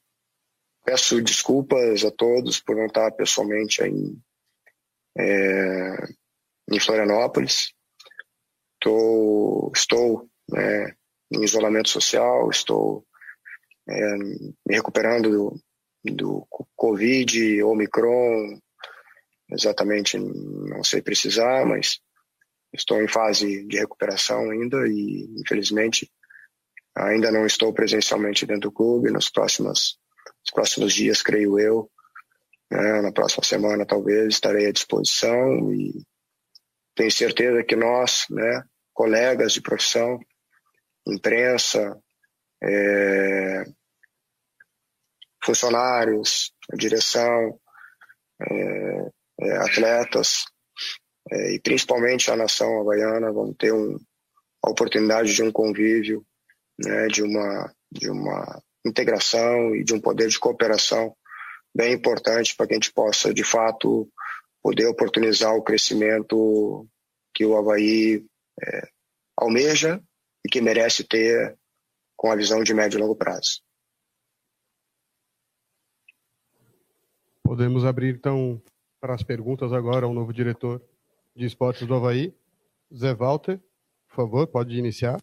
peço 0.85 1.21
desculpas 1.21 2.05
a 2.05 2.11
todos 2.11 2.59
por 2.59 2.75
não 2.75 2.85
estar 2.85 3.11
pessoalmente 3.11 3.83
em, 3.83 4.21
é, 5.17 6.18
em 6.72 6.80
Florianópolis. 6.80 7.74
Tô, 8.80 9.72
estou 9.76 10.30
né, 10.49 10.93
em 11.32 11.43
isolamento 11.43 11.89
social, 11.89 12.49
estou 12.49 13.05
é, 13.88 14.17
me 14.17 14.76
recuperando 14.76 15.30
do, 15.30 15.59
do 16.03 16.47
Covid, 16.76 17.63
Omicron, 17.63 18.59
exatamente 19.51 20.17
não 20.17 20.84
sei 20.84 21.01
precisar, 21.01 21.65
mas 21.65 21.99
estou 22.74 23.01
em 23.01 23.07
fase 23.07 23.65
de 23.67 23.78
recuperação 23.78 24.51
ainda 24.51 24.88
e, 24.88 25.28
infelizmente, 25.39 26.09
ainda 26.95 27.32
não 27.32 27.45
estou 27.45 27.74
presencialmente 27.74 28.45
dentro 28.45 28.70
do 28.70 28.72
clube. 28.72 29.11
Nos 29.11 29.30
próximos, 29.30 29.97
nos 30.41 30.51
próximos 30.53 30.93
dias, 30.93 31.22
creio 31.22 31.59
eu, 31.59 31.89
né, 32.72 33.01
na 33.01 33.11
próxima 33.11 33.43
semana, 33.43 33.86
talvez, 33.86 34.36
estarei 34.36 34.67
à 34.67 34.72
disposição 34.72 35.74
e 35.74 36.05
tenho 36.95 37.11
certeza 37.11 37.63
que 37.63 37.75
nós, 37.75 38.25
né, 38.29 38.63
colegas 38.93 39.53
de 39.53 39.61
profissão, 39.61 40.19
imprensa, 41.07 41.97
é, 42.61 43.63
funcionários, 45.43 46.51
direção, 46.75 47.59
é, 48.41 49.09
é, 49.41 49.57
atletas 49.57 50.45
é, 51.31 51.53
e 51.53 51.59
principalmente 51.59 52.29
a 52.29 52.35
nação 52.35 52.81
havaiana 52.81 53.31
vão 53.31 53.53
ter 53.53 53.73
um, 53.73 53.97
a 54.63 54.69
oportunidade 54.69 55.33
de 55.33 55.43
um 55.43 55.51
convívio, 55.51 56.25
né, 56.77 57.07
de 57.07 57.23
uma 57.23 57.73
de 57.91 58.09
uma 58.09 58.61
integração 58.85 59.75
e 59.75 59.83
de 59.83 59.93
um 59.93 59.99
poder 59.99 60.27
de 60.27 60.39
cooperação 60.39 61.15
bem 61.75 61.93
importante 61.93 62.55
para 62.55 62.67
que 62.67 62.73
a 62.73 62.75
gente 62.75 62.93
possa 62.93 63.33
de 63.33 63.43
fato 63.43 64.07
poder 64.62 64.88
oportunizar 64.88 65.53
o 65.55 65.64
crescimento 65.64 66.88
que 67.34 67.45
o 67.45 67.55
Havaí 67.55 68.26
é, 68.62 68.89
almeja 69.38 70.01
e 70.45 70.49
que 70.49 70.62
merece 70.62 71.03
ter 71.03 71.57
com 72.16 72.32
a 72.32 72.36
visão 72.36 72.64
de 72.64 72.74
médio 72.74 72.97
e 72.97 73.01
longo 73.01 73.16
prazo. 73.16 73.62
Podemos 77.43 77.86
abrir 77.86 78.16
então 78.16 78.62
para 78.99 79.16
as 79.16 79.24
perguntas 79.24 79.72
agora 79.72 80.05
ao 80.05 80.14
novo 80.14 80.34
diretor 80.34 80.82
de 81.36 81.45
esportes 81.45 81.88
do 81.88 81.95
Havaí, 81.95 82.34
Zé 82.93 83.14
Walter. 83.14 83.60
Por 84.07 84.16
favor, 84.16 84.47
pode 84.47 84.78
iniciar. 84.78 85.20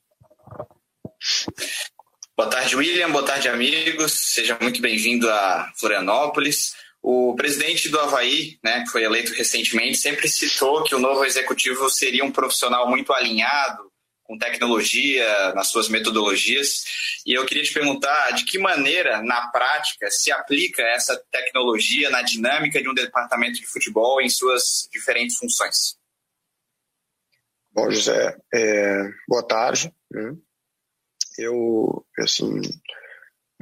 Boa 2.36 2.50
tarde, 2.50 2.76
William. 2.76 3.10
Boa 3.10 3.24
tarde, 3.24 3.48
amigos. 3.48 4.12
Seja 4.12 4.58
muito 4.60 4.80
bem-vindo 4.80 5.30
a 5.30 5.72
Florianópolis. 5.76 6.74
O 7.08 7.36
presidente 7.36 7.88
do 7.88 8.00
Havaí, 8.00 8.58
né, 8.64 8.82
que 8.82 8.90
foi 8.90 9.04
eleito 9.04 9.32
recentemente, 9.32 9.96
sempre 9.96 10.28
citou 10.28 10.82
que 10.82 10.92
o 10.92 10.98
novo 10.98 11.24
executivo 11.24 11.88
seria 11.88 12.24
um 12.24 12.32
profissional 12.32 12.90
muito 12.90 13.12
alinhado 13.12 13.92
com 14.24 14.36
tecnologia 14.36 15.54
nas 15.54 15.68
suas 15.68 15.88
metodologias. 15.88 16.82
E 17.24 17.32
eu 17.32 17.46
queria 17.46 17.62
te 17.62 17.72
perguntar 17.72 18.32
de 18.32 18.44
que 18.44 18.58
maneira, 18.58 19.22
na 19.22 19.46
prática, 19.52 20.10
se 20.10 20.32
aplica 20.32 20.82
essa 20.82 21.16
tecnologia 21.30 22.10
na 22.10 22.22
dinâmica 22.22 22.82
de 22.82 22.88
um 22.88 22.94
departamento 22.94 23.60
de 23.60 23.66
futebol 23.68 24.20
em 24.20 24.28
suas 24.28 24.88
diferentes 24.90 25.36
funções. 25.36 25.96
Bom, 27.70 27.88
José, 27.88 28.36
é, 28.52 29.04
boa 29.28 29.46
tarde. 29.46 29.94
Né? 30.10 30.34
Eu, 31.38 32.04
assim, 32.18 32.60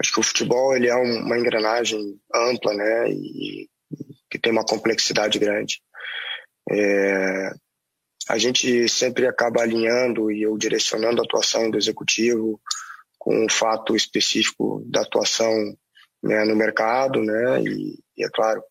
acho 0.00 0.12
que 0.12 0.20
o 0.20 0.22
futebol 0.22 0.76
ele 0.76 0.88
é 0.88 0.94
uma 0.94 1.38
engrenagem 1.38 2.18
ampla, 2.34 2.74
né, 2.74 3.10
e 3.10 3.68
que 4.30 4.38
tem 4.38 4.52
uma 4.52 4.64
complexidade 4.64 5.38
grande. 5.38 5.80
É, 6.70 7.50
a 8.28 8.38
gente 8.38 8.88
sempre 8.88 9.26
acaba 9.26 9.62
alinhando 9.62 10.30
e 10.30 10.42
eu 10.42 10.56
direcionando 10.56 11.20
a 11.20 11.24
atuação 11.24 11.70
do 11.70 11.78
executivo 11.78 12.60
com 13.18 13.44
um 13.44 13.48
fato 13.48 13.94
específico 13.94 14.82
da 14.86 15.02
atuação 15.02 15.54
né, 16.22 16.44
no 16.44 16.56
mercado, 16.56 17.22
né? 17.22 17.62
E, 17.62 17.98
e 18.16 18.24
é 18.24 18.28
claro, 18.30 18.62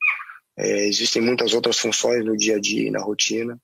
é, 0.57 0.88
existem 0.88 1.21
muitas 1.21 1.53
outras 1.53 1.78
funções 1.78 2.26
no 2.26 2.36
dia 2.36 2.57
a 2.57 2.59
dia 2.59 2.88
e 2.88 2.91
na 2.91 3.01
rotina. 3.01 3.57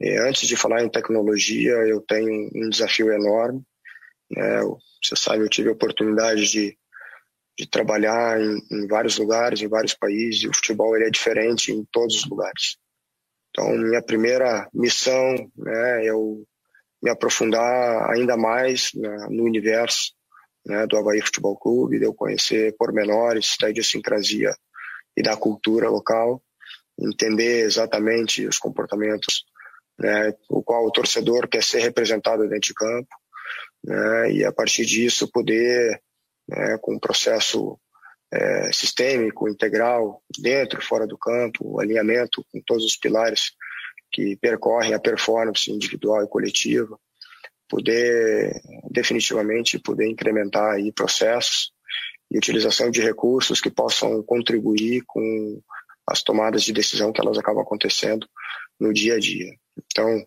É, 0.00 0.18
antes 0.28 0.46
de 0.46 0.56
falar 0.56 0.82
em 0.82 0.88
tecnologia, 0.88 1.72
eu 1.72 2.00
tenho 2.00 2.48
um 2.54 2.68
desafio 2.68 3.12
enorme. 3.12 3.62
Né? 4.30 4.60
Você 5.02 5.16
sabe, 5.16 5.42
eu 5.42 5.48
tive 5.48 5.68
a 5.68 5.72
oportunidade 5.72 6.50
de, 6.50 6.76
de 7.58 7.68
trabalhar 7.68 8.40
em, 8.40 8.58
em 8.70 8.86
vários 8.86 9.18
lugares, 9.18 9.60
em 9.62 9.68
vários 9.68 9.94
países, 9.94 10.42
e 10.42 10.48
o 10.48 10.54
futebol 10.54 10.94
ele 10.96 11.06
é 11.06 11.10
diferente 11.10 11.72
em 11.72 11.84
todos 11.90 12.16
os 12.16 12.28
lugares. 12.28 12.76
Então, 13.50 13.70
minha 13.76 14.02
primeira 14.02 14.68
missão 14.72 15.34
né, 15.56 16.04
é 16.04 16.10
eu 16.10 16.44
me 17.02 17.10
aprofundar 17.10 18.10
ainda 18.10 18.36
mais 18.36 18.90
né, 18.94 19.26
no 19.30 19.44
universo 19.44 20.12
né, 20.66 20.86
do 20.86 20.96
Havaí 20.96 21.20
Futebol 21.20 21.56
Clube, 21.56 21.98
de 21.98 22.04
eu 22.04 22.14
conhecer 22.14 22.76
pormenores 22.76 23.56
da 23.60 23.70
idiosincrasia 23.70 24.54
e 25.16 25.22
da 25.22 25.36
cultura 25.36 25.88
local, 25.88 26.42
entender 26.98 27.64
exatamente 27.64 28.46
os 28.46 28.58
comportamentos 28.58 29.44
né, 29.98 30.32
o 30.48 30.62
qual 30.62 30.84
o 30.86 30.92
torcedor 30.92 31.48
quer 31.48 31.62
ser 31.62 31.80
representado 31.80 32.42
dentro 32.42 32.68
de 32.68 32.74
campo, 32.74 33.08
né, 33.88 34.32
e 34.32 34.44
a 34.44 34.52
partir 34.52 34.84
disso 34.84 35.30
poder, 35.32 36.00
né, 36.46 36.78
com 36.82 36.94
um 36.94 36.98
processo 36.98 37.80
é, 38.30 38.70
sistêmico, 38.70 39.48
integral, 39.48 40.22
dentro 40.38 40.78
e 40.78 40.84
fora 40.84 41.06
do 41.06 41.16
campo, 41.16 41.80
alinhamento 41.80 42.44
com 42.52 42.60
todos 42.66 42.84
os 42.84 42.96
pilares 42.96 43.52
que 44.12 44.36
percorrem 44.36 44.92
a 44.92 45.00
performance 45.00 45.70
individual 45.70 46.22
e 46.22 46.28
coletiva, 46.28 46.98
poder 47.66 48.60
definitivamente 48.90 49.78
poder 49.78 50.06
incrementar 50.06 50.74
aí 50.74 50.92
processos 50.92 51.72
e 52.30 52.36
utilização 52.36 52.90
de 52.90 53.00
recursos 53.00 53.60
que 53.60 53.70
possam 53.70 54.22
contribuir 54.22 55.02
com 55.06 55.62
as 56.06 56.22
tomadas 56.22 56.62
de 56.62 56.74
decisão 56.74 57.12
que 57.12 57.20
elas 57.20 57.38
acabam 57.38 57.62
acontecendo 57.62 58.28
no 58.78 58.92
dia 58.92 59.14
a 59.14 59.18
dia. 59.18 59.50
Então, 59.78 60.26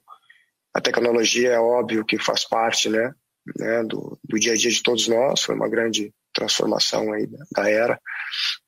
a 0.73 0.81
tecnologia 0.81 1.51
é 1.51 1.59
óbvio 1.59 2.05
que 2.05 2.17
faz 2.17 2.47
parte, 2.47 2.89
né, 2.89 3.13
né 3.57 3.83
do, 3.83 4.19
do 4.23 4.39
dia 4.39 4.53
a 4.53 4.55
dia 4.55 4.71
de 4.71 4.83
todos 4.83 5.07
nós, 5.07 5.41
foi 5.41 5.55
uma 5.55 5.69
grande 5.69 6.13
transformação 6.33 7.11
aí 7.11 7.27
da 7.51 7.69
era 7.69 7.99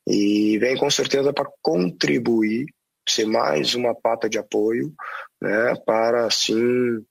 e 0.06 0.58
vem 0.58 0.76
com 0.76 0.90
certeza 0.90 1.32
para 1.32 1.50
contribuir, 1.62 2.66
ser 3.08 3.26
mais 3.26 3.74
uma 3.74 3.94
pata 3.94 4.28
de 4.28 4.38
apoio, 4.38 4.92
né, 5.40 5.74
para 5.86 6.26
assim 6.26 7.04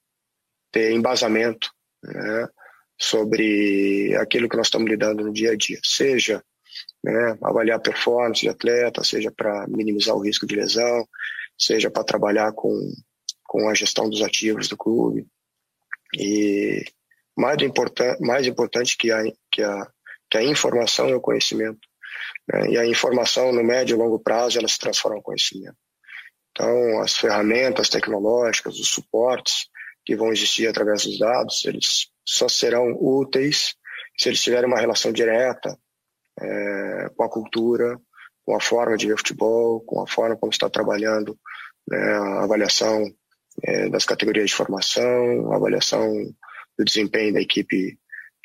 ter 0.72 0.92
embasamento, 0.92 1.70
né, 2.04 2.48
sobre 3.00 4.16
aquilo 4.18 4.50
que 4.50 4.58
nós 4.58 4.68
estamos 4.68 4.90
lidando 4.90 5.24
no 5.24 5.34
dia 5.34 5.52
a 5.52 5.56
dia, 5.56 5.80
seja 5.84 6.44
né, 7.04 7.38
avaliar 7.42 7.78
a 7.78 7.82
performance 7.82 8.42
de 8.42 8.50
atleta, 8.50 9.04
seja 9.04 9.32
para 9.32 9.68
minimizar 9.68 10.16
o 10.16 10.24
risco 10.24 10.46
de 10.46 10.56
lesão, 10.56 11.08
seja 11.58 11.92
para 11.92 12.04
trabalhar 12.04 12.52
com, 12.54 12.74
com 13.46 13.70
a 13.70 13.74
gestão 13.74 14.10
dos 14.10 14.22
ativos 14.22 14.68
do 14.68 14.78
clube. 14.78 15.28
E 16.18 16.84
mais, 17.38 17.62
importan 17.62 18.16
mais 18.22 18.46
importante 18.48 18.98
que 18.98 19.12
a, 19.12 19.24
que 19.52 19.62
a 19.62 19.88
que 20.34 20.38
a 20.40 20.44
informação 20.44 21.10
é 21.10 21.16
o 21.16 21.22
conhecimento. 21.22 21.88
Né? 22.52 22.72
E 22.72 22.78
a 22.80 22.88
informação, 22.88 23.52
no 23.52 23.64
médio 23.64 23.96
e 23.96 24.00
longo 24.00 24.18
prazo, 24.18 24.58
ela 24.58 24.68
se 24.68 24.80
transforma 24.80 25.20
em 25.20 25.22
conhecimento. 25.22 25.78
Então, 26.52 27.02
as 27.02 27.16
ferramentas 27.16 27.88
tecnológicas, 27.88 28.80
os 28.80 28.90
suportes 28.90 29.68
que 30.04 30.16
vão 30.16 30.32
existir 30.32 30.68
através 30.68 31.04
dos 31.04 31.20
dados, 31.20 31.64
eles 31.66 32.08
só 32.28 32.50
serão 32.50 32.98
úteis 33.00 33.76
se 34.18 34.30
eles 34.30 34.42
tiverem 34.42 34.68
uma 34.68 34.80
relação 34.80 35.12
direta 35.12 35.78
é, 36.40 37.10
com 37.16 37.24
a 37.24 37.30
cultura, 37.30 38.00
com 38.44 38.56
a 38.56 38.60
forma 38.60 38.98
de 38.98 39.08
ver 39.08 39.18
futebol, 39.18 39.82
com 39.82 40.02
a 40.02 40.08
forma 40.08 40.36
como 40.36 40.52
está 40.52 40.68
trabalhando 40.68 41.38
né, 41.88 41.98
a 41.98 42.44
avaliação 42.44 43.06
é, 43.64 43.88
das 43.90 44.04
categorias 44.04 44.50
de 44.50 44.56
formação, 44.56 45.52
a 45.52 45.58
avaliação 45.58 46.12
do 46.78 46.86
desempenho 46.86 47.34
da 47.34 47.42
equipe 47.42 47.98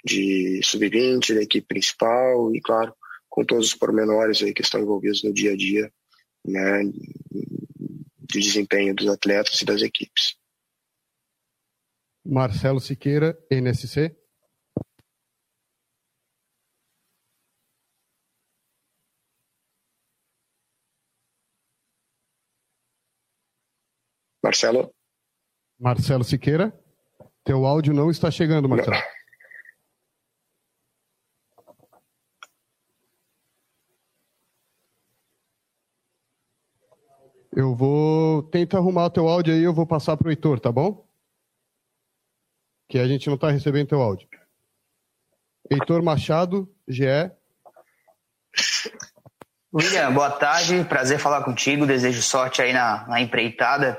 de 0.05 0.61
sub-20, 0.63 1.35
da 1.35 1.43
equipe 1.43 1.67
principal 1.67 2.55
e, 2.55 2.61
claro, 2.61 2.95
com 3.29 3.45
todos 3.45 3.69
os 3.69 3.75
pormenores 3.75 4.43
aí 4.43 4.53
que 4.53 4.63
estão 4.63 4.81
envolvidos 4.81 5.23
no 5.23 5.33
dia 5.33 5.53
a 5.53 5.57
dia, 5.57 5.93
né, 6.45 6.85
de 6.85 8.41
desempenho 8.41 8.95
dos 8.95 9.09
atletas 9.09 9.61
e 9.61 9.65
das 9.65 9.83
equipes. 9.83 10.37
Marcelo 12.25 12.81
Siqueira, 12.81 13.39
NSC. 13.51 14.15
Marcelo. 24.43 24.95
Marcelo 25.79 26.25
Siqueira, 26.25 26.73
teu 27.49 27.65
áudio 27.65 27.95
não 27.95 28.11
está 28.11 28.31
chegando, 28.31 28.69
Marcelo. 28.69 28.95
Não. 28.95 29.03
Eu 37.51 37.75
vou 37.75 38.43
tentar 38.43 38.77
arrumar 38.77 39.07
o 39.07 39.11
teu 39.11 39.27
áudio 39.27 39.55
aí, 39.55 39.63
eu 39.63 39.73
vou 39.73 39.87
passar 39.87 40.15
para 40.19 40.29
o 40.29 40.31
Heitor, 40.31 40.61
tá 40.61 40.71
bom? 40.71 41.09
Que 42.87 42.99
a 42.99 43.09
gente 43.09 43.27
não 43.29 43.37
está 43.37 43.51
recebendo 43.51 43.89
teu 43.89 44.03
áudio. 44.03 44.29
Heitor 45.71 46.03
Machado, 46.03 46.71
GE. 46.87 47.31
William, 49.73 50.13
boa 50.13 50.31
tarde, 50.31 50.85
prazer 50.85 51.19
falar 51.19 51.43
contigo, 51.45 51.87
desejo 51.87 52.21
sorte 52.21 52.61
aí 52.61 52.75
na, 52.75 53.09
na 53.09 53.23
empreitada. 53.23 53.99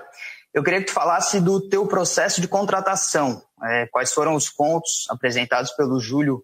Eu 0.53 0.63
queria 0.63 0.80
que 0.80 0.88
tu 0.88 0.93
falasse 0.93 1.39
do 1.39 1.69
teu 1.69 1.88
processo 1.88 2.41
de 2.41 2.47
contratação. 2.47 3.41
É, 3.63 3.88
quais 3.88 4.11
foram 4.11 4.35
os 4.35 4.49
pontos 4.49 5.05
apresentados 5.09 5.71
pelo 5.71 5.99
Júlio 5.99 6.43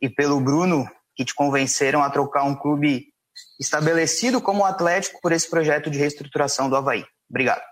e 0.00 0.08
pelo 0.08 0.40
Bruno 0.40 0.88
que 1.14 1.24
te 1.24 1.34
convenceram 1.34 2.02
a 2.02 2.10
trocar 2.10 2.44
um 2.44 2.54
clube 2.54 3.12
estabelecido 3.60 4.40
como 4.40 4.64
Atlético 4.64 5.20
por 5.20 5.32
esse 5.32 5.48
projeto 5.48 5.90
de 5.90 5.98
reestruturação 5.98 6.70
do 6.70 6.76
Havaí? 6.76 7.04
Obrigado. 7.28 7.62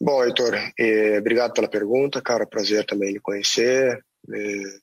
Bom, 0.00 0.24
Heitor, 0.24 0.54
eh, 0.78 1.18
obrigado 1.18 1.52
pela 1.52 1.68
pergunta, 1.68 2.20
cara. 2.20 2.46
Prazer 2.46 2.84
também 2.84 3.12
lhe 3.12 3.20
conhecer. 3.20 4.04
Eh, 4.34 4.80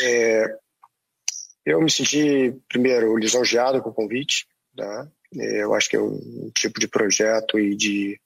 eh, 0.00 0.56
eu 1.64 1.80
me 1.80 1.90
senti, 1.90 2.56
primeiro, 2.68 3.16
lisonjeado 3.16 3.82
com 3.82 3.90
o 3.90 3.94
convite. 3.94 4.46
Tá? 4.76 5.08
Eu 5.34 5.74
acho 5.74 5.88
que 5.88 5.96
é 5.96 6.00
um 6.00 6.50
tipo 6.54 6.78
de 6.78 6.88
projeto 6.88 7.58
e 7.58 7.74
de, 7.74 8.20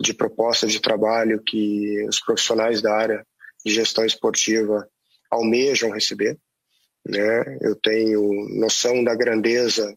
de 0.00 0.14
proposta 0.14 0.66
de 0.66 0.80
trabalho 0.80 1.42
que 1.42 2.04
os 2.08 2.20
profissionais 2.20 2.80
da 2.80 2.94
área 2.94 3.26
de 3.64 3.72
gestão 3.72 4.04
esportiva 4.04 4.88
almejam 5.30 5.90
receber. 5.90 6.38
Né? 7.06 7.58
Eu 7.60 7.74
tenho 7.76 8.20
noção 8.58 9.02
da 9.02 9.14
grandeza 9.14 9.96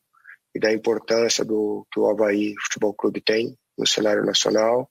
e 0.56 0.60
da 0.60 0.74
importância 0.74 1.44
do 1.44 1.86
que 1.92 2.00
o 2.00 2.08
Havaí 2.10 2.56
Futebol 2.64 2.94
Clube 2.94 3.22
tem 3.22 3.58
no 3.78 3.86
cenário 3.86 4.26
nacional. 4.26 4.90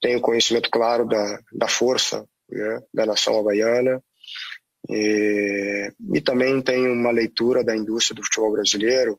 Tenho 0.00 0.20
conhecimento 0.20 0.70
claro 0.70 1.06
da, 1.06 1.40
da 1.52 1.68
força 1.68 2.24
né, 2.48 2.80
da 2.94 3.06
nação 3.06 3.38
havaiana 3.38 4.02
e, 4.88 5.92
e 6.14 6.20
também 6.20 6.60
tenho 6.60 6.92
uma 6.92 7.10
leitura 7.10 7.62
da 7.62 7.76
indústria 7.76 8.14
do 8.16 8.24
futebol 8.24 8.52
brasileiro 8.52 9.18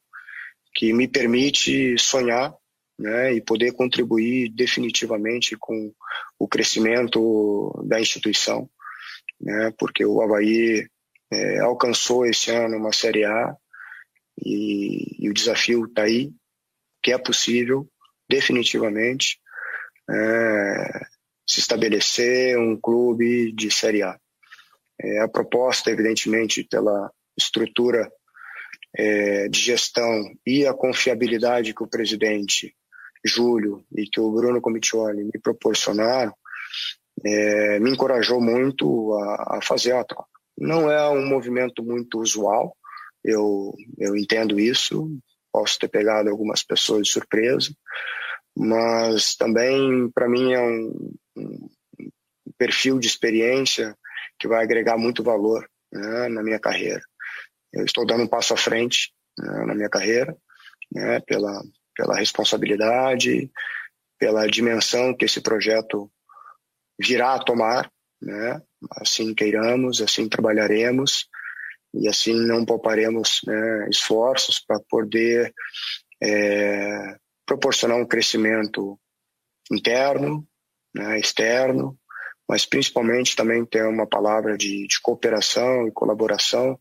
que 0.73 0.93
me 0.93 1.07
permite 1.07 1.97
sonhar 1.97 2.53
né, 2.97 3.33
e 3.33 3.41
poder 3.41 3.73
contribuir 3.73 4.49
definitivamente 4.49 5.55
com 5.57 5.93
o 6.39 6.47
crescimento 6.47 7.71
da 7.85 7.99
instituição, 7.99 8.69
né, 9.39 9.73
porque 9.77 10.05
o 10.05 10.21
Havaí 10.21 10.87
é, 11.31 11.59
alcançou 11.59 12.25
esse 12.25 12.51
ano 12.51 12.77
uma 12.77 12.93
Série 12.93 13.25
A 13.25 13.55
e, 14.43 15.25
e 15.25 15.29
o 15.29 15.33
desafio 15.33 15.85
está 15.85 16.03
aí, 16.03 16.31
que 17.01 17.11
é 17.11 17.17
possível, 17.17 17.87
definitivamente, 18.29 19.39
é, 20.09 21.05
se 21.47 21.59
estabelecer 21.59 22.57
um 22.57 22.79
clube 22.79 23.51
de 23.51 23.69
Série 23.69 24.03
A. 24.03 24.17
É, 25.01 25.19
a 25.21 25.27
proposta, 25.27 25.91
evidentemente, 25.91 26.63
pela 26.63 27.11
estrutura 27.37 28.09
é, 28.95 29.47
de 29.47 29.59
gestão 29.59 30.23
e 30.45 30.65
a 30.65 30.73
confiabilidade 30.73 31.73
que 31.73 31.83
o 31.83 31.89
presidente 31.89 32.75
Júlio 33.25 33.83
e 33.95 34.05
que 34.05 34.19
o 34.19 34.31
Bruno 34.31 34.61
Comitioli 34.61 35.23
me 35.23 35.39
proporcionaram, 35.41 36.33
é, 37.25 37.79
me 37.79 37.91
encorajou 37.91 38.41
muito 38.41 39.13
a, 39.13 39.57
a, 39.57 39.59
fazer 39.61 39.93
a 39.93 40.03
troca. 40.03 40.29
Não 40.57 40.91
é 40.91 41.09
um 41.09 41.25
movimento 41.25 41.83
muito 41.83 42.19
usual, 42.19 42.75
eu, 43.23 43.73
eu 43.97 44.15
entendo 44.15 44.59
isso, 44.59 45.09
posso 45.51 45.79
ter 45.79 45.87
pegado 45.87 46.29
algumas 46.29 46.61
pessoas 46.63 47.07
de 47.07 47.13
surpresa, 47.13 47.73
mas 48.55 49.35
também 49.35 50.11
para 50.13 50.27
mim 50.27 50.53
é 50.53 50.61
um, 50.61 51.13
um 51.37 51.69
perfil 52.57 52.99
de 52.99 53.07
experiência 53.07 53.95
que 54.37 54.47
vai 54.47 54.63
agregar 54.63 54.97
muito 54.97 55.23
valor 55.23 55.67
né, 55.91 56.27
na 56.27 56.43
minha 56.43 56.59
carreira. 56.59 57.01
Eu 57.73 57.85
estou 57.85 58.05
dando 58.05 58.23
um 58.23 58.27
passo 58.27 58.53
à 58.53 58.57
frente 58.57 59.11
né, 59.37 59.65
na 59.65 59.75
minha 59.75 59.89
carreira, 59.89 60.37
né, 60.91 61.19
pela, 61.21 61.61
pela 61.95 62.15
responsabilidade, 62.15 63.51
pela 64.19 64.47
dimensão 64.47 65.15
que 65.15 65.25
esse 65.25 65.41
projeto 65.41 66.11
virá 66.99 67.33
a 67.33 67.43
tomar, 67.43 67.91
né, 68.21 68.61
assim 69.01 69.33
queiramos, 69.33 70.01
assim 70.01 70.29
trabalharemos 70.29 71.27
e 71.93 72.07
assim 72.07 72.33
não 72.33 72.65
pouparemos 72.65 73.41
né, 73.45 73.87
esforços 73.89 74.59
para 74.59 74.79
poder 74.89 75.53
é, 76.21 77.17
proporcionar 77.45 77.97
um 77.97 78.05
crescimento 78.05 78.99
interno, 79.71 80.47
né, 80.95 81.19
externo, 81.19 81.97
mas 82.47 82.65
principalmente 82.65 83.35
também 83.35 83.65
ter 83.65 83.85
uma 83.85 84.07
palavra 84.07 84.57
de, 84.57 84.87
de 84.87 85.01
cooperação 85.01 85.87
e 85.87 85.91
colaboração 85.91 86.79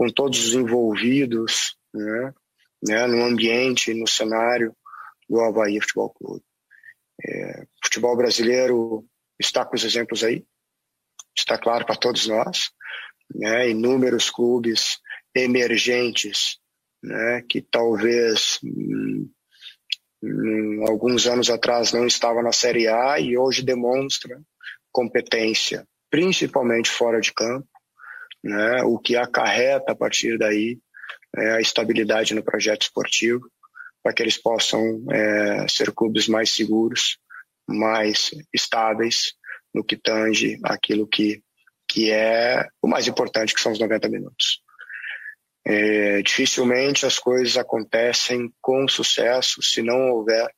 com 0.00 0.08
todos 0.08 0.46
os 0.46 0.54
envolvidos 0.54 1.76
né, 1.92 2.32
né, 2.82 3.06
no 3.06 3.22
ambiente, 3.22 3.92
no 3.92 4.08
cenário 4.08 4.74
do 5.28 5.38
Havaí 5.42 5.78
Futebol 5.78 6.08
Clube. 6.14 6.44
É, 7.22 7.66
futebol 7.84 8.16
brasileiro 8.16 9.04
está 9.38 9.62
com 9.62 9.76
os 9.76 9.84
exemplos 9.84 10.24
aí, 10.24 10.42
está 11.36 11.58
claro 11.58 11.84
para 11.84 11.96
todos 11.96 12.26
nós, 12.26 12.70
né, 13.34 13.68
inúmeros 13.68 14.30
clubes 14.30 14.96
emergentes 15.34 16.58
né, 17.04 17.44
que 17.46 17.60
talvez 17.60 18.58
hum, 18.64 19.30
hum, 20.22 20.82
alguns 20.88 21.26
anos 21.26 21.50
atrás 21.50 21.92
não 21.92 22.06
estava 22.06 22.42
na 22.42 22.52
Série 22.52 22.88
A 22.88 23.20
e 23.20 23.36
hoje 23.36 23.62
demonstra 23.62 24.40
competência, 24.90 25.86
principalmente 26.10 26.88
fora 26.88 27.20
de 27.20 27.34
campo, 27.34 27.68
né, 28.42 28.82
o 28.84 28.98
que 28.98 29.16
acarreta 29.16 29.92
a 29.92 29.96
partir 29.96 30.38
daí 30.38 30.78
é, 31.36 31.52
a 31.52 31.60
estabilidade 31.60 32.34
no 32.34 32.42
projeto 32.42 32.82
esportivo, 32.82 33.50
para 34.02 34.12
que 34.12 34.22
eles 34.22 34.38
possam 34.38 35.04
é, 35.10 35.66
ser 35.68 35.92
clubes 35.92 36.26
mais 36.26 36.50
seguros, 36.50 37.18
mais 37.68 38.30
estáveis 38.52 39.34
no 39.72 39.84
que 39.84 39.96
tange 39.96 40.58
aquilo 40.64 41.06
que, 41.06 41.42
que 41.86 42.10
é 42.10 42.66
o 42.82 42.88
mais 42.88 43.06
importante, 43.06 43.54
que 43.54 43.60
são 43.60 43.72
os 43.72 43.78
90 43.78 44.08
minutos. 44.08 44.62
É, 45.64 46.22
dificilmente 46.22 47.04
as 47.04 47.18
coisas 47.18 47.56
acontecem 47.56 48.52
com 48.60 48.88
sucesso 48.88 49.62
se 49.62 49.82
não 49.82 50.10
houver 50.10 50.48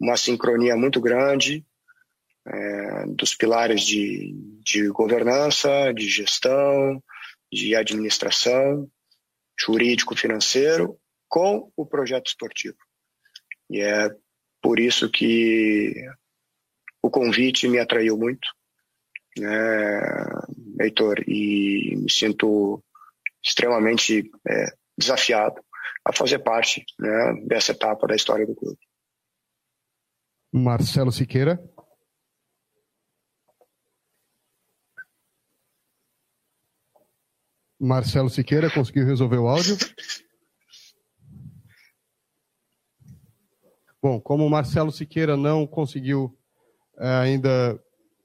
uma 0.00 0.16
sincronia 0.16 0.76
muito 0.76 1.00
grande 1.00 1.64
é, 2.46 3.06
dos 3.08 3.34
pilares 3.34 3.82
de, 3.82 4.32
de 4.64 4.88
governança, 4.88 5.92
de 5.92 6.08
gestão, 6.08 7.02
de 7.52 7.76
administração, 7.76 8.90
jurídico-financeiro, 9.58 10.98
com 11.28 11.70
o 11.76 11.86
projeto 11.86 12.28
esportivo. 12.28 12.76
E 13.70 13.80
é 13.80 14.08
por 14.60 14.78
isso 14.78 15.10
que 15.10 15.92
o 17.02 17.10
convite 17.10 17.68
me 17.68 17.78
atraiu 17.78 18.16
muito, 18.16 18.48
né, 19.38 20.00
Heitor, 20.80 21.22
e 21.26 21.96
me 21.96 22.10
sinto 22.10 22.82
extremamente 23.42 24.30
é, 24.48 24.66
desafiado 24.96 25.60
a 26.04 26.12
fazer 26.12 26.38
parte 26.40 26.84
né, 26.98 27.34
dessa 27.46 27.72
etapa 27.72 28.06
da 28.06 28.14
história 28.14 28.46
do 28.46 28.54
clube. 28.54 28.78
Marcelo 30.52 31.10
Siqueira. 31.10 31.58
Marcelo 37.84 38.30
Siqueira 38.30 38.70
conseguiu 38.70 39.04
resolver 39.04 39.38
o 39.38 39.48
áudio? 39.48 39.76
Bom, 44.00 44.20
como 44.20 44.46
o 44.46 44.50
Marcelo 44.50 44.92
Siqueira 44.92 45.36
não 45.36 45.66
conseguiu 45.66 46.36
é, 46.98 47.08
ainda 47.08 47.82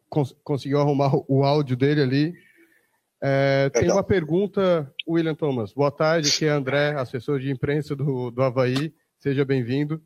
cons 0.10 0.36
conseguiu 0.44 0.80
arrumar 0.80 1.12
o 1.28 1.44
áudio 1.44 1.76
dele 1.76 2.02
ali, 2.02 2.34
é, 3.20 3.72
tem 3.72 3.92
uma 3.92 4.04
pergunta, 4.04 4.94
William 5.08 5.34
Thomas. 5.34 5.74
Boa 5.74 5.90
tarde, 5.90 6.30
aqui 6.30 6.46
é 6.46 6.50
André, 6.50 6.92
assessor 6.92 7.40
de 7.40 7.50
imprensa 7.50 7.96
do, 7.96 8.30
do 8.30 8.44
Havaí. 8.44 8.94
Seja 9.18 9.44
bem-vindo. 9.44 10.04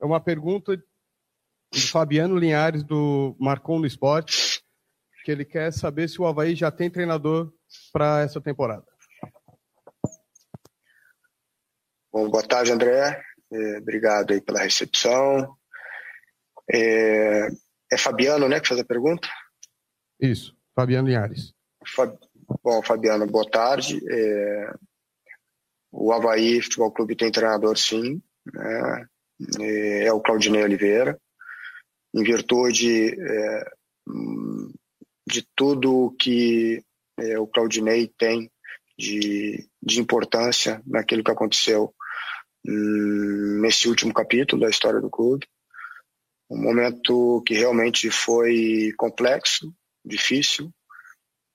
É 0.00 0.06
uma 0.06 0.20
pergunta 0.20 0.82
de 1.70 1.82
Fabiano 1.82 2.38
Linhares, 2.38 2.82
do 2.82 3.36
Marcon 3.38 3.78
no 3.78 3.86
Esporte, 3.86 4.62
que 5.22 5.30
ele 5.30 5.44
quer 5.44 5.70
saber 5.70 6.08
se 6.08 6.18
o 6.18 6.26
Havaí 6.26 6.54
já 6.54 6.70
tem 6.70 6.88
treinador 6.88 7.52
para 7.92 8.22
essa 8.22 8.40
temporada? 8.40 8.84
Bom, 12.12 12.28
boa 12.28 12.46
tarde, 12.46 12.72
André. 12.72 13.22
É, 13.52 13.78
obrigado 13.78 14.32
aí 14.32 14.40
pela 14.40 14.60
recepção. 14.60 15.56
É, 16.72 17.48
é, 17.92 17.98
Fabiano, 17.98 18.48
né, 18.48 18.60
que 18.60 18.68
faz 18.68 18.80
a 18.80 18.84
pergunta? 18.84 19.28
Isso, 20.20 20.56
Fabiano 20.74 21.08
Linhares. 21.08 21.54
Fab... 21.86 22.16
Bom, 22.62 22.82
Fabiano, 22.82 23.26
boa 23.26 23.48
tarde. 23.48 24.00
É... 24.10 24.74
O 25.92 26.12
Havaí 26.12 26.60
Futebol 26.62 26.92
Clube 26.92 27.16
tem 27.16 27.30
treinador, 27.30 27.76
sim. 27.76 28.22
Né? 28.52 29.06
É, 29.60 30.04
é 30.06 30.12
o 30.12 30.20
Claudinei 30.20 30.62
Oliveira. 30.62 31.20
Em 32.14 32.22
virtude 32.22 33.14
é, 33.20 33.70
de 35.26 35.46
tudo 35.54 36.14
que 36.18 36.84
é, 37.20 37.38
o 37.38 37.46
Claudinei 37.46 38.08
tem 38.18 38.50
de, 38.98 39.68
de 39.82 40.00
importância 40.00 40.82
naquilo 40.86 41.24
que 41.24 41.30
aconteceu 41.30 41.94
hum, 42.66 43.60
nesse 43.62 43.88
último 43.88 44.12
capítulo 44.12 44.62
da 44.62 44.70
história 44.70 45.00
do 45.00 45.10
clube. 45.10 45.46
Um 46.50 46.60
momento 46.60 47.42
que 47.46 47.54
realmente 47.54 48.10
foi 48.10 48.92
complexo, 48.98 49.72
difícil, 50.04 50.72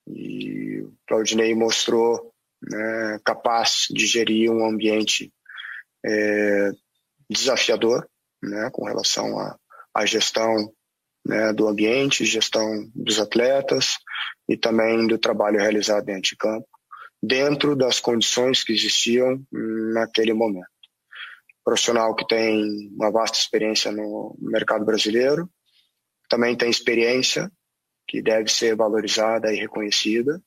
e 0.07 0.81
o 0.81 0.93
Claudinei 1.07 1.53
mostrou 1.53 2.33
né, 2.61 3.19
capaz 3.25 3.87
de 3.89 4.05
gerir 4.05 4.51
um 4.51 4.65
ambiente 4.65 5.33
é, 6.05 6.71
desafiador 7.29 8.07
né, 8.41 8.69
com 8.71 8.85
relação 8.85 9.37
à, 9.93 10.05
gestão 10.05 10.71
né, 11.25 11.51
do 11.53 11.67
ambiente, 11.67 12.25
gestão 12.25 12.89
dos 12.93 13.19
atletas 13.19 13.97
e 14.47 14.57
também 14.57 15.07
do 15.07 15.17
trabalho 15.17 15.59
realizado 15.59 16.05
dentro 16.05 16.29
de 16.29 16.37
campo, 16.37 16.67
dentro 17.21 17.75
das 17.75 17.99
condições 17.99 18.63
que 18.63 18.73
existiam 18.73 19.43
naquele 19.51 20.33
momento. 20.33 20.67
Profissional 21.63 22.13
que 22.13 22.27
tem 22.27 22.91
uma 22.95 23.11
vasta 23.11 23.39
experiência 23.39 23.91
no 23.91 24.35
mercado 24.39 24.85
brasileiro, 24.85 25.49
também 26.29 26.55
tem 26.55 26.69
experiência 26.69 27.51
que 28.07 28.21
deve 28.21 28.49
ser 28.51 28.75
valorizada 28.75 29.51
e 29.51 29.57
reconhecida, 29.57 30.39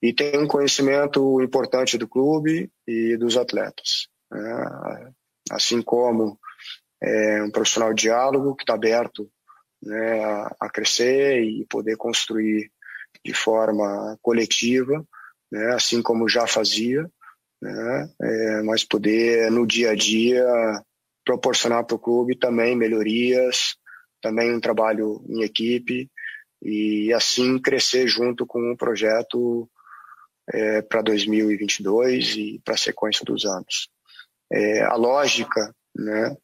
e 0.00 0.12
tem 0.12 0.38
um 0.38 0.46
conhecimento 0.46 1.40
importante 1.40 1.96
do 1.96 2.08
clube 2.08 2.70
e 2.86 3.16
dos 3.16 3.36
atletas. 3.36 4.08
Né? 4.30 5.12
Assim 5.50 5.82
como 5.82 6.38
é, 7.02 7.42
um 7.42 7.50
profissional 7.50 7.92
de 7.92 8.02
diálogo 8.02 8.54
que 8.56 8.62
está 8.62 8.74
aberto 8.74 9.30
né, 9.82 10.24
a, 10.24 10.56
a, 10.60 10.70
crescer 10.70 11.42
e 11.42 11.64
poder 11.66 11.96
construir 11.96 12.70
de 13.24 13.34
forma 13.34 14.18
coletiva, 14.22 15.04
né, 15.50 15.74
assim 15.74 16.02
como 16.02 16.28
já 16.28 16.46
fazia, 16.46 17.08
né, 17.60 18.10
é, 18.20 18.62
mas 18.62 18.84
poder 18.84 19.50
no 19.50 19.66
dia 19.66 19.90
a 19.90 19.94
dia 19.94 20.44
proporcionar 21.24 21.84
para 21.84 21.96
o 21.96 22.00
clube 22.00 22.36
também 22.36 22.76
melhorias, 22.76 23.76
também 24.20 24.54
um 24.54 24.60
trabalho 24.60 25.24
em 25.28 25.42
equipe 25.42 26.10
e 26.62 27.12
assim 27.12 27.60
crescer 27.60 28.06
junto 28.06 28.46
com 28.46 28.60
o 28.60 28.72
um 28.72 28.76
projeto 28.76 29.68
é, 30.52 30.82
para 30.82 31.02
2022 31.02 32.36
e 32.36 32.60
para 32.64 32.74
a 32.74 32.78
sequência 32.78 33.24
dos 33.24 33.44
anos. 33.44 33.88
É, 34.50 34.82
a 34.82 34.94
lógica 34.94 35.74
né, 35.94 36.36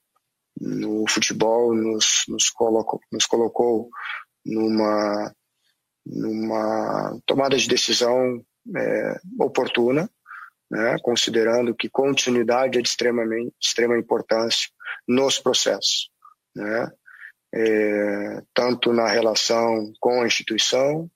no 0.61 1.05
futebol 1.09 1.75
nos, 1.75 2.25
nos, 2.29 2.51
colocou, 2.51 3.01
nos 3.13 3.27
colocou 3.27 3.91
numa, 4.45 5.33
numa 6.09 7.19
tomada 7.27 7.57
de 7.57 7.69
decisão 7.69 8.43
é, 8.77 9.21
oportuna, 9.41 10.09
né, 10.71 10.97
considerando 11.03 11.75
que 11.75 11.89
continuidade 11.89 12.79
é 12.79 12.83
de 12.83 12.89
extremamente, 12.89 13.55
extrema 13.61 13.99
importância 13.99 14.69
nos 15.07 15.39
processos, 15.39 16.11
né, 16.55 16.91
é, 17.55 18.43
tanto 18.55 18.93
na 18.93 19.09
relação 19.09 19.93
com 20.01 20.23
a 20.23 20.27
instituição, 20.27 21.11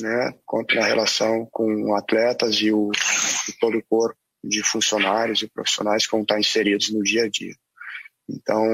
né, 0.00 0.34
quanto 0.44 0.74
na 0.74 0.84
relação 0.84 1.46
com 1.50 1.94
atletas 1.94 2.56
e, 2.56 2.72
o, 2.72 2.90
e 3.48 3.52
todo 3.58 3.78
o 3.78 3.84
corpo 3.88 4.18
de 4.42 4.62
funcionários 4.62 5.42
e 5.42 5.48
profissionais 5.48 6.04
que 6.04 6.12
vão 6.12 6.22
estar 6.22 6.38
inseridos 6.38 6.92
no 6.92 7.02
dia 7.02 7.24
a 7.24 7.28
dia. 7.28 7.54
Então, 8.28 8.64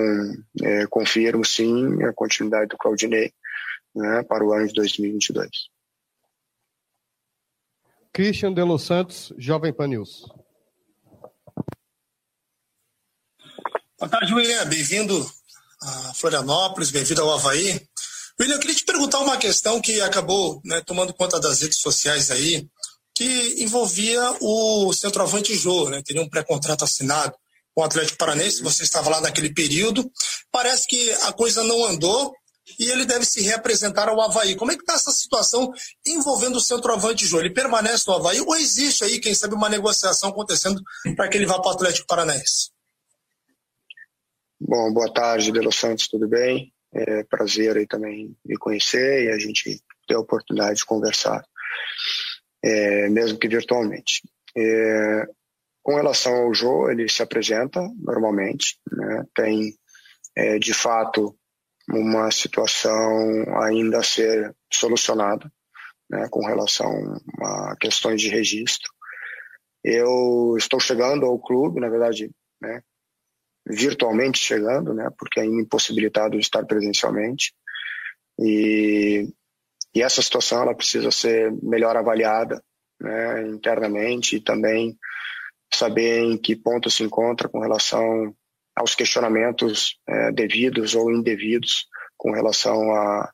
é, 0.62 0.86
confirmo 0.86 1.44
sim 1.44 2.02
a 2.04 2.12
continuidade 2.12 2.68
do 2.68 2.78
Claudinei 2.78 3.32
né, 3.94 4.22
para 4.24 4.44
o 4.44 4.52
ano 4.52 4.66
de 4.68 4.74
2022. 4.74 5.48
Christian 8.12 8.52
de 8.52 8.62
Los 8.62 8.82
Santos, 8.82 9.32
Jovem 9.38 9.72
Pan 9.72 9.88
News. 9.88 10.26
Boa 13.98 14.08
tarde, 14.08 14.34
William. 14.34 14.64
Bem-vindo 14.66 15.30
a 15.82 16.14
Florianópolis, 16.14 16.90
bem-vindo 16.90 17.22
ao 17.22 17.34
Havaí. 17.34 17.80
William, 18.40 18.56
eu 18.56 18.60
queria 18.60 18.74
te 18.74 18.84
perguntar 18.84 19.20
uma 19.20 19.36
questão 19.36 19.80
que 19.80 20.00
acabou 20.00 20.60
né, 20.64 20.80
tomando 20.80 21.14
conta 21.14 21.38
das 21.38 21.60
redes 21.60 21.78
sociais 21.78 22.30
aí, 22.30 22.66
que 23.14 23.62
envolvia 23.62 24.20
o 24.40 24.92
centroavante 24.94 25.54
Jô, 25.54 25.90
né? 25.90 26.02
Teria 26.02 26.22
um 26.22 26.28
pré-contrato 26.28 26.84
assinado 26.84 27.34
com 27.74 27.82
o 27.82 27.84
Atlético 27.84 28.18
Paranense, 28.18 28.62
você 28.62 28.82
estava 28.82 29.10
lá 29.10 29.20
naquele 29.20 29.52
período. 29.52 30.10
Parece 30.50 30.86
que 30.88 31.12
a 31.24 31.32
coisa 31.32 31.62
não 31.62 31.84
andou 31.84 32.34
e 32.78 32.90
ele 32.90 33.04
deve 33.04 33.24
se 33.24 33.42
reapresentar 33.42 34.08
ao 34.08 34.20
Havaí. 34.20 34.56
Como 34.56 34.72
é 34.72 34.76
que 34.76 34.82
está 34.82 34.94
essa 34.94 35.10
situação 35.10 35.72
envolvendo 36.06 36.56
o 36.56 36.60
centroavante 36.60 37.26
Jô? 37.26 37.40
Ele 37.40 37.52
permanece 37.52 38.04
no 38.06 38.14
Havaí 38.14 38.40
ou 38.40 38.56
existe 38.56 39.04
aí, 39.04 39.20
quem 39.20 39.34
sabe, 39.34 39.54
uma 39.54 39.68
negociação 39.68 40.30
acontecendo 40.30 40.82
para 41.16 41.28
que 41.28 41.36
ele 41.36 41.46
vá 41.46 41.60
para 41.60 41.70
o 41.70 41.74
Atlético 41.74 42.06
Paranaense? 42.06 42.70
Bom, 44.60 44.92
boa 44.92 45.12
tarde, 45.12 45.52
Delo 45.52 45.72
Santos, 45.72 46.06
tudo 46.06 46.28
bem? 46.28 46.72
É 46.92 47.24
prazer 47.24 47.76
aí 47.76 47.86
também 47.86 48.36
me 48.44 48.56
conhecer 48.58 49.24
e 49.24 49.30
a 49.30 49.38
gente 49.38 49.80
ter 50.06 50.14
a 50.14 50.20
oportunidade 50.20 50.78
de 50.80 50.84
conversar, 50.84 51.42
é, 52.62 53.08
mesmo 53.08 53.38
que 53.38 53.48
virtualmente. 53.48 54.22
É, 54.56 55.26
com 55.82 55.94
relação 55.94 56.34
ao 56.34 56.54
Jô, 56.54 56.90
ele 56.90 57.08
se 57.08 57.22
apresenta 57.22 57.80
normalmente, 57.98 58.78
né? 58.92 59.24
tem 59.34 59.74
é, 60.36 60.58
de 60.58 60.74
fato 60.74 61.36
uma 61.92 62.30
situação 62.30 63.44
ainda 63.62 63.98
a 63.98 64.02
ser 64.02 64.54
solucionada 64.72 65.50
né? 66.10 66.28
com 66.30 66.44
relação 66.44 66.90
a 67.40 67.76
questões 67.78 68.20
de 68.20 68.28
registro. 68.28 68.90
Eu 69.82 70.56
estou 70.58 70.80
chegando 70.80 71.24
ao 71.24 71.38
clube, 71.38 71.80
na 71.80 71.88
verdade, 71.88 72.30
né? 72.60 72.82
virtualmente 73.66 74.38
chegando, 74.38 74.92
né? 74.92 75.08
porque 75.16 75.40
ainda 75.40 75.62
impossibilitado 75.62 76.32
de 76.32 76.44
estar 76.44 76.64
presencialmente. 76.66 77.54
E, 78.38 79.28
e 79.94 80.02
essa 80.02 80.20
situação 80.20 80.62
ela 80.62 80.74
precisa 80.74 81.10
ser 81.10 81.52
melhor 81.62 81.96
avaliada 81.96 82.62
né? 83.00 83.48
internamente 83.48 84.36
e 84.36 84.40
também 84.40 84.98
saber 85.72 86.20
em 86.20 86.36
que 86.36 86.56
ponto 86.56 86.90
se 86.90 87.02
encontra 87.02 87.48
com 87.48 87.60
relação 87.60 88.34
aos 88.74 88.94
questionamentos 88.94 89.98
é, 90.08 90.32
devidos 90.32 90.94
ou 90.94 91.10
indevidos 91.10 91.86
com 92.16 92.32
relação 92.32 92.92
à, 92.92 93.30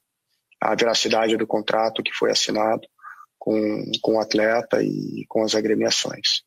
à 0.60 0.74
veracidade 0.74 1.36
do 1.36 1.46
contrato 1.46 2.02
que 2.02 2.12
foi 2.12 2.30
assinado 2.30 2.86
com, 3.38 3.82
com 4.02 4.16
o 4.16 4.20
atleta 4.20 4.82
e 4.82 5.24
com 5.28 5.42
as 5.42 5.54
agremiações. 5.54 6.42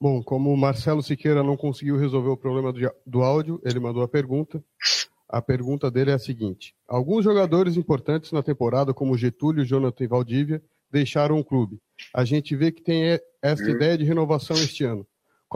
Bom, 0.00 0.22
como 0.22 0.52
o 0.52 0.56
Marcelo 0.56 1.02
Siqueira 1.02 1.42
não 1.42 1.56
conseguiu 1.56 1.96
resolver 1.96 2.28
o 2.28 2.36
problema 2.36 2.72
do, 2.72 2.80
do 3.06 3.22
áudio, 3.22 3.60
ele 3.64 3.80
mandou 3.80 4.02
a 4.02 4.08
pergunta. 4.08 4.62
A 5.28 5.40
pergunta 5.40 5.90
dele 5.90 6.10
é 6.10 6.14
a 6.14 6.18
seguinte: 6.18 6.74
Alguns 6.86 7.24
jogadores 7.24 7.76
importantes 7.76 8.30
na 8.30 8.42
temporada, 8.42 8.92
como 8.92 9.16
Getúlio, 9.16 9.64
Jonathan 9.64 10.04
e 10.04 10.08
Valdívia, 10.08 10.62
deixaram 10.90 11.38
o 11.38 11.44
clube. 11.44 11.80
A 12.14 12.24
gente 12.24 12.54
vê 12.54 12.70
que 12.70 12.82
tem 12.82 13.18
essa 13.42 13.62
uhum. 13.62 13.70
ideia 13.70 13.96
de 13.96 14.04
renovação 14.04 14.56
este 14.56 14.84
ano. 14.84 15.06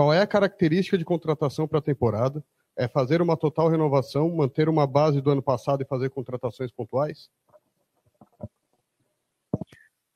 Qual 0.01 0.15
é 0.15 0.23
a 0.23 0.27
característica 0.27 0.97
de 0.97 1.05
contratação 1.05 1.69
para 1.69 1.79
a 1.79 1.83
temporada? 1.83 2.43
É 2.75 2.89
fazer 2.89 3.21
uma 3.21 3.37
total 3.37 3.69
renovação, 3.69 4.35
manter 4.35 4.67
uma 4.67 4.87
base 4.87 5.21
do 5.21 5.31
ano 5.31 5.43
passado 5.43 5.83
e 5.83 5.87
fazer 5.87 6.09
contratações 6.09 6.73
pontuais? 6.73 7.29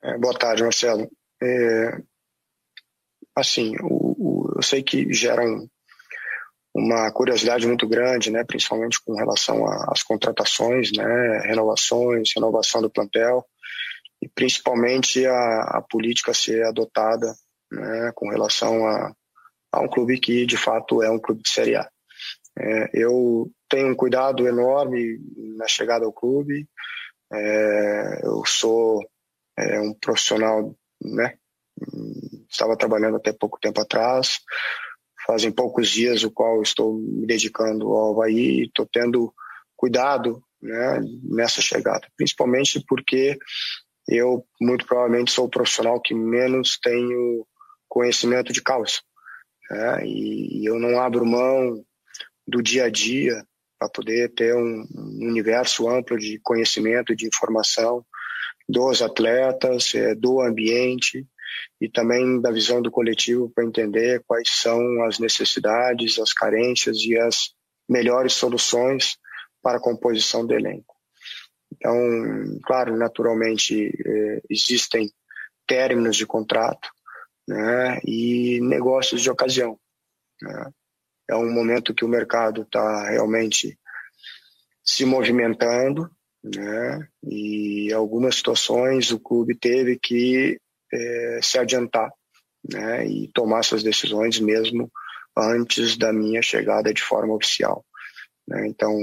É, 0.01 0.17
boa 0.17 0.33
tarde, 0.33 0.63
Marcelo. 0.63 1.07
É, 1.39 2.01
assim, 3.35 3.75
o, 3.79 4.15
o, 4.17 4.53
eu 4.55 4.63
sei 4.63 4.81
que 4.81 5.13
geram 5.13 5.69
uma 6.73 7.11
curiosidade 7.11 7.67
muito 7.67 7.87
grande, 7.87 8.31
né, 8.31 8.43
principalmente 8.43 8.99
com 9.05 9.13
relação 9.13 9.67
às 9.91 10.01
contratações, 10.01 10.91
né, 10.97 11.41
renovações, 11.45 12.31
renovação 12.35 12.81
do 12.81 12.89
plantel 12.89 13.45
e 14.19 14.27
principalmente 14.27 15.23
a, 15.27 15.77
a 15.77 15.81
política 15.87 16.33
ser 16.33 16.65
adotada 16.65 17.35
né, 17.71 18.11
com 18.15 18.31
relação 18.31 18.87
a, 18.87 19.13
a 19.75 19.81
um 19.81 19.87
clube 19.87 20.19
que 20.19 20.45
de 20.45 20.57
fato 20.57 21.03
é 21.03 21.09
um 21.09 21.19
clube 21.19 21.41
de 21.43 21.49
Série 21.49 21.75
A. 21.75 21.89
É, 22.57 22.89
eu 22.93 23.51
tenho 23.69 23.89
um 23.89 23.95
cuidado 23.95 24.47
enorme 24.47 25.19
na 25.57 25.67
chegada 25.67 26.05
ao 26.05 26.13
clube. 26.13 26.67
É, 27.31 28.21
eu 28.23 28.43
sou 28.45 29.05
é, 29.57 29.79
um 29.79 29.93
profissional, 29.93 30.73
né? 31.01 31.37
Estava 32.49 32.77
trabalhando 32.77 33.17
até 33.17 33.33
pouco 33.33 33.59
tempo 33.59 33.81
atrás. 33.81 34.39
Fazem 35.27 35.51
poucos 35.51 35.89
dias 35.89 36.23
o 36.23 36.31
qual 36.31 36.61
estou 36.61 36.93
me 36.93 37.25
dedicando 37.25 37.91
ao 37.91 38.13
Havaí 38.13 38.65
estou 38.65 38.85
tendo 38.85 39.33
cuidado 39.75 40.41
né, 40.61 40.99
nessa 41.23 41.61
chegada, 41.61 42.07
principalmente 42.15 42.83
porque 42.87 43.37
eu 44.07 44.45
muito 44.61 44.85
provavelmente 44.85 45.31
sou 45.31 45.45
o 45.45 45.49
profissional 45.49 45.99
que 45.99 46.13
menos 46.13 46.79
tenho 46.79 47.45
conhecimento 47.89 48.53
de 48.53 48.61
causa. 48.61 48.99
Né? 49.69 50.05
E 50.05 50.67
eu 50.67 50.79
não 50.79 50.99
abro 50.99 51.25
mão 51.25 51.83
do 52.47 52.61
dia 52.61 52.85
a 52.85 52.89
dia 52.89 53.43
para 53.79 53.89
poder 53.89 54.33
ter 54.33 54.55
um, 54.55 54.85
um, 54.95 55.27
universo 55.27 55.89
amplo 55.89 56.17
de 56.17 56.39
conhecimento 56.43 57.15
de 57.15 57.27
informação 57.27 58.05
dos 58.67 59.01
atletas, 59.01 59.93
é, 59.93 60.15
do 60.15 60.41
ambiente 60.41 61.25
e 61.79 61.89
também 61.89 62.41
da 62.41 62.51
visão 62.51 62.81
do 62.81 62.91
coletivo 62.91 63.51
para 63.53 63.65
entender 63.65 64.23
quais 64.25 64.49
são 64.49 65.03
as 65.03 65.19
necessidades, 65.19 66.19
as 66.19 66.33
carências 66.33 66.97
e 67.01 67.17
as 67.17 67.53
melhores 67.87 68.33
soluções 68.33 69.17
para 69.61 69.77
a 69.77 69.81
composição 69.81 70.45
do 70.45 70.53
elenco. 70.53 70.95
Então, 71.73 71.93
claro, 72.63 72.95
naturalmente 72.95 73.91
eh, 74.05 74.41
existem 74.49 75.11
términos 75.67 76.15
de 76.15 76.25
contrato 76.25 76.89
né, 77.47 77.99
e 78.03 78.59
negócios 78.61 79.21
de 79.21 79.29
ocasião. 79.29 79.77
Né. 80.41 80.71
É 81.29 81.35
um 81.35 81.51
momento 81.51 81.93
que 81.93 82.05
o 82.05 82.09
mercado 82.09 82.61
está 82.61 83.09
realmente 83.09 83.77
se 84.83 85.05
movimentando, 85.05 86.09
né, 86.43 87.07
e 87.23 87.91
algumas 87.91 88.35
situações 88.35 89.11
o 89.11 89.19
clube 89.19 89.55
teve 89.55 89.97
que 89.97 90.59
é, 90.93 91.39
se 91.41 91.57
adiantar 91.57 92.11
né, 92.71 93.05
e 93.07 93.27
tomar 93.29 93.63
suas 93.63 93.83
decisões 93.83 94.39
mesmo 94.39 94.91
antes 95.37 95.97
da 95.97 96.13
minha 96.13 96.41
chegada 96.41 96.93
de 96.93 97.01
forma 97.01 97.33
oficial. 97.33 97.83
Né. 98.47 98.67
Então, 98.67 98.95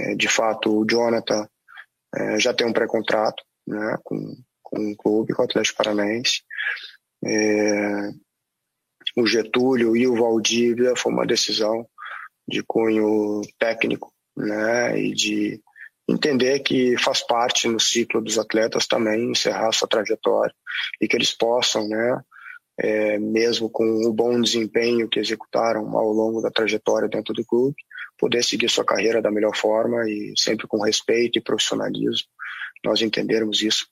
é, 0.00 0.14
de 0.14 0.28
fato, 0.28 0.78
o 0.78 0.86
Jonathan 0.88 1.48
é, 2.14 2.38
já 2.38 2.54
tem 2.54 2.66
um 2.66 2.72
pré-contrato 2.72 3.42
né, 3.66 3.96
com, 4.02 4.36
com 4.62 4.92
o 4.92 4.96
clube, 4.96 5.34
com 5.34 5.42
o 5.42 5.44
Atlético 5.44 5.78
Paranaense. 5.78 6.42
É, 7.24 8.10
o 9.16 9.26
Getúlio 9.26 9.96
e 9.96 10.06
o 10.06 10.16
Valdívia 10.16 10.94
foi 10.96 11.12
uma 11.12 11.26
decisão 11.26 11.86
de 12.46 12.62
cunho 12.62 13.40
técnico 13.58 14.12
né, 14.36 14.98
e 14.98 15.12
de 15.12 15.60
entender 16.08 16.60
que 16.60 16.96
faz 16.96 17.26
parte 17.26 17.68
no 17.68 17.78
ciclo 17.78 18.22
dos 18.22 18.38
atletas 18.38 18.86
também 18.86 19.30
encerrar 19.30 19.72
sua 19.72 19.88
trajetória 19.88 20.54
e 21.00 21.06
que 21.06 21.16
eles 21.16 21.36
possam, 21.36 21.86
né, 21.86 22.22
é, 22.78 23.18
mesmo 23.18 23.68
com 23.68 23.84
o 24.06 24.12
bom 24.12 24.40
desempenho 24.40 25.08
que 25.08 25.18
executaram 25.18 25.96
ao 25.98 26.10
longo 26.10 26.40
da 26.40 26.50
trajetória 26.50 27.08
dentro 27.08 27.34
do 27.34 27.44
clube, 27.44 27.76
poder 28.16 28.42
seguir 28.42 28.70
sua 28.70 28.84
carreira 28.84 29.20
da 29.20 29.30
melhor 29.30 29.54
forma 29.54 30.08
e 30.08 30.32
sempre 30.36 30.66
com 30.66 30.82
respeito 30.82 31.38
e 31.38 31.42
profissionalismo. 31.42 32.28
Nós 32.84 33.02
entendermos 33.02 33.62
isso 33.62 33.86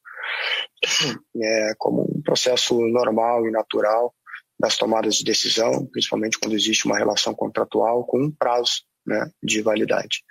é, 1.43 1.75
como 1.79 2.03
um 2.03 2.23
processo 2.23 2.81
normal 2.89 3.47
e 3.47 3.51
natural 3.51 4.15
das 4.59 4.77
tomadas 4.77 5.17
de 5.17 5.25
decisão, 5.25 5.87
principalmente 5.87 6.39
quando 6.39 6.55
existe 6.55 6.87
uma 6.87 6.99
relação 6.99 7.35
contratual 7.35 8.05
com 8.05 8.23
um 8.23 8.31
prazo 8.31 8.83
né, 9.07 9.31
de 9.43 9.61
validade. 9.61 10.23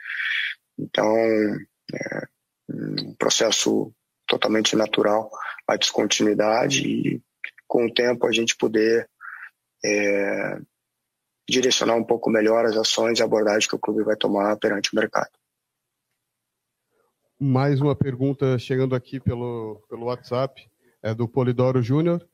Então, 0.77 1.05
é 1.93 2.27
um 2.69 3.13
processo 3.15 3.93
totalmente 4.27 4.75
natural 4.75 5.29
a 5.67 5.75
descontinuidade 5.77 6.81
e 6.87 7.21
com 7.67 7.85
o 7.85 7.93
tempo 7.93 8.27
a 8.27 8.31
gente 8.31 8.55
poder 8.55 9.09
é, 9.83 10.59
direcionar 11.47 11.95
um 11.95 12.03
pouco 12.03 12.29
melhor 12.29 12.65
as 12.65 12.75
ações 12.75 13.19
e 13.19 13.23
abordagem 13.23 13.69
que 13.69 13.75
o 13.75 13.79
clube 13.79 14.03
vai 14.03 14.15
tomar 14.15 14.57
perante 14.57 14.91
o 14.91 14.95
mercado. 14.95 15.29
Mais 17.39 17.81
uma 17.81 17.93
pergunta 17.93 18.57
chegando 18.57 18.95
aqui 18.95 19.19
pelo, 19.19 19.83
pelo 19.89 20.05
WhatsApp, 20.05 20.69
é 21.03 21.13
do 21.13 21.27
Polidoro 21.27 21.81
Júnior. 21.81 22.25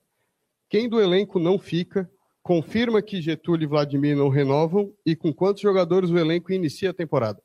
Quem 0.70 0.88
do 0.88 1.02
elenco 1.02 1.40
não 1.40 1.58
fica, 1.58 2.10
confirma 2.44 3.02
que 3.02 3.20
Getúlio 3.20 3.66
e 3.66 3.68
Vladimir 3.68 4.16
não 4.16 4.30
renovam 4.30 4.94
e 5.04 5.16
com 5.16 5.34
quantos 5.34 5.64
jogadores 5.64 6.12
o 6.12 6.18
elenco 6.20 6.54
inicia 6.54 6.92
a 6.92 6.94
temporada? 6.94 7.42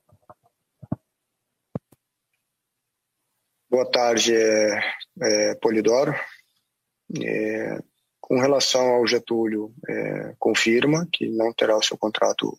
Boa 3.67 3.89
tarde, 3.89 4.35
é, 4.35 4.79
é 5.19 5.55
Polidoro. 5.55 6.13
É, 7.19 7.79
com 8.21 8.39
relação 8.39 8.87
ao 8.87 9.07
Getúlio, 9.07 9.73
é, 9.89 10.35
confirma 10.37 11.07
que 11.11 11.27
não 11.27 11.51
terá 11.53 11.75
o 11.75 11.81
seu 11.81 11.97
contrato 11.97 12.55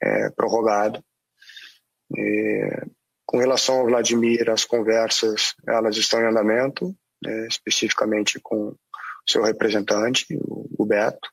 é, 0.00 0.30
prorrogado. 0.30 1.04
Com 3.30 3.38
relação 3.38 3.76
ao 3.76 3.86
Vladimir, 3.86 4.50
as 4.50 4.64
conversas 4.64 5.54
elas 5.64 5.96
estão 5.96 6.20
em 6.20 6.26
andamento, 6.26 6.92
né, 7.24 7.46
especificamente 7.46 8.40
com 8.42 8.74
seu 9.24 9.44
representante, 9.44 10.26
o, 10.76 10.84
Beto. 10.84 11.30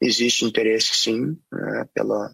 Existe 0.00 0.44
interesse, 0.44 0.90
sim, 0.94 1.36
né, 1.50 1.84
pela 1.92 2.32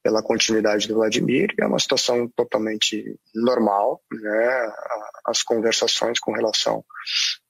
pela 0.00 0.22
continuidade 0.22 0.86
do 0.86 0.94
Vladimir, 0.94 1.52
é 1.58 1.66
uma 1.66 1.80
situação 1.80 2.28
totalmente 2.28 3.18
normal, 3.34 4.00
né? 4.12 4.72
As 5.26 5.42
conversações 5.42 6.20
com 6.20 6.32
relação 6.32 6.84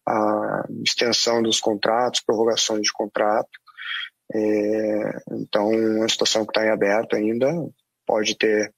à 0.09 0.65
extensão 0.83 1.43
dos 1.43 1.61
contratos, 1.61 2.23
prorrogações 2.23 2.83
de 2.85 2.93
contrato. 2.93 3.51
É, 4.35 5.21
então, 5.33 5.71
é 5.73 5.99
uma 5.99 6.09
situação 6.09 6.47
que 6.47 6.51
está 6.51 6.67
em 6.67 6.71
aberto 6.71 7.15
ainda, 7.15 7.47
pode 8.07 8.35
ter 8.35 8.75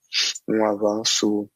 um 0.49 0.67
avanço 0.67 1.49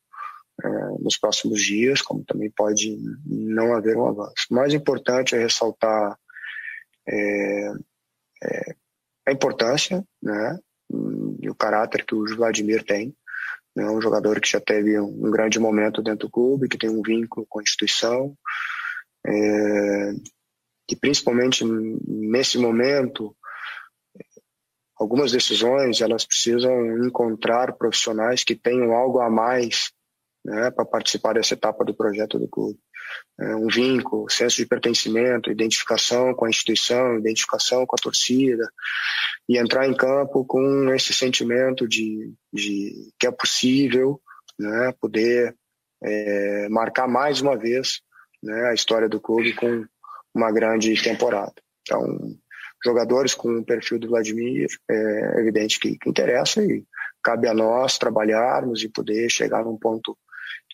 nos 1.00 1.16
próximos 1.16 1.62
dias, 1.62 2.00
como 2.00 2.24
também 2.24 2.50
pode 2.50 2.96
não 3.24 3.74
haver 3.74 3.96
um 3.96 4.08
avanço. 4.08 4.46
O 4.50 4.54
mais 4.54 4.72
importante 4.72 5.34
é 5.34 5.38
ressaltar 5.38 6.18
é, 7.08 7.72
é, 8.42 8.74
a 9.26 9.32
importância 9.32 10.04
né, 10.22 10.58
e 11.40 11.50
o 11.50 11.54
caráter 11.54 12.04
que 12.04 12.14
o 12.14 12.24
Vladimir 12.36 12.84
tem. 12.84 13.14
É 13.76 13.90
um 13.90 14.00
jogador 14.00 14.40
que 14.40 14.48
já 14.48 14.60
teve 14.60 14.98
um 14.98 15.30
grande 15.30 15.58
momento 15.58 16.02
dentro 16.02 16.28
do 16.28 16.32
clube, 16.32 16.68
que 16.68 16.78
tem 16.78 16.88
um 16.88 17.02
vínculo 17.02 17.46
com 17.46 17.58
a 17.58 17.62
instituição, 17.62 18.34
é, 19.26 20.12
que 20.88 20.96
principalmente 20.96 21.64
nesse 21.64 22.56
momento 22.56 23.36
algumas 24.98 25.30
decisões 25.30 26.00
elas 26.00 26.24
precisam 26.24 27.04
encontrar 27.04 27.74
profissionais 27.74 28.42
que 28.42 28.54
tenham 28.54 28.92
algo 28.92 29.20
a 29.20 29.28
mais 29.28 29.92
né, 30.46 30.70
para 30.70 30.84
participar 30.84 31.34
dessa 31.34 31.54
etapa 31.54 31.84
do 31.84 31.92
projeto 31.92 32.38
do 32.38 32.46
clube. 32.46 32.78
É, 33.40 33.56
um 33.56 33.66
vínculo, 33.66 34.30
senso 34.30 34.56
de 34.56 34.66
pertencimento, 34.66 35.50
identificação 35.50 36.32
com 36.34 36.44
a 36.44 36.48
instituição, 36.48 37.18
identificação 37.18 37.84
com 37.84 37.96
a 37.96 38.02
torcida, 38.02 38.64
e 39.48 39.58
entrar 39.58 39.88
em 39.88 39.96
campo 39.96 40.44
com 40.44 40.92
esse 40.94 41.12
sentimento 41.12 41.88
de, 41.88 42.32
de 42.52 43.12
que 43.18 43.26
é 43.26 43.30
possível 43.32 44.20
né, 44.56 44.94
poder 45.00 45.56
é, 46.02 46.68
marcar 46.68 47.08
mais 47.08 47.40
uma 47.40 47.56
vez 47.56 48.00
né, 48.40 48.68
a 48.68 48.74
história 48.74 49.08
do 49.08 49.20
clube 49.20 49.52
com 49.54 49.84
uma 50.32 50.52
grande 50.52 51.02
temporada. 51.02 51.54
Então, 51.82 52.36
jogadores 52.84 53.34
com 53.34 53.58
o 53.58 53.64
perfil 53.64 53.98
do 53.98 54.08
Vladimir, 54.08 54.68
é 54.88 55.40
evidente 55.40 55.80
que, 55.80 55.98
que 55.98 56.08
interessa 56.08 56.62
e 56.62 56.84
cabe 57.20 57.48
a 57.48 57.54
nós 57.54 57.98
trabalharmos 57.98 58.84
e 58.84 58.88
poder 58.88 59.28
chegar 59.28 59.64
num 59.64 59.76
ponto 59.76 60.16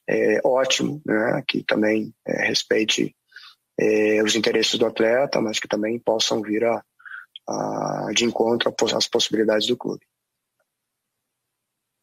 é, 0.08 0.40
ótimo, 0.44 1.00
né, 1.06 1.42
que 1.46 1.62
também 1.62 2.14
é, 2.26 2.46
respeite 2.46 3.14
é, 3.78 4.22
os 4.22 4.34
interesses 4.34 4.78
do 4.78 4.86
atleta, 4.86 5.40
mas 5.40 5.58
que 5.58 5.68
também 5.68 5.98
possam 5.98 6.42
vir 6.42 6.64
a, 6.64 6.84
a, 7.48 8.10
de 8.14 8.24
encontro 8.24 8.74
às 8.96 9.06
possibilidades 9.06 9.66
do 9.66 9.76
clube. 9.76 10.04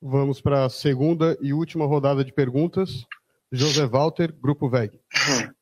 Vamos 0.01 0.39
para 0.39 0.65
a 0.65 0.69
segunda 0.69 1.37
e 1.41 1.53
última 1.53 1.85
rodada 1.85 2.23
de 2.23 2.31
perguntas. 2.31 3.05
José 3.51 3.85
Walter, 3.85 4.31
Grupo 4.31 4.69
VEG. 4.69 4.99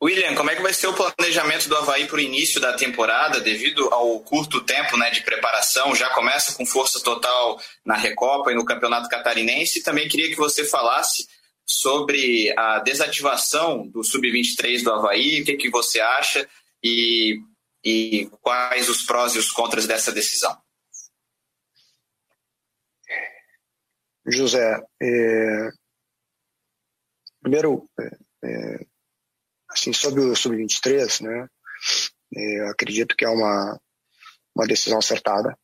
William, 0.00 0.36
como 0.36 0.48
é 0.48 0.54
que 0.54 0.62
vai 0.62 0.72
ser 0.72 0.86
o 0.86 0.94
planejamento 0.94 1.68
do 1.68 1.76
Havaí 1.76 2.06
para 2.06 2.16
o 2.16 2.20
início 2.20 2.60
da 2.60 2.72
temporada, 2.72 3.40
devido 3.40 3.92
ao 3.92 4.20
curto 4.20 4.64
tempo 4.64 4.96
né, 4.96 5.10
de 5.10 5.22
preparação? 5.22 5.94
Já 5.94 6.08
começa 6.10 6.54
com 6.54 6.64
força 6.64 7.00
total 7.00 7.60
na 7.84 7.96
Recopa 7.96 8.52
e 8.52 8.54
no 8.54 8.64
Campeonato 8.64 9.08
Catarinense. 9.08 9.82
Também 9.82 10.08
queria 10.08 10.28
que 10.28 10.36
você 10.36 10.64
falasse 10.64 11.26
sobre 11.66 12.54
a 12.56 12.78
desativação 12.78 13.88
do 13.88 14.04
Sub-23 14.04 14.84
do 14.84 14.92
Havaí, 14.92 15.42
o 15.42 15.44
que, 15.44 15.56
que 15.56 15.68
você 15.68 16.00
acha 16.00 16.48
e, 16.82 17.40
e 17.84 18.30
quais 18.40 18.88
os 18.88 19.02
prós 19.02 19.34
e 19.34 19.38
os 19.38 19.50
contras 19.50 19.84
dessa 19.84 20.12
decisão. 20.12 20.56
José, 24.24 24.80
é... 25.02 25.70
primeiro, 27.42 27.88
é, 27.98 28.10
é 28.44 28.87
Assim, 29.70 29.92
sobre 29.92 30.20
o 30.20 30.34
Sub-23, 30.34 31.22
né, 31.22 31.48
é, 32.34 32.60
eu 32.60 32.68
acredito 32.68 33.16
que 33.16 33.24
é 33.24 33.28
uma, 33.28 33.80
uma 34.54 34.66
decisão 34.66 34.98
acertada, 34.98 35.56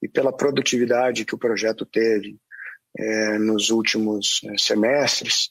e 0.02 0.08
pela 0.08 0.34
produtividade 0.34 1.24
que 1.24 1.34
o 1.34 1.38
projeto 1.38 1.84
teve 1.84 2.36
é, 2.98 3.38
nos 3.38 3.70
últimos 3.70 4.40
é, 4.44 4.56
semestres, 4.58 5.50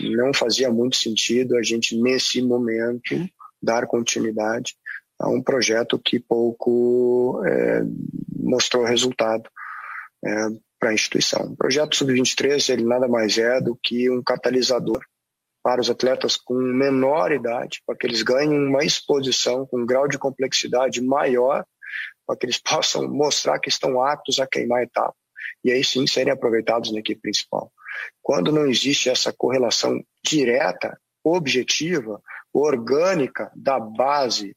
não 0.00 0.32
fazia 0.32 0.70
muito 0.70 0.96
sentido 0.96 1.56
a 1.56 1.62
gente, 1.62 2.00
nesse 2.00 2.40
momento, 2.40 3.14
dar 3.62 3.86
continuidade 3.86 4.74
a 5.20 5.28
um 5.28 5.42
projeto 5.42 5.98
que 5.98 6.18
pouco 6.18 7.42
é, 7.44 7.82
mostrou 8.38 8.84
resultado 8.84 9.48
é, 10.24 10.30
para 10.78 10.90
a 10.90 10.94
instituição. 10.94 11.52
O 11.52 11.56
projeto 11.56 11.94
Sub-23 11.94 12.72
ele 12.72 12.84
nada 12.84 13.06
mais 13.06 13.36
é 13.36 13.60
do 13.60 13.78
que 13.82 14.10
um 14.10 14.22
catalisador 14.22 15.00
para 15.62 15.80
os 15.80 15.90
atletas 15.90 16.36
com 16.38 16.54
menor 16.54 17.32
idade, 17.32 17.82
para 17.86 17.94
que 17.94 18.06
eles 18.06 18.22
ganhem 18.22 18.58
uma 18.58 18.82
exposição 18.82 19.66
com 19.66 19.82
um 19.82 19.86
grau 19.86 20.08
de 20.08 20.18
complexidade 20.18 21.02
maior, 21.02 21.66
para 22.26 22.36
que 22.36 22.46
eles 22.46 22.58
possam 22.64 23.06
mostrar 23.06 23.58
que 23.58 23.68
estão 23.68 24.02
aptos 24.02 24.40
a 24.40 24.46
queimar 24.46 24.80
a 24.80 24.84
etapa. 24.84 25.14
E 25.62 25.70
aí 25.70 25.84
sim 25.84 26.06
serem 26.06 26.32
aproveitados 26.32 26.90
na 26.92 27.00
equipe 27.00 27.20
principal. 27.20 27.70
Quando 28.22 28.50
não 28.50 28.66
existe 28.66 29.10
essa 29.10 29.34
correlação 29.34 30.02
direta, 30.24 30.98
objetiva, 31.22 32.22
orgânica 32.54 33.52
da 33.54 33.78
base 33.78 34.56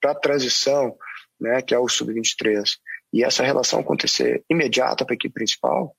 para 0.00 0.12
a 0.12 0.20
transição, 0.20 0.96
né, 1.40 1.62
que 1.62 1.74
é 1.74 1.78
o 1.78 1.88
sub-23, 1.88 2.78
e 3.12 3.24
essa 3.24 3.44
relação 3.44 3.80
acontecer 3.80 4.44
imediata 4.50 5.04
para 5.04 5.14
a 5.14 5.16
equipe 5.16 5.34
principal, 5.34 5.94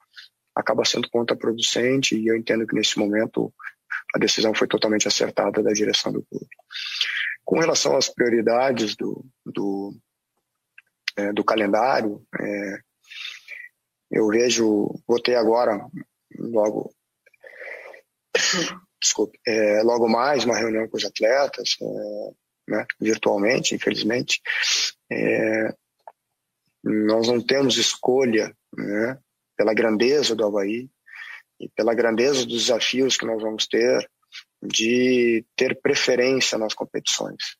acaba 0.55 0.85
sendo 0.85 1.09
contraproducente 1.09 2.15
e 2.17 2.27
eu 2.27 2.35
entendo 2.35 2.65
que 2.65 2.75
nesse 2.75 2.97
momento 2.97 3.53
a 4.13 4.19
decisão 4.19 4.53
foi 4.53 4.67
totalmente 4.67 5.07
acertada 5.07 5.61
da 5.61 5.73
direção 5.73 6.11
do 6.11 6.23
clube. 6.23 6.47
Com 7.43 7.59
relação 7.59 7.95
às 7.95 8.09
prioridades 8.09 8.95
do, 8.95 9.25
do, 9.45 9.93
é, 11.17 11.33
do 11.33 11.43
calendário, 11.43 12.25
é, 12.39 12.79
eu 14.11 14.27
vejo, 14.27 15.01
vou 15.07 15.19
ter 15.21 15.35
agora, 15.35 15.85
logo, 16.37 16.93
desculpe, 19.01 19.37
é, 19.45 19.81
logo 19.83 20.07
mais 20.07 20.45
uma 20.45 20.57
reunião 20.57 20.87
com 20.87 20.97
os 20.97 21.05
atletas, 21.05 21.75
é, 21.81 22.33
né, 22.67 22.85
virtualmente, 22.99 23.75
infelizmente. 23.75 24.41
É, 25.11 25.73
nós 26.83 27.27
não 27.27 27.41
temos 27.41 27.77
escolha 27.77 28.55
né, 28.75 29.17
pela 29.57 29.73
grandeza 29.73 30.35
do 30.35 30.45
Havaí 30.45 30.89
e 31.59 31.69
pela 31.69 31.93
grandeza 31.93 32.45
dos 32.45 32.63
desafios 32.63 33.17
que 33.17 33.25
nós 33.25 33.41
vamos 33.41 33.67
ter 33.67 34.09
de 34.61 35.45
ter 35.55 35.79
preferência 35.81 36.57
nas 36.57 36.73
competições. 36.73 37.57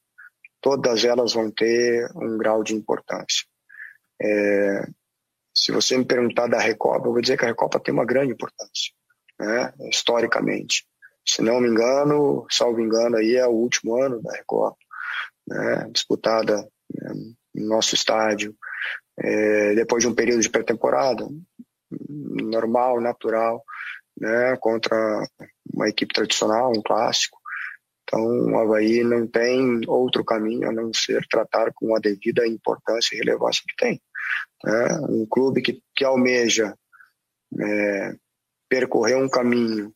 Todas 0.61 1.05
elas 1.05 1.33
vão 1.33 1.51
ter 1.51 2.09
um 2.15 2.37
grau 2.37 2.63
de 2.63 2.73
importância. 2.73 3.45
É, 4.21 4.87
se 5.53 5.71
você 5.71 5.97
me 5.97 6.05
perguntar 6.05 6.47
da 6.47 6.59
Recopa, 6.59 7.07
eu 7.07 7.13
vou 7.13 7.21
dizer 7.21 7.37
que 7.37 7.45
a 7.45 7.47
Recopa 7.47 7.79
tem 7.79 7.93
uma 7.93 8.05
grande 8.05 8.33
importância, 8.33 8.91
né, 9.39 9.73
historicamente. 9.89 10.85
Se 11.27 11.41
não 11.41 11.59
me 11.59 11.69
engano, 11.69 12.45
salvo 12.49 12.81
engano, 12.81 13.17
aí 13.17 13.35
é 13.35 13.47
o 13.47 13.51
último 13.51 13.95
ano 13.95 14.21
da 14.21 14.33
Recopa 14.33 14.77
né, 15.47 15.89
disputada 15.91 16.57
né, 16.93 17.13
no 17.53 17.67
nosso 17.67 17.95
estádio, 17.95 18.55
é, 19.17 19.75
depois 19.75 20.03
de 20.03 20.09
um 20.09 20.15
período 20.15 20.41
de 20.41 20.49
pré-temporada, 20.49 21.27
normal, 21.89 22.99
natural, 22.99 23.63
né, 24.19 24.55
contra 24.59 24.95
uma 25.73 25.87
equipe 25.89 26.13
tradicional, 26.13 26.71
um 26.71 26.81
clássico. 26.81 27.37
Então, 28.03 28.21
o 28.21 28.59
Havaí 28.59 29.03
não 29.03 29.25
tem 29.25 29.81
outro 29.87 30.23
caminho 30.23 30.69
a 30.69 30.71
não 30.71 30.93
ser 30.93 31.25
tratar 31.27 31.71
com 31.73 31.95
a 31.95 31.99
devida 31.99 32.47
importância 32.47 33.15
e 33.15 33.19
relevância 33.19 33.63
que 33.67 33.75
tem. 33.75 34.01
Né? 34.63 34.99
Um 35.09 35.25
clube 35.25 35.61
que, 35.61 35.81
que 35.95 36.03
almeja 36.03 36.75
é, 37.59 38.15
percorrer 38.69 39.17
um 39.17 39.29
caminho 39.29 39.91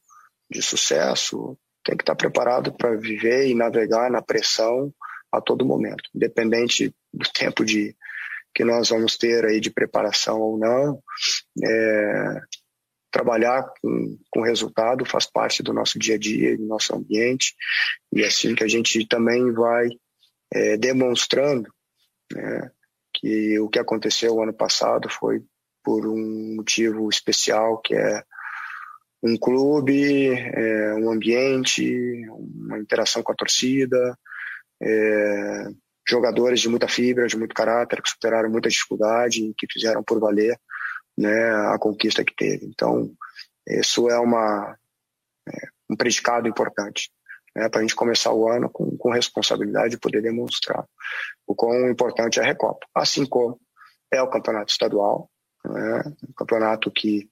de 0.50 0.62
sucesso 0.62 1.58
tem 1.84 1.96
que 1.96 2.02
estar 2.02 2.16
preparado 2.16 2.76
para 2.76 2.96
viver 2.96 3.48
e 3.48 3.56
navegar 3.56 4.10
na 4.10 4.22
pressão 4.22 4.94
a 5.32 5.42
todo 5.42 5.66
momento, 5.66 6.10
independente 6.14 6.94
do 7.14 7.30
tempo 7.32 7.64
de 7.64 7.96
que 8.54 8.64
nós 8.64 8.90
vamos 8.90 9.18
ter 9.18 9.46
aí 9.46 9.60
de 9.60 9.70
preparação 9.70 10.40
ou 10.40 10.58
não. 10.58 11.02
É, 11.64 12.42
trabalhar 13.12 13.72
com, 13.82 14.18
com 14.30 14.42
resultado 14.42 15.06
faz 15.06 15.26
parte 15.26 15.64
do 15.64 15.74
nosso 15.74 15.98
dia 15.98 16.16
a 16.16 16.18
dia, 16.18 16.58
do 16.58 16.66
nosso 16.66 16.96
ambiente, 16.96 17.56
e 18.14 18.24
é 18.24 18.28
assim 18.28 18.54
que 18.54 18.64
a 18.64 18.68
gente 18.68 19.06
também 19.08 19.52
vai 19.52 19.90
é, 20.54 20.78
demonstrando 20.78 21.72
né, 22.32 22.72
que 23.14 23.60
o 23.60 23.70
que 23.70 23.80
aconteceu 23.80 24.42
ano 24.42 24.54
passado 24.54 25.10
foi 25.10 25.42
por 25.84 26.06
um 26.08 26.56
motivo 26.56 27.10
especial, 27.10 27.80
que 27.82 27.96
é 27.96 28.24
um 29.24 29.38
clube, 29.38 30.30
é, 30.30 30.94
um 30.96 31.12
ambiente, 31.12 32.26
uma 32.30 32.80
interação 32.80 33.22
com 33.22 33.32
a 33.32 33.36
torcida, 33.36 34.18
é, 34.82 35.68
jogadores 36.08 36.60
de 36.60 36.70
muita 36.70 36.88
fibra, 36.88 37.28
de 37.28 37.38
muito 37.38 37.54
caráter, 37.54 38.02
que 38.02 38.10
superaram 38.10 38.50
muita 38.50 38.70
dificuldade 38.70 39.44
e 39.44 39.54
que 39.54 39.68
fizeram 39.72 40.04
por 40.04 40.20
valer 40.20 40.60
né, 41.18 41.52
a 41.68 41.78
conquista 41.78 42.24
que 42.24 42.36
teve. 42.36 42.66
Então, 42.66 43.12
isso 43.68 44.10
é 44.10 44.18
uma, 44.18 44.76
é, 45.48 45.68
um 45.90 45.96
predicado 45.96 46.48
importante 46.48 47.12
né, 47.56 47.70
para 47.70 47.80
a 47.80 47.82
gente 47.82 47.96
começar 47.96 48.34
o 48.34 48.50
ano 48.50 48.70
com, 48.70 48.98
com 48.98 49.12
responsabilidade 49.12 49.96
e 49.96 50.00
poder 50.00 50.22
demonstrar 50.22 50.86
o 51.46 51.54
quão 51.54 51.90
importante 51.90 52.40
é 52.40 52.44
a 52.44 52.46
Recopa. 52.46 52.86
Assim 52.96 53.26
como 53.26 53.60
é 54.12 54.22
o 54.22 54.30
campeonato 54.30 54.72
estadual, 54.72 55.30
né, 55.64 56.04
um 56.28 56.34
campeonato 56.34 56.90
que 56.90 57.30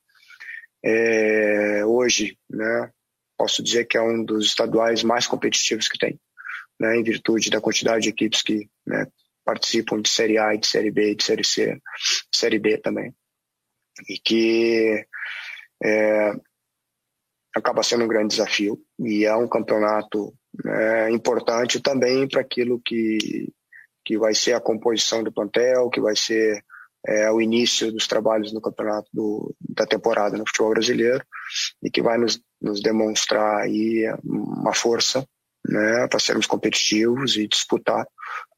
é, 0.83 1.83
hoje 1.85 2.37
né, 2.49 2.91
posso 3.37 3.63
dizer 3.63 3.85
que 3.85 3.97
é 3.97 4.01
um 4.01 4.23
dos 4.23 4.47
estaduais 4.47 5.01
mais 5.03 5.25
competitivos 5.25 5.87
que 5.87 5.97
tem 5.97 6.19
né, 6.79 6.97
em 6.97 7.03
virtude 7.03 7.49
da 7.49 7.61
quantidade 7.61 8.03
de 8.03 8.09
equipes 8.09 8.41
que 8.41 8.69
né, 8.85 9.07
participam 9.43 10.01
de 10.01 10.09
Série 10.09 10.37
A, 10.37 10.55
de 10.55 10.67
Série 10.67 10.91
B, 10.91 11.15
de 11.15 11.23
Série 11.23 11.43
C, 11.43 11.79
Série 12.33 12.59
D 12.59 12.77
também. 12.77 13.13
E 14.07 14.19
que 14.19 15.05
é, 15.83 16.33
acaba 17.55 17.83
sendo 17.83 18.03
um 18.03 18.07
grande 18.07 18.29
desafio 18.29 18.79
e 18.99 19.25
é 19.25 19.35
um 19.35 19.47
campeonato 19.47 20.33
é, 20.65 21.09
importante 21.11 21.81
também 21.81 22.27
para 22.27 22.41
aquilo 22.41 22.81
que, 22.83 23.51
que 24.05 24.17
vai 24.17 24.33
ser 24.33 24.53
a 24.53 24.61
composição 24.61 25.23
do 25.23 25.31
plantel, 25.31 25.89
que 25.89 26.01
vai 26.01 26.15
ser 26.15 26.63
é, 27.07 27.31
o 27.31 27.39
início 27.39 27.91
dos 27.91 28.07
trabalhos 28.07 28.53
no 28.53 28.61
campeonato 28.61 29.07
do, 29.13 29.55
da 29.61 29.85
temporada 29.85 30.37
no 30.37 30.45
futebol 30.45 30.71
brasileiro 30.71 31.23
e 31.81 31.89
que 31.89 32.01
vai 32.01 32.17
nos, 32.17 32.39
nos 32.61 32.81
demonstrar 32.81 33.61
aí 33.61 34.03
uma 34.23 34.73
força 34.73 35.25
né, 35.67 36.07
para 36.07 36.19
sermos 36.19 36.45
competitivos 36.45 37.35
e 37.35 37.47
disputar 37.47 38.05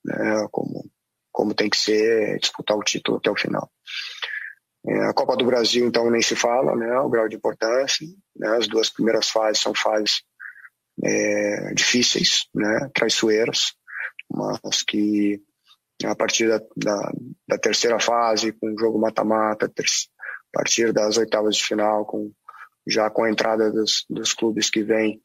né, 0.03 0.47
como, 0.51 0.89
como 1.31 1.53
tem 1.53 1.69
que 1.69 1.77
ser, 1.77 2.37
disputar 2.39 2.77
o 2.77 2.83
título 2.83 3.17
até 3.17 3.29
o 3.29 3.37
final. 3.37 3.69
É, 4.87 5.09
a 5.09 5.13
Copa 5.13 5.35
do 5.35 5.45
Brasil, 5.45 5.85
então, 5.85 6.09
nem 6.09 6.21
se 6.21 6.35
fala, 6.35 6.75
né, 6.75 6.99
o 6.99 7.09
grau 7.09 7.27
de 7.27 7.35
importância. 7.35 8.05
Né, 8.35 8.47
as 8.57 8.67
duas 8.67 8.89
primeiras 8.89 9.29
fases 9.29 9.61
são 9.61 9.73
fases 9.73 10.21
é, 11.03 11.73
difíceis, 11.73 12.47
né, 12.53 12.89
traiçoeiras, 12.93 13.73
mas 14.31 14.83
que 14.83 15.41
a 16.05 16.15
partir 16.15 16.47
da, 16.47 16.59
da, 16.77 17.11
da 17.47 17.57
terceira 17.57 17.99
fase, 17.99 18.53
com 18.53 18.73
o 18.73 18.79
jogo 18.79 18.99
mata-mata, 18.99 19.65
a 19.65 19.69
partir 20.53 20.93
das 20.93 21.17
oitavas 21.17 21.57
de 21.57 21.65
final, 21.65 22.05
com, 22.05 22.31
já 22.87 23.09
com 23.09 23.23
a 23.23 23.29
entrada 23.29 23.69
dos, 23.71 24.05
dos 24.09 24.33
clubes 24.33 24.69
que 24.69 24.81
vêm 24.81 25.19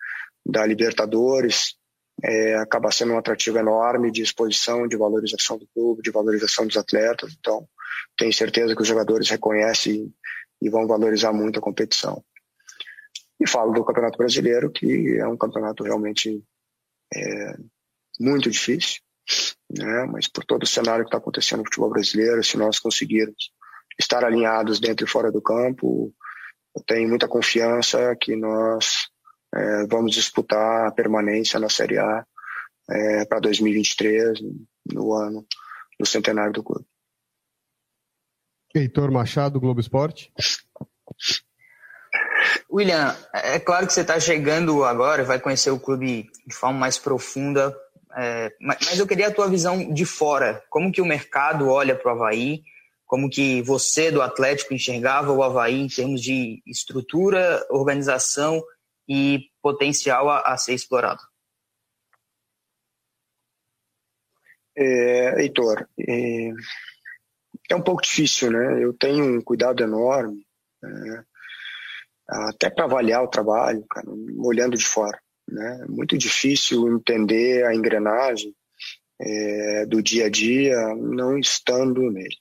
da 0.45 0.67
Libertadores, 0.67 1.77
é, 2.23 2.57
acaba 2.57 2.93
sendo 2.93 3.15
um 3.15 3.19
atrativo 3.19 3.59
enorme 3.59 4.11
de 4.11 4.23
exposição, 4.23 4.87
de 4.87 4.97
valorização 4.97 5.59
do 5.59 5.67
clube, 5.75 6.03
de 6.03 6.11
valorização 6.11 6.67
dos 6.67 6.77
atletas. 6.77 7.35
Então, 7.39 7.67
tenho 8.17 8.33
certeza 8.33 8.75
que 8.75 8.83
os 8.83 8.89
jogadores 8.89 9.29
reconhecem 9.29 10.13
e 10.61 10.71
vão 10.71 10.87
valorizar 10.87 11.33
muito 11.33 11.59
a 11.59 11.63
competição. 11.63 12.25
E 13.41 13.49
falo 13.49 13.73
do 13.73 13.85
Campeonato 13.85 14.17
Brasileiro, 14.17 14.71
que 14.71 15.19
é 15.19 15.27
um 15.27 15.37
campeonato 15.37 15.83
realmente 15.83 16.43
é, 17.13 17.57
muito 18.21 18.49
difícil, 18.49 19.01
né? 19.71 20.05
mas 20.11 20.29
por 20.29 20.45
todo 20.45 20.63
o 20.63 20.67
cenário 20.67 21.05
que 21.05 21.09
está 21.09 21.19
acontecendo 21.19 21.59
no 21.59 21.65
futebol 21.65 21.91
brasileiro, 21.91 22.45
se 22.45 22.57
nós 22.57 22.79
conseguirmos 22.79 23.51
estar 23.99 24.25
alinhados 24.25 24.79
dentro 24.79 25.05
e 25.05 25.09
fora 25.09 25.33
do 25.33 25.43
campo, 25.43 26.15
eu 26.77 26.83
tenho 26.87 27.09
muita 27.09 27.29
confiança 27.29 28.17
que 28.21 28.37
nós 28.37 29.09
é, 29.55 29.87
vamos 29.87 30.13
disputar 30.13 30.87
a 30.87 30.91
permanência 30.91 31.61
na 31.61 31.69
Série 31.69 31.99
A 31.99 32.27
é, 32.91 33.25
para 33.25 33.41
2023, 33.41 34.41
no 34.93 35.13
ano 35.13 35.47
do 35.99 36.07
centenário 36.07 36.53
do 36.53 36.63
clube. 36.63 36.85
Heitor 38.75 39.11
Machado, 39.13 39.61
Globo 39.61 39.81
Esporte. 39.81 40.33
William, 42.71 43.17
é 43.33 43.61
claro 43.61 43.87
que 43.87 43.93
você 43.93 44.01
está 44.01 44.19
chegando 44.19 44.85
agora, 44.85 45.23
vai 45.23 45.39
conhecer 45.39 45.71
o 45.71 45.79
clube 45.79 46.29
de 46.45 46.55
forma 46.55 46.79
mais 46.81 46.99
profunda, 46.99 47.75
é, 48.17 48.53
mas 48.61 48.99
eu 48.99 49.07
queria 49.07 49.29
a 49.29 49.35
tua 49.35 49.49
visão 49.49 49.93
de 49.93 50.05
fora. 50.05 50.63
Como 50.69 50.91
que 50.91 51.01
o 51.01 51.07
mercado 51.07 51.69
olha 51.69 51.95
para 51.95 52.13
o 52.13 52.17
Havaí? 52.17 52.63
Como 53.07 53.31
que 53.31 53.63
você 53.63 54.11
do 54.11 54.21
Atlético 54.21 54.75
enxergava 54.75 55.31
o 55.31 55.43
Havaí 55.43 55.81
em 55.81 55.89
termos 55.89 56.21
de 56.21 56.61
estrutura, 56.67 57.65
organização 57.71 58.61
e 59.09 59.51
potencial 59.63 60.31
a, 60.31 60.41
a 60.41 60.57
ser 60.57 60.75
explorado? 60.75 61.21
É, 64.77 65.43
Heitor, 65.43 65.89
é, 66.01 66.51
é, 67.71 67.77
um 67.77 67.83
pouco 67.83 68.03
difícil, 68.03 68.51
né? 68.51 68.83
Eu 68.83 68.93
tenho 68.93 69.25
um 69.25 69.41
cuidado 69.41 69.83
enorme, 69.83 70.45
né? 70.83 71.25
até 72.29 72.71
para 72.71 72.85
avaliar 72.85 73.23
o 73.23 73.29
trabalho, 73.29 73.85
cara, 73.89 74.07
olhando 74.39 74.77
de 74.77 74.85
fora. 74.85 75.19
Né? 75.49 75.81
É 75.83 75.87
muito 75.87 76.17
difícil 76.17 76.89
entender 76.89 77.65
a 77.67 77.75
engrenagem 77.75 78.55
é, 79.21 79.87
do 79.87 80.03
dia 80.03 80.27
a 80.27 80.31
dia 80.31 80.77
não 80.97 81.39
estando 81.39 82.11
nele. 82.11 82.37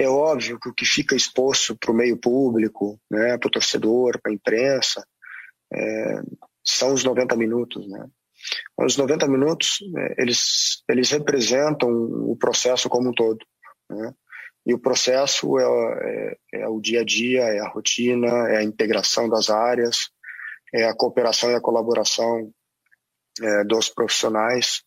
É 0.00 0.08
óbvio 0.08 0.58
que 0.58 0.70
o 0.70 0.72
que 0.72 0.86
fica 0.86 1.14
exposto 1.14 1.76
para 1.76 1.92
o 1.92 1.94
meio 1.94 2.16
público, 2.16 2.98
né, 3.10 3.36
para 3.36 3.48
o 3.48 3.50
torcedor, 3.50 4.18
para 4.22 4.32
a 4.32 4.34
imprensa, 4.34 5.06
é, 5.70 6.22
são 6.64 6.94
os 6.94 7.04
90 7.04 7.36
minutos. 7.36 7.86
Né? 7.86 8.06
Os 8.78 8.96
90 8.96 9.28
minutos, 9.28 9.78
é, 9.98 10.22
eles, 10.22 10.82
eles 10.88 11.10
representam 11.10 11.90
o 11.90 12.34
processo 12.34 12.88
como 12.88 13.10
um 13.10 13.12
todo. 13.12 13.44
Né? 13.90 14.14
E 14.64 14.72
o 14.72 14.78
processo 14.78 15.58
é, 15.58 15.64
é, 15.64 16.60
é, 16.62 16.68
o 16.68 16.80
dia 16.80 17.02
a 17.02 17.04
dia, 17.04 17.42
é 17.42 17.58
a 17.58 17.68
rotina, 17.68 18.48
é 18.48 18.56
a 18.56 18.62
integração 18.62 19.28
das 19.28 19.50
áreas, 19.50 20.08
é 20.72 20.86
a 20.86 20.96
cooperação 20.96 21.50
e 21.50 21.56
a 21.56 21.60
colaboração 21.60 22.50
é, 23.38 23.64
dos 23.64 23.90
profissionais 23.90 24.82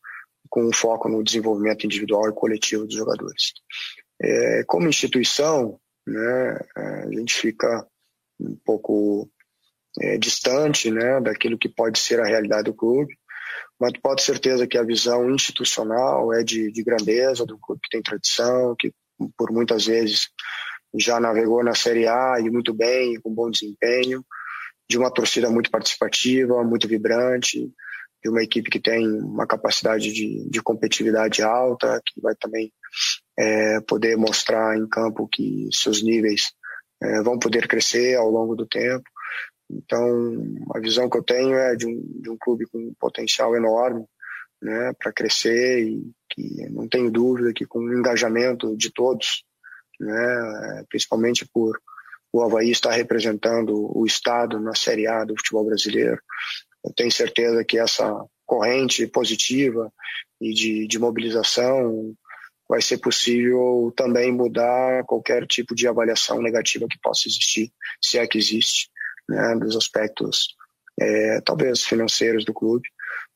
com 0.50 0.74
foco 0.74 1.08
no 1.08 1.24
desenvolvimento 1.24 1.86
individual 1.86 2.30
e 2.30 2.34
coletivo 2.34 2.88
dos 2.88 2.96
jogadores. 2.96 3.54
É, 4.24 4.64
como 4.66 4.88
instituição, 4.88 5.80
né, 6.08 6.60
a 6.76 7.12
gente 7.12 7.34
fica 7.34 7.86
um 8.40 8.58
pouco 8.64 9.30
é, 10.02 10.18
distante 10.18 10.90
né, 10.90 11.20
daquilo 11.20 11.58
que 11.58 11.70
pode 11.70 12.00
ser 12.00 12.20
a 12.20 12.26
realidade 12.26 12.64
do 12.64 12.74
clube, 12.74 13.14
mas 13.80 13.92
pode 14.02 14.22
ter 14.22 14.32
certeza 14.32 14.68
que 14.68 14.78
a 14.78 14.84
visão 14.84 15.30
institucional 15.30 16.34
é 16.34 16.44
de, 16.44 16.72
de 16.72 16.84
grandeza 16.84 17.46
do 17.46 17.60
clube 17.60 17.82
que 17.84 17.90
tem 17.90 18.02
tradição, 18.02 18.76
que 18.80 18.94
por 19.38 19.52
muitas 19.52 19.86
vezes 19.86 20.30
já 20.96 21.20
navegou 21.20 21.64
na 21.64 21.76
Série 21.76 22.08
A 22.08 22.36
e 22.40 22.50
muito 22.50 22.74
bem, 22.74 23.20
com 23.22 23.34
bom 23.34 23.50
desempenho, 23.50 24.24
de 24.90 24.98
uma 24.98 25.12
torcida 25.12 25.50
muito 25.50 25.72
participativa, 25.72 26.64
muito 26.64 26.88
vibrante, 26.88 27.72
de 28.24 28.30
uma 28.30 28.42
equipe 28.42 28.70
que 28.70 28.80
tem 28.80 29.06
uma 29.06 29.46
capacidade 29.46 30.14
de, 30.14 30.50
de 30.50 30.62
competitividade 30.62 31.42
alta, 31.42 32.02
que 32.06 32.22
vai 32.22 32.34
também 32.36 32.72
é, 33.38 33.82
poder 33.82 34.16
mostrar 34.16 34.78
em 34.78 34.88
campo 34.88 35.28
que 35.28 35.68
seus 35.72 36.02
níveis 36.02 36.54
é, 37.02 37.22
vão 37.22 37.38
poder 37.38 37.68
crescer 37.68 38.16
ao 38.16 38.30
longo 38.30 38.56
do 38.56 38.66
tempo. 38.66 39.04
Então, 39.70 40.56
a 40.74 40.80
visão 40.80 41.10
que 41.10 41.18
eu 41.18 41.24
tenho 41.24 41.56
é 41.56 41.76
de 41.76 41.86
um, 41.86 42.22
de 42.22 42.30
um 42.30 42.38
clube 42.38 42.66
com 42.68 42.78
um 42.78 42.94
potencial 42.98 43.56
enorme 43.56 44.06
né, 44.62 44.94
para 44.98 45.12
crescer 45.12 45.84
e 45.84 46.12
que 46.30 46.70
não 46.70 46.88
tenho 46.88 47.12
dúvida 47.12 47.54
que 47.54 47.66
com 47.66 47.80
o 47.80 47.94
engajamento 47.94 48.76
de 48.78 48.92
todos, 48.92 49.44
né, 50.00 50.86
principalmente 50.90 51.46
por 51.54 51.78
o 52.32 52.42
Havaí 52.42 52.72
estar 52.72 52.92
representando 52.92 53.74
o 53.96 54.06
Estado 54.08 54.60
na 54.60 54.74
Série 54.74 55.06
A 55.06 55.24
do 55.24 55.36
futebol 55.38 55.66
brasileiro, 55.66 56.20
eu 56.84 56.94
tenho 56.94 57.12
certeza 57.12 57.64
que 57.64 57.78
essa 57.78 58.26
corrente 58.46 59.08
positiva 59.08 59.92
e 60.40 60.54
de, 60.54 60.88
de 60.88 61.00
mobilização 61.00 62.14
vai 62.68 62.82
ser 62.82 62.98
possível 62.98 63.94
também 63.96 64.32
mudar 64.32 65.04
qualquer 65.06 65.46
tipo 65.46 65.76
de 65.76 65.88
avaliação 65.88 66.42
negativa 66.42 66.88
que 66.90 67.00
possa 67.00 67.28
existir, 67.28 67.72
se 68.02 68.18
é 68.18 68.28
que 68.28 68.38
existe, 68.38 68.90
né, 69.30 69.56
dos 69.56 69.76
aspectos 69.76 70.56
é, 71.00 71.42
talvez 71.42 71.84
financeiros 71.84 72.46
do 72.46 72.54
clube, 72.54 72.88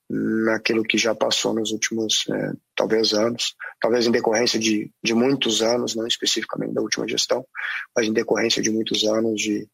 naquilo 0.10 0.84
que 0.84 0.98
já 0.98 1.14
passou 1.14 1.54
nos 1.54 1.72
últimos 1.72 2.26
é, 2.30 2.52
talvez 2.76 3.14
anos, 3.14 3.56
talvez 3.80 4.08
em 4.08 4.12
decorrência 4.12 4.58
de, 4.58 4.90
de 5.04 5.14
muitos 5.14 5.62
anos, 5.62 5.96
não 5.96 6.08
especificamente 6.08 6.74
da 6.74 6.82
última 6.82 7.08
gestão, 7.08 7.46
mas 7.96 8.08
em 8.08 8.14
decorrência 8.14 8.62
de 8.62 8.72
muitos 8.72 9.04
anos 9.04 9.40
de, 9.42 9.68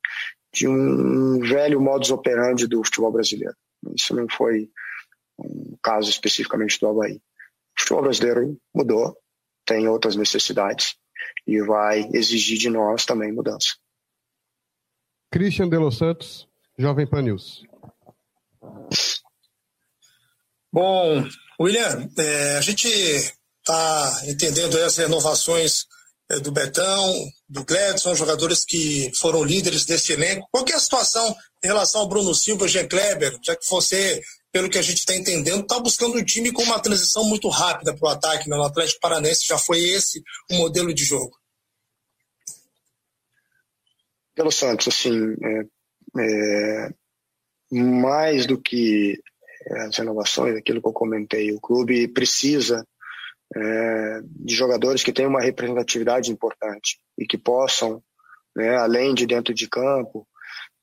de 0.53 0.67
um 0.67 1.39
velho 1.39 1.79
modus 1.79 2.09
operandi 2.09 2.67
do 2.67 2.83
futebol 2.83 3.11
brasileiro. 3.11 3.55
Isso 3.95 4.15
não 4.15 4.27
foi 4.29 4.69
um 5.37 5.77
caso 5.81 6.09
especificamente 6.09 6.79
do 6.79 6.87
Havaí. 6.87 7.15
O 7.15 7.81
futebol 7.81 8.03
brasileiro 8.03 8.59
mudou, 8.73 9.17
tem 9.65 9.87
outras 9.87 10.15
necessidades 10.15 10.95
e 11.47 11.61
vai 11.61 12.09
exigir 12.13 12.57
de 12.57 12.69
nós 12.69 13.05
também 13.05 13.31
mudança. 13.31 13.75
Christian 15.31 15.67
de 15.67 15.77
Los 15.77 15.97
Santos, 15.97 16.47
Jovem 16.77 17.07
Pan 17.07 17.23
News. 17.23 17.63
Bom, 20.71 21.27
William, 21.59 22.09
é, 22.17 22.57
a 22.57 22.61
gente 22.61 22.87
está 22.87 24.21
entendendo 24.27 24.77
as 24.77 24.97
renovações 24.97 25.85
é, 26.29 26.39
do 26.39 26.51
Betão, 26.51 27.13
do 27.53 27.63
Gledson, 27.63 28.15
jogadores 28.15 28.65
que 28.65 29.11
foram 29.15 29.43
líderes 29.43 29.85
desse 29.85 30.11
elenco. 30.11 30.47
Qual 30.51 30.65
é 30.67 30.73
a 30.73 30.79
situação 30.79 31.35
em 31.63 31.67
relação 31.67 32.01
ao 32.01 32.09
Bruno 32.09 32.33
Silva, 32.33 32.67
Jean 32.67 32.87
Kleber, 32.87 33.37
já 33.43 33.55
que 33.55 33.69
você, 33.69 34.19
pelo 34.51 34.67
que 34.67 34.79
a 34.79 34.81
gente 34.81 34.97
está 34.97 35.15
entendendo, 35.15 35.61
está 35.61 35.79
buscando 35.79 36.17
um 36.17 36.25
time 36.25 36.51
com 36.51 36.63
uma 36.63 36.79
transição 36.79 37.23
muito 37.25 37.47
rápida 37.49 37.95
para 37.95 38.07
o 38.07 38.11
ataque 38.11 38.49
né? 38.49 38.57
no 38.57 38.63
Atlético 38.63 38.99
Paranense, 38.99 39.45
já 39.45 39.59
foi 39.59 39.79
esse 39.81 40.23
o 40.51 40.55
modelo 40.55 40.91
de 40.91 41.05
jogo? 41.05 41.37
Pelo 44.33 44.51
Santos, 44.51 44.87
assim, 44.87 45.35
é, 45.43 45.63
é, 46.19 46.89
mais 47.71 48.47
do 48.47 48.59
que 48.59 49.15
as 49.85 49.95
renovações, 49.95 50.57
aquilo 50.57 50.81
que 50.81 50.87
eu 50.87 50.93
comentei. 50.93 51.51
O 51.51 51.61
clube 51.61 52.07
precisa 52.07 52.83
é, 53.55 54.21
de 54.23 54.55
jogadores 54.55 55.03
que 55.03 55.13
tenham 55.13 55.29
uma 55.29 55.41
representatividade 55.41 56.31
importante 56.31 56.99
e 57.17 57.25
que 57.25 57.37
possam, 57.37 58.01
né, 58.55 58.77
além 58.77 59.13
de 59.13 59.25
dentro 59.25 59.53
de 59.53 59.67
campo, 59.67 60.27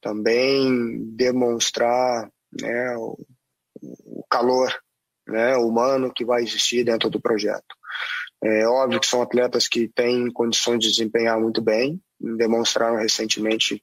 também 0.00 1.04
demonstrar 1.14 2.30
né, 2.60 2.96
o, 2.96 3.18
o 3.82 4.24
calor 4.30 4.72
né, 5.26 5.56
humano 5.56 6.12
que 6.12 6.24
vai 6.24 6.42
existir 6.42 6.84
dentro 6.84 7.10
do 7.10 7.20
projeto. 7.20 7.76
É 8.42 8.66
óbvio 8.66 9.00
que 9.00 9.06
são 9.06 9.20
atletas 9.20 9.68
que 9.68 9.88
têm 9.88 10.30
condições 10.32 10.78
de 10.80 10.90
desempenhar 10.90 11.38
muito 11.38 11.60
bem, 11.60 12.00
demonstraram 12.18 12.96
recentemente 12.96 13.82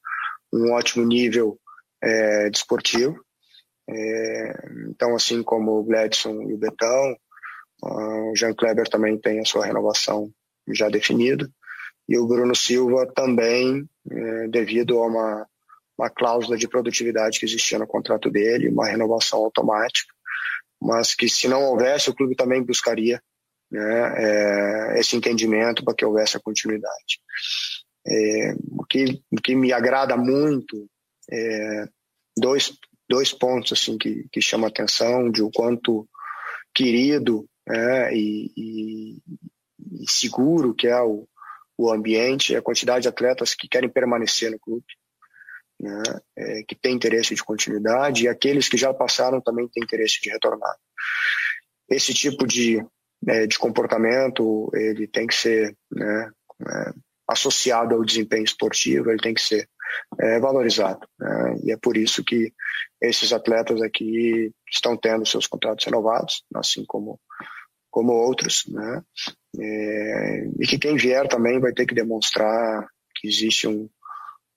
um 0.51 0.73
ótimo 0.73 1.05
nível 1.05 1.59
é, 2.01 2.49
desportivo, 2.49 3.23
é, 3.89 4.69
então, 4.89 5.15
assim 5.15 5.41
como 5.41 5.80
o 5.80 5.84
Gladson 5.84 6.41
e 6.41 6.53
o 6.53 6.57
Betão, 6.57 7.15
o 7.82 8.36
Jean 8.36 8.54
Kleber 8.54 8.88
também 8.88 9.18
tem 9.18 9.40
a 9.40 9.45
sua 9.45 9.66
renovação 9.66 10.32
já 10.68 10.90
definida. 10.90 11.49
E 12.08 12.18
o 12.18 12.26
Bruno 12.26 12.56
Silva 12.56 13.06
também, 13.14 13.88
é, 14.10 14.48
devido 14.48 14.99
a 14.99 15.08
uma, 15.08 15.48
uma 15.98 16.10
cláusula 16.10 16.58
de 16.58 16.68
produtividade 16.68 17.40
que 17.40 17.45
existia 17.45 17.78
no 17.78 17.88
contrato 17.88 18.30
dele, 18.30 18.70
uma 18.70 18.88
renovação 18.88 19.40
automática, 19.40 20.14
mas 20.82 21.14
que 21.14 21.28
se 21.28 21.48
não 21.48 21.64
houvesse, 21.64 22.10
o 22.10 22.16
clube 22.16 22.36
também 22.36 22.64
buscaria 22.64 23.22
né, 23.70 24.14
é, 24.18 24.99
esse 24.99 25.16
entendimento 25.16 25.84
para 25.84 25.94
que 25.94 26.06
houvesse 26.06 26.38
a 26.38 26.41
continuidade. 26.41 27.20
É, 28.08 28.54
o, 28.72 28.86
que, 28.86 29.22
o 29.32 29.41
que 29.41 29.54
me 29.54 29.74
agrada 29.74 30.16
muito 30.16 30.90
é 31.30 31.86
dois, 32.38 32.74
dois 33.10 33.34
pontos 33.34 33.74
assim 33.74 33.98
que, 33.98 34.26
que 34.32 34.41
chamam 34.41 34.68
a 34.68 34.70
atenção 34.70 35.30
de 35.30 35.41
o 35.41 35.52
quanto 35.52 36.08
querido 36.74 37.45
é, 37.69 38.14
e, 38.14 38.52
e, 38.56 39.18
e, 40.02 40.10
seguro 40.10 40.73
que 40.73 40.88
é 40.88 41.02
o, 41.02 41.27
o 41.77 41.91
ambiente, 41.91 42.56
a 42.56 42.61
quantidade 42.61 43.03
de 43.03 43.10
atletas 43.10 43.53
que 43.53 43.68
querem 43.68 43.89
permanecer 43.89 44.52
no 44.52 44.60
clube. 44.60 44.85
né, 45.80 46.03
é, 46.35 46.64
que 46.64 46.76
têm 46.76 46.95
interesse 46.95 47.35
de 47.35 47.44
continuidade 47.44 48.23
e 48.23 48.27
aqueles 48.27 48.68
que 48.68 48.77
já 48.77 48.94
passaram 48.94 49.39
também 49.41 49.68
têm 49.68 49.84
interesse 49.84 50.19
de 50.22 50.30
retornar. 50.30 50.76
Esse 51.89 52.14
tipo 52.14 52.48
de, 52.48 52.84
é, 53.27 53.45
de 53.45 53.57
comportamento 53.60 54.69
ele 54.73 55.07
tem 55.07 55.27
que 55.27 55.35
ser 55.35 55.76
né, 55.91 56.31
é, 56.68 56.94
associado 57.27 57.94
ao 57.95 58.03
desempenho 58.03 58.44
esportivo, 58.44 59.11
ele 59.11 59.22
tem 59.22 59.34
que 59.34 59.41
ser 59.41 59.69
é, 60.19 60.39
valorizado. 60.39 61.07
Né? 61.19 61.60
E 61.65 61.72
é 61.72 61.77
por 61.77 61.98
isso 61.98 62.23
que 62.23 62.53
esses 63.02 63.31
atletas 63.31 63.81
aqui 63.81 64.52
estão 64.72 64.98
tendo 64.98 65.26
seus 65.26 65.45
contratos 65.48 65.85
renovados, 65.85 66.44
assim 66.56 66.84
como 66.85 67.19
como 67.89 68.14
outros, 68.14 68.64
né? 68.68 69.01
É, 69.59 70.47
e 70.59 70.68
que 70.68 70.77
quem 70.77 70.95
vier 70.95 71.27
também 71.27 71.59
vai 71.59 71.73
ter 71.73 71.85
que 71.85 71.95
demonstrar 71.95 72.88
que 73.15 73.27
existe 73.27 73.68
um, 73.68 73.89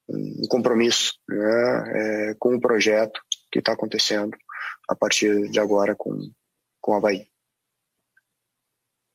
um 0.09 0.49
compromisso 0.49 1.15
né, 1.29 1.85
é, 2.31 2.35
com 2.39 2.55
o 2.55 2.61
projeto 2.61 3.21
que 3.51 3.61
está 3.61 3.73
acontecendo 3.73 4.37
a 4.89 4.95
partir 4.95 5.49
de 5.51 5.59
agora 5.59 5.95
com, 5.97 6.19
com 6.81 6.95
a 6.95 6.99
Havaí. 6.99 7.27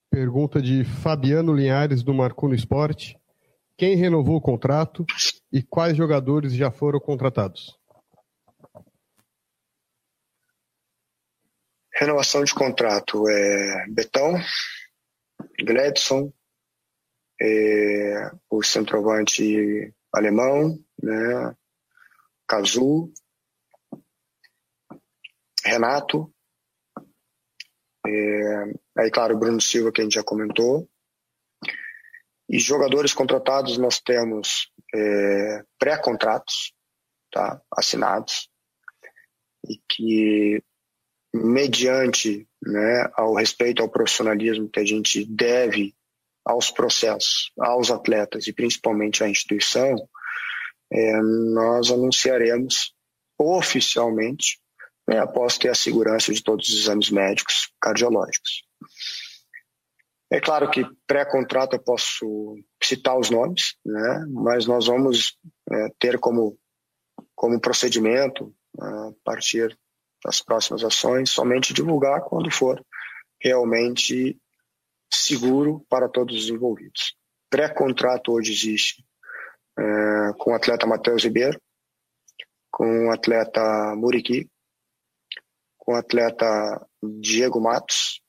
Pergunta 0.10 0.62
de 0.62 0.86
Fabiano 0.86 1.54
Linhares, 1.54 2.02
do 2.02 2.14
Marcuno 2.14 2.56
Esporte. 2.56 3.18
Quem 3.78 3.98
renovou 3.98 4.38
o 4.38 4.42
contrato 4.42 5.06
e 5.52 5.62
quais 5.62 5.98
jogadores 5.98 6.54
já 6.54 6.72
foram 6.72 7.00
contratados? 7.00 7.78
Renovação 11.98 12.44
de 12.44 12.54
contrato 12.54 13.26
é 13.30 13.88
Betão, 13.88 14.34
Gledson, 15.58 16.30
é, 17.42 18.32
o 18.50 18.62
centroavante 18.62 19.94
alemão, 20.14 20.78
né, 21.02 21.56
Cazu, 22.46 23.14
Renato, 25.64 26.30
é, 28.06 28.74
aí 28.98 29.10
claro, 29.10 29.40
Bruno 29.40 29.62
Silva 29.62 29.90
que 29.90 30.02
a 30.02 30.04
gente 30.04 30.16
já 30.16 30.24
comentou, 30.24 30.90
e 32.50 32.60
jogadores 32.60 33.14
contratados 33.14 33.78
nós 33.78 34.02
temos 34.02 34.70
é, 34.94 35.64
pré-contratos, 35.80 36.74
tá, 37.32 37.62
assinados, 37.72 38.50
e 39.68 39.82
que 39.90 40.62
mediante 41.36 42.48
né, 42.64 43.10
ao 43.14 43.36
respeito 43.36 43.82
ao 43.82 43.90
profissionalismo 43.90 44.70
que 44.70 44.80
a 44.80 44.86
gente 44.86 45.26
deve 45.26 45.94
aos 46.46 46.72
processos, 46.72 47.52
aos 47.60 47.92
atletas 47.92 48.48
e 48.48 48.54
principalmente 48.54 49.24
à 49.24 49.30
instituição, 49.30 49.96
é, 50.94 51.22
nós 51.22 51.92
anunciaremos 51.92 52.94
oficialmente 53.38 54.60
né, 55.08 55.20
após 55.20 55.58
ter 55.58 55.70
a 55.70 55.76
segurança 55.76 56.32
de 56.32 56.42
todos 56.42 56.70
os 56.70 56.82
exames 56.82 57.10
médicos 57.10 57.72
cardiológicos. 57.82 58.64
É 60.32 60.40
claro 60.40 60.70
que 60.70 60.86
pré-contrato 61.06 61.76
eu 61.76 61.84
posso 61.84 62.56
citar 62.82 63.18
os 63.18 63.30
nomes, 63.30 63.76
né, 63.86 64.26
mas 64.30 64.66
nós 64.66 64.88
vamos 64.88 65.38
é, 65.72 65.90
ter 66.00 66.20
como, 66.20 66.58
como 67.36 67.60
procedimento, 67.60 68.56
a 68.80 69.12
partir 69.24 69.78
das 70.26 70.42
próximas 70.42 70.84
ações, 70.84 71.30
somente 71.30 71.72
divulgar 71.72 72.22
quando 72.22 72.50
for 72.50 72.84
realmente 73.40 74.42
seguro 75.14 75.86
para 75.88 76.10
todos 76.10 76.36
os 76.36 76.50
envolvidos. 76.50 77.16
Pré-contrato 77.48 78.32
hoje 78.32 78.52
existe 78.52 79.06
é, 79.78 80.34
com 80.40 80.52
o 80.52 80.56
atleta 80.56 80.88
Matheus 80.88 81.24
Ribeiro, 81.24 81.62
com 82.72 83.08
o 83.08 83.12
atleta 83.12 83.96
Muriqui, 83.96 84.50
com 85.78 85.94
o 85.94 85.96
atleta 85.96 86.46
Diego 87.22 87.62
Matos 87.62 88.20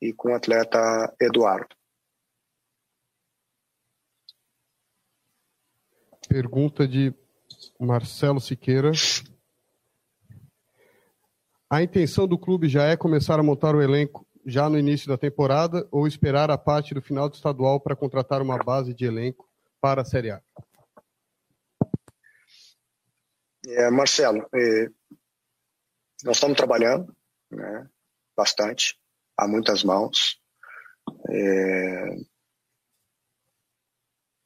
e 0.00 0.14
com 0.14 0.30
o 0.30 0.34
atleta 0.34 1.14
Eduardo. 1.20 1.76
Pergunta 6.26 6.88
de 6.88 7.14
Marcelo 7.78 8.40
Siqueira. 8.40 8.92
A 11.70 11.82
intenção 11.82 12.26
do 12.26 12.38
clube 12.38 12.66
já 12.66 12.84
é 12.84 12.96
começar 12.96 13.38
a 13.38 13.42
montar 13.42 13.74
o 13.74 13.82
elenco 13.82 14.26
já 14.46 14.70
no 14.70 14.78
início 14.78 15.06
da 15.06 15.18
temporada 15.18 15.86
ou 15.90 16.06
esperar 16.06 16.50
a 16.50 16.56
parte 16.56 16.94
do 16.94 17.02
final 17.02 17.28
do 17.28 17.34
estadual 17.34 17.78
para 17.78 17.94
contratar 17.94 18.40
uma 18.40 18.56
base 18.56 18.94
de 18.94 19.04
elenco 19.04 19.46
para 19.78 20.00
a 20.00 20.04
Série 20.04 20.30
A? 20.30 20.40
É, 23.66 23.90
Marcelo, 23.90 24.48
é, 24.54 24.88
nós 26.24 26.36
estamos 26.36 26.56
trabalhando 26.56 27.14
né, 27.50 27.86
bastante, 28.34 28.98
há 29.36 29.46
muitas 29.46 29.84
mãos, 29.84 30.40
é, 31.28 32.16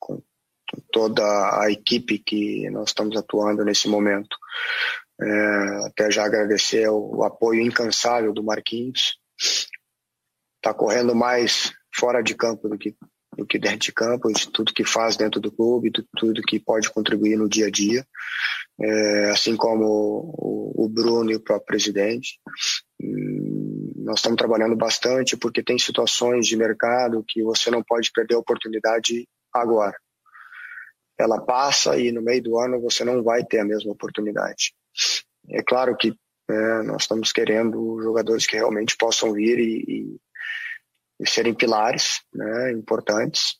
com, 0.00 0.20
toda 0.90 1.22
a 1.60 1.70
equipe 1.70 2.18
que 2.18 2.68
nós 2.70 2.88
estamos 2.88 3.16
atuando 3.16 3.64
nesse 3.64 3.86
momento. 3.86 4.36
É, 5.24 5.86
até 5.86 6.10
já 6.10 6.24
agradecer 6.24 6.88
o, 6.88 7.22
apoio 7.22 7.60
incansável 7.60 8.32
do 8.32 8.42
Marquinhos, 8.42 9.18
está 10.56 10.74
correndo 10.74 11.14
mais 11.14 11.72
fora 11.94 12.22
de 12.22 12.34
campo 12.34 12.68
do 12.68 12.76
que, 12.76 12.96
do 13.36 13.46
que 13.46 13.58
dentro 13.58 13.78
de 13.78 13.92
campo, 13.92 14.32
de 14.32 14.50
tudo 14.50 14.74
que 14.74 14.84
faz 14.84 15.16
dentro 15.16 15.40
do 15.40 15.52
clube, 15.52 15.90
de 15.90 16.04
tudo 16.16 16.42
que 16.42 16.58
pode 16.58 16.90
contribuir 16.90 17.36
no 17.36 17.48
dia 17.48 17.66
a 17.66 17.70
dia, 17.70 18.04
é, 18.80 19.30
assim 19.30 19.56
como 19.56 19.84
o, 19.86 20.84
o, 20.86 20.88
Bruno 20.88 21.30
e 21.30 21.36
o 21.36 21.40
próprio 21.40 21.66
presidente. 21.66 22.40
Nós 23.98 24.16
estamos 24.18 24.38
trabalhando 24.38 24.74
bastante 24.74 25.36
porque 25.36 25.62
tem 25.62 25.78
situações 25.78 26.46
de 26.46 26.56
mercado 26.56 27.24
que 27.26 27.44
você 27.44 27.70
não 27.70 27.82
pode 27.82 28.10
perder 28.12 28.34
a 28.34 28.38
oportunidade 28.38 29.28
agora. 29.52 29.96
Ela 31.16 31.40
passa 31.40 31.96
e 31.96 32.10
no 32.10 32.22
meio 32.22 32.42
do 32.42 32.58
ano 32.58 32.80
você 32.80 33.04
não 33.04 33.22
vai 33.22 33.44
ter 33.44 33.60
a 33.60 33.64
mesma 33.64 33.92
oportunidade. 33.92 34.74
É 35.48 35.62
claro 35.62 35.96
que 35.96 36.14
é, 36.50 36.82
nós 36.82 37.02
estamos 37.02 37.32
querendo 37.32 38.00
jogadores 38.02 38.46
que 38.46 38.56
realmente 38.56 38.96
possam 38.96 39.32
vir 39.32 39.58
e, 39.58 39.84
e 39.88 40.20
e 41.22 41.28
serem 41.28 41.54
pilares 41.54 42.20
né, 42.34 42.72
importantes. 42.72 43.56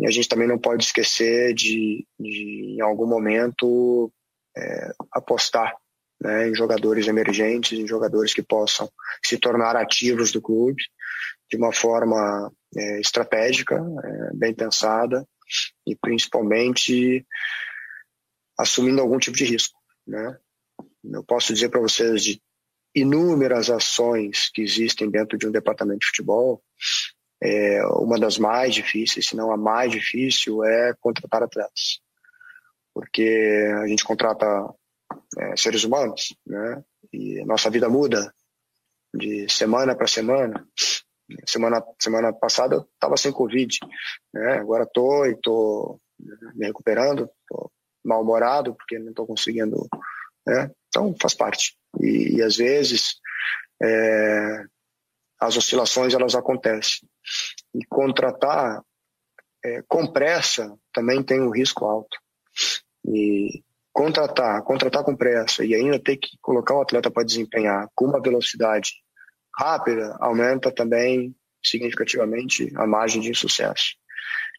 E 0.00 0.06
a 0.06 0.10
gente 0.10 0.28
também 0.28 0.46
não 0.46 0.58
pode 0.58 0.84
esquecer 0.84 1.52
de, 1.52 2.06
de 2.18 2.76
em 2.78 2.80
algum 2.80 3.06
momento, 3.06 4.12
é, 4.56 4.92
apostar 5.12 5.74
né, 6.20 6.48
em 6.48 6.54
jogadores 6.54 7.08
emergentes, 7.08 7.78
em 7.78 7.86
jogadores 7.86 8.32
que 8.32 8.42
possam 8.42 8.88
se 9.24 9.36
tornar 9.38 9.74
ativos 9.74 10.30
do 10.30 10.40
clube 10.40 10.82
de 11.50 11.56
uma 11.56 11.72
forma 11.72 12.52
é, 12.76 13.00
estratégica, 13.00 13.74
é, 13.74 14.36
bem 14.36 14.54
pensada 14.54 15.26
e 15.84 15.96
principalmente 15.96 17.26
assumindo 18.56 19.00
algum 19.00 19.18
tipo 19.18 19.36
de 19.36 19.44
risco. 19.44 19.79
Né? 20.06 20.38
Eu 21.04 21.24
posso 21.24 21.52
dizer 21.52 21.68
para 21.68 21.80
vocês 21.80 22.22
de 22.22 22.42
inúmeras 22.94 23.70
ações 23.70 24.50
que 24.52 24.62
existem 24.62 25.10
dentro 25.10 25.38
de 25.38 25.46
um 25.46 25.52
departamento 25.52 26.00
de 26.00 26.06
futebol, 26.06 26.62
é, 27.42 27.84
uma 27.86 28.18
das 28.18 28.38
mais 28.38 28.74
difíceis, 28.74 29.28
se 29.28 29.36
não 29.36 29.50
a 29.52 29.56
mais 29.56 29.90
difícil, 29.90 30.62
é 30.64 30.94
contratar 31.00 31.42
atletas. 31.42 32.00
Porque 32.92 33.70
a 33.82 33.86
gente 33.86 34.04
contrata 34.04 34.46
é, 35.38 35.56
seres 35.56 35.84
humanos, 35.84 36.36
né? 36.46 36.84
E 37.12 37.44
nossa 37.44 37.70
vida 37.70 37.88
muda 37.88 38.32
de 39.14 39.48
semana 39.48 39.94
para 39.94 40.06
semana. 40.06 40.66
Semana, 41.46 41.80
semana 42.00 42.32
passada 42.32 42.74
eu 42.74 42.80
estava 42.80 43.16
sem 43.16 43.32
Covid, 43.32 43.78
né? 44.34 44.54
Agora 44.54 44.82
estou 44.82 45.26
e 45.26 45.32
estou 45.32 46.00
me 46.54 46.66
recuperando, 46.66 47.30
estou 47.42 47.70
mal-humorado 48.04 48.74
porque 48.74 48.98
não 48.98 49.10
estou 49.10 49.26
conseguindo, 49.26 49.88
né? 50.46 50.70
Então 50.88 51.14
faz 51.20 51.34
parte. 51.34 51.76
E, 52.00 52.36
e 52.36 52.42
às 52.42 52.56
vezes 52.56 53.16
é, 53.82 54.64
as 55.38 55.56
oscilações 55.56 56.14
elas 56.14 56.34
acontecem. 56.34 57.08
E 57.74 57.84
contratar 57.86 58.82
é, 59.64 59.82
com 59.88 60.06
pressa 60.06 60.76
também 60.92 61.22
tem 61.22 61.40
um 61.40 61.50
risco 61.50 61.84
alto. 61.84 62.18
E 63.04 63.62
contratar, 63.92 64.62
contratar 64.62 65.04
com 65.04 65.16
pressa 65.16 65.64
e 65.64 65.74
ainda 65.74 65.98
ter 65.98 66.16
que 66.16 66.38
colocar 66.40 66.74
o 66.74 66.82
atleta 66.82 67.10
para 67.10 67.24
desempenhar 67.24 67.88
com 67.94 68.06
uma 68.06 68.20
velocidade 68.20 68.92
rápida 69.56 70.16
aumenta 70.20 70.70
também 70.70 71.34
significativamente 71.62 72.72
a 72.76 72.86
margem 72.86 73.20
de 73.20 73.30
insucesso. 73.30 73.96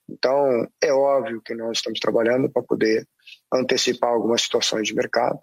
Então, 0.09 0.67
é 0.81 0.91
óbvio 0.91 1.41
que 1.41 1.55
nós 1.55 1.77
estamos 1.77 1.99
trabalhando 1.99 2.49
para 2.51 2.61
poder 2.61 3.07
antecipar 3.53 4.11
algumas 4.11 4.43
situações 4.43 4.87
de 4.87 4.95
mercado, 4.95 5.39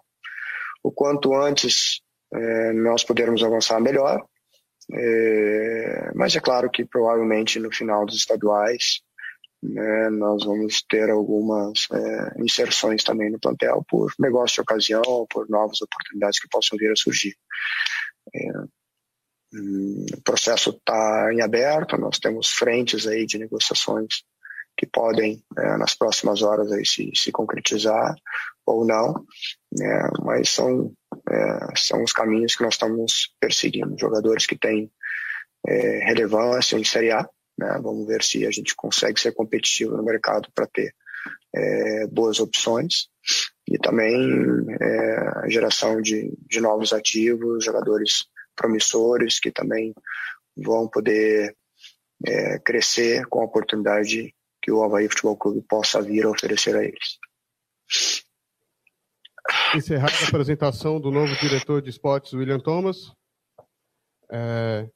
o 0.82 0.90
quanto 0.90 1.34
antes 1.34 2.00
é, 2.32 2.72
nós 2.72 3.04
pudermos 3.04 3.42
avançar 3.42 3.80
melhor. 3.80 4.24
É, 4.90 6.12
mas 6.14 6.34
é 6.34 6.40
claro 6.40 6.70
que 6.70 6.84
provavelmente 6.84 7.58
no 7.58 7.70
final 7.70 8.06
dos 8.06 8.16
estaduais 8.16 9.02
né, 9.62 10.08
nós 10.10 10.44
vamos 10.44 10.82
ter 10.88 11.10
algumas 11.10 11.86
é, 11.92 12.42
inserções 12.42 13.02
também 13.02 13.30
no 13.30 13.40
plantel 13.40 13.84
por 13.88 14.12
negócio 14.18 14.54
de 14.56 14.60
ocasião, 14.62 15.26
por 15.28 15.48
novas 15.48 15.82
oportunidades 15.82 16.40
que 16.40 16.48
possam 16.48 16.78
vir 16.78 16.92
a 16.92 16.96
surgir. 16.96 17.36
É, 18.34 18.50
hum, 19.54 20.06
o 20.16 20.22
processo 20.22 20.70
está 20.70 21.30
em 21.32 21.42
aberto, 21.42 21.98
nós 21.98 22.18
temos 22.18 22.50
frentes 22.50 23.06
aí 23.06 23.26
de 23.26 23.38
negociações 23.38 24.22
que 24.78 24.86
podem, 24.86 25.42
é, 25.58 25.76
nas 25.76 25.96
próximas 25.96 26.40
horas, 26.40 26.70
aí, 26.70 26.86
se, 26.86 27.10
se 27.12 27.32
concretizar 27.32 28.14
ou 28.64 28.86
não, 28.86 29.12
né, 29.76 30.08
mas 30.22 30.50
são, 30.50 30.92
é, 31.28 31.58
são 31.76 32.04
os 32.04 32.12
caminhos 32.12 32.54
que 32.54 32.62
nós 32.62 32.74
estamos 32.74 33.34
perseguindo. 33.40 33.98
Jogadores 33.98 34.46
que 34.46 34.56
têm 34.56 34.88
é, 35.66 36.04
relevância 36.04 36.76
em 36.76 36.84
Série 36.84 37.10
A, 37.10 37.28
né, 37.58 37.80
vamos 37.82 38.06
ver 38.06 38.22
se 38.22 38.46
a 38.46 38.50
gente 38.52 38.76
consegue 38.76 39.20
ser 39.20 39.32
competitivo 39.32 39.96
no 39.96 40.04
mercado 40.04 40.48
para 40.54 40.68
ter 40.68 40.94
é, 41.52 42.06
boas 42.06 42.38
opções 42.38 43.08
e 43.66 43.78
também 43.78 44.14
é, 44.80 45.44
a 45.44 45.48
geração 45.48 46.00
de, 46.00 46.32
de 46.46 46.60
novos 46.60 46.92
ativos, 46.92 47.64
jogadores 47.64 48.26
promissores 48.54 49.40
que 49.40 49.50
também 49.50 49.92
vão 50.56 50.88
poder 50.88 51.56
é, 52.24 52.58
crescer 52.60 53.26
com 53.26 53.40
a 53.40 53.44
oportunidade 53.44 54.34
que 54.68 54.72
o 54.72 54.84
Havaí 54.84 55.08
Futebol 55.08 55.34
Clube 55.34 55.62
possa 55.62 56.02
vir 56.02 56.26
a 56.26 56.30
oferecer 56.30 56.76
a 56.76 56.84
eles. 56.84 57.18
Encerrada 59.74 60.12
a 60.12 60.28
apresentação 60.28 61.00
do 61.00 61.10
novo 61.10 61.34
diretor 61.36 61.80
de 61.80 61.88
esportes, 61.88 62.34
William 62.34 62.60
Thomas. 62.60 63.10
É, 64.30 64.86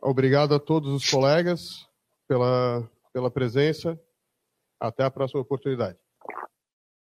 obrigado 0.00 0.54
a 0.54 0.60
todos 0.60 0.92
os 0.92 1.10
colegas 1.10 1.88
pela, 2.28 2.88
pela 3.12 3.32
presença. 3.32 4.00
Até 4.78 5.02
a 5.02 5.10
próxima 5.10 5.40
oportunidade. 5.40 5.98